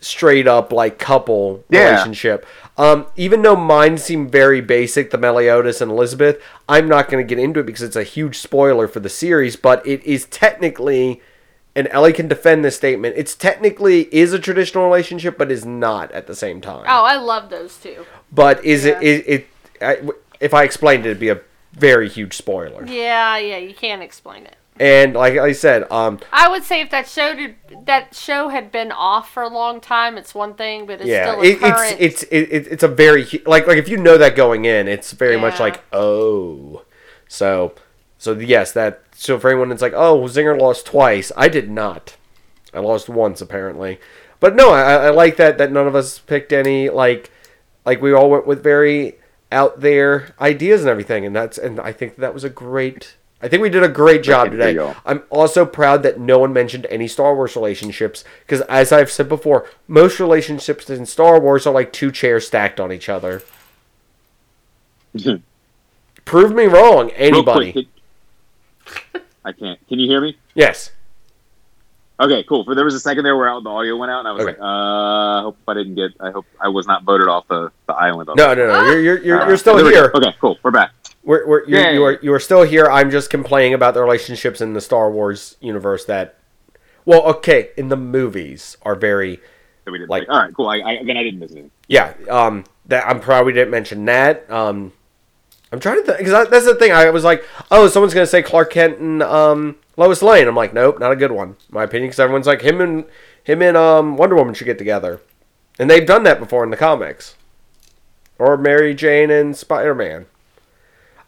straight 0.00 0.46
up 0.46 0.72
like 0.72 0.98
couple 0.98 1.64
Yeah. 1.68 1.80
relationship. 1.80 2.46
Um, 2.76 3.06
even 3.16 3.42
though 3.42 3.56
mine 3.56 3.98
seem 3.98 4.28
very 4.30 4.60
basic, 4.60 5.10
the 5.10 5.18
Meliodas 5.18 5.80
and 5.80 5.90
Elizabeth, 5.90 6.40
I'm 6.68 6.88
not 6.88 7.08
going 7.10 7.26
to 7.26 7.28
get 7.28 7.42
into 7.42 7.60
it 7.60 7.66
because 7.66 7.82
it's 7.82 7.96
a 7.96 8.04
huge 8.04 8.38
spoiler 8.38 8.86
for 8.86 9.00
the 9.00 9.08
series. 9.08 9.56
But 9.56 9.84
it 9.84 10.04
is 10.04 10.26
technically, 10.26 11.20
and 11.78 11.88
Ellie 11.96 12.12
can 12.12 12.28
defend 12.28 12.64
this 12.64 12.76
statement. 12.76 13.14
It's 13.16 13.34
technically 13.34 13.98
is 14.14 14.32
a 14.32 14.38
traditional 14.38 14.84
relationship, 14.84 15.38
but 15.38 15.50
is 15.52 15.64
not 15.64 16.10
at 16.12 16.26
the 16.26 16.34
same 16.44 16.60
time. 16.60 16.84
oh 16.94 17.04
i 17.04 17.16
love 17.16 17.44
those 17.56 17.76
two 17.84 18.04
But 18.32 18.56
is 18.64 18.84
Yeah. 18.84 18.98
it? 18.98 19.02
Is 19.02 19.18
it? 19.34 19.46
I, 19.80 19.92
if 20.40 20.52
I 20.54 20.62
explained 20.64 21.06
it, 21.06 21.10
it'd 21.10 21.20
be 21.28 21.28
a 21.38 21.40
very 21.72 22.08
huge 22.08 22.34
spoiler. 22.36 22.82
yeah 22.86 23.36
yeah 23.50 23.58
you 23.68 23.74
can't 23.84 24.02
explain 24.02 24.42
it 24.52 24.56
And 24.80 25.14
like 25.14 25.36
I 25.48 25.52
said, 25.52 25.80
um, 25.90 26.12
I 26.32 26.46
would 26.52 26.64
say 26.70 26.76
if 26.80 26.90
that 26.90 27.06
show 27.08 27.28
did, 27.34 27.56
that 27.90 28.14
show 28.14 28.48
had 28.56 28.66
been 28.78 28.92
off 28.92 29.26
for 29.34 29.42
a 29.42 29.48
long 29.60 29.80
time, 29.80 30.12
it's 30.20 30.34
one 30.44 30.54
thing, 30.54 30.86
but 30.86 31.00
it's 31.00 31.10
yeah, 31.14 31.24
still 31.26 31.40
a 31.42 31.44
it, 31.50 31.58
current. 31.60 31.96
it's 32.06 32.22
it's 32.30 32.32
it, 32.56 32.66
it's 32.74 32.84
a 32.90 32.92
very 33.04 33.22
like 33.54 33.66
like 33.70 33.78
if 33.84 33.88
you 33.88 33.96
know 34.06 34.16
that 34.18 34.36
going 34.36 34.62
in, 34.76 34.86
it's 34.86 35.10
very 35.24 35.36
much 35.46 35.58
like 35.66 35.82
oh, 35.92 36.84
so 37.26 37.74
so 38.18 38.28
yes, 38.54 38.70
that 38.78 39.02
so 39.18 39.36
for 39.36 39.50
anyone 39.50 39.68
that's 39.68 39.82
like 39.82 39.94
oh 39.94 40.22
Zinger 40.22 40.58
lost 40.58 40.86
twice, 40.86 41.32
I 41.36 41.48
did 41.48 41.68
not, 41.68 42.16
I 42.72 42.78
lost 42.78 43.08
once 43.08 43.40
apparently, 43.40 43.98
but 44.38 44.54
no, 44.54 44.70
I, 44.70 45.06
I 45.06 45.10
like 45.10 45.36
that 45.36 45.58
that 45.58 45.72
none 45.72 45.88
of 45.88 45.96
us 45.96 46.20
picked 46.20 46.52
any 46.52 46.88
like 46.88 47.30
like 47.84 48.00
we 48.00 48.12
all 48.12 48.30
went 48.30 48.46
with 48.46 48.62
very 48.62 49.16
out 49.50 49.80
there 49.80 50.34
ideas 50.40 50.82
and 50.82 50.90
everything, 50.90 51.26
and 51.26 51.34
that's 51.34 51.58
and 51.58 51.80
I 51.80 51.92
think 51.92 52.16
that 52.16 52.32
was 52.32 52.44
a 52.44 52.50
great. 52.50 53.16
I 53.40 53.48
think 53.48 53.62
we 53.62 53.70
did 53.70 53.84
a 53.84 53.88
great 53.88 54.24
job 54.24 54.50
today. 54.50 54.72
I'm 55.06 55.22
also 55.30 55.64
proud 55.64 56.02
that 56.02 56.18
no 56.18 56.40
one 56.40 56.52
mentioned 56.52 56.86
any 56.90 57.06
Star 57.06 57.36
Wars 57.36 57.54
relationships 57.54 58.24
because, 58.40 58.62
as 58.62 58.90
I've 58.92 59.12
said 59.12 59.28
before, 59.28 59.68
most 59.86 60.18
relationships 60.18 60.90
in 60.90 61.06
Star 61.06 61.40
Wars 61.40 61.66
are 61.66 61.72
like 61.72 61.92
two 61.92 62.10
chairs 62.10 62.46
stacked 62.48 62.80
on 62.80 62.92
each 62.92 63.08
other. 63.08 63.42
Prove 66.24 66.52
me 66.52 66.64
wrong, 66.64 67.10
anybody. 67.10 67.72
quick, 67.72 67.86
I 69.44 69.52
can't. 69.52 69.78
Can 69.88 69.98
you 69.98 70.08
hear 70.08 70.20
me? 70.20 70.36
Yes. 70.54 70.90
Okay, 72.20 72.42
cool. 72.48 72.64
For 72.64 72.74
there 72.74 72.84
was 72.84 72.94
a 72.94 73.00
second 73.00 73.24
there 73.24 73.36
where 73.36 73.48
the 73.60 73.70
audio 73.70 73.96
went 73.96 74.10
out, 74.10 74.18
and 74.20 74.28
I 74.28 74.32
was 74.32 74.42
Okay. 74.42 74.52
like, 74.52 74.60
uh, 74.60 74.64
I 75.38 75.42
hope 75.42 75.56
I 75.68 75.74
didn't 75.74 75.94
get. 75.94 76.10
I 76.20 76.30
hope 76.32 76.46
I 76.60 76.68
was 76.68 76.86
not 76.86 77.04
voted 77.04 77.28
off 77.28 77.46
the, 77.46 77.70
the 77.86 77.94
island. 77.94 78.28
No, 78.36 78.54
no, 78.54 78.66
no. 78.66 78.82
You're 78.90 79.00
you're 79.00 79.18
you're, 79.22 79.42
Uh, 79.42 79.48
you're 79.48 79.56
still 79.56 79.76
there 79.76 79.84
we 79.84 79.92
go. 79.92 80.02
here. 80.02 80.10
Okay, 80.14 80.34
cool. 80.40 80.58
We're 80.64 80.72
back. 80.72 80.90
We're, 81.22 81.46
we're, 81.46 81.64
you're, 81.68 81.80
Yay. 81.80 81.94
you 81.94 82.04
are 82.04 82.18
you 82.20 82.32
are 82.34 82.40
still 82.40 82.62
here. 82.62 82.86
I'm 82.90 83.10
just 83.10 83.30
complaining 83.30 83.74
about 83.74 83.94
the 83.94 84.02
relationships 84.02 84.60
in 84.60 84.72
the 84.72 84.80
Star 84.80 85.10
Wars 85.12 85.56
universe 85.60 86.06
that, 86.06 86.36
well, 87.04 87.22
okay, 87.26 87.70
in 87.76 87.88
the 87.88 87.96
movies 87.96 88.76
are 88.82 88.96
very 88.96 89.38
That 89.84 89.92
we 89.92 89.98
did. 89.98 90.08
Like- 90.08 90.22
Like, 90.26 90.28
all 90.30 90.42
right, 90.42 90.54
cool. 90.54 90.68
I, 90.68 90.76
I 90.80 91.02
then 91.04 91.16
I 91.16 91.22
didn't 91.22 91.38
miss 91.38 91.52
anything. 91.52 91.70
Yeah, 91.86 92.14
um, 92.28 92.64
that 92.86 93.06
I'm 93.06 93.20
proud 93.20 93.46
we 93.46 93.52
didn't 93.52 93.70
mention 93.70 94.04
that. 94.06 94.50
Um, 94.50 94.92
I'm 95.70 95.80
trying 95.80 95.96
to 95.96 96.02
think 96.02 96.18
because 96.18 96.48
that's 96.48 96.64
the 96.64 96.74
thing. 96.74 96.92
I 96.92 97.10
was 97.10 97.24
like, 97.24 97.44
oh, 97.70 97.88
someone's 97.88 98.14
gonna 98.14 98.26
say 98.26 98.42
Clark 98.42 98.70
Kent 98.70 98.98
and 98.98 99.22
um, 99.22 99.76
Lois 99.96 100.22
Lane. 100.22 100.48
I'm 100.48 100.56
like, 100.56 100.72
nope, 100.72 100.98
not 100.98 101.12
a 101.12 101.16
good 101.16 101.32
one, 101.32 101.50
in 101.50 101.56
my 101.70 101.84
opinion. 101.84 102.08
Because 102.08 102.20
everyone's 102.20 102.46
like 102.46 102.62
him 102.62 102.80
and 102.80 103.04
him 103.44 103.60
and 103.62 103.76
um, 103.76 104.16
Wonder 104.16 104.36
Woman 104.36 104.54
should 104.54 104.64
get 104.64 104.78
together, 104.78 105.20
and 105.78 105.90
they've 105.90 106.06
done 106.06 106.22
that 106.22 106.40
before 106.40 106.64
in 106.64 106.70
the 106.70 106.76
comics. 106.76 107.36
Or 108.38 108.56
Mary 108.56 108.94
Jane 108.94 109.30
and 109.30 109.56
Spider 109.56 109.94
Man. 109.94 110.26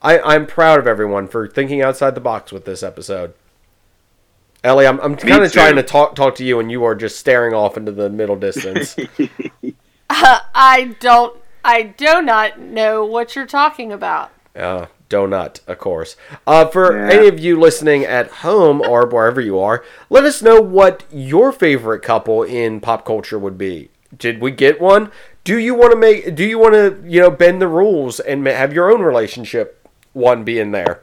I 0.00 0.20
I'm 0.20 0.46
proud 0.46 0.78
of 0.78 0.86
everyone 0.86 1.28
for 1.28 1.46
thinking 1.46 1.82
outside 1.82 2.14
the 2.14 2.20
box 2.20 2.52
with 2.52 2.64
this 2.64 2.82
episode. 2.82 3.34
Ellie, 4.62 4.86
I'm, 4.86 5.00
I'm 5.00 5.16
kind 5.16 5.42
of 5.42 5.52
trying 5.52 5.76
to 5.76 5.82
talk 5.82 6.14
talk 6.14 6.34
to 6.36 6.44
you, 6.44 6.60
and 6.60 6.70
you 6.70 6.84
are 6.84 6.94
just 6.94 7.18
staring 7.18 7.54
off 7.54 7.76
into 7.76 7.92
the 7.92 8.10
middle 8.10 8.36
distance. 8.36 8.96
I 10.10 10.96
don't. 11.00 11.39
I 11.64 11.82
do 11.82 12.22
not 12.22 12.58
know 12.58 13.04
what 13.04 13.34
you're 13.36 13.46
talking 13.46 13.92
about. 13.92 14.30
Uh, 14.56 14.86
donut, 15.08 15.60
of 15.66 15.78
course. 15.78 16.16
Uh, 16.46 16.66
for 16.66 16.96
Yeah. 16.96 17.12
any 17.14 17.28
of 17.28 17.38
you 17.38 17.58
listening 17.58 18.04
at 18.04 18.28
home 18.28 18.80
or 18.80 19.06
wherever 19.06 19.40
you 19.40 19.58
are, 19.58 19.84
let 20.08 20.24
us 20.24 20.42
know 20.42 20.60
what 20.60 21.04
your 21.12 21.52
favorite 21.52 22.00
couple 22.02 22.42
in 22.42 22.80
pop 22.80 23.04
culture 23.04 23.38
would 23.38 23.58
be. 23.58 23.90
Did 24.16 24.40
we 24.40 24.50
get 24.50 24.80
one? 24.80 25.10
Do 25.44 25.56
you 25.58 25.74
want 25.74 25.92
to 25.92 25.98
make? 25.98 26.34
Do 26.34 26.44
you 26.44 26.58
want 26.58 26.74
to 26.74 26.98
you 27.06 27.20
know 27.20 27.30
bend 27.30 27.62
the 27.62 27.68
rules 27.68 28.20
and 28.20 28.46
have 28.46 28.72
your 28.72 28.90
own 28.92 29.02
relationship 29.02 29.88
one 30.12 30.42
be 30.44 30.58
in 30.58 30.72
there? 30.72 31.00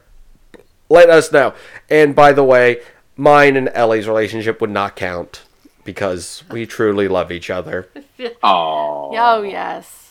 Let 0.90 1.10
us 1.10 1.32
know. 1.32 1.54
And 1.90 2.16
by 2.16 2.34
the 2.34 2.44
way, 2.44 2.82
mine 3.16 3.56
and 3.56 3.70
Ellie's 3.74 4.08
relationship 4.08 4.60
would 4.62 4.70
not 4.70 4.96
count 4.96 5.44
because 5.86 6.44
we 6.52 6.66
truly 6.66 7.08
love 7.08 7.32
each 7.32 7.50
other. 7.50 7.90
Oh. 8.44 9.12
Oh 9.16 9.42
yes. 9.44 10.07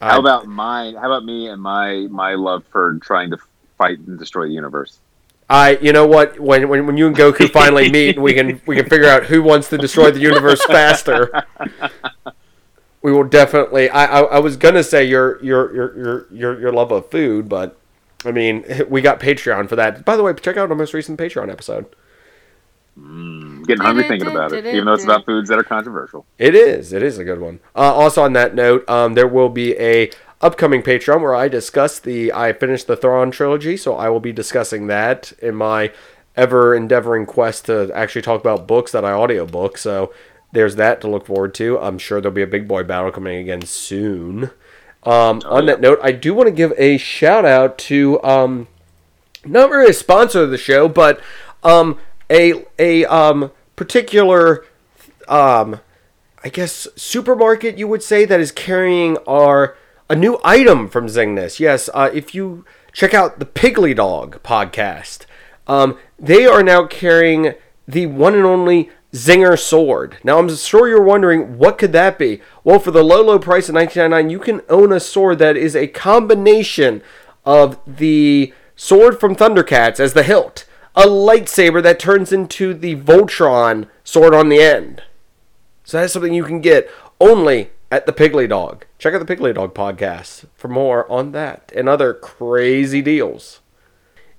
I- 0.00 0.10
How 0.10 0.20
about 0.20 0.46
mine? 0.46 0.94
How 0.94 1.06
about 1.06 1.24
me 1.24 1.48
and 1.48 1.60
my 1.60 2.06
my 2.10 2.34
love 2.34 2.64
for 2.70 2.98
trying 3.02 3.30
to 3.30 3.38
fight 3.76 3.98
and 4.00 4.18
destroy 4.18 4.46
the 4.46 4.52
universe? 4.54 4.98
I, 5.50 5.78
you 5.80 5.92
know 5.94 6.06
what? 6.06 6.38
When, 6.38 6.68
when 6.68 6.86
when 6.86 6.96
you 6.98 7.06
and 7.06 7.16
Goku 7.16 7.50
finally 7.50 7.90
meet, 7.98 8.18
we 8.20 8.34
can 8.34 8.60
we 8.66 8.76
can 8.76 8.86
figure 8.88 9.08
out 9.08 9.24
who 9.24 9.42
wants 9.42 9.68
to 9.70 9.78
destroy 9.78 10.10
the 10.10 10.20
universe 10.20 10.62
faster. 10.66 11.30
We 13.00 13.12
will 13.12 13.24
definitely. 13.24 13.88
I, 13.88 14.04
I, 14.06 14.20
I 14.22 14.38
was 14.40 14.56
gonna 14.56 14.82
say 14.82 15.04
your 15.04 15.42
your 15.42 15.72
your 15.74 15.96
your 15.96 16.26
your 16.32 16.60
your 16.60 16.72
love 16.72 16.90
of 16.90 17.08
food, 17.10 17.48
but 17.48 17.78
I 18.24 18.32
mean 18.32 18.64
we 18.88 19.00
got 19.00 19.20
Patreon 19.20 19.68
for 19.68 19.76
that. 19.76 20.04
By 20.04 20.16
the 20.16 20.24
way, 20.24 20.34
check 20.34 20.56
out 20.56 20.68
our 20.68 20.76
most 20.76 20.92
recent 20.92 21.18
Patreon 21.18 21.48
episode. 21.50 21.86
I'm 23.04 23.62
getting 23.64 23.84
hungry 23.84 24.04
thinking 24.04 24.28
about 24.28 24.52
it, 24.52 24.66
even 24.66 24.84
though 24.86 24.94
it's 24.94 25.04
about 25.04 25.24
foods 25.26 25.48
that 25.48 25.58
are 25.58 25.64
controversial. 25.64 26.26
It 26.38 26.54
is. 26.54 26.92
It 26.92 27.02
is 27.02 27.18
a 27.18 27.24
good 27.24 27.40
one. 27.40 27.60
Uh, 27.74 27.94
also, 27.94 28.22
on 28.22 28.32
that 28.34 28.54
note, 28.54 28.88
um, 28.88 29.14
there 29.14 29.28
will 29.28 29.48
be 29.48 29.76
a 29.78 30.10
upcoming 30.40 30.82
Patreon 30.82 31.20
where 31.20 31.34
I 31.34 31.48
discuss 31.48 31.98
the. 31.98 32.32
I 32.32 32.52
finished 32.52 32.86
the 32.86 32.96
Thrawn 32.96 33.30
trilogy, 33.30 33.76
so 33.76 33.94
I 33.96 34.08
will 34.08 34.20
be 34.20 34.32
discussing 34.32 34.86
that 34.88 35.32
in 35.40 35.54
my 35.54 35.92
ever 36.36 36.74
endeavoring 36.74 37.26
quest 37.26 37.66
to 37.66 37.90
actually 37.94 38.22
talk 38.22 38.40
about 38.40 38.66
books 38.66 38.92
that 38.92 39.04
I 39.04 39.12
audiobook. 39.12 39.76
So 39.76 40.12
there's 40.52 40.76
that 40.76 41.00
to 41.00 41.08
look 41.08 41.26
forward 41.26 41.54
to. 41.54 41.78
I'm 41.78 41.98
sure 41.98 42.20
there'll 42.20 42.34
be 42.34 42.42
a 42.42 42.46
big 42.46 42.68
boy 42.68 42.84
battle 42.84 43.10
coming 43.10 43.38
again 43.38 43.62
soon. 43.62 44.50
Um, 45.02 45.42
on 45.46 45.66
that 45.66 45.80
note, 45.80 45.98
I 46.02 46.12
do 46.12 46.34
want 46.34 46.48
to 46.48 46.54
give 46.54 46.72
a 46.76 46.96
shout 46.96 47.44
out 47.44 47.78
to 47.78 48.22
um, 48.22 48.68
not 49.44 49.70
really 49.70 49.90
a 49.90 49.94
sponsor 49.94 50.42
of 50.42 50.50
the 50.50 50.58
show, 50.58 50.88
but 50.88 51.20
um, 51.62 51.98
a 52.30 52.64
a 52.78 53.04
um, 53.06 53.50
particular 53.76 54.64
um, 55.28 55.80
I 56.42 56.48
guess 56.48 56.88
supermarket 56.96 57.78
you 57.78 57.88
would 57.88 58.02
say 58.02 58.24
that 58.24 58.40
is 58.40 58.52
carrying 58.52 59.16
our 59.26 59.76
a 60.08 60.16
new 60.16 60.40
item 60.42 60.88
from 60.88 61.06
Zingness. 61.06 61.60
Yes, 61.60 61.90
uh, 61.92 62.10
if 62.12 62.34
you 62.34 62.64
check 62.92 63.12
out 63.12 63.38
the 63.38 63.44
Piggly 63.44 63.94
Dog 63.94 64.42
podcast, 64.42 65.26
um, 65.66 65.98
they 66.18 66.46
are 66.46 66.62
now 66.62 66.86
carrying 66.86 67.54
the 67.86 68.06
one 68.06 68.34
and 68.34 68.44
only 68.44 68.90
Zinger 69.12 69.58
sword. 69.58 70.18
Now 70.22 70.38
I'm 70.38 70.54
sure 70.54 70.88
you're 70.88 71.02
wondering 71.02 71.58
what 71.58 71.78
could 71.78 71.92
that 71.92 72.18
be. 72.18 72.40
Well, 72.64 72.78
for 72.78 72.90
the 72.90 73.04
low 73.04 73.22
low 73.22 73.38
price 73.38 73.68
of 73.68 73.74
19.99, 73.74 74.30
you 74.30 74.38
can 74.38 74.60
own 74.68 74.92
a 74.92 75.00
sword 75.00 75.38
that 75.38 75.56
is 75.56 75.74
a 75.74 75.86
combination 75.86 77.02
of 77.44 77.78
the 77.86 78.52
sword 78.76 79.18
from 79.18 79.34
Thundercats 79.34 79.98
as 79.98 80.12
the 80.12 80.22
hilt, 80.22 80.66
a 80.98 81.06
lightsaber 81.06 81.80
that 81.80 82.00
turns 82.00 82.32
into 82.32 82.74
the 82.74 82.96
Voltron 82.96 83.88
sword 84.02 84.34
on 84.34 84.48
the 84.48 84.60
end. 84.60 85.00
So 85.84 86.00
that's 86.00 86.12
something 86.12 86.34
you 86.34 86.42
can 86.42 86.60
get 86.60 86.90
only 87.20 87.70
at 87.88 88.04
the 88.04 88.12
Piggly 88.12 88.48
Dog. 88.48 88.84
Check 88.98 89.14
out 89.14 89.24
the 89.24 89.36
Piggly 89.36 89.54
Dog 89.54 89.74
podcast 89.74 90.46
for 90.56 90.66
more 90.66 91.08
on 91.10 91.30
that 91.32 91.70
and 91.76 91.88
other 91.88 92.12
crazy 92.12 93.00
deals. 93.00 93.60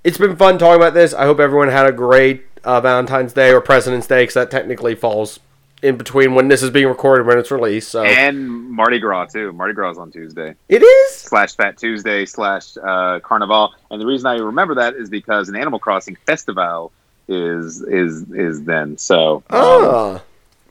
It's 0.03 0.17
been 0.17 0.35
fun 0.35 0.57
talking 0.57 0.81
about 0.81 0.93
this. 0.93 1.13
I 1.13 1.23
hope 1.23 1.39
everyone 1.39 1.69
had 1.69 1.87
a 1.87 1.93
great 1.93 2.43
uh, 2.65 2.81
Valentine's 2.81 3.31
Day 3.31 3.53
or 3.53 3.61
President's 3.61 4.07
Day 4.07 4.23
because 4.23 4.33
that 4.33 4.51
technically 4.51 4.95
falls 4.95 5.39
in 5.81 5.97
between 5.97 6.35
when 6.35 6.47
this 6.47 6.61
is 6.63 6.69
being 6.69 6.87
recorded 6.87 7.25
when 7.25 7.37
it's 7.37 7.51
released. 7.51 7.89
So 7.89 8.03
And 8.03 8.69
Mardi 8.69 8.99
Gras 8.99 9.27
too. 9.27 9.53
Mardi 9.53 9.73
Gras 9.73 9.91
is 9.91 9.97
on 9.97 10.11
Tuesday. 10.11 10.55
it 10.67 10.83
is. 10.83 11.15
slash 11.15 11.55
Fat 11.55 11.77
Tuesday 11.77 12.25
slash 12.25 12.77
uh, 12.77 13.19
Carnival. 13.21 13.73
And 13.89 14.01
the 14.01 14.05
reason 14.05 14.27
I 14.27 14.35
remember 14.35 14.75
that 14.75 14.95
is 14.95 15.09
because 15.09 15.49
an 15.49 15.55
Animal 15.55 15.79
Crossing 15.79 16.15
festival 16.25 16.91
is 17.27 17.81
is 17.81 18.29
is 18.31 18.63
then. 18.63 18.97
So 18.97 19.37
um, 19.37 19.43
Ah, 19.51 20.21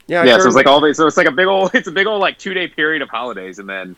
yeah. 0.07 0.21
I 0.21 0.25
yeah, 0.25 0.37
so 0.39 0.47
it's 0.47 0.55
like 0.55 0.67
all 0.67 0.81
the, 0.81 0.93
so 0.93 1.07
it's 1.07 1.17
like 1.17 1.27
a 1.27 1.31
big 1.31 1.47
old 1.47 1.71
it's 1.73 1.87
a 1.87 1.91
big 1.91 2.07
old 2.07 2.21
like 2.21 2.37
two 2.37 2.53
day 2.53 2.67
period 2.67 3.01
of 3.01 3.09
holidays 3.09 3.59
and 3.59 3.67
then 3.69 3.95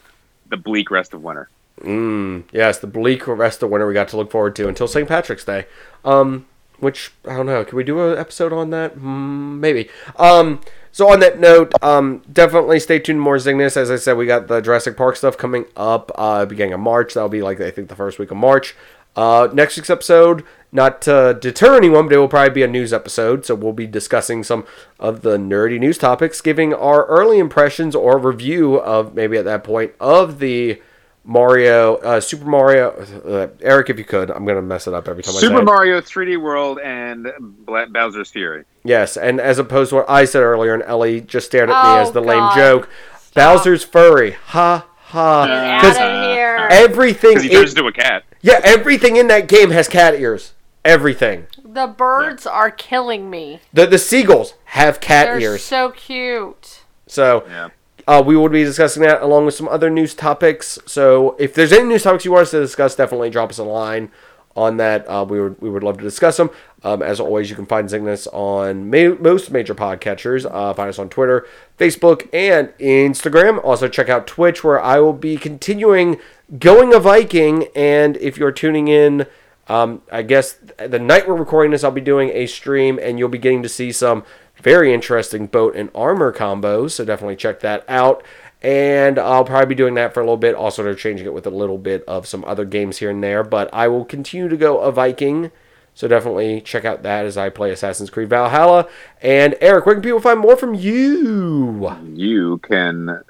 the 0.49 0.57
bleak 0.57 0.91
rest 0.91 1.13
of 1.13 1.23
winter. 1.23 1.49
Mm, 1.81 2.43
yes, 2.51 2.77
the 2.77 2.88
bleak 2.88 3.25
rest 3.27 3.63
of 3.63 3.69
winter 3.69 3.88
we 3.88 3.93
got 3.93 4.07
to 4.09 4.17
look 4.17 4.29
forward 4.29 4.55
to 4.57 4.67
until 4.67 4.88
St. 4.88 5.07
Patrick's 5.07 5.43
Day. 5.45 5.65
Um, 6.05 6.45
which 6.79 7.11
I 7.27 7.35
don't 7.38 7.45
know. 7.45 7.63
Can 7.63 7.75
we 7.77 7.83
do 7.83 8.11
an 8.11 8.17
episode 8.17 8.51
on 8.53 8.69
that? 8.71 8.95
Mm, 8.95 9.59
maybe. 9.59 9.89
Um, 10.17 10.61
so 10.91 11.11
on 11.11 11.19
that 11.22 11.39
note, 11.39 11.73
um, 11.81 12.22
definitely 12.31 12.80
stay 12.80 12.99
tuned 12.99 13.22
more 13.22 13.38
Zingness. 13.38 13.77
As 13.77 13.89
I 13.89 13.95
said, 13.95 14.18
we 14.18 14.26
got 14.26 14.47
the 14.47 14.61
Jurassic 14.61 14.97
Park 14.97 15.15
stuff 15.15 15.38
coming 15.38 15.65
up 15.77 16.11
uh, 16.15 16.45
beginning 16.45 16.73
of 16.73 16.80
March. 16.80 17.13
That'll 17.13 17.30
be 17.30 17.41
like 17.41 17.61
I 17.61 17.72
think 17.72 17.89
the 17.89 17.95
first 17.95 18.19
week 18.19 18.31
of 18.31 18.38
March. 18.38 18.76
Uh, 19.15 19.49
next 19.53 19.76
week's 19.76 19.89
episode, 19.89 20.43
not 20.72 21.01
to 21.01 21.38
deter 21.41 21.76
anyone, 21.76 22.05
but 22.05 22.13
it 22.13 22.18
will 22.18 22.30
probably 22.30 22.53
be 22.53 22.63
a 22.63 22.68
news 22.68 22.93
episode. 22.93 23.45
So 23.45 23.55
we'll 23.55 23.73
be 23.73 23.88
discussing 23.88 24.43
some 24.43 24.65
of 24.99 25.22
the 25.22 25.38
nerdy 25.38 25.80
news 25.80 25.97
topics, 25.97 26.39
giving 26.39 26.73
our 26.73 27.05
early 27.07 27.39
impressions 27.39 27.93
or 27.93 28.18
review 28.18 28.76
of 28.76 29.13
maybe 29.13 29.38
at 29.38 29.45
that 29.45 29.63
point 29.63 29.91
of 29.99 30.39
the 30.39 30.81
Mario, 31.23 31.97
uh, 31.97 32.22
Super 32.22 32.45
Mario. 32.45 32.91
Uh, 32.91 33.47
Eric, 33.61 33.89
if 33.89 33.97
you 33.97 34.05
could, 34.05 34.31
I'm 34.31 34.45
gonna 34.45 34.61
mess 34.61 34.88
it 34.88 34.93
up 34.93 35.07
every 35.07 35.23
time 35.23 35.35
I 35.35 35.39
say 35.39 35.47
Super. 35.47 35.61
Mario 35.61 36.01
3D 36.01 36.41
World 36.41 36.80
and 36.80 37.27
Bowser's 37.65 38.31
Fury. 38.31 38.63
Yes, 38.84 39.16
and 39.18 39.40
as 39.40 39.60
opposed 39.60 39.90
to 39.90 39.98
what 39.98 40.10
I 40.10 40.26
said 40.26 40.41
earlier, 40.41 40.74
and 40.74 40.84
Ellie 40.84 41.22
just 41.22 41.45
stared 41.48 41.70
at 41.70 41.76
Oh, 41.84 41.95
me 41.95 42.02
as 42.02 42.12
the 42.12 42.22
lame 42.22 42.40
God. 42.40 42.56
joke. 42.56 42.90
Bowser's 43.36 43.84
furry. 43.84 44.32
Ha 44.48 44.86
ha. 45.03 45.45
Get 45.45 45.82
Because 45.82 45.98
out 45.98 46.12
of 46.12 46.24
here. 46.36 46.68
everything, 46.72 47.32
Because 47.32 47.44
he 47.44 47.49
turns 47.49 47.72
into 47.72 47.88
a 47.88 47.91
cat. 47.91 48.24
yeah, 48.41 48.60
everything 48.64 49.16
in 49.18 49.28
that 49.28 49.48
game 49.48 49.72
has 49.72 49.88
cat 49.88 50.16
ears. 50.16 50.53
everything. 50.84 51.45
The 51.64 51.86
birds 51.86 52.48
are 52.48 52.72
killing 52.72 53.30
me. 53.30 53.60
The 53.72 53.86
the 53.86 53.99
seagulls 53.99 54.56
have 54.66 54.99
cat 54.99 55.28
They're 55.28 55.40
ears. 55.52 55.64
so 55.64 55.91
cute. 55.91 56.82
So 57.06 57.44
Yeah. 57.48 57.70
uh, 58.08 58.24
we 58.26 58.36
will 58.36 58.49
be 58.49 58.64
discussing 58.64 59.03
that 59.03 59.22
along 59.22 59.45
with 59.45 59.53
some 59.53 59.68
other 59.70 59.91
news 59.91 60.16
topics. 60.16 60.80
So 60.88 61.36
if 61.38 61.53
there's 61.53 61.72
any 61.72 61.84
news 61.84 62.02
topics 62.03 62.26
you 62.26 62.32
want 62.32 62.41
us 62.44 62.52
to 62.52 62.60
discuss, 62.60 62.95
definitely 62.95 63.30
drop 63.30 63.52
us 63.52 63.60
a 63.60 63.64
line 63.64 64.10
on 64.56 64.78
that. 64.78 65.08
Uh, 65.08 65.24
we 65.24 65.40
would 65.40 65.62
we 65.62 65.70
would 65.70 65.84
love 65.84 65.98
to 65.99 66.03
discuss 66.03 66.36
them. 66.38 66.49
Um, 66.84 67.02
as 67.03 67.20
always, 67.20 67.49
you 67.49 67.56
can 67.56 67.66
find 67.66 67.88
Zingness 67.88 68.28
on 68.34 68.90
ma- 68.90 69.16
most 69.22 69.52
major 69.52 69.76
podcatchers. 69.76 70.49
Uh, 70.49 70.74
find 70.74 70.90
us 70.90 70.98
on 70.98 71.10
Twitter, 71.10 71.45
Facebook, 71.78 72.28
and 72.34 72.70
Instagram. 72.80 73.64
Also 73.64 73.88
check 73.88 74.10
out 74.10 74.26
Twitch, 74.26 74.64
where 74.64 74.82
I 74.82 74.99
will 74.99 75.14
be 75.14 75.38
continuing 75.38 76.20
going 76.58 76.94
a 76.94 76.99
Viking. 76.99 77.68
And 77.76 78.18
if 78.18 78.38
you're 78.38 78.52
tuning 78.52 78.88
in. 78.88 79.28
Um, 79.68 80.02
I 80.12 80.24
guess 80.24 80.58
the 80.86 80.99
night 80.99 81.28
we're 81.28 81.36
recording 81.36 81.72
this, 81.72 81.84
I'll 81.84 81.91
be 81.91 82.02
doing 82.02 82.30
a 82.30 82.45
stream, 82.45 82.99
and 83.02 83.18
you'll 83.18 83.30
be 83.30 83.38
getting 83.38 83.64
to 83.64 83.70
see 83.70 83.94
some 83.94 84.26
very 84.62 84.94
interesting 84.94 85.48
boat 85.48 85.76
and 85.76 85.90
armor 85.95 86.34
combos. 86.34 86.91
So 86.91 87.06
definitely 87.06 87.38
check 87.38 87.62
that 87.62 87.86
out. 87.88 88.24
And 88.62 89.18
I'll 89.18 89.45
probably 89.45 89.68
be 89.68 89.76
doing 89.76 89.94
that 89.95 90.14
for 90.14 90.20
a 90.20 90.24
little 90.24 90.36
bit. 90.38 90.56
Also, 90.56 90.84
they're 90.84 90.94
changing 90.94 91.26
it 91.26 91.34
with 91.34 91.48
a 91.48 91.52
little 91.52 91.78
bit 91.78 92.03
of 92.06 92.28
some 92.28 92.44
other 92.45 92.66
games 92.66 92.98
here 92.98 93.10
and 93.10 93.24
there. 93.24 93.44
But 93.44 93.74
I 93.74 93.88
will 93.88 94.03
continue 94.03 94.49
to 94.49 94.58
go 94.58 94.80
a 94.80 94.91
Viking. 94.91 95.52
So 95.93 96.07
definitely 96.07 96.61
check 96.61 96.85
out 96.85 97.03
that 97.03 97.26
as 97.26 97.38
I 97.38 97.49
play 97.49 97.72
Assassin's 97.72 98.09
Creed 98.09 98.30
Valhalla. 98.30 98.88
And 99.22 99.55
Eric, 99.61 99.85
where 99.85 99.95
can 99.95 100.01
people 100.01 100.22
find 100.22 100.39
more 100.39 100.55
from 100.55 100.73
you? 100.73 101.95
You 102.13 102.57
can 102.59 103.22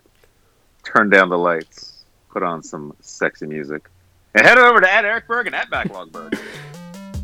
turn 0.84 1.10
down 1.10 1.30
the 1.30 1.38
lights, 1.38 2.04
put 2.30 2.44
on 2.44 2.64
some 2.64 2.94
sexy 3.02 3.46
music, 3.48 3.90
and 4.36 4.46
head 4.46 4.58
over 4.58 4.80
to 4.80 4.92
at 4.92 5.06
Eric 5.06 5.28
Berg 5.28 5.48
and 5.48 5.56
at 5.56 5.70
Backlog 5.70 6.12
Berg. 6.12 6.38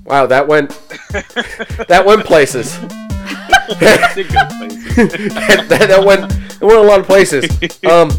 Wow, 0.07 0.25
that 0.27 0.47
went 0.47 0.69
that 1.89 2.03
went 2.05 2.23
places. 2.23 2.77
Did 4.15 4.31
go 4.31 4.45
places. 4.57 4.95
that, 4.95 5.65
that, 5.67 5.87
that 5.89 6.01
went 6.05 6.31
it 6.31 6.61
went 6.61 6.79
a 6.79 6.81
lot 6.81 7.01
of 7.01 7.05
places. 7.05 7.43
Um, 7.83 8.09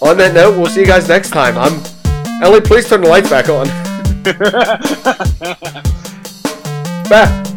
on 0.00 0.16
that 0.18 0.34
note, 0.34 0.56
we'll 0.56 0.68
see 0.68 0.82
you 0.82 0.86
guys 0.86 1.08
next 1.08 1.30
time. 1.30 1.58
I'm 1.58 1.82
Ellie. 2.44 2.60
Please 2.60 2.88
turn 2.88 3.00
the 3.00 3.08
lights 3.08 3.28
back 3.28 3.48
on. 3.48 3.66
Bye. 7.12 7.51